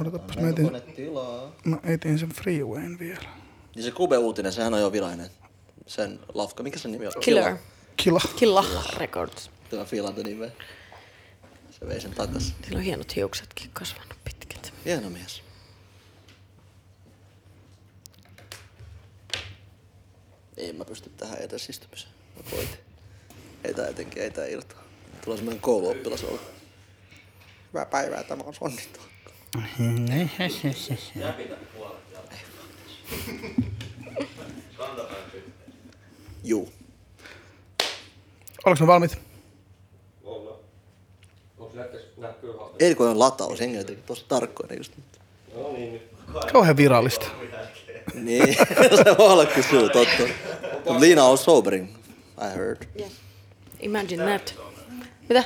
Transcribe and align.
Odotapas, 0.00 0.36
mä 0.36 0.48
etin, 0.48 0.82
tilaa. 0.96 1.56
mä 1.64 1.78
etin 1.84 2.18
sen 2.18 2.28
freewayn 2.28 2.98
vielä. 2.98 3.28
Niin 3.74 3.84
se 3.84 3.90
Kube-uutinen, 3.90 4.52
sehän 4.52 4.74
on 4.74 4.80
jo 4.80 4.92
virallinen. 4.92 5.30
Sen 5.86 6.20
lafka, 6.34 6.62
mikä 6.62 6.78
sen 6.78 6.92
nimi 6.92 7.06
on? 7.06 7.12
Killer. 7.20 7.56
Kila. 7.96 8.20
Killa 8.36 8.64
Records. 8.96 9.50
Tämä 9.70 9.84
Fiilanta 9.84 10.22
nimeä. 10.22 10.50
Se 11.70 11.88
vei 11.88 12.00
sen 12.00 12.14
takas. 12.14 12.54
Sillä 12.64 12.78
on 12.78 12.84
hienot 12.84 13.16
hiuksetkin 13.16 13.70
kasvanut 13.72 14.16
pitkät. 14.24 14.72
Hieno 14.84 15.10
mies. 15.10 15.42
Ei 20.56 20.72
mä 20.72 20.84
pysty 20.84 21.10
tähän 21.10 21.38
edes 21.38 21.68
istumiseen. 21.68 22.12
Mä 22.36 22.42
koitin. 22.50 22.78
Ei 23.64 23.74
tää 23.74 23.88
etenkin, 23.88 24.22
ei 24.22 24.30
tää 24.30 24.46
irtoa. 24.46 24.82
Tulee 25.24 25.36
semmonen 25.36 25.60
kouluoppilas 25.60 26.24
olla. 26.24 26.40
Hyvää 27.68 27.86
päivää, 27.86 28.22
tämä 28.22 28.44
on 28.44 28.54
Sonni 28.54 28.82
Juu. 36.44 36.72
Oliko 38.64 38.84
ne 38.84 38.86
valmiit? 38.86 39.18
Lataus, 43.14 43.60
jengi 43.60 43.76
on 43.76 43.80
jotenkin 43.80 44.04
tosi 44.04 44.24
tarkkoinen 44.28 44.78
just 44.78 44.92
nyt. 44.96 45.20
Kauhean 46.52 46.76
virallista. 46.76 47.26
Niin, 48.14 48.54
se 49.04 49.18
voi 49.18 49.28
olla 49.32 49.46
kyllä 49.46 49.68
syy, 49.68 49.88
totta. 49.88 50.22
Mut 50.84 51.00
Liina 51.00 51.24
on 51.24 51.38
sobering, 51.38 51.96
I 52.38 52.56
heard. 52.56 52.82
Imagine 53.80 54.24
that. 54.24 54.54
Mitä? 55.28 55.44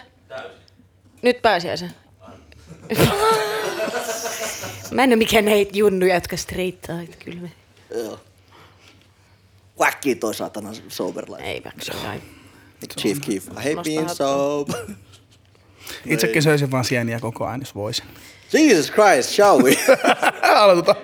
Nyt 1.22 1.42
pääsiäisen. 1.42 2.05
Mä 4.90 5.04
en 5.04 5.10
oo 5.10 5.16
mikään 5.16 5.44
näitä 5.44 5.70
junnuja, 5.78 6.14
jotka 6.14 6.36
streittaa, 6.36 7.00
että 7.02 7.16
kyllä 7.24 7.42
me... 7.42 7.50
Joo. 7.94 8.20
Wacki 9.80 10.14
toi 10.14 10.34
saatana 10.34 10.70
sober 10.88 11.24
life. 11.30 11.42
Ei 11.50 11.62
väksy 11.64 11.92
kai. 11.92 12.20
Chief 13.00 13.18
Keef, 13.20 13.46
I 13.46 13.54
hate 13.54 13.82
being 13.84 14.08
sober. 14.08 14.76
Itsekin 16.06 16.42
söisin 16.42 16.70
vaan 16.70 16.84
sieniä 16.84 17.20
koko 17.20 17.46
ajan, 17.46 17.60
jos 17.60 17.74
voisin. 17.74 18.04
Jesus 18.52 18.92
Christ, 18.92 19.30
shall 19.30 19.62
we? 19.62 19.76
Aloitetaan. 20.60 20.96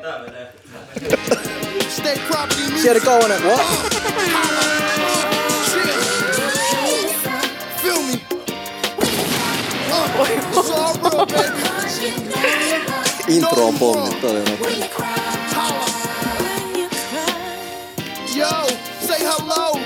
Stay 1.88 2.18
property 2.18 2.62
Sieltä 2.82 3.00
music. 3.00 3.04
kauan, 3.04 3.30
what? 3.42 4.61
Intro 13.28 13.62
on 13.64 13.78
pommi, 13.78 14.10
toi 14.20 14.36
on. 14.36 14.46
Yo, 18.34 18.66
say 19.00 19.20
hello. 19.20 19.80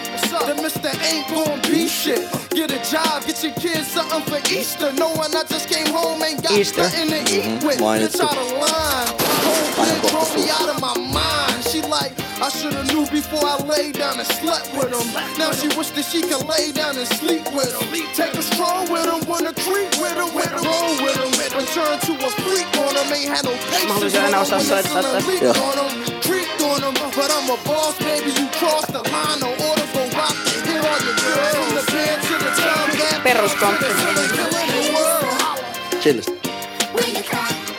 The 0.46 0.54
Mr. 0.62 0.92
Ain't 1.10 1.26
gon' 1.28 1.60
be 1.62 1.88
shit. 1.88 2.28
Get 2.50 2.70
a 2.70 2.78
job, 2.90 3.24
get 3.26 3.42
your 3.42 3.52
kids 3.54 3.88
something 3.88 4.22
for 4.22 4.38
Easter. 4.52 4.92
Knowing 4.92 5.34
I 5.34 5.42
just 5.48 5.68
came 5.68 5.86
home, 5.92 6.22
ain't 6.22 6.42
got 6.42 6.52
Easter. 6.52 6.82
nothing 6.82 7.08
to 7.10 7.18
eat 7.18 7.64
with. 7.64 7.78
Bitch 7.78 8.20
out 8.20 8.36
of 8.36 8.52
line. 8.52 9.10
Whole 9.42 9.84
Aina 9.84 9.98
bitch 10.00 10.10
drove 10.10 10.36
me 10.36 10.50
out 10.50 10.68
of 10.68 10.80
my 10.80 10.94
mind. 10.98 11.64
She 11.64 11.82
like, 11.82 12.12
I 12.38 12.48
shoulda 12.50 12.84
knew 12.92 13.06
before 13.08 13.44
I 13.44 13.56
lay 13.64 13.92
down 13.92 14.18
and 14.18 14.28
slept 14.28 14.68
with 14.76 14.92
him. 14.92 15.06
Now 15.38 15.52
she 15.52 15.68
wish 15.76 15.90
that 15.96 16.04
she 16.04 16.20
could 16.20 16.44
lay 16.46 16.70
down 16.72 16.96
and 16.98 17.08
sleep 17.20 17.44
with 17.56 17.72
him. 17.72 17.86
Take 18.12 18.34
a 18.34 18.42
stroll 18.42 18.84
with 18.92 19.06
him, 19.08 19.20
wanna 19.28 19.52
creep 19.64 19.90
with 20.02 20.16
him, 20.20 20.30
with 20.36 20.52
him, 20.52 20.60
roll 20.64 20.92
with 21.00 21.16
him. 21.16 21.32
Return 21.56 21.96
to 22.06 22.12
a 22.28 22.30
freak 22.44 22.68
on 22.84 22.92
him, 22.92 23.08
ain't 23.16 23.30
had 23.32 23.44
no 23.48 23.54
patience. 23.72 23.88
haluaisin 23.92 24.20
aina 24.24 24.40
with 24.40 24.52
him. 24.52 24.56
osaa 24.56 24.56
When 24.56 24.66
soittaa 24.66 25.00
it's 25.00 25.12
tästä. 25.16 25.28
leak 25.30 25.40
Joo. 25.42 25.64
on 25.68 25.76
him, 25.80 25.92
creeped 26.26 26.60
on 26.70 26.80
him, 26.86 26.94
but 27.16 27.30
I'm 27.36 27.48
a 27.50 27.58
boss, 27.68 27.94
baby. 28.04 28.30
You 28.40 28.46
cross 28.60 28.84
the 28.94 29.02
line, 29.12 29.38
no 29.40 29.48
order 29.68 29.86
go 29.94 30.02
rock 30.18 30.36
and 30.52 30.60
hit 30.68 30.80
all 30.90 31.00
your 31.06 31.16
girls. 31.24 31.54
From 31.56 31.70
the 31.78 31.84
band 31.92 32.20
to 32.28 32.34
the 32.44 32.50
town, 32.62 32.84
that 33.00 33.18
Peruskomppi. 33.24 33.88
killing, 34.00 34.30
killing 34.36 34.70
the 34.76 34.82
world. 34.94 36.02
Chillistä. 36.02 36.32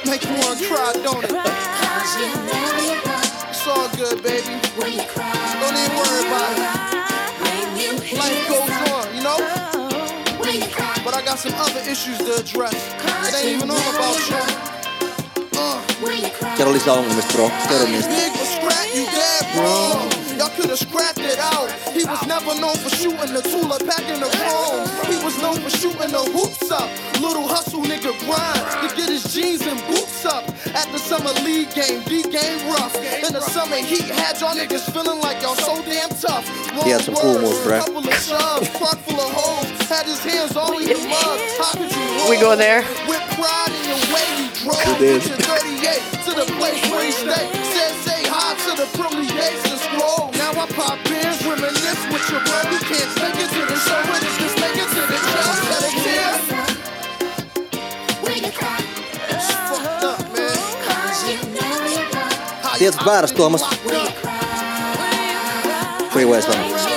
Make 0.09 0.24
you 0.29 0.35
wanna 0.41 1.03
don't 1.03 1.24
it? 1.25 2.56
It's 4.09 4.16
all 4.16 4.22
good, 4.22 4.23
baby. 4.23 4.62
Don't 5.59 5.75
even 5.75 5.97
worry 5.97 6.28
about 6.28 6.56
it. 6.56 8.18
Life 8.18 8.47
goes 8.47 8.69
on, 8.94 9.16
you 9.16 9.23
know? 9.23 9.38
But 11.03 11.13
I 11.13 11.22
got 11.25 11.40
some 11.40 11.53
other 11.56 11.81
issues 11.81 12.18
to 12.19 12.35
address. 12.35 12.73
It 13.28 13.35
ain't 13.35 13.57
even 13.57 13.69
all 13.69 13.78
about 13.78 14.29
you. 14.29 14.38
Uh. 15.59 16.56
Kerro 16.57 16.73
lisää 16.73 16.94
ongelmista, 16.94 17.34
bro. 17.34 17.51
Kerro 17.68 17.88
niistä. 17.88 18.09
Big 18.09 18.34
was 18.40 18.50
scrap, 18.56 18.95
you 18.95 19.06
dead 19.06 19.56
wrong. 19.57 20.26
Y'all 20.47 20.56
could 20.56 20.69
have 20.69 20.80
scrapped 20.80 21.19
it 21.19 21.38
out. 21.40 21.69
He 21.91 22.06
was 22.06 22.25
never 22.25 22.56
known 22.56 22.78
for 22.78 22.88
shooting 22.96 23.34
the 23.35 23.41
tool 23.41 23.68
or 23.68 23.80
packing 23.84 24.24
the 24.24 24.31
chrome. 24.31 24.88
He 25.12 25.19
was 25.19 25.35
known 25.41 25.59
for 25.59 25.69
shooting 25.69 26.08
the 26.08 26.24
hoops 26.31 26.72
up. 26.72 26.88
Little 27.19 27.47
hustle 27.47 27.84
nigga 27.84 28.16
grind 28.24 28.63
to 28.80 28.88
get 28.96 29.09
his 29.09 29.28
jeans 29.34 29.68
and 29.68 29.75
boots 29.88 30.24
up. 30.24 30.47
At 30.72 30.88
the 30.96 31.00
summer 31.00 31.34
league 31.44 31.74
game, 31.75 32.00
D 32.07 32.24
game 32.24 32.63
rough. 32.72 32.96
In 32.96 33.34
the 33.34 33.41
summer 33.41 33.75
heat, 33.75 34.07
had 34.07 34.40
y'all 34.40 34.56
niggas 34.56 34.88
feeling 34.94 35.19
like 35.19 35.41
y'all 35.41 35.56
so 35.56 35.84
damn 35.84 36.16
tough. 36.16 36.47
He 36.84 36.91
had 36.91 37.02
some 37.02 37.16
cool 37.16 37.41
moves, 37.41 37.59
bruh. 37.68 37.84
Couple 37.84 38.07
of 38.07 38.13
subs, 38.16 38.69
truck 38.78 38.97
full 39.03 39.19
of 39.19 39.31
hoes. 39.36 39.68
Had 39.90 40.06
his 40.06 40.24
hands 40.24 40.56
all 40.56 40.78
in 40.80 40.88
the 40.88 40.96
mud. 41.12 41.40
How 41.59 41.74
could 41.75 41.91
you 41.91 42.03
roll? 42.24 42.30
We 42.30 42.40
go 42.40 42.56
there. 42.56 42.88
With 43.03 43.19
pride 43.36 43.74
in 43.75 43.84
your 43.91 44.03
way, 44.16 44.28
you 44.40 44.47
drove. 44.63 44.80
We 44.80 45.12
did. 45.12 45.28
With 45.28 45.28
your 45.28 45.59
38 45.59 46.07
to 46.24 46.31
the 46.40 46.47
place 46.56 46.80
where 46.88 47.03
he 47.03 47.12
stay. 47.12 47.46
Said 47.75 47.91
say 48.07 48.24
hi 48.31 48.56
to 48.56 48.72
the 48.80 48.88
pearly 48.96 49.28
gates 49.28 49.66
and 49.72 49.80
scroll. 49.80 50.37
Now 50.38 50.52
I 50.52 50.68
pop 50.68 50.98
beers, 51.06 51.38
reminisce 51.46 52.03
with 52.12 52.30
your 52.30 52.42
bro. 52.46 52.58
You 52.72 52.80
can't 52.90 53.12
take 53.18 53.38
it 53.44 53.50
to 53.58 53.62
the 53.66 53.78
show, 53.86 54.02
but 54.09 54.22
it's 54.22 54.38
just 54.38 54.56
make 54.62 54.78
it 54.78 54.90
to 54.96 55.02
the 55.12 55.18
show. 55.30 55.48
That 55.70 55.84
it 55.90 56.06
is. 56.06 56.42
It's 59.34 59.50
fucked 59.70 60.03
up, 60.03 60.20
man. 60.34 60.58
How 62.62 62.72
you 62.72 62.78
Tietyt 62.78 63.06
väärässä, 63.06 63.36
Tuomas. 63.36 63.64
Freeway 66.12 66.42
sanoo. 66.42 66.97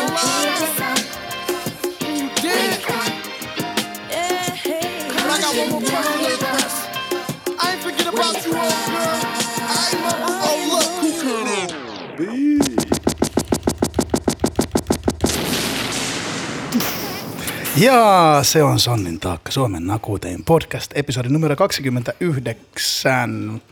Ja 17.80 18.40
se 18.42 18.62
on 18.62 18.78
Sonnin 18.78 19.20
taakka, 19.20 19.52
Suomen 19.52 19.86
nakuuteen 19.86 20.44
podcast, 20.44 20.90
episodi 20.94 21.28
numero 21.28 21.56
29. 21.56 23.62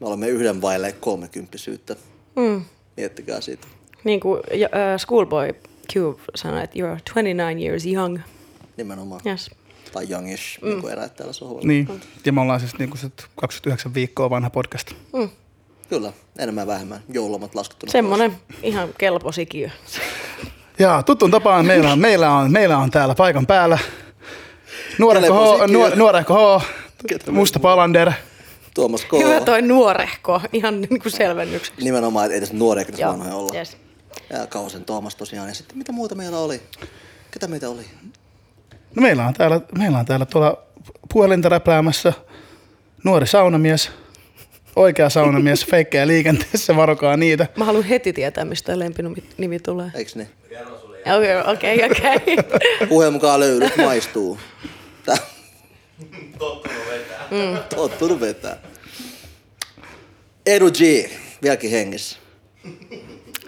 Me 0.00 0.06
olemme 0.06 0.28
yhden 0.28 0.62
vaille 0.62 0.92
30 0.92 1.58
syyttä. 1.58 1.96
Mm. 2.36 2.64
Miettikää 2.96 3.40
siitä. 3.40 3.66
Niin 4.04 4.20
kuin 4.20 4.38
uh, 4.38 4.98
Schoolboy 4.98 5.52
Q 5.92 5.96
sanoi, 6.34 6.64
että 6.64 6.78
you're 6.78 7.00
29 7.14 7.62
years 7.62 7.86
young. 7.86 8.18
Nimenomaan. 8.76 9.20
Yes. 9.26 9.50
Tai 9.92 10.06
youngish, 10.10 10.62
mm. 10.62 10.68
niin 10.68 10.80
kuin 10.80 10.92
eräät 10.92 11.16
täällä 11.16 11.32
sohvalla. 11.32 11.66
Niin, 11.66 11.88
ja 12.24 12.32
me 12.32 12.40
ollaan 12.40 12.60
siis 12.60 12.78
niinku 12.78 12.96
sit 12.96 13.26
29 13.36 13.94
viikkoa 13.94 14.30
vanha 14.30 14.50
podcast. 14.50 14.92
Kyllä, 15.88 16.12
enemmän 16.38 16.66
vähemmän. 16.66 17.00
Joululomat 17.12 17.54
laskettuna. 17.54 17.92
Semmonen 17.92 18.36
ihan 18.62 18.88
kelpo 18.98 19.32
sikiö. 19.32 19.70
Ja 20.78 21.02
tuttuun 21.02 21.30
tapaan 21.30 21.66
meillä 21.66 21.92
on, 21.92 21.98
meillä 21.98 22.30
on, 22.32 22.52
meillä 22.52 22.78
on 22.78 22.90
täällä 22.90 23.14
paikan 23.14 23.46
päällä 23.46 23.78
nuorehko 24.98 25.58
H, 25.58 25.70
nuor, 25.70 25.96
nuorehko 25.96 26.58
H, 26.58 26.64
Musta 27.30 27.60
Palander. 27.60 28.12
Tuomas 28.74 29.04
K. 29.04 29.12
Hyvä 29.12 29.40
toi 29.40 29.62
nuorehko, 29.62 30.40
ihan 30.52 30.80
niin 30.80 31.00
kuin 31.00 31.12
selvennykseksi. 31.12 31.84
Nimenomaan, 31.84 32.24
että 32.24 32.34
ei 32.34 32.40
tässä 32.40 32.54
nuoria 32.56 32.84
tässä 32.84 33.02
Joo, 33.02 33.12
vanhoja 33.12 33.34
olla. 33.34 33.58
yes. 33.58 33.76
Ja 34.30 34.46
Kausen 34.46 34.84
Tuomas 34.84 35.16
tosiaan. 35.16 35.48
Ja 35.48 35.54
sitten 35.54 35.78
mitä 35.78 35.92
muuta 35.92 36.14
meillä 36.14 36.38
oli? 36.38 36.60
Ketä 37.30 37.46
meitä 37.46 37.68
oli? 37.70 37.82
No 38.96 39.02
meillä 39.02 39.26
on 39.26 39.34
täällä, 39.34 39.60
meillä 39.78 39.98
on 39.98 40.06
täällä 40.06 40.26
tuolla 40.26 40.58
puhelinta 41.12 41.48
räpläämässä 41.48 42.12
nuori 43.04 43.26
saunamies, 43.26 43.90
oikea 44.76 45.10
saunamies, 45.10 45.66
feikkejä 45.66 46.06
liikenteessä, 46.06 46.76
varokaa 46.76 47.16
niitä. 47.16 47.46
Mä 47.56 47.64
haluan 47.64 47.84
heti 47.84 48.12
tietää, 48.12 48.44
mistä 48.44 48.78
lempinimi 48.78 49.58
tulee. 49.58 49.90
Eiks 49.94 50.16
ne? 50.16 50.28
Okei, 51.16 51.36
okei, 51.46 51.84
okei. 51.84 52.36
Puheen 52.88 53.12
mukaan 53.12 53.40
löydyt 53.40 53.76
maistuu. 53.76 54.38
Tää. 55.06 55.16
Tottunut 56.38 56.82
vetää. 56.90 57.26
Mm. 57.30 57.58
Tottunut 57.76 58.20
vetää. 58.20 58.56
Edu 60.46 60.70
G, 60.70 61.10
vieläkin 61.42 61.70
hengissä. 61.70 62.18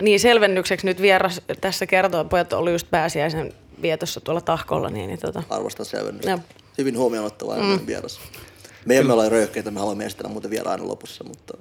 Niin 0.00 0.20
selvennykseksi 0.20 0.86
nyt 0.86 1.02
vieras 1.02 1.40
tässä 1.60 1.86
kertoo, 1.86 2.20
että 2.20 2.30
pojat 2.30 2.52
oli 2.52 2.72
just 2.72 2.90
pääsiäisen 2.90 3.52
vietossa 3.82 4.20
tuolla 4.20 4.40
tahkolla, 4.40 4.90
niin, 4.90 5.06
niin 5.08 5.18
tota, 5.18 5.42
Arvostan 5.50 5.86
selvennystä. 5.86 6.30
Joo. 6.30 6.40
Hyvin 6.78 6.98
huomioon 6.98 7.26
ottava 7.26 7.56
mm. 7.56 7.86
vieras. 7.86 8.20
Me 8.84 8.96
emme 8.98 9.12
ole 9.12 9.28
röyhkeitä, 9.28 9.70
me 9.70 9.80
haluamme 9.80 10.04
esitellä 10.04 10.30
muuten 10.30 10.50
vielä 10.50 10.70
aina 10.70 10.88
lopussa, 10.88 11.24
mutta 11.24 11.54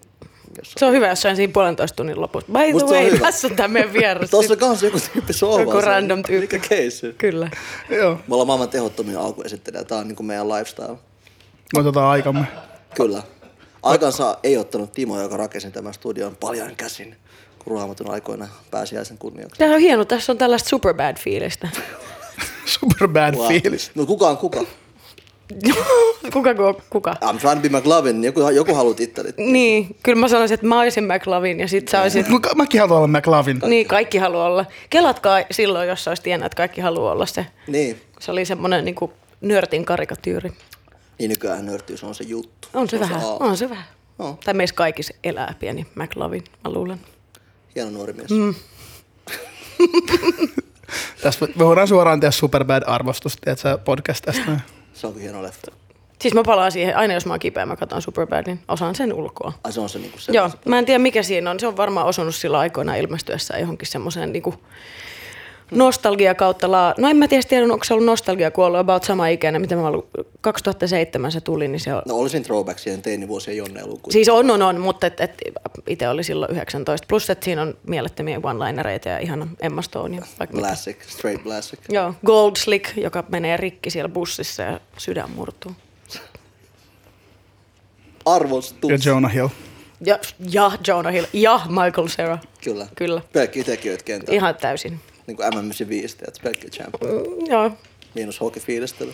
Se 0.64 0.86
on 0.86 0.94
hyvä, 0.94 1.08
jos 1.08 1.22
sain 1.22 1.36
siinä 1.36 1.54
puolentoista 1.54 1.96
tunnin 1.96 2.22
lopussa. 2.22 2.52
By 2.52 2.60
the 2.60 2.72
Musta 2.74 2.88
se 2.90 2.98
on 2.98 3.04
way, 3.04 3.20
tässä 3.20 3.48
on 3.48 3.56
tämä 3.56 3.68
meidän 3.68 3.94
vieras. 3.94 4.30
Tuossa 4.30 4.54
on 4.54 4.60
kans 4.60 4.84
joku 4.84 4.98
tyyppi 5.14 5.34
sohvalla. 5.34 5.74
Joku 5.74 5.86
random 5.86 6.24
tyyppi. 6.24 6.56
Mikä 6.56 6.70
keissi? 6.70 7.16
Kyllä. 7.18 7.50
Joo, 7.90 8.12
Me 8.28 8.34
ollaan 8.36 8.48
maailman 8.48 8.70
tehottomia 8.70 9.20
alkuesittelijä. 9.20 9.84
Tää 9.84 9.98
on 9.98 10.08
niinku 10.08 10.24
meidän 10.24 10.50
lifestyle. 10.50 10.98
me 11.76 11.80
otetaan 11.80 12.08
aikamme. 12.08 12.46
Kyllä. 12.96 13.24
Aikansa 13.84 14.38
ei 14.44 14.58
ottanut 14.58 14.92
Timo, 14.92 15.22
joka 15.22 15.38
rakensi 15.38 15.72
tämän 15.72 15.94
studion 15.94 16.36
paljon 16.36 16.76
käsin, 16.76 17.16
kun 17.60 17.78
raamatun 17.78 18.10
aikoina 18.10 18.48
pääsiäisen 18.72 19.18
kunniaksi. 19.18 19.60
Tämä 19.60 19.74
on 19.74 19.80
hieno, 19.80 20.06
tässä 20.06 20.32
on 20.32 20.38
tällaista. 20.38 20.70
Superbad 22.66 23.36
wow. 23.36 23.48
fiilis. 23.62 23.92
No 23.96 24.06
kuka 24.06 24.30
on 24.30 24.38
kuka? 24.38 24.64
kuka 26.34 26.56
kuka? 26.56 26.82
kuka? 26.90 27.16
I'm 27.22 27.40
trying 27.40 27.62
to 27.62 27.70
be 27.70 27.78
McLovin. 27.78 28.24
Joku, 28.24 28.50
joku 28.50 28.74
haluaa 28.76 28.96
tittelit. 28.96 29.38
Niin, 29.38 29.96
kyllä 30.04 30.20
mä 30.20 30.28
sanoisin, 30.28 30.56
että 30.56 30.68
mä 30.68 30.80
olisin 30.80 31.04
McLovin 31.04 31.60
ja 31.60 31.68
sit 31.68 31.88
sä 31.88 32.02
olisit... 32.02 32.30
Mä, 32.30 32.40
mäkin 32.56 32.82
haluan 32.82 32.98
olla 32.98 33.20
McLavin. 33.20 33.60
Niin, 33.68 33.88
kaikki 33.88 34.18
haluaa 34.18 34.46
olla. 34.46 34.66
Kelatkaa 34.90 35.42
silloin, 35.52 35.90
jos 35.90 36.04
sä 36.04 36.12
olisit 36.12 36.24
tiennyt, 36.24 36.46
että 36.46 36.56
kaikki 36.56 36.82
haluaa 36.82 37.12
olla 37.12 37.26
se. 37.26 37.46
Niin. 37.68 38.02
Se 38.20 38.32
oli 38.32 38.46
semmoinen 38.46 38.86
niin 38.86 38.96
kuin 38.96 39.12
nörtin 39.42 39.86
karikatyyri. 39.86 40.52
Niin 41.20 41.30
nykyään 41.30 41.66
nörttyys 41.66 42.04
on 42.04 42.16
se 42.16 42.24
juttu. 42.24 42.68
On 42.74 42.90
se 42.90 43.00
vähän, 43.00 43.22
aa. 43.22 43.38
on 43.38 43.58
se 43.58 43.70
vähän. 43.70 43.86
On. 44.20 44.38
Tai 44.38 44.54
meissä 44.54 44.76
kaikissa 44.76 45.14
elää 45.24 45.54
pieni 45.60 45.86
McLovin, 45.96 46.44
mä 46.64 46.72
luulen. 46.72 47.00
Hieno 47.76 47.90
nuori 47.90 48.14
mies. 48.14 48.30
Mm. 48.30 48.56
Tässä 51.22 51.48
me 51.56 51.66
voidaan 51.66 51.88
suoraan 51.88 52.20
tehdä 52.20 52.32
Superbad-arvostus, 52.32 53.38
tiedätkö, 53.42 53.78
podcast 53.78 54.26
tästä. 54.26 54.60
Se 54.98 55.08
onkin 55.08 55.22
hieno 55.22 55.44
leffa. 55.44 55.72
Siis 56.22 56.34
mä 56.34 56.44
palaan 56.44 56.72
siihen, 56.72 56.98
aina 56.98 57.14
jos 57.14 57.26
mä 57.26 57.34
oon 57.34 57.40
kipeä, 57.40 57.66
mä 57.66 57.76
katson 57.76 58.02
Superbadin. 58.02 58.60
Osaan 58.68 58.96
sen 58.96 59.14
ulkoa. 59.14 59.54
Ai 59.64 59.72
se 59.72 59.80
on 59.80 59.90
se 59.90 60.00
niinku 60.00 60.20
se. 60.20 60.32
Joo, 60.32 60.52
mä 60.66 60.80
en 60.80 60.86
tiedä 60.86 61.00
mikä 61.00 61.24
siinä 61.24 61.52
on. 61.52 61.60
Se 61.60 61.68
on 61.68 61.78
varmaan 61.78 62.08
osunut 62.08 62.36
sillä 62.36 62.60
aikoina 62.60 62.96
ilmestyessä 62.96 63.58
johonkin 63.58 63.88
semmoiseen 63.88 64.32
niinku 64.34 64.56
nostalgia 65.72 66.36
kautta 66.36 66.72
laa... 66.72 66.94
No 66.98 67.10
en 67.10 67.18
mä 67.18 67.28
tiedä, 67.28 67.44
tiedä 67.50 67.64
onko 67.64 67.84
se 67.84 67.94
ollut 67.94 68.06
nostalgia, 68.06 68.52
kun 68.52 68.66
ollut 68.66 68.80
about 68.80 69.04
sama 69.04 69.28
ikäinen, 69.28 69.62
mitä 69.62 69.76
mä 69.76 69.88
ollut. 69.88 70.10
2007 70.42 71.32
se 71.32 71.42
tuli, 71.42 71.68
niin 71.68 71.80
se 71.80 71.94
on... 71.94 72.02
No 72.08 72.16
olisin 72.16 72.44
throwback 72.44 72.80
siihen 72.80 73.02
teinivuosien 73.02 73.58
jonneiluun. 73.58 74.00
Siis 74.10 74.30
on, 74.30 74.52
on, 74.52 74.62
on, 74.62 74.82
mutta 74.82 75.08
et, 75.08 75.22
et, 75.22 75.32
itse 75.88 76.10
oli 76.10 76.24
silloin 76.24 76.52
19. 76.52 77.06
Plus, 77.08 77.30
että 77.30 77.46
siinä 77.46 77.62
on 77.62 77.78
mielettömiä 77.88 78.38
one-linereita 78.38 79.10
ja 79.10 79.18
ihan 79.18 79.50
Emma 79.62 79.82
Stone 79.82 80.16
ja 80.16 80.22
vaikka 80.40 80.56
mitä. 80.56 80.68
Classic, 80.68 80.98
straight 81.08 81.44
classic. 81.44 81.80
Joo, 81.90 82.14
Gold 82.26 82.56
Slick, 82.58 82.98
joka 82.98 83.24
menee 83.30 83.58
rikki 83.58 83.90
siellä 83.90 84.10
bussissa 84.10 84.64
ja 84.64 84.80
sydän 84.98 85.32
murtuu. 85.32 85.72
Arvostus. 88.26 88.92
Ja 88.92 88.98
Jonah 89.06 89.34
Hill. 89.34 89.48
Ja, 90.06 90.20
ja 90.52 90.72
Jonah 90.88 91.14
Hill 91.14 91.26
ja 91.34 91.62
Michael 91.70 92.08
Cera. 92.08 92.38
Kyllä. 92.64 92.88
Kyllä. 92.96 93.22
Pelkkiä 93.34 93.64
tekijöitä 93.64 94.04
kentällä. 94.04 94.36
Ihan 94.36 94.56
täysin. 94.56 95.00
Niin 95.28 95.38
kuin 95.38 95.48
MM95, 95.54 96.06
että 96.28 96.40
pelkkiä 96.44 96.70
champion. 96.70 97.14
Mm, 97.14 97.46
Joo. 97.52 97.72
Miinus 98.16 98.42
hockeyfiilistely. 98.42 99.14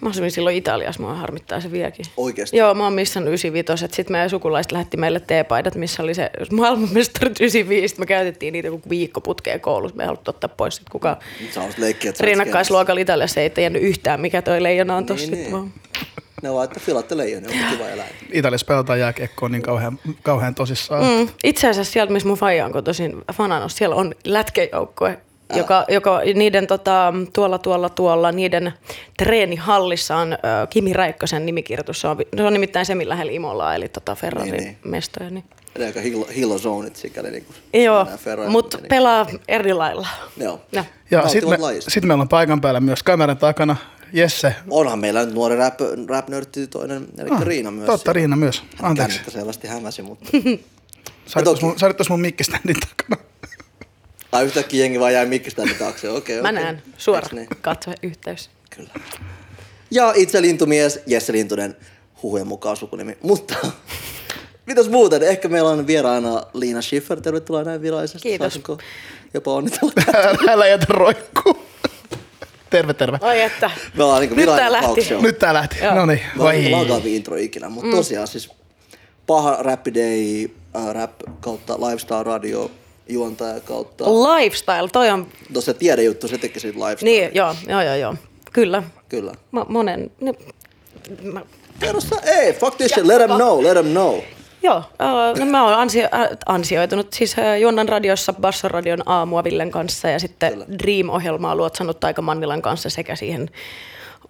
Mä 0.00 0.08
asuin 0.08 0.30
silloin 0.30 0.56
Italiassa, 0.56 1.02
mua 1.02 1.14
harmittaa 1.14 1.60
se 1.60 1.72
vieläkin. 1.72 2.04
Oikeesti? 2.16 2.56
Joo, 2.56 2.74
mä 2.74 2.84
oon 2.84 2.92
missannut 2.92 3.28
95. 3.28 3.86
Sitten 3.96 4.12
meidän 4.12 4.30
sukulaiset 4.30 4.72
lähetti 4.72 4.96
meille 4.96 5.20
teepaidat, 5.20 5.74
missä 5.74 6.02
oli 6.02 6.14
se 6.14 6.30
maailmanmestarit 6.52 7.40
95. 7.40 7.94
Me 7.98 8.06
käytettiin 8.06 8.52
niitä 8.52 8.68
joku 8.68 8.82
viikko 8.88 9.20
putkeen 9.20 9.60
koulussa. 9.60 9.96
Me 9.96 10.02
ei 10.02 10.06
haluttu 10.06 10.30
ottaa 10.30 10.48
pois 10.48 10.76
sit 10.76 10.88
kukaan. 10.88 11.16
Nyt 11.40 11.52
sä 11.52 11.60
haluaisit 11.60 11.78
leikkiä, 11.80 12.08
että 12.10 12.22
oot 12.24 12.26
Rinnakkaisluokalla 12.26 13.00
Italiassa 13.00 13.40
ei 13.40 13.50
tiennyt 13.50 13.82
yhtään, 13.82 14.20
mikä 14.20 14.42
toi 14.42 14.62
leijona 14.62 14.96
on 14.96 15.06
tossa. 15.06 15.30
Niin, 15.30 15.44
Niin, 15.52 15.62
niin. 15.62 15.72
Ne 16.42 16.52
vaan, 16.52 16.64
että 16.64 16.80
filatte 16.80 17.16
leijonia, 17.16 17.50
on 17.50 17.76
kiva 17.76 17.88
eläin. 17.88 18.10
Italiassa 18.32 18.66
pelataan 18.66 19.00
jääkiekkoa 19.00 19.48
niin 19.48 19.62
kauhean, 19.62 19.98
kauhean 20.22 20.54
tosissaan. 20.54 21.04
Mm. 21.04 21.28
Itse 21.44 21.68
asiassa 21.68 21.92
sieltä, 21.92 22.12
missä 22.12 22.28
mun 22.28 22.38
faija 22.38 22.66
on 22.66 22.72
kotoisin 22.72 23.22
fanannut, 23.32 23.72
siellä 23.72 23.96
on 23.96 24.14
lätkejoukkue, 24.24 25.18
joka, 25.56 25.84
joka 25.88 26.20
niiden 26.34 26.66
tota, 26.66 27.14
tuolla, 27.32 27.58
tuolla, 27.58 27.88
tuolla, 27.88 28.32
niiden 28.32 28.72
treenihallissa 29.18 30.16
on 30.16 30.32
ö, 30.32 30.36
Kimi 30.70 30.92
Räikkösen 30.92 31.46
nimikirjoitus. 31.46 32.00
Se 32.00 32.08
on, 32.08 32.16
se 32.36 32.42
on 32.42 32.52
nimittäin 32.52 32.86
se, 32.86 32.94
millä 32.94 33.10
lähellä 33.12 33.32
Imolaa, 33.32 33.74
eli 33.74 33.88
tota 33.88 34.14
Ferrarin 34.14 34.52
Niin, 34.52 34.64
niin, 34.64 34.78
niin. 34.82 34.90
mestoja. 34.90 35.30
Niin. 35.30 35.44
Eli 35.76 35.84
aika 35.84 36.00
hillo, 36.00 36.26
hillo 36.36 36.58
zoneit 36.58 36.96
sikäli 36.96 37.30
niin 37.30 37.44
kuin 37.44 37.82
Joo, 37.82 38.06
mutta 38.48 38.76
meni. 38.76 38.88
pelaa 38.88 39.26
eri 39.48 39.72
lailla. 39.74 40.08
Joo. 40.36 40.60
No. 40.76 40.84
Ja 41.10 41.18
Nauttivat 41.18 41.30
sitten 41.30 41.60
me, 41.74 41.80
sit 41.80 42.04
meillä 42.04 42.22
on 42.22 42.28
paikan 42.28 42.60
päällä 42.60 42.80
myös 42.80 43.02
kameran 43.02 43.36
takana 43.36 43.76
Jesse. 44.12 44.54
Onhan 44.70 44.98
meillä 44.98 45.24
nyt 45.24 45.34
nuori 45.34 45.56
rap, 45.56 45.80
rap-nörtti 46.08 46.66
toinen, 46.66 47.08
eli 47.18 47.30
ah, 47.30 47.42
Riina 47.42 47.70
myös. 47.70 47.86
Totta, 47.86 48.02
siellä. 48.02 48.12
Riina 48.12 48.36
myös. 48.36 48.62
Anteeksi. 48.82 49.16
Kännykkä 49.16 49.38
selvästi 49.38 49.68
hämäsi, 49.68 50.02
mutta... 50.02 50.30
Sä 51.26 51.38
olit 51.38 51.44
toki- 51.44 51.44
tuossa 51.44 51.66
mun, 51.66 51.78
sä 51.78 52.04
mun 52.08 52.20
mikkiständin 52.20 52.76
takana. 52.80 53.28
Ai 54.32 54.44
yhtäkkiä 54.44 54.80
jengi 54.80 55.00
vaan 55.00 55.12
jäi 55.12 55.26
mikkistä 55.26 55.62
tänne 55.62 55.78
taakse, 55.78 56.10
okei. 56.10 56.42
Mä 56.42 56.48
okei. 56.48 56.62
näen 56.62 56.82
suora 56.96 57.28
niin? 57.32 57.48
katsoyhteys. 57.60 58.50
Kyllä. 58.76 58.90
Ja 59.90 60.12
itse 60.16 60.42
lintumies, 60.42 61.00
Jesse 61.06 61.32
Lintunen, 61.32 61.76
huhujen 62.22 62.46
mukaan 62.46 62.76
sukunimi. 62.76 63.18
Mutta 63.22 63.54
mitäs 64.66 64.88
muuten? 64.88 65.22
Ehkä 65.22 65.48
meillä 65.48 65.70
on 65.70 65.86
vieraana 65.86 66.42
Liina 66.54 66.82
Schiffer. 66.82 67.20
Tervetuloa 67.20 67.64
näin 67.64 67.82
virallisesti. 67.82 68.28
Kiitos. 68.28 68.44
Saisinko 68.44 68.78
jopa 69.34 69.52
onnitella? 69.52 69.92
Älä 70.48 70.66
jätä 70.66 70.86
roikkuu. 70.88 71.71
Terve, 72.72 72.94
terve. 72.94 73.18
Oi 73.20 73.40
että. 73.40 73.70
Me 73.94 74.04
ollaan 74.04 74.20
niinku 74.20 74.36
Nyt 74.36 74.46
tää 74.46 74.54
virallinen 74.56 74.72
lähti. 74.72 75.00
talk 75.00 75.08
show. 75.08 75.22
Nyt 75.22 75.38
tää 75.38 75.54
lähti. 75.54 75.76
Joo. 75.82 75.94
No 75.94 76.06
niin, 76.06 76.18
Me 76.18 76.42
ollaan 76.42 76.44
vai 76.54 76.60
niinku 76.62 76.78
lagaavin 76.78 77.14
intro 77.14 77.36
ikinä, 77.36 77.68
mutta 77.68 77.90
mm. 77.90 77.96
tosiaan 77.96 78.28
siis 78.28 78.50
paha 79.26 79.56
Rap 79.60 79.86
Day, 79.94 80.48
äh, 80.76 80.94
rap 80.94 81.12
kautta 81.40 81.80
Lifestyle 81.80 82.22
Radio, 82.22 82.70
juontaja 83.08 83.60
kautta... 83.60 84.04
Lifestyle, 84.04 84.88
toi 84.92 85.10
on, 85.10 85.26
Tuossa 85.52 85.74
tiedejuttu, 85.74 86.28
se 86.28 86.38
teki 86.38 86.60
siitä 86.60 86.78
Lifestyle. 86.78 87.10
niin 87.10 87.30
joo, 87.34 87.54
joo, 87.68 87.82
joo, 87.82 87.94
joo. 87.94 88.14
Kyllä. 88.52 88.82
Kyllä. 89.08 89.32
Mä, 89.52 89.66
monen, 89.68 90.10
ne, 90.20 90.32
mä, 91.22 91.42
Tiedossa, 91.80 92.16
ei, 92.24 92.52
fuck 92.52 92.76
this 92.76 92.92
shit, 92.92 93.04
let 93.06 93.18
them 93.18 93.30
know, 93.36 93.62
let 93.62 93.72
them 93.72 93.86
know. 93.86 94.20
Joo, 94.62 94.76
äh, 94.76 95.38
no 95.38 95.46
mä 95.46 95.64
oon 95.64 95.74
ansio, 95.74 96.04
äh, 96.04 96.28
ansioitunut 96.46 97.12
siis 97.12 97.38
äh, 97.38 97.60
Juonnan 97.60 97.88
radiossa 97.88 98.32
Basson 98.32 98.70
radion 98.70 99.02
aamua 99.06 99.44
Villen 99.44 99.70
kanssa 99.70 100.08
ja 100.08 100.18
sitten 100.18 100.52
Kyllä. 100.52 100.66
Dream-ohjelmaa 100.78 101.56
luotsannut 101.56 102.00
Taika 102.00 102.22
Mannilan 102.22 102.62
kanssa 102.62 102.90
sekä 102.90 103.16
siihen 103.16 103.50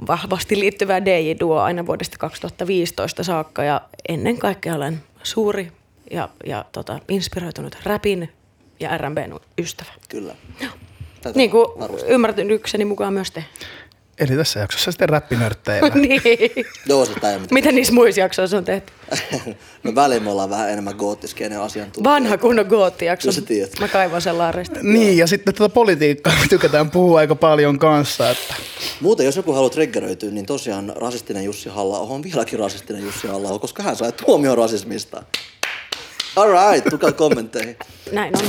vahvasti 0.07 0.61
liittyvää 0.61 1.05
DJ-duo 1.05 1.61
aina 1.61 1.87
vuodesta 1.87 2.19
2015 2.19 3.25
saakka 3.25 3.65
ja 3.65 3.81
ennen 4.09 4.39
kaikkea 4.39 4.75
olen 4.75 5.03
suuri 5.23 5.73
ja, 6.11 6.29
ja 6.47 6.65
tota, 6.73 6.99
inspiroitunut 7.09 7.79
rapin 7.85 8.33
ja 8.81 8.99
R&Bn 8.99 9.41
ystävä. 9.59 9.91
Kyllä. 10.09 10.35
Tätä 11.21 11.39
Niin 11.39 11.51
kuin 11.51 11.67
ymmärrykseni 12.07 12.85
mukaan 12.85 13.13
myös 13.13 13.31
te. 13.31 13.45
Eli 14.23 14.37
tässä 14.37 14.61
jaksossa 14.61 14.93
sitten 14.93 15.09
räppinörttejä. 15.09 15.81
niin. 15.95 16.23
Joo, 16.87 17.05
se 17.05 17.15
mitään. 17.15 17.41
Mitä 17.51 17.73
niissä 17.73 17.95
muissa 17.95 18.21
jaksoissa 18.21 18.57
on 18.57 18.65
tehty? 18.65 18.93
no 19.85 19.95
väliin 19.95 20.23
me 20.23 20.31
ollaan 20.31 20.51
vähän 20.51 20.71
enemmän 20.71 20.95
goottiskenen 20.97 21.61
asiantuntija. 21.61 22.05
Vanha 22.15 22.39
kunnon 22.39 22.67
gootti-jakso. 22.67 23.29
Kyllä 23.29 23.41
sä 23.41 23.47
tiedät. 23.47 23.81
Mä 23.81 23.89
kaivan 23.89 24.23
sen 24.23 24.39
laarista. 24.39 24.79
Niin, 24.83 25.19
ja 25.19 25.27
sitten 25.27 25.55
tätä 25.55 25.69
politiikkaa 25.69 26.33
me 26.41 26.49
tykätään 26.49 26.91
puhua 26.91 27.19
aika 27.19 27.35
paljon 27.35 27.79
kanssa. 27.79 28.31
Että 28.31 28.55
Muuten, 29.01 29.27
jos 29.27 29.37
joku 29.37 29.53
haluaa 29.53 29.71
triggeröityä, 29.71 30.31
niin 30.31 30.47
tosiaan 30.47 30.93
rasistinen 30.97 31.45
Jussi 31.45 31.69
halla 31.69 31.99
on 31.99 32.23
vieläkin 32.23 32.59
rasistinen 32.59 33.03
Jussi 33.03 33.29
halla 33.29 33.59
koska 33.59 33.83
hän 33.83 33.97
sai 33.97 34.13
tuomion 34.13 34.59
rasismista. 34.59 35.23
Alright, 36.37 36.89
tulkaa 36.89 37.13
kommentteihin. 37.27 37.77
Näin 38.13 38.37
on. 38.37 38.43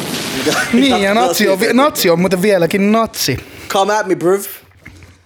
Niin, 0.73 1.01
ja 1.01 1.13
natsi 1.13 1.49
on, 1.49 1.59
natsi 1.73 2.09
on 2.09 2.19
muuten 2.19 2.41
vieläkin 2.41 2.91
natsi. 2.91 3.37
Come 3.69 3.97
at 3.97 4.07
me, 4.07 4.15
bruv. 4.15 4.41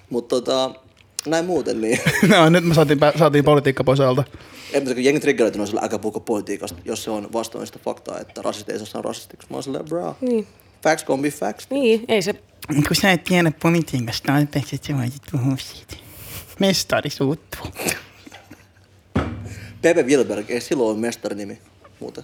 Mutta 0.09 0.35
tota, 0.35 0.75
näin 1.25 1.45
muuten 1.45 1.81
niin. 1.81 1.99
No, 2.27 2.49
nyt 2.49 2.63
me 2.63 2.73
saatiin, 2.73 2.99
saatiin 3.19 3.43
politiikka 3.45 3.83
pois 3.83 3.99
alta. 3.99 4.23
En 4.73 4.87
mä 4.87 4.93
kun 4.93 5.03
jengi 5.03 5.19
triggeröitynyt 5.19 5.61
on 5.61 5.67
sillä 5.67 5.81
äkä 5.83 5.99
puhua 5.99 6.19
politiikasta, 6.19 6.79
jos 6.85 7.03
se 7.03 7.11
on 7.11 7.33
vastoin 7.33 7.67
sitä 7.67 7.79
faktaa, 7.85 8.19
että 8.19 8.41
rasisti 8.41 8.71
ei 8.71 8.77
saa 8.77 8.87
sanoa 8.87 9.01
rasistiksi. 9.01 9.47
Mä 9.49 9.55
oon 9.55 9.63
silleen, 9.63 9.85
bro. 9.85 10.15
Niin. 10.21 10.47
Facts 10.83 11.03
gonna 11.03 11.21
be 11.21 11.29
facts. 11.29 11.67
Niin, 11.69 12.05
ei 12.07 12.21
se... 12.21 12.33
Kun 12.87 12.95
sä 13.01 13.11
et 13.11 13.23
tiedä 13.23 13.51
politiikasta, 13.61 14.33
anteeksi, 14.33 14.75
että 14.75 14.87
sä 14.87 14.97
voisit 14.97 15.21
puhua 15.31 15.57
siitä. 15.57 15.95
Mestari 16.59 17.09
suuttuu. 17.09 17.67
Pepe 19.81 20.03
Wilberg, 20.03 20.49
ei 20.49 20.61
silloin 20.61 20.89
ole 20.89 20.97
mestarinimi 20.97 21.61
muuten. 21.99 22.23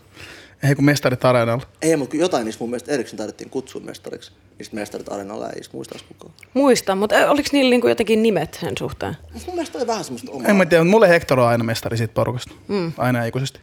Ei 0.70 0.76
kun 0.76 0.86
mestarit 0.86 1.26
areenalla. 1.26 1.64
Ei, 1.82 1.96
mutta 1.98 2.16
jotain 2.18 2.46
niistä 2.46 2.60
mun 2.64 2.70
mielestä 2.70 2.92
erikseen 2.92 3.18
taidettiin 3.18 3.50
kutsua 3.50 3.82
mestariksi. 3.82 4.32
Niistä 4.60 4.76
mestarit 4.76 5.12
arenalla 5.12 5.50
ei 5.50 5.62
muistaisi 5.74 6.06
kukaan. 6.08 6.34
Muista, 6.54 6.96
mutta 6.96 7.16
oliko 7.32 7.50
niillä 7.52 7.70
niinku 7.70 7.88
jotenkin 7.88 8.24
nimet 8.24 8.58
sen 8.62 8.74
suhteen? 8.80 9.18
Mut 9.34 9.46
mun 9.46 9.56
mielestä 9.56 9.78
oli 9.78 9.88
vähän 9.88 10.04
semmoista 10.04 10.32
omaa 10.32 10.48
En 10.48 10.56
mä 10.56 10.66
tiedä, 10.66 10.84
mutta 10.84 10.92
mulle 10.92 11.10
Hector 11.10 11.40
on 11.40 11.48
aina 11.48 11.64
mestari 11.64 11.98
siitä 11.98 12.14
porukasta. 12.14 12.54
Mm. 12.68 12.92
Aina 12.98 13.26
ikuisesti. 13.26 13.60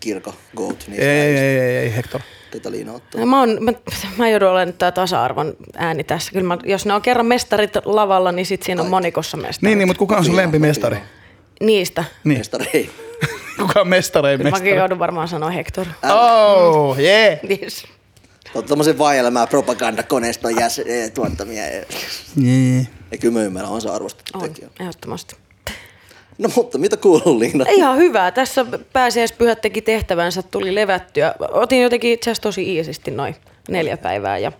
kirka, 0.00 0.32
goat, 0.56 0.82
Ei, 0.82 0.88
niistä 0.88 1.04
ei, 1.04 1.20
äijistä, 1.20 1.44
ei, 1.44 1.58
ei, 1.58 1.76
ei 1.76 1.96
Hector. 1.96 2.20
ketä 2.50 2.70
Liina 2.70 2.92
ottaa. 2.92 3.20
No, 3.20 3.26
Mä, 3.26 3.38
oon, 3.40 3.56
mä, 3.60 3.72
mä 4.18 4.28
joudun 4.28 4.48
olemaan 4.48 4.66
nyt 4.68 4.78
tää 4.78 4.92
tasa-arvon 4.92 5.56
ääni 5.76 6.04
tässä. 6.04 6.32
Kyllä 6.32 6.46
mä, 6.46 6.58
jos 6.64 6.86
ne 6.86 6.92
on 6.92 7.02
kerran 7.02 7.26
mestarit 7.26 7.72
lavalla, 7.84 8.32
niin 8.32 8.46
sit 8.46 8.62
siinä 8.62 8.80
on 8.80 8.84
Kaikki. 8.84 8.90
monikossa 8.90 9.36
mestari. 9.36 9.68
Niin, 9.70 9.78
niin, 9.78 9.88
mutta 9.88 9.98
kuka 9.98 10.16
on 10.16 10.24
sun 10.24 10.36
lempimestari? 10.36 10.96
Niistä. 11.60 12.04
Niin. 12.24 12.38
Mestari. 12.38 12.90
Kuka 13.58 13.80
on 13.80 13.88
mestareen 13.88 14.38
Mäkin 14.40 14.52
mestari? 14.52 14.76
joudun 14.76 14.98
varmaan 14.98 15.28
sanoa 15.28 15.50
Hector. 15.50 15.86
Oh, 16.12 16.98
yeah. 16.98 17.38
Yes. 17.62 17.84
Olet 18.54 18.66
tommosen 18.66 18.98
vaijalemaa 18.98 19.46
propagandakoneiston 19.46 20.56
jäsen, 20.56 20.84
eh, 20.88 21.10
tuottamia. 21.12 21.62
Yeah. 21.66 22.86
Ja 23.10 23.18
kyllä 23.18 23.42
ymmärrän, 23.42 23.72
on 23.72 23.80
se 23.80 23.88
arvostettu 23.90 24.38
On, 24.38 24.48
tekijä. 24.48 24.68
ehdottomasti. 24.80 25.36
No 26.38 26.48
mutta 26.56 26.78
mitä 26.78 26.96
kuuluu 26.96 27.38
Liina? 27.38 27.64
Ihan 27.68 27.96
hyvää. 27.98 28.30
Tässä 28.30 28.66
pääsiäispyhät 28.92 29.60
teki 29.60 29.82
tehtävänsä, 29.82 30.42
tuli 30.42 30.74
levättyä. 30.74 31.34
Otin 31.50 31.82
jotenkin 31.82 32.12
itse 32.12 32.30
asiassa 32.30 32.42
tosi 32.42 32.74
iisisti 32.76 33.10
noin 33.10 33.36
neljä 33.68 33.96
päivää. 33.96 34.38
Ja 34.38 34.52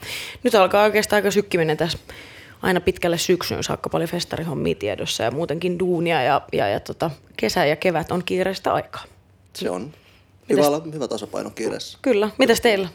nyt 0.42 0.54
alkaa 0.54 0.82
oikeastaan 0.84 1.18
aika 1.18 1.30
sykkiminen 1.30 1.76
tässä 1.76 1.98
aina 2.62 2.80
pitkälle 2.80 3.18
syksyyn 3.18 3.64
saakka 3.64 3.88
paljon 3.88 4.10
festarihommia 4.10 4.74
tiedossa 4.74 5.22
ja 5.22 5.30
muutenkin 5.30 5.78
duunia 5.78 6.22
ja, 6.22 6.40
ja, 6.52 6.68
ja 6.68 6.80
tota, 6.80 7.10
kesä 7.36 7.64
ja 7.64 7.76
kevät 7.76 8.12
on 8.12 8.24
kiireistä 8.24 8.72
aikaa. 8.72 9.04
Se 9.54 9.70
on 9.70 9.92
hyvä, 10.50 10.66
olla- 10.66 10.82
hyvä 10.92 11.08
tasapaino 11.08 11.50
kiireessä. 11.50 11.98
Kyllä. 12.02 12.30
Mitäs 12.38 12.60
teillä? 12.60 12.88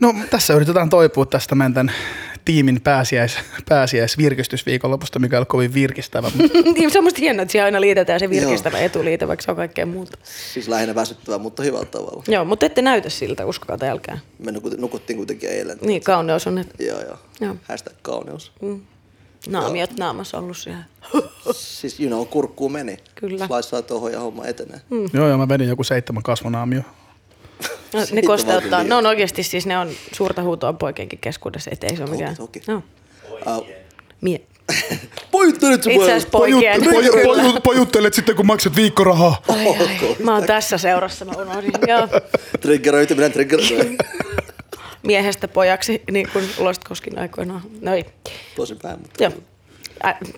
No 0.00 0.14
tässä 0.30 0.54
yritetään 0.54 0.90
toipua 0.90 1.26
tästä 1.26 1.54
meidän 1.54 1.92
tiimin 2.50 2.80
pääsiäis, 2.80 3.38
pääsiäisvirkistysviikonlopusta, 3.68 5.18
mikä 5.18 5.38
on 5.40 5.46
kovin 5.46 5.74
virkistävä. 5.74 6.30
mutta 6.36 6.58
Niin, 6.74 6.90
se 6.90 6.98
on 6.98 7.04
musta 7.04 7.20
hienoa, 7.20 7.42
että 7.42 7.52
siihen 7.52 7.64
aina 7.64 7.80
liitetään 7.80 8.20
se 8.20 8.30
virkistävä 8.30 8.78
etuliite, 8.78 9.28
vaikka 9.28 9.42
se 9.44 9.50
on 9.50 9.56
kaikkea 9.56 9.86
muuta. 9.86 10.18
Siis 10.52 10.68
lähinnä 10.68 10.94
väsyttävää, 10.94 11.38
mutta 11.38 11.62
hyvällä 11.62 11.84
tavalla. 11.86 12.22
Joo, 12.28 12.44
mutta 12.44 12.66
ette 12.66 12.82
näytä 12.82 13.10
siltä, 13.10 13.46
uskokaa 13.46 13.78
tai 13.78 13.88
älkää. 13.88 14.18
Me 14.38 14.50
nukut- 14.50 14.76
nukuttiin 14.80 15.16
kuitenkin 15.16 15.48
eilen. 15.50 15.78
Niin, 15.82 16.02
kauneus 16.02 16.46
on, 16.46 16.58
että 16.58 16.82
Joo, 16.84 17.00
joo. 17.00 17.16
Joo. 17.40 17.56
Hashtag 17.68 17.94
kauneus. 18.02 18.52
naamiot 19.48 19.98
naamassa 19.98 20.38
ollut 20.38 20.56
siellä. 20.56 20.84
Siis 21.52 22.00
you 22.00 22.08
know, 22.08 22.26
kurkkuu 22.26 22.68
meni. 22.68 22.96
Kyllä. 23.14 23.46
Slaissaa 23.46 23.82
tuohon 23.82 24.12
ja 24.12 24.20
homma 24.20 24.46
etenee. 24.46 24.80
joo, 25.12 25.28
joo, 25.28 25.38
mä 25.38 25.48
vedin 25.48 25.68
joku 25.68 25.84
seitsemän 25.84 26.22
kasvonaamio. 26.22 26.82
No, 27.92 28.00
ne 28.12 28.22
kosteuttaa. 28.22 28.84
Ne 28.84 28.94
on 28.94 29.06
oikeasti 29.06 29.42
siis 29.42 29.66
ne 29.66 29.78
on 29.78 29.90
suurta 30.12 30.42
huutoa 30.42 30.72
poikienkin 30.72 31.18
keskuudessa, 31.18 31.70
ettei 31.72 31.96
se 31.96 32.02
ole 32.02 32.10
mikään. 32.10 32.36
toki. 32.36 32.62
No. 32.66 32.82
Mie. 34.20 34.40
Pojuttelet 35.30 35.82
sä 35.82 35.90
Itse 35.90 36.04
asiassa 36.04 36.28
poikien. 36.28 36.82
pojut, 36.82 37.62
pojuttelet 37.62 38.14
sitten, 38.14 38.36
kun 38.36 38.46
maksat 38.46 38.76
viikkorahaa. 38.76 39.42
Ai, 39.48 39.66
ai. 39.66 40.16
Mä 40.24 40.34
oon 40.34 40.44
tässä 40.44 40.78
seurassa, 40.78 41.24
mä 41.24 41.32
unohdin. 41.32 41.72
Joo. 41.88 42.08
Triggeröityminen, 42.60 43.32
triggeröityminen. 43.32 43.96
Miehestä 45.02 45.48
pojaksi, 45.48 46.02
niin 46.10 46.28
kuin 46.32 46.44
Lost 46.58 46.84
Koskin 46.84 47.18
aikoinaan. 47.18 47.62
No 47.80 47.94
ei. 47.94 48.04
Tosi 48.56 48.74
päin, 48.82 48.98
mutta... 49.00 49.24
Joo. 49.24 49.32
I, 50.04 50.32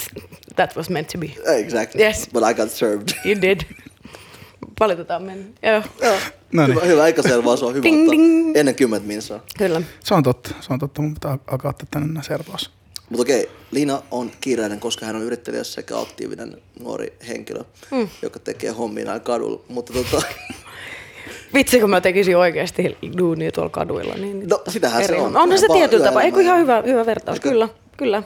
that 0.57 0.77
was 0.77 0.91
meant 0.91 1.09
to 1.09 1.19
be. 1.19 1.27
Exactly. 1.59 2.01
Yes. 2.05 2.29
But 2.33 2.43
I 2.51 2.55
got 2.55 2.71
served. 2.71 3.09
You 3.25 3.43
did. 3.43 3.61
Valitetaan 4.81 5.23
mennä. 5.23 5.45
Joo. 5.63 5.83
Joo. 6.03 6.17
No 6.53 6.67
niin. 6.67 6.75
Hyvä, 6.75 6.87
hyvä 6.87 7.03
aikaselvaa, 7.03 7.57
se 7.57 7.65
on 7.65 7.75
hyvä 7.75 7.83
Ding, 7.83 8.11
ding. 8.11 8.57
ennen 8.57 8.75
kymmentä 8.75 9.07
minsaa. 9.07 9.41
Kyllä. 9.59 9.83
Se 10.05 10.15
on 10.15 10.23
totta, 10.23 10.51
se 10.61 10.73
on 10.73 10.79
totta. 10.79 11.03
Mun 11.03 11.15
pitää 11.15 11.39
alkaa 11.47 11.71
ottaa 11.71 11.87
tänne 11.91 12.23
servaus. 12.23 12.71
Mutta 13.11 13.23
okei, 13.23 13.51
Liina 13.71 14.03
on 14.11 14.31
kiireinen, 14.41 14.81
koska 14.81 15.07
hän 15.07 15.17
on 15.17 15.23
yrittäjä 15.23 15.65
sekä 15.65 15.99
aktiivinen 16.01 16.57
nuori 16.81 17.13
henkilö, 17.29 17.65
mm. 17.91 18.09
joka 18.23 18.39
tekee 18.39 18.71
hommia 18.71 19.05
näillä 19.05 19.21
kadulla. 19.21 19.61
Mutta 19.69 19.93
tota, 19.93 20.23
Vitsi, 21.55 21.81
kun 21.81 21.91
mä 21.91 22.01
tekisin 22.01 22.37
oikeasti 22.37 22.97
duunia 23.19 23.53
tuolla 23.53 23.71
kaduilla. 23.71 24.15
Niin 24.15 24.49
No, 24.49 24.63
sitähän 24.69 25.03
se 25.05 25.13
eri- 25.13 25.21
on. 25.21 25.37
Onhan 25.37 25.59
se 25.59 25.67
tietyllä 25.73 26.05
tapaa. 26.05 26.23
Eikö 26.23 26.41
ihan 26.41 26.59
hyvä, 26.61 26.83
hyvä 26.87 27.07
vertaus? 27.07 27.37
Eikö? 27.37 27.49
Kyllä, 27.49 27.69
kyllä. 27.97 28.23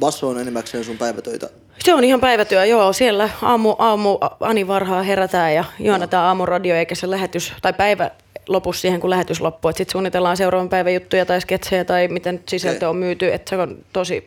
basso 0.00 0.28
on 0.28 0.40
enimmäkseen 0.40 0.84
sun 0.84 0.98
päivätöitä. 0.98 1.50
Se 1.84 1.94
on 1.94 2.04
ihan 2.04 2.20
päivätyö, 2.20 2.64
joo. 2.64 2.92
Siellä 2.92 3.28
aamu, 3.42 3.74
aamu 3.78 4.18
Ani 4.40 4.68
Varhaa 4.68 5.02
herätään 5.02 5.54
ja 5.54 5.64
juonetaan 5.78 6.26
aamuradio, 6.26 6.76
eikä 6.76 6.94
se 6.94 7.10
lähetys, 7.10 7.52
tai 7.62 7.72
päivä 7.72 8.10
lopussa 8.48 8.80
siihen, 8.80 9.00
kun 9.00 9.10
lähetys 9.10 9.40
loppuu. 9.40 9.72
Sitten 9.72 9.92
suunnitellaan 9.92 10.36
seuraavan 10.36 10.68
päivän 10.68 10.94
juttuja 10.94 11.26
tai 11.26 11.40
sketsejä 11.40 11.84
tai 11.84 12.08
miten 12.08 12.42
sisältö 12.48 12.88
on 12.88 12.96
myyty. 12.96 13.34
Että 13.34 13.50
se 13.50 13.56
on 13.56 13.78
tosi... 13.92 14.26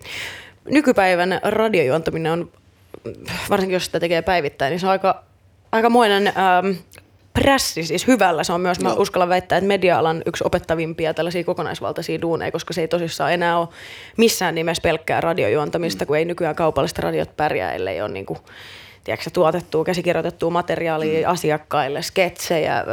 Nykypäivän 0.66 1.40
radiojuontaminen 1.44 2.32
on, 2.32 2.52
varsinkin 3.50 3.74
jos 3.74 3.86
sitä 3.86 4.00
tekee 4.00 4.22
päivittäin, 4.22 4.72
niin 4.72 4.80
se 4.80 4.86
on 4.86 4.92
aika, 4.92 5.24
aikamoinen 5.72 6.28
ähm, 6.28 6.78
prässi, 7.34 7.84
siis 7.84 8.08
hyvällä. 8.08 8.44
Se 8.44 8.54
on 8.54 8.62
myös, 8.62 8.80
mä 8.80 8.90
Joo. 8.90 9.02
uskallan 9.02 9.30
väittää, 9.30 9.58
että 9.58 9.68
media-alan 9.68 10.22
yksi 10.26 10.44
opettavimpia 10.48 11.14
tällaisia 11.14 11.44
kokonaisvaltaisia 11.44 12.22
duuneja, 12.22 12.52
koska 12.52 12.74
se 12.74 12.82
ei 12.82 12.88
tosissaan 12.88 13.34
enää 13.34 13.58
ole 13.58 13.68
missään 14.18 14.56
nimessä 14.56 14.82
pelkkää 14.82 15.22
radiojuontamista, 15.22 16.06
kun 16.06 16.18
ei 16.18 16.26
nykyään 16.26 16.56
kaupalliset 16.56 17.00
radiot 17.00 17.38
pärjää, 17.38 17.74
ellei 17.74 18.02
ole 18.02 18.10
niin 18.10 18.26
kuin, 18.26 18.40
tiedätkö, 19.04 19.30
tuotettua, 19.30 19.86
käsikirjoitettua 19.86 20.50
materiaalia 20.50 21.28
mm. 21.28 21.32
asiakkaille, 21.32 22.02
sketsejä, 22.02 22.86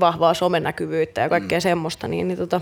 vahvaa 0.00 0.34
somenäkyvyyttä 0.34 1.20
ja 1.20 1.28
kaikkea 1.28 1.58
mm. 1.58 1.62
semmoista, 1.62 2.08
niin, 2.08 2.28
niin 2.28 2.38
tota, 2.38 2.60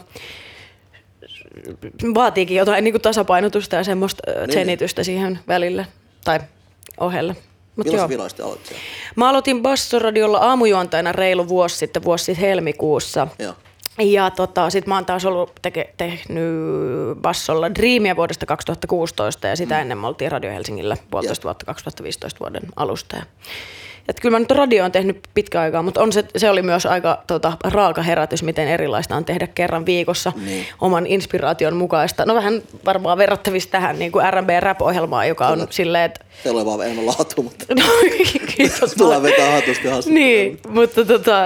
vaatiikin 2.14 2.56
jotain 2.56 2.84
niin 2.84 2.94
kuin 2.94 3.02
tasapainotusta 3.02 3.76
ja 3.76 3.84
semmoista 3.84 4.22
niin. 4.36 4.48
Tsenitystä 4.48 5.04
siihen 5.04 5.38
välille 5.48 5.86
tai 6.24 6.40
ohelle. 7.00 7.36
Mut 7.78 7.86
siellä? 7.88 8.08
Mä 9.16 9.28
aloitin 9.28 9.62
Bassoradiolla 9.62 10.38
aamujuontajana 10.38 11.12
reilu 11.12 11.48
vuosi 11.48 11.76
sitten, 11.76 12.04
vuosi 12.04 12.24
sitten 12.24 12.48
helmikuussa. 12.48 13.28
Joo. 13.38 13.54
Ja 13.98 14.30
tota, 14.30 14.70
sit 14.70 14.86
mä 14.86 14.94
oon 14.94 15.06
taas 15.06 15.24
ollut 15.24 15.52
teke, 15.62 15.94
tehnyt 15.96 16.54
Bassolla 17.22 17.74
Dreamia 17.74 18.16
vuodesta 18.16 18.46
2016 18.46 19.46
ja 19.46 19.56
sitä 19.56 19.80
ennen 19.80 19.98
me 19.98 20.06
oltiin 20.06 20.32
Radio 20.32 20.50
Helsingillä 20.50 20.96
puolitoista 21.10 21.44
vuotta 21.44 21.66
2015 21.66 22.40
vuoden 22.40 22.62
alusta. 22.76 23.16
Ja, 23.16 23.22
et 24.08 24.20
kyllä 24.20 24.34
mä 24.34 24.38
nyt 24.38 24.50
radioon 24.50 24.92
tehnyt 24.92 25.20
pitkä 25.34 25.60
aikaa, 25.60 25.82
mutta 25.82 26.02
on 26.02 26.12
se, 26.12 26.24
se 26.36 26.50
oli 26.50 26.62
myös 26.62 26.86
aika 26.86 27.22
tota, 27.26 27.52
raaka 27.64 28.02
herätys, 28.02 28.42
miten 28.42 28.68
erilaista 28.68 29.16
on 29.16 29.24
tehdä 29.24 29.46
kerran 29.46 29.86
viikossa 29.86 30.32
Niin. 30.44 30.66
oman 30.80 31.06
inspiraation 31.06 31.76
mukaista. 31.76 32.26
No 32.26 32.34
vähän 32.34 32.62
varmaan 32.84 33.18
verrattavissa 33.18 33.70
tähän 33.70 33.98
niin 33.98 34.12
kuin 34.12 34.32
R&B 34.32 34.48
Rap-ohjelmaan, 34.60 35.28
joka 35.28 35.46
on 35.48 35.58
Kyllä. 35.58 35.66
silleen, 35.70 36.04
että 36.04 36.24
Teillä 36.42 36.58
oli 36.58 36.66
vaan 36.66 36.80
enemmän 36.82 37.06
laatu, 37.06 37.42
mutta 37.42 37.64
No, 37.74 37.82
kiitos. 38.58 38.94
tulee 38.94 39.22
vetää 39.22 39.50
hatusti 39.52 39.88
haastattelua. 39.88 40.26
Niin, 40.26 40.58
mutta 40.68 41.04
tota, 41.04 41.44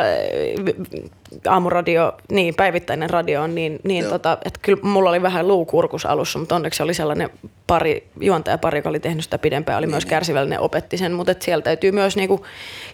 aamuradio, 1.49 2.13
niin 2.31 2.55
päivittäinen 2.55 3.11
radio 3.11 3.43
on 3.43 3.55
niin, 3.55 3.81
niin 3.85 4.03
Joo. 4.03 4.13
tota, 4.13 4.39
että 4.45 4.59
kyllä 4.63 4.83
mulla 4.83 5.11
oli 5.11 5.23
vähän 5.23 5.49
luukurkus 5.49 6.07
alussa, 6.07 6.39
mutta 6.39 6.55
onneksi 6.57 6.83
oli 6.83 6.95
sellainen 6.95 7.31
pari, 7.67 8.07
juontajapari, 8.21 8.79
joka 8.79 8.89
oli 8.89 9.01
tehnyt 9.01 9.25
sitä 9.25 9.39
pidempään, 9.39 9.79
oli 9.79 9.87
myös 9.87 10.07
kärsivällinen, 10.07 10.61
opetti 10.61 10.97
sen, 10.97 11.13
mutta 11.13 11.33
et 11.33 11.43
siellä 11.43 11.63
täytyy 11.63 11.93
myös 11.93 12.17
niinku 12.17 12.47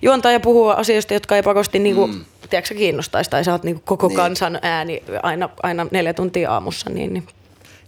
juontaa 0.03 0.33
ja 0.33 0.41
puhua 0.41 0.73
asioista, 0.73 1.15
jotka 1.15 1.37
ei 1.37 1.43
pakosti 1.43 1.79
niinku, 1.79 2.07
mm. 2.07 2.25
tiedätkö, 2.51 2.75
kiinnostaisi, 2.75 3.31
tai 3.31 3.45
sä 3.45 3.53
oot 3.53 3.65
niinku 3.65 3.83
koko 3.85 4.09
Niin. 4.09 4.17
kansan 4.17 4.59
ääni 4.63 5.03
aina, 5.23 5.49
aina 5.63 5.87
neljä 5.91 6.15
tuntia 6.15 6.53
aamussa, 6.53 6.91
niin, 6.91 7.13
niin. 7.15 7.25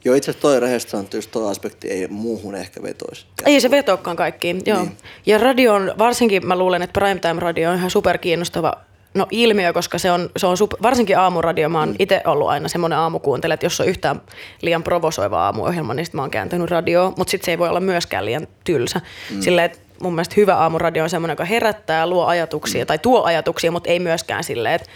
Joo, 0.04 0.14
itse 0.14 0.30
asiassa 0.30 0.42
toi 0.42 0.61
rehellisesti 0.61 0.90
sanottu, 0.90 1.16
just 1.16 1.30
toi 1.30 1.50
aspekti 1.50 1.88
ei 1.88 2.09
muuhun 2.09 2.54
ehkä 2.54 2.83
vetoisi. 2.83 3.26
Ei 3.47 3.61
se 3.61 3.71
vetoakaan 3.71 4.16
kaikkiin, 4.16 4.62
joo. 4.66 4.83
Niin. 4.83 4.97
Ja 5.26 5.38
radio 5.38 5.75
on, 5.75 5.95
varsinkin 5.99 6.47
mä 6.47 6.59
luulen, 6.59 6.83
että 6.83 7.00
primetime 7.00 7.40
radio 7.40 7.71
on 7.71 7.76
ihan 7.76 7.90
superkiinnostava 7.90 8.73
no, 9.14 9.26
ilmiö, 9.30 9.73
koska 9.73 9.99
se 9.99 10.11
on, 10.11 10.30
se 10.37 10.47
on 10.47 10.57
super, 10.57 10.78
varsinkin 10.83 11.19
aamuradio. 11.19 11.69
Mä 11.69 11.78
oon 11.78 11.88
mm. 11.88 11.95
itse 11.99 12.23
ollut 12.26 12.49
aina 12.49 12.69
semmoinen 12.69 12.99
aamukuuntelija, 12.99 13.54
että 13.54 13.66
jos 13.66 13.80
on 13.80 13.87
yhtään 13.87 14.21
liian 14.62 14.83
provosoiva 14.83 15.45
aamuohjelma, 15.45 15.95
niin 15.95 16.07
sit 16.07 16.14
mä 16.14 16.23
oon 16.23 16.30
kääntänyt 16.30 16.71
radioa, 16.71 17.12
mutta 17.16 17.30
sitten 17.30 17.45
se 17.45 17.50
ei 17.50 17.59
voi 17.59 17.69
olla 17.69 17.80
myöskään 17.80 18.25
liian 18.25 18.47
tylsä. 18.64 19.00
Mm. 19.30 19.40
Silleen, 19.40 19.64
että 19.64 19.78
mun 20.02 20.14
mielestä 20.14 20.35
hyvä 20.37 20.57
aamuradio 20.57 21.02
on 21.02 21.11
semmoinen, 21.11 21.33
joka 21.33 21.45
herättää, 21.45 22.07
luo 22.07 22.26
ajatuksia 22.26 22.85
mm. 22.85 22.87
tai 22.87 22.99
tuo 22.99 23.23
ajatuksia, 23.23 23.73
mutta 23.73 23.90
ei 23.90 23.99
myöskään 23.99 24.45
silleen, 24.45 24.75
että 24.75 24.88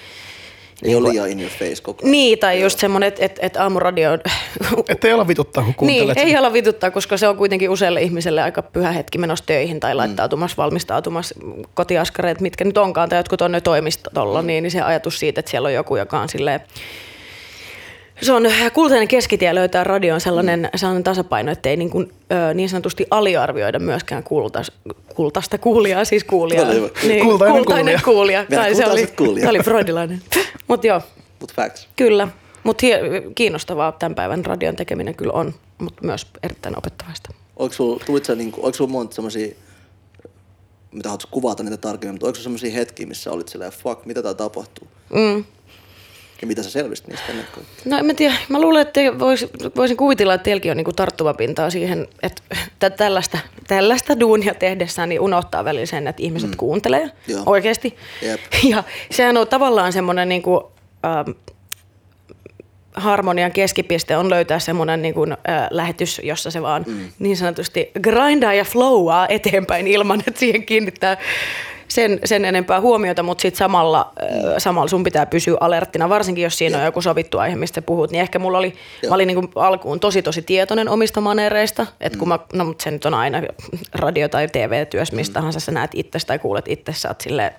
Ei 0.83 0.95
ole 0.95 1.09
liian 1.09 1.31
in 1.31 1.41
your 1.41 1.53
face 1.53 1.83
koko 1.83 2.03
ajan. 2.03 2.13
niin, 2.13 2.39
tai 2.39 2.61
just 2.61 2.79
semmoinen, 2.79 3.09
että, 3.09 3.25
että, 3.25 3.47
että 3.47 3.63
aamuradio 3.63 4.13
on 4.13 4.19
Ettei 4.89 5.13
olla 5.13 5.29
vituttaa, 5.29 5.73
kun 5.77 5.87
niin, 5.87 6.05
kuuntelet. 6.05 6.29
ei 6.29 6.37
olla 6.37 6.53
vituttaa, 6.53 6.91
koska 6.91 7.17
se 7.17 7.29
on 7.29 7.37
kuitenkin 7.37 7.71
useille 7.71 8.03
ihmiselle 8.03 8.43
aika 8.43 8.63
pyhä 8.63 8.93
hetki 8.93 9.19
menossa 9.19 9.47
töihin 9.47 9.81
tai 9.81 9.95
laittautumassa, 9.95 10.57
valmistautumassa 10.57 11.35
kotiaskareet, 11.75 12.41
mitkä 12.41 12.65
nyt 12.65 12.79
onkaan, 12.79 13.09
tai 13.09 13.19
jotkut 13.19 13.41
on 13.41 13.53
ne 13.53 13.61
toimistolla, 13.61 14.43
niin, 14.43 14.63
niin 14.63 14.71
se 14.71 14.81
ajatus 14.81 15.19
siitä, 15.19 15.41
että 15.41 15.51
siellä 15.51 15.67
on 15.67 15.75
joku, 15.75 15.97
joka 15.97 16.21
on 16.21 16.29
silleen, 16.29 16.61
se 18.23 18.33
on 18.33 18.43
kultainen 18.73 19.09
keskitie 19.09 19.55
löytää 19.55 19.85
radioon 19.85 20.21
sellainen, 20.21 20.71
sellainen 20.77 21.05
tasapaino, 21.05 21.53
että 21.53 21.69
ei 21.69 21.77
niin, 21.77 21.91
kuin, 21.91 22.13
ö, 22.33 22.55
niin 22.55 22.69
sanotusti 22.69 23.07
aliarvioida 23.11 23.79
myöskään 23.79 24.23
kultas, 24.23 24.73
kultaista 25.15 25.59
kuulijaa, 25.59 26.05
siis 26.05 26.25
kuulijaa. 26.25 26.65
Niin, 27.03 27.25
Kultainen 27.25 27.57
kultainen 27.57 28.01
kuulija. 28.05 28.47
Meidän 28.49 28.65
Tai 28.65 28.75
se 28.75 28.87
oli, 28.87 29.09
se 29.41 29.49
oli 29.49 29.59
freudilainen. 29.59 30.23
Mutta 30.69 30.87
joo, 30.87 31.01
Mut 31.41 31.55
facts. 31.55 31.89
Kyllä, 31.97 32.29
mutta 32.63 32.87
kiinnostavaa 33.35 33.93
tämän 33.93 34.15
päivän 34.15 34.45
radion 34.45 34.77
tekeminen 34.77 35.15
kyllä 35.15 35.33
on, 35.33 35.55
mutta 35.79 36.07
myös 36.07 36.27
erittäin 36.43 36.79
opettavaista. 36.79 37.33
Oliko 37.57 37.75
sulla, 37.75 38.25
sä 38.27 38.35
niinku, 38.35 38.73
sulla 38.73 38.91
monta 38.91 39.15
semmosia, 39.15 39.55
mitä 40.93 41.09
haluatko 41.09 41.29
kuvata 41.31 41.63
niitä 41.63 41.77
tarkemmin, 41.77 42.15
mutta 42.15 42.27
oliko 42.27 42.35
sulla 42.35 42.43
semmosia 42.43 42.71
hetkiä, 42.71 43.07
missä 43.07 43.33
olit 43.33 43.49
silleen, 43.49 43.73
fuck, 43.73 44.07
mitä 44.07 44.23
tää 44.23 44.35
tapahtuu? 44.35 44.89
Mm. 45.15 45.45
Ja 46.41 46.47
mitä 46.47 46.63
sä 46.63 46.71
selvisit 46.71 47.09
niistä 47.09 47.27
ennen 47.29 47.47
kuin? 47.55 47.67
No 47.85 47.99
en 47.99 48.07
mä 48.07 48.15
tiedä. 48.15 48.35
Mä 48.49 48.61
luulen, 48.61 48.83
että 48.83 49.01
vois, 49.19 49.47
voisin 49.77 49.97
kuvitella, 49.97 50.35
että 50.35 50.45
teilläkin 50.45 50.71
on 50.71 50.77
niinku 50.77 50.93
tarttuva 50.93 51.35
pintaa 51.35 51.71
siihen, 51.71 52.09
että 52.23 52.43
tä- 52.79 52.91
tällaista, 52.91 53.39
tällaista 53.67 54.21
duunia 54.21 54.55
tehdessään 54.55 55.09
niin 55.09 55.21
unohtaa 55.21 55.65
välillä 55.65 55.87
sen, 55.87 56.07
että 56.07 56.23
ihmiset 56.23 56.51
mm. 56.51 56.57
kuuntelee 56.57 57.11
Joo. 57.29 57.43
oikeasti. 57.47 57.97
Jep. 58.23 58.41
Ja 58.71 58.85
sehän 59.11 59.37
on 59.37 59.49
tavallaan 59.49 59.93
semmoinen 59.93 60.29
niinku, 60.29 60.73
ähm, 61.05 61.31
harmonian 62.95 63.53
keskipiste 63.53 64.17
on 64.17 64.31
löytää 64.31 64.59
semmoinen 64.59 65.03
niin 65.03 65.15
kuin, 65.15 65.33
äh, 65.33 65.39
lähetys, 65.71 66.21
jossa 66.25 66.51
se 66.51 66.63
vaan 66.63 66.85
mm. 66.87 67.09
niin 67.19 67.37
sanotusti 67.37 67.91
grindaa 68.03 68.55
ja 68.55 68.65
flowaa 68.65 69.27
eteenpäin 69.29 69.87
ilman, 69.87 70.23
että 70.27 70.41
siihen 70.41 70.67
kiinnittää 70.67 71.17
sen, 71.89 72.19
sen 72.25 72.45
enempää 72.45 72.81
huomiota, 72.81 73.23
mutta 73.23 73.43
sitten 73.43 73.59
samalla, 73.59 74.13
äh, 74.23 74.55
samalla 74.59 74.89
sun 74.89 75.05
pitää 75.05 75.27
pysyä 75.27 75.57
alerttina, 75.61 76.09
varsinkin 76.09 76.45
jos 76.45 76.59
siinä 76.59 76.79
on 76.79 76.85
joku 76.85 77.01
sovittu 77.01 77.39
aihe, 77.39 77.57
mistä 77.57 77.83
puhut, 77.83 78.11
niin 78.11 78.21
ehkä 78.21 78.39
mulla 78.39 78.59
oli, 78.59 78.75
mä 79.09 79.15
olin 79.15 79.27
niin 79.27 79.35
kuin 79.35 79.49
alkuun 79.55 80.01
tosi 80.01 80.23
tosi 80.23 80.43
tietoinen 80.43 80.89
omista 80.89 81.21
manereista, 81.21 81.87
että 82.01 82.19
kun 82.19 82.29
mä, 82.29 82.39
no 82.53 82.65
mutta 82.65 82.85
se 82.85 82.91
nyt 82.91 83.05
on 83.05 83.15
aina 83.15 83.43
radio- 83.95 84.29
tai 84.29 84.49
TV-työssä, 84.49 85.17
mistä 85.17 85.35
tahansa 85.35 85.61
sä 85.61 85.73
näet 85.73 85.91
itse 85.95 86.19
tai 86.27 86.39
kuulet 86.39 86.69
itse, 86.69 86.93
sä 86.93 87.09
oot 87.09 87.21
silleen, 87.21 87.53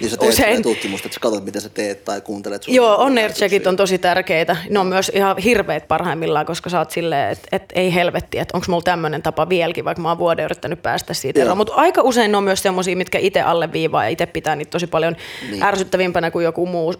Niin 0.00 0.10
sä 0.10 0.16
teet 0.16 0.32
Usein- 0.32 0.62
tutkimusta, 0.62 1.06
että 1.06 1.14
sä 1.14 1.20
katsot, 1.20 1.44
mitä 1.44 1.60
sä 1.60 1.68
teet 1.68 2.04
tai 2.04 2.20
kuuntelet 2.20 2.62
sun 2.62 2.74
Joo, 2.74 2.96
on 2.96 3.18
ajatuksia. 3.18 3.38
checkit 3.48 3.66
on 3.66 3.76
tosi 3.76 3.98
tärkeitä. 3.98 4.56
Ne 4.70 4.78
on 4.78 4.86
myös 4.86 5.10
ihan 5.14 5.38
hirveät 5.38 5.88
parhaimmillaan, 5.88 6.46
koska 6.46 6.70
sä 6.70 6.78
oot 6.78 6.90
silleen, 6.90 7.30
että 7.32 7.48
et 7.52 7.64
ei 7.74 7.94
helvetti, 7.94 8.38
että 8.38 8.56
onko 8.56 8.66
mulla 8.68 8.82
tämmöinen 8.82 9.22
tapa 9.22 9.48
vieläkin, 9.48 9.84
vaikka 9.84 10.02
mä 10.02 10.08
oon 10.08 10.18
vuoden 10.18 10.44
yrittänyt 10.44 10.82
päästä 10.82 11.14
siitä 11.14 11.40
Joo. 11.40 11.44
eroon. 11.44 11.58
Mutta 11.58 11.74
aika 11.74 12.02
usein 12.02 12.30
ne 12.32 12.36
on 12.36 12.44
myös 12.44 12.62
semmoisia, 12.62 12.96
mitkä 12.96 13.18
itse 13.18 13.40
alleviivaa 13.40 14.04
ja 14.04 14.08
itse 14.10 14.26
pitää 14.26 14.56
niitä 14.56 14.70
tosi 14.70 14.86
paljon 14.86 15.16
niin. 15.40 15.50
Niin. 15.50 15.62
ärsyttävimpänä 15.62 16.30
kuin 16.30 16.44
joku 16.44 16.66
muu. 16.66 16.94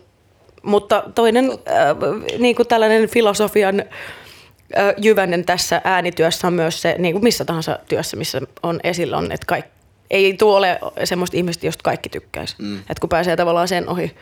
Mutta 0.62 1.02
toinen 1.14 1.50
äh, 1.50 1.58
niin 2.38 2.56
kuin 2.56 2.68
tällainen 2.68 3.08
filosofian 3.08 3.80
äh, 3.80 3.86
jyvänen 4.98 5.44
tässä 5.44 5.80
äänityössä 5.84 6.46
on 6.46 6.52
myös 6.52 6.82
se, 6.82 6.94
niin 6.98 7.14
kuin 7.14 7.24
missä 7.24 7.44
tahansa 7.44 7.78
työssä, 7.88 8.16
missä 8.16 8.40
on 8.62 8.80
esillä 8.84 9.16
on, 9.16 9.32
että 9.32 9.46
kaikki, 9.46 9.70
ei 10.12 10.34
tuo 10.34 10.56
ole 10.56 10.80
semmoista 11.04 11.36
ihmistä, 11.36 11.66
josta 11.66 11.82
kaikki 11.82 12.08
tykkäisi. 12.08 12.54
Mm. 12.58 12.78
Että 12.78 13.00
kun 13.00 13.08
pääsee 13.08 13.36
tavallaan 13.36 13.68
sen 13.68 13.88
ohi, 13.88 14.14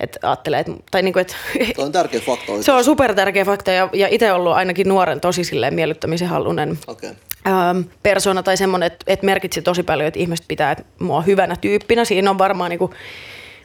että 0.00 0.18
ajattelee, 0.22 0.60
että, 0.60 0.72
tai 0.90 1.02
niin 1.02 1.12
kuin, 1.12 1.20
että 1.20 1.34
Toi 1.76 1.84
on 1.84 1.92
tärkeä 1.92 2.20
fakta 2.20 2.52
se 2.60 2.72
on 2.72 2.84
super 2.84 3.14
tärkeä 3.14 3.44
fakta 3.44 3.70
ja, 3.70 3.88
ja 3.92 4.08
itse 4.10 4.32
ollut 4.32 4.52
ainakin 4.52 4.88
nuoren 4.88 5.20
tosi 5.20 5.44
silleen 5.44 5.74
miellyttämisen 5.74 6.28
halunen 6.28 6.78
Okei. 6.86 7.10
ähm, 7.46 7.80
persona 8.02 8.42
tai 8.42 8.56
semmoinen, 8.56 8.86
että, 8.86 9.04
että 9.06 9.26
merkitsi 9.26 9.62
tosi 9.62 9.82
paljon, 9.82 10.08
että 10.08 10.20
ihmiset 10.20 10.44
pitää 10.48 10.76
mua 10.98 11.22
hyvänä 11.22 11.56
tyyppinä. 11.60 12.04
Siinä 12.04 12.30
on 12.30 12.38
varmaan 12.38 12.70
niin 12.70 12.78
kuin 12.78 12.92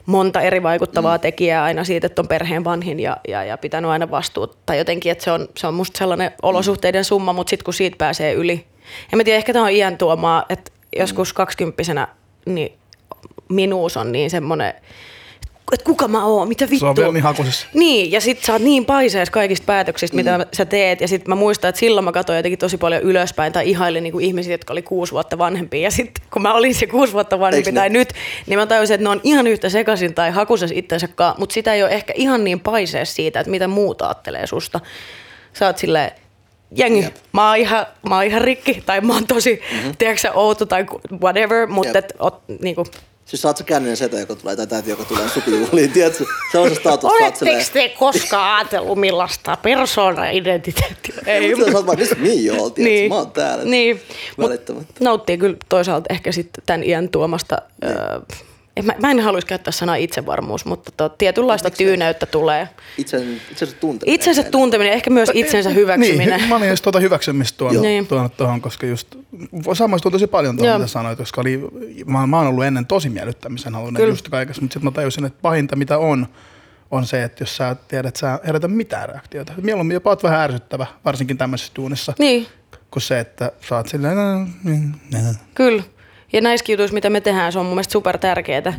monta 0.05 0.41
eri 0.41 0.63
vaikuttavaa 0.63 1.17
mm. 1.17 1.21
tekijää 1.21 1.63
aina 1.63 1.83
siitä, 1.83 2.07
että 2.07 2.21
on 2.21 2.27
perheen 2.27 2.63
vanhin 2.63 2.99
ja, 2.99 3.17
ja, 3.27 3.43
ja 3.43 3.57
pitänyt 3.57 3.91
aina 3.91 4.11
vastuut. 4.11 4.57
Tai 4.65 4.77
jotenkin, 4.77 5.11
että 5.11 5.23
se 5.23 5.31
on, 5.31 5.47
se 5.57 5.67
on 5.67 5.73
musta 5.73 5.97
sellainen 5.97 6.31
olosuhteiden 6.41 7.05
summa, 7.05 7.33
mutta 7.33 7.49
sitten 7.49 7.65
kun 7.65 7.73
siitä 7.73 7.97
pääsee 7.97 8.33
yli. 8.33 8.65
En 9.13 9.17
mä 9.17 9.23
tiedä, 9.23 9.37
ehkä 9.37 9.53
tämä 9.53 9.65
on 9.65 9.71
iän 9.71 9.97
tuomaa, 9.97 10.45
että 10.49 10.71
joskus 10.97 11.33
kaksikymppisenä 11.33 12.07
niin 12.45 12.71
minuus 13.49 13.97
on 13.97 14.11
niin 14.11 14.29
semmoinen, 14.29 14.73
että 15.71 15.85
kuka 15.85 16.07
mä 16.07 16.25
oon, 16.25 16.47
mitä 16.47 16.69
vittua. 16.69 16.79
Se 16.79 16.89
on 16.89 16.95
vielä 16.95 17.11
niin 17.11 17.23
hakusessa. 17.23 17.67
Niin, 17.73 18.11
ja 18.11 18.21
sit 18.21 18.43
sä 18.43 18.53
oot 18.53 18.61
niin 18.61 18.85
paisees 18.85 19.29
kaikista 19.29 19.65
päätöksistä, 19.65 20.15
mitä 20.15 20.37
mm. 20.37 20.43
sä 20.53 20.65
teet. 20.65 21.01
Ja 21.01 21.07
sit 21.07 21.27
mä 21.27 21.35
muistan, 21.35 21.69
että 21.69 21.79
silloin 21.79 22.05
mä 22.05 22.11
katsoin 22.11 22.37
jotenkin 22.37 22.59
tosi 22.59 22.77
paljon 22.77 23.01
ylöspäin 23.01 23.53
tai 23.53 23.69
ihailin 23.69 24.03
niin 24.03 24.21
ihmisiä, 24.21 24.53
jotka 24.53 24.73
oli 24.73 24.81
kuusi 24.81 25.11
vuotta 25.11 25.37
vanhempia. 25.37 25.81
Ja 25.81 25.91
sit 25.91 26.11
kun 26.33 26.41
mä 26.41 26.53
olin 26.53 26.75
se 26.75 26.87
kuusi 26.87 27.13
vuotta 27.13 27.39
vanhempi 27.39 27.69
Eiks 27.69 27.75
ne? 27.75 27.79
tai 27.79 27.89
nyt, 27.89 28.13
niin 28.47 28.59
mä 28.59 28.65
tajusin, 28.65 28.93
että 28.93 29.03
ne 29.03 29.09
on 29.09 29.21
ihan 29.23 29.47
yhtä 29.47 29.69
sekaisin 29.69 30.13
tai 30.13 30.31
hakusessa 30.31 30.75
itsensä 30.77 31.07
kanssa. 31.07 31.39
Mutta 31.39 31.53
sitä 31.53 31.73
ei 31.73 31.83
ole 31.83 31.91
ehkä 31.91 32.13
ihan 32.15 32.43
niin 32.43 32.59
paisees 32.59 33.15
siitä, 33.15 33.39
että 33.39 33.51
mitä 33.51 33.67
muut 33.67 34.01
ajattelee 34.01 34.47
susta. 34.47 34.79
Sä 35.53 35.67
oot 35.67 35.77
silleen, 35.77 36.11
jengi, 36.75 37.03
Jep. 37.03 37.15
mä 37.33 37.47
oon, 37.47 37.57
ihan, 37.57 37.85
mä 38.09 38.15
oon 38.15 38.23
ihan 38.23 38.41
rikki 38.41 38.83
tai 38.85 39.01
mä 39.01 39.13
oon 39.13 39.27
tosi, 39.27 39.61
mm-hmm. 39.71 39.93
tiedätkö 39.97 40.21
sä, 40.21 40.31
outo 40.31 40.65
tai 40.65 40.85
whatever, 41.21 41.67
mutta 41.67 41.97
Jep. 41.97 42.05
et, 42.05 42.13
ot, 42.19 42.41
niinku, 42.61 42.85
Siis 43.31 43.41
sä 43.41 43.47
oot 43.47 43.57
se 43.57 43.63
känninen 43.63 43.97
setä, 43.97 44.19
joka 44.19 44.35
tulee, 44.35 44.55
tai 44.55 44.67
täytyy, 44.67 44.93
joka 44.93 45.05
tulee 45.05 45.29
supijuhliin, 45.29 45.91
tiedätkö? 45.91 46.25
Se 46.51 46.57
on 46.57 46.69
se 46.69 46.75
status, 46.75 47.11
sä 47.11 47.25
Oletteko 47.25 47.61
te 47.73 47.89
koskaan 47.89 48.55
ajatellut 48.55 48.99
millaista 48.99 49.57
persoona-identiteettiä? 49.57 51.15
Ei, 51.25 51.55
mutta 51.55 51.71
sä 51.71 51.77
oot 51.77 51.87
vaan, 51.87 51.99
mistä 51.99 52.15
niin 52.15 52.45
joo, 52.45 52.69
tiedätkö? 52.69 52.81
Niin. 52.81 53.09
Mä 53.09 53.15
oon 53.15 53.31
täällä. 53.31 53.65
Niin. 53.65 54.01
Mut 54.37 54.49
Välittämättä. 54.49 54.93
nauttii 54.99 55.37
kyllä 55.37 55.57
toisaalta 55.69 56.13
ehkä 56.13 56.31
sitten 56.31 56.63
tämän 56.65 56.83
iän 56.83 57.09
tuomasta. 57.09 57.57
Niin. 57.81 57.91
Öö, 57.97 58.19
mä, 58.83 58.93
mä 59.01 59.11
en 59.11 59.19
haluaisi 59.19 59.47
käyttää 59.47 59.71
sanaa 59.71 59.95
itsevarmuus, 59.95 60.65
mutta 60.65 60.91
to, 60.97 61.09
tietynlaista 61.09 61.67
Miksi? 61.69 61.83
tyyneyttä 61.83 62.25
tulee. 62.25 62.69
Itsen, 62.97 63.41
itsensä 63.51 63.75
tunteminen. 63.75 64.15
Itsensä 64.15 64.41
ehkä 64.41 64.51
tunteminen, 64.51 64.93
ehkä 64.93 65.09
myös 65.09 65.29
itsensä 65.33 65.69
hyväksyminen. 65.69 66.39
Niin, 66.39 66.49
mä 66.49 66.55
olin 66.55 66.69
just 66.69 66.83
tuota 66.83 66.99
hyväksymistä 66.99 67.57
tuonut, 67.57 67.81
Niin. 67.81 68.07
tuonut 68.07 68.37
tuohon, 68.37 68.61
koska 68.61 68.85
just 68.85 69.15
samaistui 69.73 70.11
tosi 70.11 70.27
paljon 70.27 70.57
tuohon, 70.57 70.81
mitä 70.81 70.87
sanoit, 70.91 71.17
koska 71.17 71.41
oli, 71.41 71.67
mä, 72.05 72.27
mä 72.27 72.37
oon 72.37 72.47
ollut 72.47 72.63
ennen 72.63 72.85
tosi 72.85 73.09
miellyttämisen 73.09 73.73
halunen 73.75 74.01
Kyllä. 74.01 74.11
just 74.13 74.29
kaikessa, 74.29 74.61
mutta 74.61 74.73
sitten 74.73 74.87
mä 74.87 74.95
tajusin, 74.95 75.25
että 75.25 75.39
pahinta 75.41 75.75
mitä 75.75 75.97
on, 75.97 76.27
on 76.91 77.05
se, 77.05 77.23
että 77.23 77.41
jos 77.43 77.57
sä 77.57 77.75
tiedät, 77.87 78.05
että 78.07 78.19
sä 78.19 78.39
herätä 78.47 78.67
mitään 78.67 79.09
reaktiota. 79.09 79.53
Mieluummin 79.61 79.93
jopa 79.93 80.09
oot 80.09 80.23
vähän 80.23 80.39
ärsyttävä, 80.39 80.85
varsinkin 81.05 81.37
tämmöisessä 81.37 81.73
duunissa, 81.75 82.13
Niin, 82.19 82.47
kuin 82.91 83.03
se, 83.03 83.19
että 83.19 83.51
sä 83.69 83.75
oot 83.75 83.87
silleen, 83.87 84.15
"Nä, 84.17 84.47
niin, 84.63 84.95
nä." 85.11 85.19
kyllä. 85.55 85.83
Ja 86.33 86.41
näissä 86.41 86.71
jutuissa, 86.71 86.93
mitä 86.93 87.09
me 87.09 87.21
tehdään, 87.21 87.51
se 87.51 87.59
on 87.59 87.65
mun 87.65 87.75
mielestä 87.75 87.91
super 87.91 88.17
tärkeää. 88.17 88.73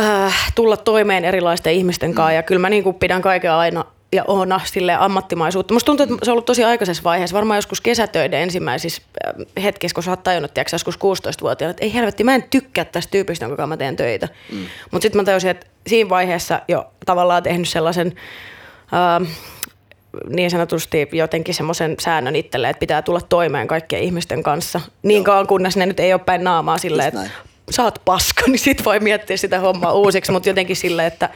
Äh, 0.00 0.52
tulla 0.54 0.76
toimeen 0.76 1.24
erilaisten 1.24 1.72
ihmisten 1.72 2.14
kanssa 2.14 2.32
ja 2.32 2.42
kyllä 2.42 2.58
mä 2.58 2.70
niin 2.70 2.82
kuin 2.82 2.96
pidän 2.96 3.22
kaiken 3.22 3.52
aina 3.52 3.84
ja 4.12 4.24
oona 4.26 4.60
sille 4.64 4.94
ammattimaisuutta. 4.94 5.74
Musta 5.74 5.86
tuntuu, 5.86 6.04
että 6.04 6.16
se 6.22 6.30
on 6.30 6.32
ollut 6.32 6.44
tosi 6.44 6.64
aikaisessa 6.64 7.04
vaiheessa, 7.04 7.36
varmaan 7.36 7.58
joskus 7.58 7.80
kesätöiden 7.80 8.40
ensimmäisissä 8.40 9.02
äh, 9.26 9.34
hetkissä, 9.62 9.94
kun 9.94 10.02
sä 10.02 10.10
oot 10.10 10.22
tajunnut, 10.22 10.54
tiedätkö, 10.54 10.74
joskus 10.74 10.96
16-vuotiaana, 10.96 11.70
että 11.70 11.84
ei 11.84 11.94
helvetti, 11.94 12.24
mä 12.24 12.34
en 12.34 12.44
tykkää 12.50 12.84
tästä 12.84 13.10
tyypistä, 13.10 13.44
jonka 13.44 13.66
mä 13.66 13.76
teen 13.76 13.96
töitä. 13.96 14.28
Mm. 14.52 14.66
Mutta 14.90 15.02
sitten 15.02 15.20
mä 15.20 15.24
tajusin, 15.24 15.50
että 15.50 15.66
siinä 15.86 16.10
vaiheessa 16.10 16.60
jo 16.68 16.92
tavallaan 17.06 17.42
tehnyt 17.42 17.68
sellaisen 17.68 18.12
äh, 18.92 19.28
niin 20.28 20.50
sanotusti 20.50 21.08
jotenkin 21.12 21.54
semmoisen 21.54 21.96
säännön 22.00 22.36
itselle, 22.36 22.68
että 22.68 22.80
pitää 22.80 23.02
tulla 23.02 23.20
toimeen 23.20 23.68
kaikkien 23.68 24.02
ihmisten 24.02 24.42
kanssa. 24.42 24.80
Niin 25.02 25.16
Joo. 25.16 25.24
kauan 25.24 25.46
kunnes 25.46 25.76
ne 25.76 25.86
nyt 25.86 26.00
ei 26.00 26.12
ole 26.12 26.20
päin 26.26 26.44
naamaa 26.44 26.78
silleen, 26.78 27.08
että 27.08 27.30
sä 27.70 27.84
oot 27.84 27.98
paska, 28.04 28.42
niin 28.46 28.58
sit 28.58 28.84
voi 28.84 29.00
miettiä 29.00 29.36
sitä 29.36 29.60
hommaa 29.60 29.92
uusiksi, 29.92 30.32
mutta 30.32 30.48
jotenkin 30.48 30.76
silleen, 30.76 31.08
että, 31.08 31.28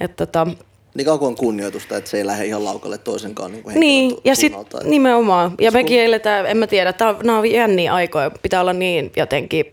että 0.00 0.26
tota, 0.26 0.46
Niin 0.94 1.04
kauan 1.04 1.18
kuin 1.18 1.28
on 1.28 1.36
kunnioitusta, 1.36 1.96
että 1.96 2.10
se 2.10 2.16
ei 2.16 2.26
lähde 2.26 2.46
ihan 2.46 2.64
laukalle 2.64 2.98
toisenkaan 2.98 3.52
niin 3.52 3.64
niin, 3.74 4.16
ja 4.24 4.36
sitten 4.36 4.66
nimenomaan, 4.84 5.54
ja 5.60 5.70
mekin 5.70 6.00
eletään, 6.00 6.46
en 6.46 6.56
mä 6.56 6.66
tiedä, 6.66 6.94
nämä 7.22 7.38
on 7.38 7.50
jänniä 7.50 7.94
aikoja, 7.94 8.30
pitää 8.42 8.60
olla 8.60 8.72
niin 8.72 9.12
jotenkin 9.16 9.72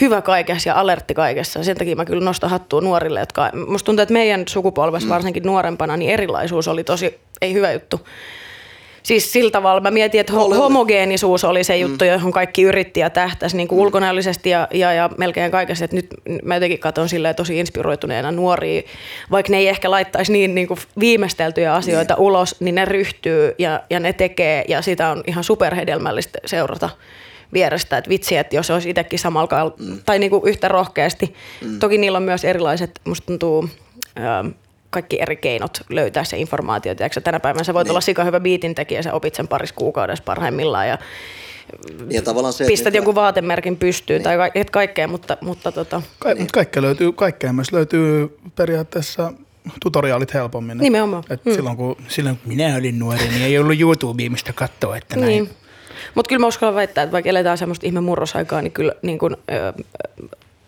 hyvä 0.00 0.22
kaikessa 0.22 0.68
ja 0.68 0.74
alertti 0.74 1.14
kaikessa. 1.14 1.64
Sen 1.64 1.76
takia 1.76 1.96
mä 1.96 2.04
kyllä 2.04 2.24
nostan 2.24 2.50
hattua 2.50 2.80
nuorille, 2.80 3.20
jotka, 3.20 3.50
musta 3.66 3.86
tuntuu, 3.86 4.02
että 4.02 4.12
meidän 4.12 4.42
sukupolvessa, 4.48 5.08
varsinkin 5.08 5.42
nuorempana, 5.42 5.96
niin 5.96 6.10
erilaisuus 6.10 6.68
oli 6.68 6.84
tosi, 6.84 7.18
ei 7.42 7.54
hyvä 7.54 7.72
juttu. 7.72 8.00
Siis 9.06 9.32
sillä 9.32 9.50
tavalla 9.50 9.80
mä 9.80 9.90
mietin, 9.90 10.20
että 10.20 10.32
ho- 10.32 10.54
homogeenisuus 10.54 11.44
oli 11.44 11.64
se 11.64 11.76
juttu, 11.76 12.04
johon 12.04 12.32
kaikki 12.32 12.62
yritti 12.62 13.00
ja 13.00 13.10
tähtäisi 13.10 13.56
niin 13.56 13.68
kuin 13.68 13.78
ulkonäöllisesti 13.78 14.50
ja, 14.50 14.68
ja, 14.74 14.92
ja 14.92 15.10
melkein 15.18 15.50
kaikessa. 15.50 15.84
Että 15.84 15.96
nyt 15.96 16.06
mä 16.42 16.56
jotenkin 16.56 16.78
katson 16.78 17.08
silleen 17.08 17.34
tosi 17.34 17.58
inspiroituneena 17.58 18.32
nuoria, 18.32 18.82
vaikka 19.30 19.50
ne 19.50 19.58
ei 19.58 19.68
ehkä 19.68 19.90
laittaisi 19.90 20.32
niin, 20.32 20.54
niin 20.54 20.68
kuin 20.68 20.80
viimeisteltyjä 21.00 21.74
asioita 21.74 22.14
niin. 22.14 22.22
ulos, 22.22 22.56
niin 22.60 22.74
ne 22.74 22.84
ryhtyy 22.84 23.54
ja, 23.58 23.80
ja 23.90 24.00
ne 24.00 24.12
tekee 24.12 24.64
ja 24.68 24.82
sitä 24.82 25.08
on 25.08 25.22
ihan 25.26 25.44
superhedelmällistä 25.44 26.38
seurata 26.46 26.90
vierestä, 27.52 27.98
että 27.98 28.08
vitsi, 28.10 28.36
että 28.36 28.56
jos 28.56 28.70
olisi 28.70 28.90
itsekin 28.90 29.18
samalla 29.18 29.46
kaal- 29.48 29.72
mm. 29.78 29.98
tai 30.06 30.18
niin 30.18 30.30
kuin 30.30 30.42
yhtä 30.48 30.68
rohkeasti. 30.68 31.34
Mm. 31.64 31.78
Toki 31.78 31.98
niillä 31.98 32.16
on 32.16 32.22
myös 32.22 32.44
erilaiset, 32.44 33.00
musta 33.04 33.26
tuntuu, 33.26 33.68
ähm, 34.18 34.48
kaikki 34.90 35.22
eri 35.22 35.36
keinot 35.36 35.80
löytää 35.88 36.24
se 36.24 36.36
informaatio. 36.36 36.94
Tiedätkö, 36.94 37.20
tänä 37.20 37.40
päivänä 37.40 37.64
sä 37.64 37.74
voit 37.74 37.84
niin. 37.84 37.90
olla 37.90 38.00
sika 38.00 38.24
hyvä 38.24 38.40
biitin 38.40 38.74
tekijä, 38.74 39.02
sä 39.02 39.12
opit 39.12 39.34
sen 39.34 39.48
parissa 39.48 39.74
kuukaudessa 39.74 40.24
parhaimmillaan 40.24 40.88
ja 40.88 40.98
Ja 42.10 42.22
tavallaan 42.22 42.52
se, 42.52 42.64
että 42.64 42.70
pistät 42.72 42.86
nyt- 42.92 42.94
jonkun 42.94 43.14
vaatemerkin 43.14 43.76
pystyyn 43.76 44.16
niin. 44.18 44.24
tai 44.24 44.36
ka- 44.36 44.50
et 44.60 44.70
kaikkea, 44.70 45.08
mutta, 45.08 45.36
mutta 45.40 45.72
tota, 45.72 46.02
Ka- 46.18 46.34
niin. 46.34 46.46
Kaikkea 46.52 46.82
löytyy, 46.82 47.12
kaikkea 47.12 47.52
myös 47.52 47.72
löytyy 47.72 48.38
periaatteessa 48.56 49.32
tutoriaalit 49.82 50.34
helpommin. 50.34 50.78
Nimenomaan. 50.78 51.24
Et 51.30 51.44
mm. 51.44 51.52
silloin, 51.52 51.76
kun, 51.76 51.96
silloin 52.08 52.36
kun 52.36 52.48
minä 52.48 52.76
olin 52.76 52.98
nuori, 52.98 53.28
niin 53.28 53.42
ei 53.42 53.58
ollut 53.58 53.80
YouTubea, 53.80 54.30
mistä 54.30 54.52
katsoa, 54.52 54.96
että 54.96 55.16
näin. 55.16 55.28
niin. 55.28 55.50
Mutta 56.16 56.28
kyllä 56.28 56.40
mä 56.40 56.46
uskallan 56.46 56.74
väittää, 56.74 57.02
että 57.04 57.12
vaikka 57.12 57.30
eletään 57.30 57.58
semmoista 57.58 57.86
ihme 57.86 58.00
murrosaikaa, 58.00 58.62
niin 58.62 58.72
kyllä 58.72 58.92
niin 59.02 59.18
kun, 59.18 59.36
ö, 59.50 59.82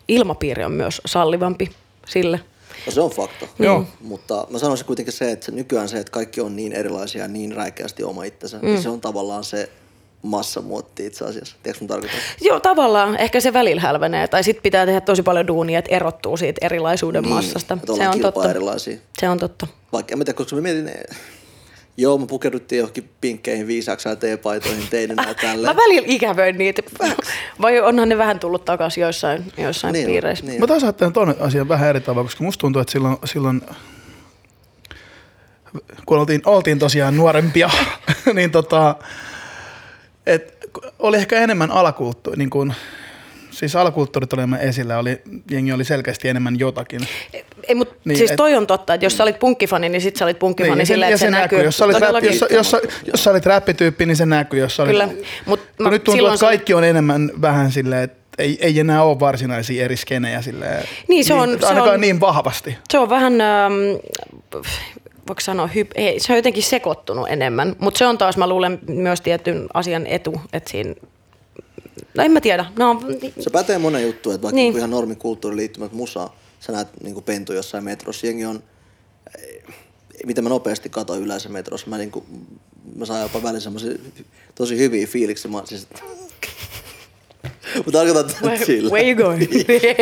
ilmapiiri 0.08 0.64
on 0.64 0.72
myös 0.72 1.00
sallivampi 1.06 1.70
sille. 2.06 2.40
No 2.86 2.92
se 2.92 3.00
on 3.00 3.10
fakta. 3.10 3.46
Joo. 3.58 3.84
Mutta 4.00 4.46
mä 4.50 4.58
sanoisin 4.58 4.86
kuitenkin 4.86 5.12
se, 5.12 5.30
että 5.30 5.52
nykyään 5.52 5.88
se, 5.88 5.98
että 5.98 6.10
kaikki 6.10 6.40
on 6.40 6.56
niin 6.56 6.72
erilaisia 6.72 7.22
ja 7.22 7.28
niin 7.28 7.52
räikeästi 7.52 8.04
oma 8.04 8.24
itsensä, 8.24 8.58
mm. 8.58 8.64
niin 8.66 8.82
se 8.82 8.88
on 8.88 9.00
tavallaan 9.00 9.44
se 9.44 9.70
massamuotti 10.22 11.06
itse 11.06 11.24
asiassa. 11.24 11.56
Tiedätkö, 11.62 11.84
mitä 11.84 11.94
tarkoitan? 11.94 12.20
Joo, 12.40 12.60
tavallaan. 12.60 13.16
Ehkä 13.16 13.40
se 13.40 13.52
välillä 13.52 13.80
hälvenee. 13.80 14.28
Tai 14.28 14.44
sitten 14.44 14.62
pitää 14.62 14.86
tehdä 14.86 15.00
tosi 15.00 15.22
paljon 15.22 15.46
duunia, 15.46 15.78
että 15.78 15.94
erottuu 15.96 16.36
siitä 16.36 16.66
erilaisuuden 16.66 17.28
massasta. 17.28 17.74
että 17.74 17.96
Se 17.96 18.08
on 18.08 18.20
totta. 18.20 18.50
erilaisia. 18.50 18.96
Se 19.20 19.28
on 19.28 19.38
totta. 19.38 19.66
Vaikka 19.92 20.12
en 20.12 20.18
mä 20.18 20.24
tiedä, 20.24 20.36
koska 20.36 20.56
mä 20.56 20.62
mietin, 20.62 20.90
joo, 22.00 22.18
me 22.18 22.26
pukeuduttiin 22.26 22.78
johonkin 22.78 23.10
pinkkeihin 23.20 23.66
viisaaksi 23.66 24.08
ja 24.08 24.16
teepaitoihin 24.16 24.86
teininä 24.90 25.22
ja 25.22 25.28
Mä 25.28 25.34
tälleen. 25.34 25.76
välillä 25.76 26.06
ikävöin 26.10 26.58
niitä. 26.58 26.82
Vai 27.60 27.80
onhan 27.80 28.08
ne 28.08 28.18
vähän 28.18 28.40
tullut 28.40 28.64
takaisin 28.64 29.02
joissain, 29.02 29.52
joissain 29.58 29.92
Niin 29.92 30.06
piireissä. 30.06 30.44
niin 30.46 30.60
Mä 30.60 30.66
taas 30.66 30.82
ajattelen 30.84 31.12
tuon 31.12 31.34
asian 31.40 31.68
vähän 31.68 31.88
eri 31.88 32.00
tavalla, 32.00 32.24
koska 32.24 32.44
musta 32.44 32.60
tuntuu, 32.60 32.82
että 32.82 32.92
silloin, 32.92 33.16
silloin 33.24 33.62
kun 36.06 36.18
oltiin, 36.18 36.40
oltiin 36.44 36.78
tosiaan 36.78 37.16
nuorempia, 37.16 37.70
niin 38.34 38.50
tota, 38.50 38.96
et, 40.26 40.58
oli 40.98 41.16
ehkä 41.16 41.36
enemmän 41.40 41.70
alakulttuuri, 41.70 42.38
niin 42.38 42.50
kuin, 42.50 42.74
siis 43.50 43.76
alakulttuurit 43.76 44.32
oli 44.32 44.42
esillä, 44.60 44.98
oli, 44.98 45.20
jengi 45.50 45.72
oli 45.72 45.84
selkeästi 45.84 46.28
enemmän 46.28 46.58
jotakin. 46.58 47.00
Ei, 47.68 47.74
mut 47.74 47.88
Niin, 47.90 47.98
niin, 48.04 48.18
siis 48.18 48.30
et- 48.30 48.36
toi 48.36 48.54
on 48.54 48.66
totta, 48.66 48.94
että 48.94 49.06
jos 49.06 49.16
sä 49.16 49.22
olit 49.22 49.38
punkkifani, 49.38 49.88
niin 49.88 50.00
sit 50.00 50.16
sä 50.16 50.24
olit 50.24 50.38
punkkifani 50.38 50.80
ja 50.82 50.86
sillä, 50.86 51.06
että 51.06 51.18
se, 51.18 51.30
näkyy. 51.30 51.62
Jos 51.64 51.76
sä 51.78 51.84
olit, 51.84 51.94
todellakin. 51.98 52.28
jos, 52.30 52.44
jos, 52.50 52.76
jos 53.12 53.24
sä 53.24 53.30
olit 53.30 53.46
räppityyppi, 53.46 54.06
niin 54.06 54.16
se 54.16 54.26
näkyy. 54.26 54.60
Jos 54.60 54.76
sä 54.76 54.82
olit, 54.82 54.90
Kyllä, 54.92 55.08
mut 55.46 55.60
mä- 55.78 55.90
nyt 55.90 56.04
tuntuu, 56.04 56.26
että 56.26 56.36
se- 56.38 56.46
kaikki 56.46 56.74
on 56.74 56.84
enemmän 56.84 57.30
vähän 57.42 57.72
silleen, 57.72 58.02
että 58.02 58.18
ei, 58.38 58.58
ei 58.60 58.80
enää 58.80 59.02
ole 59.02 59.20
varsinaisia 59.20 59.84
eri 59.84 59.96
skenejä 59.96 60.42
silleen, 60.42 60.84
Niin, 61.08 61.24
se 61.24 61.34
on- 61.34 61.60
se 61.60 61.66
ainakaan 61.66 61.94
on- 61.94 62.00
niin 62.00 62.20
vahvasti. 62.20 62.78
Se 62.90 62.98
on 62.98 63.08
vähän, 63.10 63.40
ähm, 63.40 63.72
voiko 65.28 65.40
sanoa, 65.40 65.66
hyp, 65.66 65.90
ei, 65.94 66.20
se 66.20 66.32
on 66.32 66.36
jotenkin 66.38 66.62
sekoittunut 66.62 67.28
enemmän. 67.30 67.76
Mutta 67.78 67.98
se 67.98 68.06
on 68.06 68.18
taas, 68.18 68.36
mä 68.36 68.46
luulen, 68.46 68.78
myös 68.88 69.20
tietyn 69.20 69.66
asian 69.74 70.06
etu, 70.06 70.40
että 70.52 70.70
siinä, 70.70 70.94
no 72.14 72.24
en 72.24 72.30
mä 72.32 72.40
tiedä, 72.40 72.66
no, 72.78 73.02
Se 73.40 73.50
pätee 73.50 73.78
monen 73.78 74.02
juttu, 74.02 74.30
että 74.30 74.42
vaikka 74.42 74.54
Niin. 74.56 74.70
niin. 74.72 74.78
ihan 74.78 74.90
normikulttuuri 74.90 75.56
liittymät 75.56 75.92
musaa, 75.92 76.36
sä 76.60 76.72
näet 76.72 76.88
niin 77.02 77.22
pentu 77.22 77.52
jossain 77.52 77.84
metrossa, 77.84 78.26
jengi 78.26 78.44
on, 78.44 78.62
miten 80.26 80.44
mä 80.44 80.50
nopeasti 80.50 80.88
katoin 80.88 81.22
yleensä 81.22 81.48
metrossa, 81.48 81.86
mä, 81.90 81.98
niin 81.98 82.10
kuin, 82.10 82.24
mä 82.96 83.04
saan 83.04 83.20
jopa 83.22 83.42
välillä 83.42 83.60
semmoisia 83.60 83.92
tosi 84.54 84.78
hyviä 84.78 85.06
fiiliksiä, 85.06 85.50
mä 85.50 85.62
siis, 85.64 85.86
Mutta 87.76 87.92
tarkoitan 87.92 88.30
where, 88.42 88.64
sillä. 88.64 88.90
where 88.90 89.10
you 89.10 89.16
going? 89.16 89.42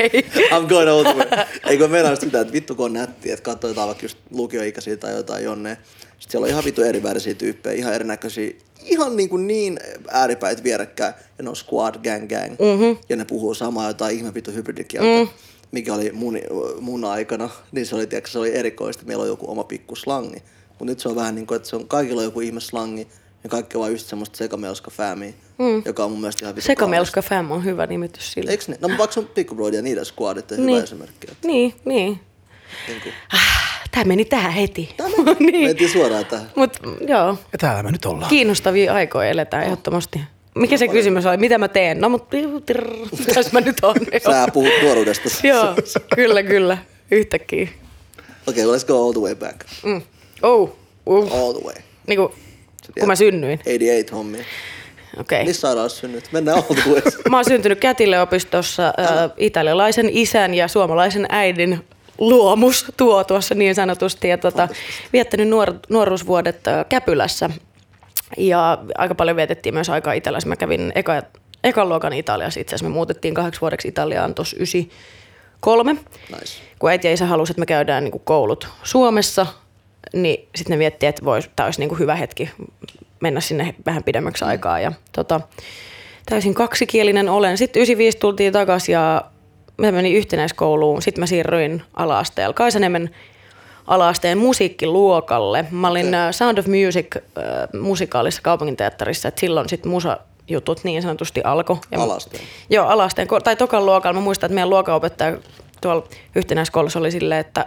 I'm 0.54 0.66
going 0.68 0.88
all 0.90 1.02
the 1.02 1.14
way. 1.14 1.44
Eikö 1.70 1.88
meinaa 1.88 2.16
sitä, 2.16 2.40
että 2.40 2.52
vittu 2.52 2.74
kun 2.74 2.84
on 2.84 2.92
nätti, 2.92 3.30
että 3.32 3.42
katsoo 3.42 3.70
jotain 3.70 3.86
vaikka 3.86 4.04
just 4.04 4.18
lukioikäisiä 4.30 4.96
tai 4.96 5.12
jotain 5.12 5.44
jonne. 5.44 5.78
Sitten 6.18 6.30
siellä 6.30 6.44
on 6.44 6.50
ihan 6.50 6.64
vittu 6.64 6.82
eri 6.82 7.02
värisiä 7.02 7.34
tyyppejä, 7.34 7.76
ihan 7.76 7.94
erinäköisiä, 7.94 8.50
ihan 8.86 9.16
niin, 9.16 9.28
kuin 9.28 9.46
niin 9.46 9.80
ääripäitä 10.10 10.62
vierekkäin. 10.62 11.14
Ja 11.38 11.44
ne 11.44 11.50
on 11.50 11.56
squad, 11.56 11.94
gang, 11.94 12.28
gang. 12.28 12.50
Mm-hmm. 12.50 12.98
Ja 13.08 13.16
ne 13.16 13.24
puhuu 13.24 13.54
samaa 13.54 13.88
jotain 13.88 14.16
ihme 14.16 14.34
vittu 14.34 14.50
hybridikieltä. 14.52 15.24
Mm. 15.24 15.28
Mikä 15.72 15.94
oli 15.94 16.12
mun, 16.12 16.38
mun 16.80 17.04
aikana, 17.04 17.50
niin 17.72 17.86
se 17.86 17.96
oli, 17.96 18.06
tiedätkö, 18.06 18.30
se 18.30 18.38
oli 18.38 18.54
erikoista. 18.54 19.04
Meillä 19.06 19.22
on 19.22 19.28
joku 19.28 19.50
oma 19.50 19.64
pikku 19.64 19.96
slangi. 19.96 20.42
Mutta 20.68 20.84
nyt 20.84 21.00
se 21.00 21.08
on 21.08 21.16
vähän 21.16 21.34
niin 21.34 21.46
kuin, 21.46 21.56
että 21.56 21.68
se 21.68 21.76
on, 21.76 21.88
kaikilla 21.88 22.20
on 22.20 22.24
joku 22.24 22.40
ihme 22.40 22.60
slangi. 22.60 23.08
Ja 23.44 23.50
kaikki 23.50 23.76
on 23.76 23.80
vaan 23.80 23.92
just 23.92 24.06
semmoista 24.06 24.36
sekamelska 24.36 24.90
fäämiä, 24.90 25.32
mm. 25.58 25.82
joka 25.84 26.04
on 26.04 26.10
mun 26.10 26.20
mielestä 26.20 26.44
ihan 26.44 26.56
vittu 26.56 26.66
Sekamelska 26.66 27.22
fam 27.22 27.50
on 27.50 27.64
hyvä 27.64 27.86
nimitys 27.86 28.32
sille. 28.32 28.50
Eikö 28.50 28.64
ne? 28.68 28.78
No 28.80 28.88
vaikka 28.88 29.14
se 29.14 29.20
on 29.20 29.26
Pikku 29.34 29.68
ja 29.68 29.82
niiden 29.82 30.04
squadit 30.04 30.52
on 30.52 30.58
hyvä 30.58 30.66
Niin. 30.66 30.84
esimerkki. 30.84 31.26
Että, 31.30 31.46
Niin, 31.48 31.74
niin. 31.84 32.20
niin 32.88 33.00
kuin, 33.02 33.12
Tämä 33.96 34.08
meni 34.08 34.24
tähän 34.24 34.52
heti. 34.52 34.88
niin. 35.38 35.64
Mentiin 35.68 35.90
suoraan 35.90 36.26
tähän. 36.26 36.50
Mutta 36.54 36.78
joo, 37.08 37.38
Ja 37.52 37.58
täällä 37.58 37.82
me 37.82 37.90
nyt 37.90 38.04
ollaan. 38.04 38.28
kiinnostavia 38.30 38.94
aikoja 38.94 39.28
eletään 39.30 39.64
ehdottomasti. 39.64 40.20
Mikä 40.54 40.76
se 40.76 40.88
kysymys 40.88 41.26
oli? 41.26 41.36
Mitä 41.36 41.58
mä 41.58 41.68
teen? 41.68 42.00
No, 42.00 42.08
mutta 42.08 42.36
tässä 43.34 43.50
mä 43.52 43.60
nyt 43.60 43.76
on. 43.82 43.94
Sä 44.24 44.48
puhut 44.52 44.72
nuoruudesta. 44.82 45.28
Joo, 45.48 45.74
kyllä, 46.14 46.42
kyllä. 46.42 46.78
Yhtäkkiä. 47.10 47.68
Okei, 48.46 48.66
okay, 48.66 48.78
let's 48.78 48.86
go 48.86 49.04
all 49.06 49.12
the 49.12 49.20
way 49.20 49.34
back. 49.34 49.56
Mm. 49.82 50.02
Oh, 50.42 50.76
uh. 51.06 51.32
All 51.32 51.52
the 51.52 51.62
way. 51.64 51.74
Niin 52.06 52.16
kuin, 52.16 52.32
kun 52.98 53.06
mä 53.08 53.16
synnyin. 53.16 53.58
88 53.58 54.16
hommia. 54.16 54.44
Okei. 55.20 55.44
Missä 55.44 55.60
sairaalassa 55.60 56.00
synnyt? 56.00 56.24
Mennään 56.32 56.56
all 56.56 56.74
the 56.82 56.90
way. 56.90 57.00
Mä 57.30 57.36
oon 57.36 57.44
syntynyt 57.44 57.80
Kätilöopistossa 57.80 58.86
äh, 58.86 59.30
italialaisen 59.36 60.08
isän 60.12 60.54
ja 60.54 60.68
suomalaisen 60.68 61.26
äidin 61.28 61.84
luomus 62.18 62.86
tuo 62.96 63.24
tuossa 63.24 63.54
niin 63.54 63.74
sanotusti. 63.74 64.28
Ja 64.28 64.38
tota, 64.38 64.68
viettänyt 65.12 65.48
nuor- 65.48 65.80
nuoruusvuodet 65.88 66.60
Käpylässä. 66.88 67.50
Ja 68.38 68.78
aika 68.98 69.14
paljon 69.14 69.36
vietettiin 69.36 69.74
myös 69.74 69.90
aikaa 69.90 70.12
Italiassa. 70.12 70.48
Mä 70.48 70.56
kävin 70.56 70.92
eka, 70.94 71.22
ekan 71.64 71.88
luokan 71.88 72.12
Italiassa 72.12 72.60
itse 72.60 72.74
asiassa. 72.74 72.90
Me 72.90 72.94
muutettiin 72.94 73.34
kahdeksi 73.34 73.60
vuodeksi 73.60 73.88
Italiaan 73.88 74.34
tuossa 74.34 74.56
93. 74.56 75.92
nice. 75.92 76.62
Kun 76.78 76.90
äiti 76.90 77.06
ja 77.06 77.12
isä 77.12 77.26
halusi, 77.26 77.52
että 77.52 77.60
me 77.60 77.66
käydään 77.66 78.04
niin 78.04 78.20
koulut 78.24 78.68
Suomessa, 78.82 79.46
niin 80.12 80.48
sitten 80.54 80.70
ne 80.74 80.76
miettii, 80.76 81.08
että 81.08 81.24
vois, 81.24 81.50
tämä 81.56 81.64
olisi 81.64 81.80
niin 81.80 81.98
hyvä 81.98 82.14
hetki 82.14 82.50
mennä 83.20 83.40
sinne 83.40 83.74
vähän 83.86 84.04
pidemmäksi 84.04 84.44
aikaa. 84.44 84.80
Ja 84.80 84.92
tota, 85.12 85.40
täysin 86.26 86.54
kaksikielinen 86.54 87.28
olen. 87.28 87.58
Sitten 87.58 87.80
95 87.80 88.18
tultiin 88.18 88.52
takaisin 88.52 88.92
ja 88.92 89.24
mä 89.76 89.92
menin 89.92 90.16
yhtenäiskouluun. 90.16 91.02
Sitten 91.02 91.22
mä 91.22 91.26
siirryin 91.26 91.82
ala-asteella 91.94 92.54
Kaisaniemen 92.54 93.10
ala-asteen 93.86 94.38
musiikkiluokalle. 94.38 95.64
Mä 95.70 95.88
olin 95.88 96.08
okay. 96.08 96.32
Sound 96.32 96.58
of 96.58 96.66
Music 96.66 97.16
äh, 97.16 97.22
musikaalissa 97.80 98.42
kaupunginteatterissa, 98.42 99.28
että 99.28 99.40
silloin 99.40 99.68
sitten 99.68 99.90
musajutut 99.90 100.84
niin 100.84 101.02
sanotusti 101.02 101.40
alkoi. 101.44 101.76
Ja- 101.92 102.02
Alasteen. 102.02 102.44
Joo, 102.70 102.86
alasteen, 102.86 103.28
tai 103.44 103.56
tokan 103.56 103.86
luokalla. 103.86 104.20
Mä 104.20 104.24
muistan, 104.24 104.46
että 104.48 104.54
meidän 104.54 104.70
luokanopettaja 104.70 105.38
tuolla 105.80 106.06
yhtenäiskoulussa 106.34 106.98
oli 106.98 107.10
silleen, 107.10 107.40
että 107.40 107.66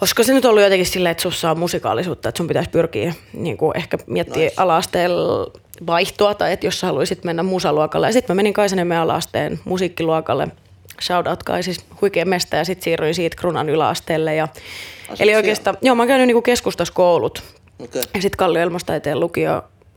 olisiko 0.00 0.22
se 0.22 0.32
nyt 0.32 0.44
ollut 0.44 0.62
jotenkin 0.62 0.86
silleen, 0.86 1.10
että 1.10 1.22
sussa 1.22 1.50
on 1.50 1.58
musikaalisuutta, 1.58 2.28
että 2.28 2.36
sun 2.38 2.46
pitäisi 2.48 2.70
pyrkiä 2.70 3.14
niin 3.32 3.56
kuin 3.56 3.76
ehkä 3.76 3.98
miettiä 4.06 4.44
Nice. 4.44 4.54
ala-asteella 4.62 5.50
vaihtoa, 5.86 6.34
tai 6.34 6.52
että 6.52 6.66
jos 6.66 6.80
sä 6.80 6.86
haluaisit 6.86 7.24
mennä 7.24 7.42
musaluokalle. 7.42 8.06
Ja 8.06 8.12
sitten 8.12 8.34
mä 8.34 8.38
menin 8.38 8.52
Kaisaniemen 8.54 8.98
ala-asteen 8.98 9.60
musiikkiluokalle. 9.64 10.48
Shout 11.02 11.26
out 11.26 11.42
Kai, 11.42 11.62
siis 11.62 11.84
huikea 12.00 12.24
mesta, 12.24 12.56
ja 12.56 12.64
sitten 12.64 12.84
siirryin 12.84 13.14
siitä 13.14 13.36
Krunan 13.36 13.68
yläasteelle. 13.68 14.34
Ja, 14.34 14.44
Asut 14.44 14.60
eli 15.08 15.16
siellä? 15.16 15.36
oikeastaan, 15.36 15.76
joo, 15.82 15.94
mä 15.94 16.02
oon 16.02 16.08
käynyt 16.08 16.26
niin 16.26 16.42
keskustas 16.42 16.90
koulut. 16.90 17.42
Okei, 17.78 18.02
Ja 18.14 18.22
sitten 18.22 18.36
Kallio 18.38 18.62
Elmastaiteen 18.62 19.20
lukio, 19.20 19.50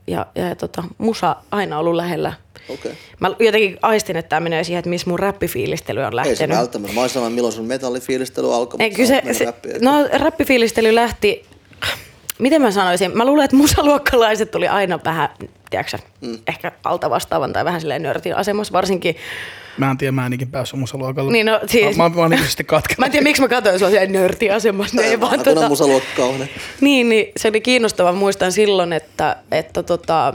ja, 0.06 0.26
ja, 0.34 0.48
ja 0.48 0.56
tota, 0.56 0.84
musa 0.98 1.36
aina 1.50 1.78
ollut 1.78 1.94
lähellä 1.94 2.32
okei. 2.68 2.92
Mä 3.20 3.30
jotenkin 3.38 3.78
aistin, 3.82 4.16
että 4.16 4.28
tämä 4.28 4.40
menee 4.40 4.64
siihen, 4.64 4.78
että 4.78 4.90
missä 4.90 5.10
mun 5.10 5.18
räppifiilistely 5.18 6.00
on 6.00 6.04
Ei 6.06 6.10
se 6.24 6.30
lähtenyt. 6.30 6.56
välttämättä. 6.56 6.94
Mä 6.94 7.00
olisin 7.00 7.14
sanonut, 7.14 7.34
milloin 7.34 7.52
sun 7.54 7.66
metallifiilistely 7.66 8.54
alkoi. 8.54 8.76
Ei, 8.82 8.90
kyllä 8.90 9.08
sä 9.08 9.22
se, 9.26 9.34
se, 9.34 9.52
no 9.80 9.92
räppifiilistely 10.12 10.94
lähti, 10.94 11.44
miten 12.38 12.62
mä 12.62 12.70
sanoisin, 12.70 13.16
mä 13.16 13.24
luulen, 13.26 13.44
että 13.44 13.56
musaluokkalaiset 13.56 14.50
tuli 14.50 14.68
aina 14.68 14.98
vähän, 15.04 15.28
tiedätkö 15.70 15.98
mm. 16.20 16.38
ehkä 16.46 16.72
alta 16.84 17.10
vastaavan 17.10 17.52
tai 17.52 17.64
vähän 17.64 17.80
silleen 17.80 18.02
nörtin 18.02 18.36
asemassa, 18.36 18.72
varsinkin. 18.72 19.16
Mä 19.78 19.90
en 19.90 19.98
tiedä, 19.98 20.12
mä 20.12 20.26
en 20.26 20.32
ikin 20.32 20.50
päässyt 20.50 20.80
musaluokalle. 20.80 21.32
Niin 21.32 21.46
no, 21.46 21.60
siis- 21.66 21.96
Mä, 21.96 22.08
mä, 22.08 22.14
mä 22.14 22.20
oon 22.20 22.30
niin 22.30 22.46
sitten 22.46 22.66
katkenut. 22.66 22.98
Mä 22.98 23.06
en 23.06 23.12
tiedä, 23.12 23.24
miksi 23.24 23.42
mä 23.42 23.48
katsoin 23.48 23.78
sua 23.78 23.90
siellä 23.90 24.06
nörtin 24.12 24.54
asemassa. 24.54 24.96
Ne 24.96 25.02
ei 25.02 25.20
vaan, 25.20 25.40
tota, 25.40 25.68
musaluokka 25.68 26.08
kauhean. 26.16 26.48
niin, 26.80 27.08
niin, 27.08 27.32
se 27.36 27.48
oli 27.48 27.60
kiinnostava. 27.60 28.12
Muistan 28.12 28.52
silloin, 28.52 28.92
että, 28.92 29.36
että 29.50 29.82
tota, 29.82 30.34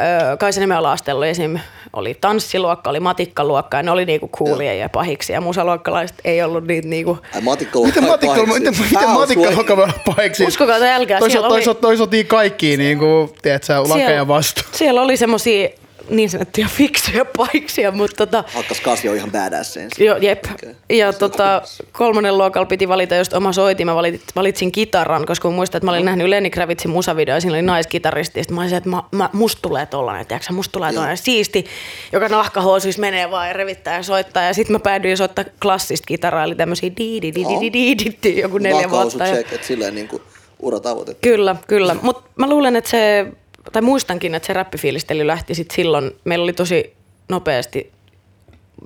öö, 0.00 0.36
Kaisaniemen 0.36 0.76
ala-asteella 0.76 1.18
oli 1.20 1.28
esim. 1.28 1.58
oli 1.92 2.14
tanssiluokka, 2.20 2.90
oli 2.90 3.00
matikkaluokka 3.00 3.76
ja 3.76 3.82
ne 3.82 3.90
oli 3.90 4.04
niinku 4.04 4.28
coolia 4.28 4.74
ja 4.74 4.88
pahiksi 4.88 5.32
ja 5.32 5.40
musaluokkalaiset 5.40 6.16
ei 6.24 6.42
ollut 6.42 6.64
niitä 6.66 6.88
niinku, 6.88 7.18
Ai 7.34 7.40
matikkaluokka. 7.40 8.00
Miten 8.00 8.10
matikka, 8.10 8.46
miten, 8.54 8.74
miten 8.90 9.10
matikka 9.10 9.76
voi 9.76 9.84
olla 9.84 9.92
paheksi? 10.16 10.44
Uskokaa 10.44 10.78
tai 10.78 10.90
älkää, 10.90 11.18
Toisaalta 11.18 11.32
siellä 11.32 11.46
oli- 11.48 11.54
toisaalta 11.54 11.80
toisotiin 11.80 12.26
kaikki 12.26 12.76
niin 12.76 12.98
kuin, 12.98 13.30
tiedätkö, 13.42 13.82
lakeja 13.88 14.28
vastaan. 14.28 14.66
Siellä 14.72 15.02
oli 15.02 15.16
semmosia 15.16 15.68
niin 16.08 16.30
sanottuja 16.30 16.68
fiksuja 16.68 17.24
paiksia, 17.24 17.92
mutta 17.92 18.26
tota, 18.26 18.44
Hakkas 18.54 18.82
on 19.10 19.16
ihan 19.16 19.32
badass 19.32 19.76
ensin. 19.76 20.06
jo, 20.06 20.16
jep. 20.16 20.44
Okei. 20.52 20.98
Ja 20.98 21.12
tota, 21.12 21.62
kolmannen 21.92 22.38
luokalla 22.38 22.66
piti 22.66 22.88
valita 22.88 23.14
just 23.16 23.32
oma 23.32 23.52
soitin. 23.52 23.86
Mä 23.86 23.94
valitsin, 23.94 24.22
valitsin 24.36 24.72
kitaran, 24.72 25.26
koska 25.26 25.48
mä 25.50 25.54
muistan, 25.54 25.78
että 25.78 25.84
mä 25.84 25.90
olin 25.90 26.04
nähnyt 26.04 26.28
Lenny 26.28 26.50
Kravitzin 26.50 26.90
musavideo 26.90 27.34
ja 27.34 27.40
siinä 27.40 27.54
oli 27.54 27.62
naiskitaristi. 27.62 28.40
Ja 28.40 28.44
mä 28.50 28.60
olisin, 28.60 28.78
että 28.78 28.90
mä, 28.90 29.02
mä, 29.12 29.30
musta 29.32 29.62
tulee 29.62 29.86
tollanen, 29.86 30.26
tiiäksä, 30.26 30.52
musta 30.52 30.72
tulee 30.72 30.92
tollanen 30.92 31.16
siisti, 31.16 31.66
joka 32.12 32.28
nahkahousuissa 32.28 33.00
menee 33.00 33.30
vaan 33.30 33.48
ja 33.48 33.52
revittää 33.52 33.96
ja 33.96 34.02
soittaa. 34.02 34.42
Ja 34.42 34.54
sitten 34.54 34.72
mä 34.72 34.78
päädyin 34.78 35.16
soittaa 35.16 35.44
klassista 35.62 36.06
kitaraa, 36.06 36.44
eli 36.44 36.54
tämmöisiä 36.54 36.90
di 36.96 37.22
di 37.22 37.34
di 37.34 37.72
di 37.72 37.96
di 38.22 38.40
joku 38.40 38.58
neljä 38.58 38.90
vuotta. 38.90 39.26
Ja- 39.26 39.34
check, 39.34 39.52
että 39.52 39.66
silleen 39.66 39.94
niinku 39.94 40.22
uratavoite. 40.60 41.14
Kyllä, 41.14 41.56
kyllä. 41.68 41.96
Mutta 42.02 42.30
mä 42.36 42.48
luulen, 42.48 42.76
että 42.76 42.90
se, 42.90 43.26
tai 43.72 43.82
muistankin, 43.82 44.34
että 44.34 44.46
se 44.46 44.52
räppifiilistely 44.52 45.26
lähti 45.26 45.54
sit 45.54 45.70
silloin. 45.70 46.10
Meillä 46.24 46.42
oli 46.42 46.52
tosi 46.52 46.94
nopeasti 47.28 47.92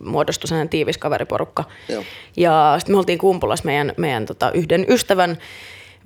muodostui 0.05 0.49
sellainen 0.49 0.69
tiivis 0.69 0.99
kaveriporukka. 0.99 1.64
Joo. 1.88 2.05
Ja 2.37 2.75
sitten 2.79 2.95
me 2.95 2.99
oltiin 2.99 3.19
Kumpulassa 3.19 3.64
meidän, 3.64 3.93
meidän 3.97 4.27
tota, 4.27 4.51
yhden 4.53 4.87
ystävän 4.88 5.38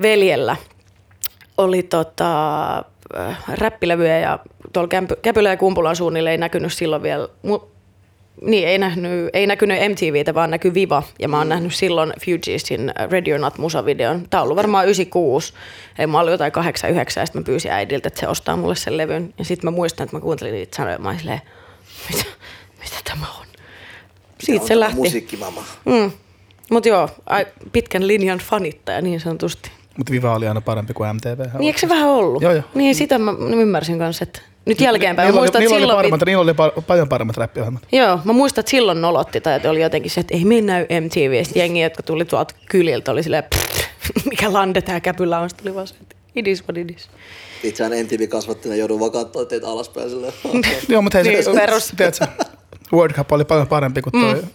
veljellä 0.03 0.57
oli 1.59 1.83
tota, 1.83 2.77
äh, 3.17 3.43
räppilevyjä 3.49 4.19
ja 4.19 4.39
tuolla 4.73 4.89
Kämpy- 4.89 5.17
Käpylä 5.23 5.49
ja 5.49 5.57
Kumpulan 5.57 5.97
suunnille 5.97 6.31
ei 6.31 6.39
näkynyt 6.39 6.73
silloin 6.73 7.03
vielä, 7.03 7.29
mu- 7.47 7.67
niin 8.43 8.69
ei, 8.69 8.79
nähnyt, 8.79 9.31
ei 9.33 9.47
näkynyt 9.47 9.79
MTVtä, 9.91 10.35
vaan 10.35 10.51
näkyi 10.51 10.75
Viva. 10.75 11.03
Ja 11.19 11.29
mä 11.29 11.39
oon 11.39 11.47
mm. 11.47 11.49
nähnyt 11.49 11.75
silloin 11.75 12.13
Fugeesin 12.25 12.93
Radio 13.11 13.39
Not 13.39 13.59
musavideon. 13.59 14.27
Tää 14.31 14.41
on 14.41 14.45
ollut 14.45 14.57
varmaan 14.57 14.85
96. 14.85 15.53
Ei, 15.99 16.07
mä 16.07 16.21
olin 16.21 16.33
jotain 16.33 16.53
89 16.53 17.21
ja 17.21 17.27
sitten 17.27 17.43
mä 17.43 17.47
pyysin 17.47 17.71
äidiltä, 17.71 18.09
että 18.09 18.21
se 18.21 18.29
ostaa 18.29 18.57
mulle 18.57 18.77
sen 18.77 18.97
levyn. 18.97 19.35
Ja 19.39 19.45
sitten 19.45 19.71
mä 19.71 19.77
muistan, 19.77 20.05
että 20.05 20.17
mä 20.17 20.21
kuuntelin 20.21 20.53
niitä 20.53 20.77
sanoja. 20.77 20.99
Mä 20.99 21.09
olin 21.09 21.19
silleen, 21.19 21.41
mitä, 22.11 22.25
mitä 22.79 22.97
tämä 23.05 23.27
on? 23.41 23.47
Siitä 24.41 24.67
se 24.67 24.81
lähti. 24.81 24.97
Musiikkimama. 24.97 25.65
Mm. 25.85 26.13
Mutta 26.71 26.89
joo, 26.89 27.09
ai, 27.27 27.47
pitkän 27.73 28.07
linjan 28.07 28.39
fanittaja 28.39 29.01
niin 29.01 29.21
sanotusti. 29.21 29.71
Mutta 29.97 30.13
Viva 30.13 30.35
oli 30.35 30.49
aina 30.49 30.61
parempi 30.61 30.95
kuin 30.95 31.17
MTV. 31.17 31.39
Niin 31.39 31.67
eikö 31.67 31.79
se 31.79 31.89
vähän 31.89 32.09
ollut? 32.09 32.43
Joo, 32.43 32.53
joo. 32.53 32.63
Niin 32.75 32.95
sitä 32.95 33.19
mä 33.19 33.33
ymmärsin 33.61 33.99
kanssa, 33.99 34.23
että 34.23 34.41
nyt 34.67 34.81
jälkeenpäin. 34.81 35.27
Niillä, 35.27 35.41
muistan, 35.41 35.59
oli, 35.61 35.65
että 35.65 35.75
niillä, 35.79 35.95
oli 35.95 36.05
silloin 36.05 36.11
paremmat, 36.11 36.27
niillä 36.27 36.43
oli 36.43 36.81
pa- 36.81 36.83
paljon 36.87 37.09
paremmat 37.09 37.37
räppiohjelmat. 37.37 37.83
Joo, 37.93 38.19
mä 38.25 38.33
muistan, 38.33 38.63
että 38.63 38.71
silloin 38.71 39.01
nolotti 39.01 39.41
tai 39.41 39.57
että 39.57 39.71
oli 39.71 39.83
jotenkin 39.83 40.11
se, 40.11 40.21
että 40.21 40.35
ei 40.35 40.45
me 40.45 40.61
näy 40.61 40.87
MTV. 41.01 41.33
Ja 41.39 41.45
sitten 41.45 41.61
jengi, 41.61 41.81
jotka 41.81 42.03
tuli 42.03 42.25
tuolta 42.25 42.55
kyliltä, 42.69 43.11
oli 43.13 43.23
silleen, 43.23 43.45
"Pff, 43.45 44.25
mikä 44.31 44.53
lande 44.53 44.83
tää 44.83 45.01
käpyllä 45.01 45.39
on. 45.41 45.51
Sitten 45.51 45.67
oli 45.69 45.75
vaan 45.75 45.87
se, 45.87 45.95
että 46.01 46.17
it 46.35 46.47
is 46.47 46.65
what 46.65 46.77
it 46.79 46.97
is. 46.97 47.09
Itseään 47.63 47.93
MTV 47.93 48.29
kasvattina 48.29 48.75
joudun 48.75 49.01
vaan 49.01 49.13
katsoa 49.13 49.45
teitä 49.45 49.69
alaspäin 49.69 50.11
silleen. 50.11 50.33
Joo, 50.89 51.03
mutta 51.03 51.19
hei, 51.19 51.29
Niin, 51.29 51.45
se, 51.45 51.53
perus. 51.53 51.93
tiedätkö, 51.97 52.27
World 52.93 53.15
Cup 53.15 53.33
oli 53.33 53.45
paljon 53.45 53.69
parempi 53.69 54.03
kuin 54.03 54.13
toi. 54.13 54.35
Mm. 54.43 54.49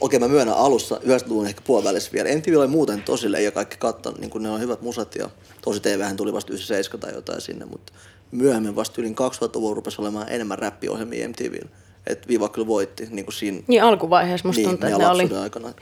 Okei, 0.00 0.18
mä 0.20 0.28
myönnän 0.28 0.56
alussa, 0.56 0.96
90-luvun 0.96 1.46
ehkä 1.46 1.60
puolivälissä 1.66 2.12
vielä. 2.12 2.28
MTV 2.36 2.58
oli 2.58 2.66
muuten 2.66 3.02
tosi 3.02 3.26
ja 3.44 3.50
kaikki 3.50 3.76
kattanut, 3.78 4.20
niin 4.20 4.30
kun 4.30 4.42
ne 4.42 4.50
on 4.50 4.60
hyvät 4.60 4.82
musat 4.82 5.14
ja 5.14 5.30
tosi 5.62 5.80
TVhän 5.80 6.16
tuli 6.16 6.32
vasta 6.32 6.52
97 6.52 7.00
tai 7.00 7.12
jotain 7.14 7.40
sinne, 7.40 7.64
mutta 7.64 7.92
myöhemmin 8.30 8.76
vasta 8.76 9.00
yli 9.00 9.08
2000-luvun 9.10 9.76
rupesi 9.76 10.00
olemaan 10.00 10.26
enemmän 10.32 10.58
räppiohjelmia 10.58 11.28
MTVllä. 11.28 11.68
Että 12.06 12.28
Viva 12.28 12.48
kyllä 12.48 12.66
voitti 12.66 13.06
niin 13.10 13.24
kuin 13.24 13.34
siinä 13.34 13.60
Niin 13.66 13.82
alkuvaiheessa 13.82 14.48
musta 14.48 14.60
niin, 14.60 14.68
tuntuu, 14.70 14.86
että 14.88 14.98
meidän 14.98 15.16
ne 15.18 15.34
oli. 15.34 15.42
aikana. 15.42 15.72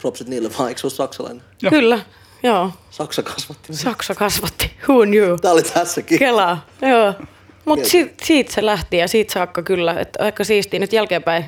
Propsit 0.00 0.28
niille 0.28 0.50
vaan, 0.58 0.68
eikö 0.68 0.80
se 0.80 0.86
ole 0.86 0.92
saksalainen? 0.92 1.42
Joo. 1.62 1.70
Kyllä, 1.70 1.98
joo. 2.42 2.70
Saksa 2.90 3.22
kasvatti. 3.22 3.74
Saksa 3.74 4.14
kasvatti. 4.14 4.70
Who 4.88 5.02
knew? 5.06 5.36
Tää 5.42 5.52
oli 5.52 5.62
tässäkin. 5.62 6.18
Kelaa, 6.18 6.66
joo. 6.82 7.14
Mutta 7.64 7.88
si- 7.88 8.14
siitä 8.22 8.52
se 8.52 8.66
lähti 8.66 8.96
ja 8.96 9.08
siitä 9.08 9.32
saakka 9.32 9.62
kyllä, 9.62 10.00
että 10.00 10.24
aika 10.24 10.44
siistiä 10.44 10.80
nyt 10.80 10.92
jälkeenpäin. 10.92 11.44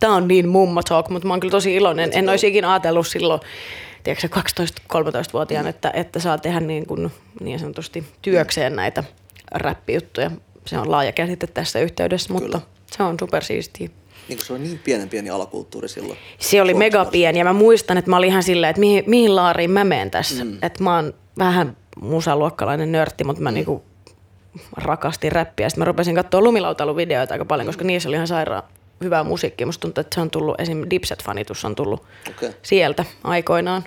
Tämä 0.00 0.14
on 0.14 0.28
niin 0.28 0.48
mummo 0.48 0.82
talk, 0.82 1.08
mutta 1.08 1.28
mä 1.28 1.32
oon 1.32 1.40
kyllä 1.40 1.50
tosi 1.52 1.74
iloinen. 1.74 2.10
En 2.12 2.28
olisi 2.28 2.46
ikinä 2.48 2.72
ajatellut 2.72 3.06
silloin, 3.06 3.40
tiedätkö 4.04 4.28
12-13-vuotiaana, 4.92 5.68
että, 5.68 5.90
että 5.94 6.20
saa 6.20 6.38
tehdä 6.38 6.60
niin, 6.60 6.86
kuin, 6.86 7.12
niin 7.40 7.58
sanotusti 7.58 8.04
työkseen 8.22 8.76
näitä 8.76 9.04
räppijuttuja. 9.50 10.30
Se 10.66 10.78
on 10.78 10.90
laaja 10.90 11.12
käsite 11.12 11.46
tässä 11.46 11.80
yhteydessä, 11.80 12.32
mutta 12.32 12.46
Kyllä. 12.46 12.60
se 12.90 13.02
on 13.02 13.16
supersiistiä. 13.20 13.88
Niin 14.28 14.38
se 14.44 14.52
oli 14.52 14.62
niin 14.62 14.80
pienen 14.84 15.08
pieni 15.08 15.30
alakulttuuri 15.30 15.88
silloin. 15.88 16.18
Se 16.38 16.62
oli 16.62 16.74
mega 16.74 17.04
pieni 17.04 17.38
ja 17.38 17.44
mä 17.44 17.52
muistan, 17.52 17.98
että 17.98 18.10
mä 18.10 18.16
olin 18.16 18.28
ihan 18.28 18.42
silleen, 18.42 18.70
että 18.70 18.80
mihin, 18.80 19.04
mihin 19.06 19.36
laariin 19.36 19.70
mä 19.70 19.84
menen 19.84 20.10
tässä. 20.10 20.44
Mm. 20.44 20.58
Että 20.62 20.84
mä 20.84 20.94
oon 20.94 21.14
vähän 21.38 21.76
musaluokkalainen 22.00 22.92
nörtti, 22.92 23.24
mutta 23.24 23.42
mä 23.42 23.50
mm. 23.50 23.54
niinku 23.54 23.84
rakastin 24.76 25.32
räppiä. 25.32 25.68
Sitten 25.68 25.80
mä 25.80 25.84
rupesin 25.84 26.14
katsoa 26.14 26.40
lumilautailuvideoita 26.40 27.34
aika 27.34 27.44
paljon, 27.44 27.66
koska 27.66 27.84
niissä 27.84 28.08
oli 28.08 28.16
ihan 28.16 28.28
sairaan 28.28 28.62
hyvää 29.04 29.24
musiikkia. 29.24 29.66
Musta 29.66 29.80
tuntuu, 29.80 30.00
että 30.00 30.14
se 30.14 30.20
on 30.20 30.30
tullut, 30.30 30.60
esim. 30.60 30.82
Dipset-fanitus 30.90 31.64
on 31.64 31.74
tullut 31.74 32.04
Okei. 32.28 32.50
sieltä 32.62 33.04
aikoinaan. 33.24 33.84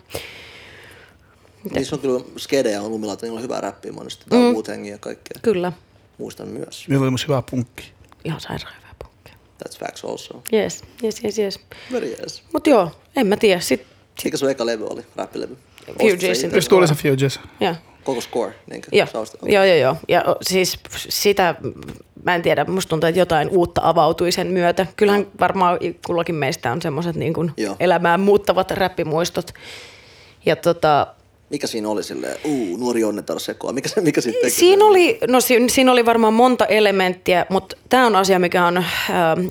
Niissä 1.74 1.96
on 1.96 2.02
kyllä 2.02 2.20
skedejä 2.38 2.82
on 2.82 2.92
lumilla, 2.92 3.14
että 3.14 3.26
niillä 3.26 3.38
on 3.38 3.44
hyvää 3.44 3.62
räppiä 3.62 3.92
monesti. 3.92 4.26
Tai 4.30 4.40
mm. 4.78 4.86
ja 4.86 4.98
kaikkea. 4.98 5.40
Kyllä, 5.42 5.72
Muistan 6.18 6.48
myös. 6.48 6.86
Niillä 6.88 7.04
oli 7.04 7.12
myös 7.12 7.28
hyvää 7.28 7.42
punkki. 7.52 7.92
ihan 8.24 8.40
sairaan 8.40 8.74
hyvää 8.78 8.96
punkkia. 9.00 9.34
That's 9.34 9.80
facts 9.80 10.06
also. 10.06 10.42
Yes, 10.54 10.84
yes, 11.04 11.24
yes, 11.24 11.40
yes. 11.40 11.60
Very 11.92 12.16
yes. 12.22 12.44
Mutta 12.54 12.70
joo, 12.70 12.92
en 13.16 13.28
mä 13.28 13.38
tiedä. 13.38 13.60
Sitten 13.60 13.92
Mikä 14.24 14.38
sun 14.38 14.50
eka 14.50 14.66
levy 14.66 14.88
oli? 14.88 15.06
Räppilevy? 15.16 15.58
Itse? 16.00 16.28
Just 16.54 16.70
tuli 16.70 16.88
se 16.88 16.96
Fuges. 16.96 17.40
joo. 17.60 17.76
Koko 18.04 18.22
score, 18.22 18.54
niinkö? 18.70 18.88
Joo, 18.92 19.08
joo, 19.46 19.64
joo, 19.64 19.76
joo. 19.76 19.96
Ja 20.08 20.24
siis 20.42 20.80
sitä, 21.10 21.56
mä 22.24 22.36
en 22.36 22.42
tiedä, 22.42 22.66
musta 22.66 22.90
tuntuu, 22.90 23.08
että 23.08 23.20
jotain 23.20 23.50
uutta 23.50 23.82
avautui 23.84 24.32
sen 24.32 24.48
myötä. 24.48 24.88
Kyllähän 24.96 25.28
varmaan 25.40 25.80
kullakin 26.06 26.36
meistä 26.36 26.72
on 26.72 26.82
semmoiset 26.82 27.16
niin 27.16 27.34
elämään 27.80 28.20
muuttavat 28.20 28.72
räppimuistot. 28.72 29.52
Ja 30.46 30.56
tota, 30.56 31.08
Mikä 31.52 31.68
siinä 31.68 31.90
oli 31.90 32.04
silleen, 32.04 32.38
uu, 32.46 32.78
nuori 32.78 33.04
onnetar 33.04 33.40
sekoa. 33.40 33.74
Mikä, 33.74 33.90
se, 33.90 34.02
mikä 34.02 34.22
sitten 34.22 34.42
teki? 34.42 34.56
Siinä 34.56 34.86
oli, 34.86 35.20
no 35.28 35.42
si- 35.42 35.70
siinä 35.70 35.92
oli 35.92 36.06
varmaan 36.06 36.34
monta 36.34 36.66
elementtiä, 36.66 37.46
mutta 37.50 37.78
tämä 37.90 38.06
on 38.06 38.16
asia, 38.16 38.40
mikä 38.40 38.66
on 38.66 38.78
äh, 38.78 38.86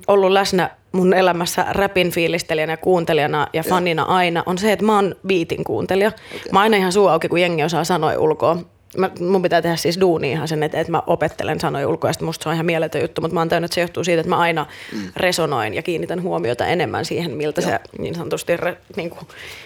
ollut 0.08 0.30
läsnä 0.30 0.70
mun 0.92 1.14
elämässä 1.14 1.66
räpin 1.70 2.10
fiilistelijänä, 2.10 2.76
kuuntelijana 2.76 3.46
ja 3.52 3.62
fanina 3.62 4.02
aina, 4.02 4.42
on 4.46 4.58
se, 4.58 4.72
että 4.72 4.84
mä 4.84 4.94
oon 4.96 5.14
biitin 5.26 5.64
kuuntelija. 5.64 6.08
Okay. 6.08 6.52
Mä 6.52 6.58
oon 6.58 6.62
aina 6.62 6.76
ihan 6.76 6.92
suu 6.92 7.06
auki, 7.06 7.28
kun 7.28 7.40
jengi 7.40 7.62
osaa 7.62 7.84
sanoja 7.84 8.20
ulkoa. 8.20 8.56
Mä, 8.96 9.10
mun 9.20 9.42
pitää 9.42 9.62
tehdä 9.62 9.76
siis 9.76 10.00
duuni 10.00 10.30
ihan 10.30 10.48
sen, 10.48 10.62
että, 10.62 10.80
että 10.80 10.90
mä 10.90 11.02
opettelen 11.06 11.60
sanoja 11.60 11.88
ulkoa, 11.88 12.10
ja 12.10 12.26
musta 12.26 12.42
se 12.42 12.48
on 12.48 12.54
ihan 12.54 12.66
mieletön 12.66 13.00
juttu, 13.00 13.20
mutta 13.20 13.34
mä 13.34 13.40
oon 13.40 13.48
täynnä, 13.48 13.64
että 13.64 13.74
se 13.74 13.80
johtuu 13.80 14.04
siitä, 14.04 14.20
että 14.20 14.30
mä 14.30 14.38
aina 14.38 14.66
mm. 14.92 15.00
resonoin 15.16 15.74
ja 15.74 15.82
kiinnitän 15.82 16.22
huomiota 16.22 16.66
enemmän 16.66 17.04
siihen, 17.04 17.30
miltä 17.30 17.60
se 17.60 17.80
niin 17.98 18.14
sanotusti, 18.14 18.56
re, 18.56 18.76
niin 18.96 19.10
kuin, 19.10 19.20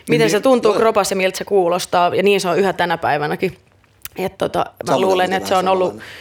miten 0.08 0.30
se 0.30 0.40
tuntuu 0.40 0.72
joo. 0.72 0.78
kropassa 0.80 1.12
ja 1.12 1.16
miltä 1.16 1.38
se 1.38 1.44
kuulostaa, 1.44 2.14
ja 2.14 2.22
niin 2.22 2.40
se 2.40 2.48
on 2.48 2.58
yhä 2.58 2.72
tänä 2.72 2.98
päivänäkin. 2.98 3.56
Et 4.16 4.38
tota, 4.38 4.58
mä 4.58 4.74
Samoin 4.86 5.00
luulen, 5.00 5.32
että 5.32 5.48
se 5.48 5.54
on 5.54 5.68
ollut, 5.68 5.88
samanlainen. 5.88 6.14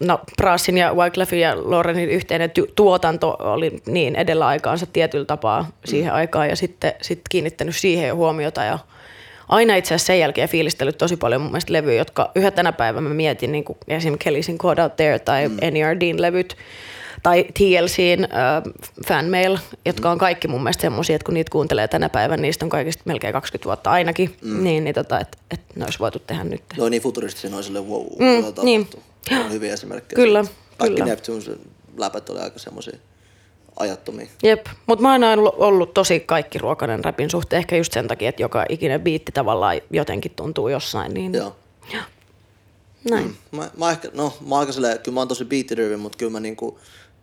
no 0.00 0.20
Brassin 0.36 0.78
ja 0.78 0.94
Wyclefin 0.94 1.40
ja 1.40 1.56
Lorenin 1.56 2.08
yhteinen 2.08 2.50
ty- 2.50 2.72
tuotanto 2.76 3.36
oli 3.38 3.82
niin 3.86 4.16
edellä 4.16 4.46
aikaansa 4.46 4.86
tietyllä 4.86 5.24
tapaa 5.24 5.68
siihen 5.84 6.12
aikaan 6.12 6.48
ja 6.48 6.56
sitten 6.56 6.92
sit 7.02 7.20
kiinnittänyt 7.30 7.76
siihen 7.76 8.16
huomiota 8.16 8.64
ja 8.64 8.78
aina 9.48 9.76
itse 9.76 9.88
asiassa 9.88 10.06
sen 10.06 10.20
jälkeen 10.20 10.48
fiilistellyt 10.48 10.98
tosi 10.98 11.16
paljon 11.16 11.40
mun 11.40 11.50
mielestä 11.50 11.72
levyjä, 11.72 11.98
jotka 11.98 12.30
yhä 12.34 12.50
tänä 12.50 12.72
päivänä 12.72 13.08
mä 13.08 13.14
mietin, 13.14 13.52
niin 13.52 13.64
kuin 13.64 13.78
esim. 13.88 14.16
Kellysin 14.18 14.58
Code 14.58 14.82
Out 14.82 14.96
There 14.96 15.18
tai 15.18 15.48
mm. 15.48 15.56
NERDin 15.72 16.22
levyt 16.22 16.56
tai 17.22 17.44
TLCin 17.54 18.24
äh, 18.24 18.62
fanmail, 19.08 19.58
jotka 19.84 20.10
on 20.10 20.18
kaikki 20.18 20.48
mun 20.48 20.62
mielestä 20.62 20.80
semmosia, 20.80 21.16
että 21.16 21.26
kun 21.26 21.34
niitä 21.34 21.50
kuuntelee 21.50 21.88
tänä 21.88 22.08
päivänä, 22.08 22.40
niistä 22.40 22.64
on 22.64 22.68
kaikista 22.68 23.02
melkein 23.04 23.32
20 23.32 23.66
vuotta 23.66 23.90
ainakin, 23.90 24.36
mm. 24.42 24.64
niin, 24.64 24.84
niin 24.84 24.94
tota, 24.94 25.20
että 25.20 25.38
et 25.50 25.60
ne 25.76 25.84
olisi 25.84 25.98
voitu 25.98 26.18
tehdä 26.18 26.44
nyt. 26.44 26.62
Ne 26.76 26.82
on 26.82 26.90
niin 26.90 27.02
futuristisia, 27.02 27.50
ne 27.50 27.56
on 27.56 27.64
silleen 27.64 27.88
wow, 27.88 28.06
Mm, 28.18 28.64
niin. 28.64 28.88
On 29.44 29.52
hyviä 29.52 29.72
esimerkkejä. 29.72 30.16
Kyllä, 30.16 30.44
siitä. 30.44 30.58
Kaikki 30.78 30.94
kyllä. 30.94 31.10
Neptunes 31.10 31.50
läpät 31.96 32.30
oli 32.30 32.40
aika 32.40 32.58
semmoisia 32.58 32.98
ajattomia. 33.78 34.26
Jep, 34.42 34.66
mutta 34.86 35.02
mä 35.02 35.12
oon 35.12 35.24
aina 35.24 35.42
ollut- 35.42 35.94
tosi 35.94 36.20
kaikki 36.20 36.58
ruokainen 36.58 37.04
räpin 37.04 37.30
suhteen, 37.30 37.58
ehkä 37.58 37.76
just 37.76 37.92
sen 37.92 38.08
takia, 38.08 38.28
että 38.28 38.42
joka 38.42 38.64
ikinen 38.68 39.00
biitti 39.00 39.32
tavallaan 39.32 39.80
jotenkin 39.90 40.32
tuntuu 40.36 40.68
jossain. 40.68 41.14
Niin, 41.14 41.34
Joo. 41.34 41.56
Näin. 43.10 43.36
Mä, 43.50 43.70
mä 43.76 43.90
ehkä, 43.90 44.08
no 44.14 44.32
mä 44.46 44.58
aika 44.58 44.72
silleen, 44.72 44.98
kyllä 44.98 45.14
mä 45.14 45.20
oon 45.20 45.28
tosi 45.28 45.44
beat 45.44 45.66
mutta 45.98 46.18
kyllä 46.18 46.32
mä 46.32 46.40
niinku, 46.40 46.78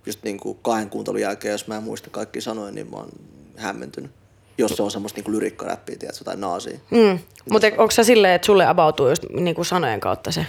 just 0.05 0.23
niinku 0.23 0.53
kahden 0.53 0.89
kuuntelun 0.89 1.21
jälkeen, 1.21 1.51
jos 1.51 1.67
mä 1.67 1.77
en 1.77 1.83
muista 1.83 2.09
kaikki 2.09 2.41
sanoja, 2.41 2.71
niin 2.71 2.91
mä 2.91 2.97
oon 2.97 3.09
hämmentynyt. 3.55 4.11
Jos 4.57 4.71
se 4.71 4.83
on 4.83 4.91
semmoista 4.91 5.17
niinku 5.17 5.31
lyrikkaräppiä, 5.31 5.95
tiedätkö, 5.95 6.23
tai 6.23 6.37
naasia. 6.37 6.79
Mm. 6.91 7.19
Mutta 7.49 7.67
onko 7.67 7.91
se 7.91 8.03
silleen, 8.03 8.33
että 8.33 8.45
sulle 8.45 8.65
avautuu 8.65 9.09
just 9.09 9.23
niinku 9.29 9.63
sanojen 9.63 9.99
kautta 9.99 10.31
se? 10.31 10.45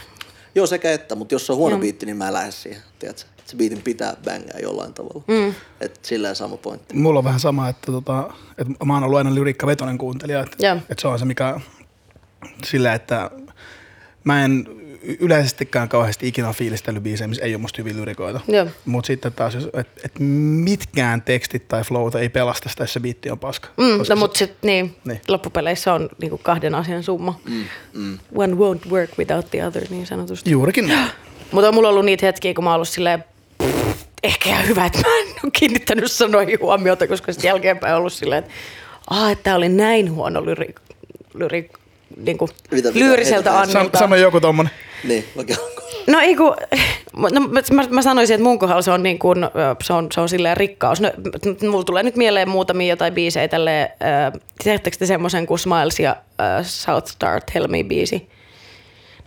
Joo, 0.54 0.66
sekä 0.66 0.92
että, 0.92 1.14
mutta 1.14 1.34
jos 1.34 1.46
se 1.46 1.52
on 1.52 1.58
huono 1.58 1.78
biitti, 1.78 2.06
niin 2.06 2.16
mä 2.16 2.26
en 2.26 2.32
lähde 2.32 2.50
siihen, 2.50 2.82
tiedätkö. 2.98 3.35
Se 3.46 3.56
biitin 3.56 3.82
pitää 3.82 4.16
bängää 4.24 4.58
jollain 4.62 4.94
tavalla. 4.94 5.22
Mm. 5.28 5.54
Et 5.80 5.98
silleen 6.02 6.36
sama 6.36 6.56
pointti. 6.56 6.94
Mulla 6.96 7.18
on 7.18 7.24
vähän 7.24 7.40
sama, 7.40 7.68
että, 7.68 7.92
tota, 7.92 8.30
että 8.58 8.84
mä 8.84 8.94
oon 8.94 9.04
ollut 9.04 9.18
aina 9.18 9.34
lyrikkavetoinen 9.34 9.98
kuuntelija. 9.98 10.40
Että, 10.40 10.66
Joo. 10.66 10.76
että 10.76 11.00
se 11.02 11.08
on 11.08 11.18
se, 11.18 11.24
mikä 11.24 11.60
sillä, 12.64 12.92
että 12.94 13.30
mä 14.24 14.44
en 14.44 14.66
yleisestikään 15.20 15.88
kauheasti 15.88 16.28
ikinä 16.28 16.52
fiilistellyt 16.52 17.02
biisejä, 17.02 17.28
missä 17.28 17.44
ei 17.44 17.54
ole 17.54 17.60
musta 17.60 17.76
hyviä 17.82 17.96
lyrikoita. 17.96 18.40
Mutta 18.84 19.06
sitten 19.06 19.32
taas, 19.32 19.54
että 19.54 20.00
et 20.04 20.12
mitkään 20.18 21.22
tekstit 21.22 21.68
tai 21.68 21.84
flowta 21.84 22.20
ei 22.20 22.28
pelasta 22.28 22.68
sitä, 22.68 22.82
jos 22.82 22.92
se 22.92 23.00
biitti 23.00 23.30
on 23.30 23.38
paska. 23.38 23.68
Mm, 23.76 23.98
no 23.98 24.04
se- 24.04 24.14
mutta 24.14 24.38
sit, 24.38 24.52
niin, 24.62 24.84
Niin. 24.86 24.94
niin, 25.04 25.20
loppupeleissä 25.28 25.94
on 25.94 26.08
niinku 26.20 26.38
kahden 26.38 26.74
asian 26.74 27.02
summa. 27.02 27.40
Mm, 27.48 27.64
mm. 27.92 28.18
One 28.34 28.52
won't 28.54 28.90
work 28.90 29.10
without 29.18 29.50
the 29.50 29.66
other, 29.66 29.84
niin 29.90 30.06
sanotusti. 30.06 30.50
Juurikin 30.50 30.88
näin. 30.88 31.10
Mutta 31.52 31.68
on 31.68 31.74
mulla 31.74 31.88
ollut 31.88 32.04
niitä 32.04 32.26
hetkiä, 32.26 32.54
kun 32.54 32.64
mä 32.64 32.70
oon 32.70 32.74
ollut 32.74 32.88
silleen, 32.88 33.24
ehkä 34.26 34.48
ihan 34.48 34.68
hyvä, 34.68 34.86
että 34.86 34.98
mä 34.98 35.18
en 35.20 35.26
ole 35.44 35.50
kiinnittänyt 35.52 36.12
sanoihin 36.12 36.58
huomiota, 36.60 37.06
koska 37.06 37.32
sitten 37.32 37.48
jälkeenpäin 37.48 37.92
on 37.94 37.98
ollut 37.98 38.12
silleen, 38.12 38.38
että 38.38 38.52
Aa, 39.10 39.30
että 39.30 39.42
tää 39.44 39.56
oli 39.56 39.68
näin 39.68 40.12
huono 40.12 40.44
lyri, 40.44 40.74
lyri, 41.34 41.70
niin 42.16 42.38
kuin 42.38 42.50
Mitä- 42.70 42.88
mitä- 42.88 42.98
lyyriseltä 42.98 43.50
heitä- 43.52 43.62
annolta. 43.62 43.98
sano 43.98 44.16
joku 44.16 44.40
tommonen. 44.40 44.72
Niin. 45.04 45.24
No 46.06 46.20
ei 46.20 46.36
kun, 46.36 46.56
no, 47.16 47.40
mä, 47.72 47.82
mä, 47.90 48.02
sanoisin, 48.02 48.34
että 48.34 48.44
mun 48.44 48.58
kohdalla 48.58 48.82
se 48.82 48.90
on, 48.90 49.02
niin 49.02 49.18
kuin, 49.18 49.38
se 49.82 49.92
on, 49.92 50.08
se 50.12 50.20
on 50.20 50.28
silleen 50.28 50.56
rikkaus. 50.56 51.00
No, 51.00 51.12
mulla 51.70 51.84
tulee 51.84 52.02
nyt 52.02 52.16
mieleen 52.16 52.48
muutamia 52.48 52.88
jotain 52.88 53.14
biisejä 53.14 53.48
tälleen, 53.48 53.88
äh, 54.02 54.32
tiedättekö 54.64 54.96
te 54.96 55.06
semmoisen 55.06 55.46
kuin 55.46 55.58
Smiles 55.58 56.00
ja 56.00 56.16
äh, 56.40 56.64
South 56.66 57.08
Star 57.08 57.40
Tell 57.52 57.66
Me 57.66 57.82
biisi? 57.84 58.28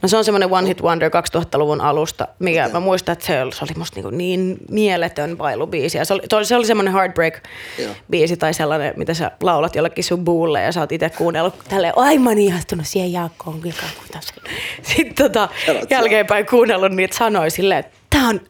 No 0.02 0.08
se 0.08 0.18
on 0.18 0.26
semmoinen 0.26 0.52
One 0.52 0.68
Hit 0.68 0.82
Wonder 0.82 1.10
2000-luvun 1.10 1.82
alusta, 1.82 2.28
mikä 2.40 2.66
okay. 2.66 2.74
mä 2.74 2.80
muistan, 2.80 3.14
että 3.14 3.26
se 3.26 3.42
oli, 3.42 3.52
se 3.52 3.64
oli 3.64 3.74
musta 3.78 4.00
niin, 4.02 4.18
niin 4.18 4.58
mieletön 4.70 5.38
bailubiisi. 5.38 5.98
Ja 5.98 6.06
se 6.06 6.14
oli, 6.14 6.46
se 6.46 6.56
oli 6.56 6.66
semmoinen 6.66 6.94
heartbreak-biisi 6.94 8.38
tai 8.40 8.54
sellainen, 8.54 8.94
mitä 8.98 9.14
sä 9.14 9.32
laulat 9.44 9.76
jollekin 9.76 10.04
sun 10.04 10.26
buulle 10.26 10.62
ja 10.62 10.72
sä 10.72 10.80
oot 10.80 10.92
itse 10.92 11.10
kuunnellut 11.10 11.56
tälleen, 11.70 11.94
oi 11.96 12.18
mä 12.18 12.30
oon 12.30 12.38
ihastunut 12.38 12.88
siihen 12.88 13.14
Jaakkoon. 13.14 13.62
kyllä 13.62 13.76
kuinka 13.98 14.22
se-" 14.22 14.34
Sitten 14.96 15.16
tota, 15.16 15.50
jälkeenpäin 15.90 16.46
kuunnellut 16.46 16.92
niitä 16.92 17.18
sanoja 17.18 17.52
silleen, 17.52 17.80
että 17.80 17.98
tää 18.10 18.28
on, 18.28 18.42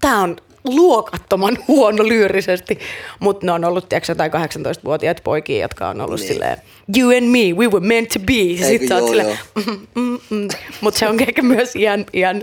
tää 0.00 0.18
on 0.18 0.36
luokattoman 0.64 1.58
huono 1.68 2.08
lyyrisesti, 2.08 2.78
mutta 3.20 3.46
ne 3.46 3.52
on 3.52 3.64
ollut 3.64 3.88
tiedätkö, 3.88 4.10
jotain 4.12 4.32
18-vuotiaita 4.32 5.22
poikia, 5.24 5.62
jotka 5.62 5.88
on 5.88 6.00
ollut 6.00 6.20
Niin. 6.20 6.28
niin. 6.28 6.34
silleen, 6.34 6.56
you 6.98 7.10
and 7.16 7.26
me, 7.26 7.38
we 7.58 7.66
were 7.68 7.86
meant 7.86 8.08
to 8.08 8.18
be. 8.20 8.32
Eikö 8.32 8.64
sit 8.66 8.88
sä 8.88 8.94
oot 8.94 9.00
joo, 9.00 9.08
silleen, 9.08 9.38
mm, 9.66 9.78
mm, 9.94 10.18
mm. 10.30 10.48
mutta 10.80 10.98
se 11.00 11.08
on 11.08 11.20
ehkä 11.20 11.42
myös 11.42 11.76
iän, 11.76 12.06
iän 12.14 12.42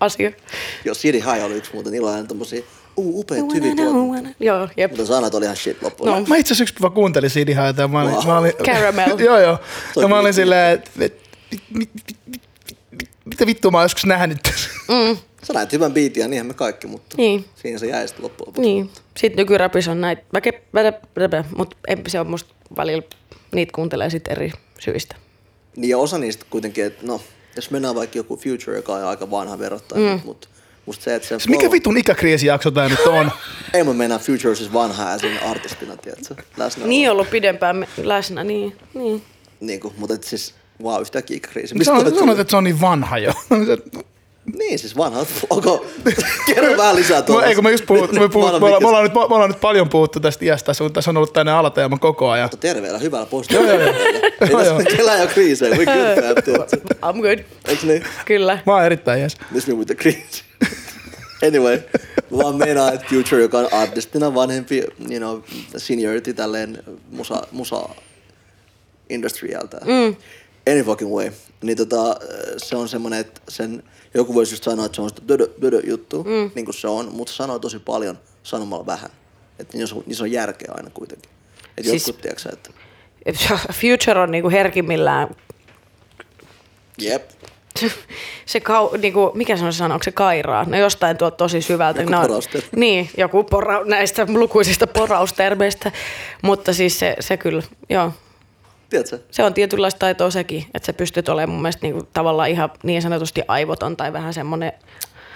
asia. 0.00 0.30
Joo, 0.84 0.94
City 0.94 1.18
High 1.18 1.44
oli 1.44 1.54
yksi 1.54 1.70
muuten 1.74 1.92
niillä 1.92 2.22
tommosia, 2.28 2.62
uu, 2.96 3.20
upeat 3.20 3.54
hyvin. 3.54 3.76
Joo, 4.40 4.68
jep. 4.76 4.90
Mutta 4.90 5.06
sanat 5.06 5.34
oli 5.34 5.44
ihan 5.44 5.56
shit 5.56 5.82
loppuun. 5.82 6.10
No. 6.10 6.20
Mä 6.28 6.36
itse 6.36 6.48
asiassa 6.54 6.62
yksi 6.62 6.74
päivä 6.80 6.94
kuuntelin 6.94 7.30
Highta 7.36 7.82
ja 7.82 7.88
mä 7.88 8.02
olin, 8.02 8.14
Wow. 8.14 8.26
mä 8.26 8.38
olin 8.38 8.52
Caramel. 8.64 9.18
joo 9.18 9.38
joo. 9.38 9.58
Ja 9.96 10.08
mä 10.08 10.18
olin 10.18 10.34
silleen, 10.34 10.74
että 10.74 10.90
mit- 10.94 11.14
mit- 11.74 11.90
mit- 12.26 12.42
mitä 13.34 13.46
vittua 13.46 13.70
mä 13.70 13.78
oon 13.78 13.84
joskus 13.84 14.06
nähnyt. 14.06 14.38
Sä 15.42 15.52
näet 15.52 15.72
hyvän 15.72 15.92
biitin 15.92 16.20
ja 16.20 16.28
niinhän 16.28 16.46
me 16.46 16.54
kaikki, 16.54 16.86
mutta 16.86 17.16
Niin. 17.16 17.44
siinä 17.54 17.78
se 17.78 17.86
jäi 17.86 18.08
sitten 18.08 18.24
loppuun. 18.24 18.48
lopuksi. 18.48 18.68
Niin. 18.70 18.90
Sitten 19.16 19.36
nykyrapissa 19.36 19.90
on 19.90 20.00
näitä, 20.00 20.22
mutta 21.56 21.76
se 22.08 22.20
on 22.20 22.26
musta 22.30 22.54
välillä, 22.76 23.02
niitä 23.54 23.72
kuuntelee 23.74 24.10
sitten 24.10 24.32
eri 24.32 24.52
syistä. 24.80 25.16
Niin 25.76 25.90
ja 25.90 25.98
osa 25.98 26.18
niistä 26.18 26.44
kuitenkin, 26.50 26.84
että 26.84 27.06
no, 27.06 27.20
jos 27.56 27.70
mennään 27.70 27.94
vaikka 27.94 28.18
joku 28.18 28.36
Future, 28.36 28.76
joka 28.76 28.94
on 28.94 29.04
aika 29.04 29.30
vanha 29.30 29.58
verrattain, 29.58 30.02
mm. 30.02 30.20
mutta 30.24 30.48
musta 30.86 31.04
se, 31.04 31.14
että 31.14 31.28
se 31.28 31.38
Siis 31.38 31.48
Mikä 31.48 31.70
vitun 31.70 31.96
ikäkriisijakso 31.96 32.70
tää 32.70 32.88
nyt 32.88 33.00
on? 33.06 33.30
Ei 33.74 33.84
mun 33.84 33.96
mennä 33.96 34.18
Future 34.18 34.54
siis 34.54 34.72
vanha 34.72 35.10
ja 35.10 35.18
sen 35.18 35.42
artistina, 35.42 35.96
tiedätkö? 35.96 36.34
Läsnä 36.56 36.86
Niin 36.86 37.10
ollut 37.10 37.30
pidempään 37.30 37.76
me- 37.76 37.88
läsnä, 38.02 38.44
niin. 38.44 38.76
niin. 38.94 39.22
Niin 39.60 39.80
kuin, 39.80 39.94
mutta 39.96 40.14
et 40.14 40.24
siis, 40.24 40.54
wow, 40.82 41.00
yhtäkkiä 41.00 41.38
kriisi. 41.42 41.68
Sä 41.68 41.92
olet 41.92 42.04
sanoit, 42.04 42.18
tullut? 42.18 42.38
että 42.38 42.50
se 42.50 42.56
on 42.56 42.64
niin 42.64 42.80
vanha 42.80 43.18
jo. 43.18 43.32
Niin, 44.58 44.78
siis 44.78 44.96
vanha. 44.96 45.26
Onko? 45.50 45.86
Kerro 46.46 46.76
vähän 46.76 46.96
lisää 46.96 47.18
No, 47.18 47.22
tuolla. 47.26 47.44
ei 47.46 47.54
kun 47.54 47.64
me 47.64 47.70
just 47.70 47.86
puhut, 47.86 48.12
me, 48.12 48.28
puhut, 48.28 48.60
me, 48.60 48.66
ollaan, 48.66 48.82
me, 48.82 48.88
ollaan 48.88 49.04
nyt, 49.04 49.14
me 49.14 49.20
ollaan 49.20 49.50
nyt 49.50 49.60
paljon 49.60 49.88
puhuttu 49.88 50.20
tästä 50.20 50.44
iästä, 50.44 50.74
sun 50.74 50.92
tässä 50.92 51.10
on 51.10 51.16
ollut 51.16 51.32
tänne 51.32 51.52
alateema 51.52 51.98
koko 51.98 52.30
ajan. 52.30 52.44
Mutta 52.44 52.56
terveellä, 52.56 52.98
hyvällä 52.98 53.26
Joo, 53.50 53.62
joo, 53.64 53.80
joo. 53.80 53.94
Ei 53.94 54.50
Joo, 54.50 54.62
joo. 54.64 54.76
tässä 54.78 54.96
kellään 54.96 55.20
ole 55.20 55.28
kriisejä, 55.28 55.76
we 55.76 55.84
good? 56.44 56.68
I'm 56.92 57.20
good. 57.22 57.38
Eiks 57.68 57.84
niin? 57.84 58.04
Kyllä. 58.24 58.58
Mä 58.66 58.72
oon 58.74 58.84
erittäin 58.84 59.20
jees. 59.20 59.36
Miss 59.50 59.66
me 59.66 59.74
with 59.74 59.86
the 59.86 59.94
kriisi. 59.94 60.44
anyway, 61.48 61.80
mä 62.30 62.38
vaan 62.38 62.54
meinaan, 62.56 62.94
että 62.94 63.06
Future, 63.10 63.42
joka 63.42 63.58
on 63.58 63.68
artistina 63.72 64.34
vanhempi, 64.34 64.84
you 65.10 65.18
know, 65.18 65.40
seniority 65.76 66.34
tälleen 66.34 66.82
musa, 67.10 67.42
musa 67.52 67.88
industrialta. 69.10 69.76
Mm. 69.84 70.16
Any 70.70 70.82
fucking 70.82 71.14
way. 71.14 71.30
Niin 71.62 71.76
tota, 71.76 72.16
se 72.56 72.76
on 72.76 72.88
semmonen, 72.88 73.20
että 73.20 73.40
sen, 73.48 73.82
joku 74.14 74.34
voisi 74.34 74.54
just 74.54 74.64
sanoa, 74.64 74.86
että 74.86 74.96
se 74.96 75.02
on 75.02 75.08
sitä 75.08 75.22
dödö, 75.28 75.48
dödö 75.60 75.80
juttu, 75.86 76.24
mm. 76.24 76.50
niin 76.54 76.64
kuin 76.64 76.74
se 76.74 76.88
on, 76.88 77.14
mutta 77.14 77.32
sanoo 77.32 77.58
tosi 77.58 77.78
paljon 77.78 78.18
sanomalla 78.42 78.86
vähän. 78.86 79.10
Että 79.58 79.78
niissä 79.78 79.96
on, 79.96 80.02
niissä 80.06 80.24
on 80.24 80.32
järkeä 80.32 80.72
aina 80.74 80.90
kuitenkin. 80.90 81.30
Että 81.76 81.90
Siis- 81.90 82.06
jotkut, 82.06 82.22
tiedätkö, 82.22 82.48
että 83.26 83.58
Future 83.80 84.20
on 84.20 84.30
niinku 84.30 84.50
herkimmillään 84.50 85.36
jep, 86.98 87.30
se 88.46 88.60
kau, 88.60 88.96
niinku, 88.96 89.32
mikä 89.34 89.56
se 89.56 89.64
on 89.64 89.72
sana, 89.72 89.94
onko 89.94 90.02
se 90.02 90.12
kairaa? 90.12 90.64
No 90.64 90.76
jostain 90.78 91.16
tuolta 91.16 91.36
tosi 91.36 91.62
syvältä. 91.62 92.00
Joku 92.00 92.12
poraustermi. 92.12 92.68
Niin, 92.76 93.10
joku 93.16 93.44
pora, 93.44 93.84
näistä 93.84 94.26
lukuisista 94.28 94.86
poraustermeistä. 94.86 95.92
Mutta 96.42 96.72
siis 96.72 96.98
se, 96.98 97.16
se 97.20 97.36
kyllä, 97.36 97.62
joo. 97.90 98.12
Tiedätkö? 99.02 99.18
Se 99.30 99.44
on 99.44 99.54
tietynlaista 99.54 99.98
taitoa 99.98 100.30
sekin, 100.30 100.64
että 100.74 100.86
sä 100.86 100.92
pystyt 100.92 101.28
olemaan 101.28 101.50
mun 101.54 101.62
mielestä 101.62 101.82
niinku, 101.82 102.08
tavallaan 102.12 102.48
ihan 102.50 102.70
niin 102.82 103.02
sanotusti 103.02 103.42
aivoton 103.48 103.96
tai 103.96 104.12
vähän 104.12 104.34
semmoinen, 104.34 104.72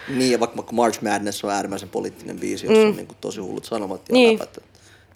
Niin, 0.08 0.32
ja 0.32 0.40
vaikka, 0.40 0.72
March 0.72 1.02
Madness 1.02 1.44
on 1.44 1.50
äärimmäisen 1.50 1.88
poliittinen 1.88 2.38
biisi, 2.38 2.66
jossa 2.66 2.82
mm. 2.82 2.88
on 2.88 2.96
niin 2.96 3.08
tosi 3.20 3.40
hullut 3.40 3.64
sanomat 3.64 4.08
ja 4.08 4.12
Niin. 4.12 4.38
läpät. 4.38 4.58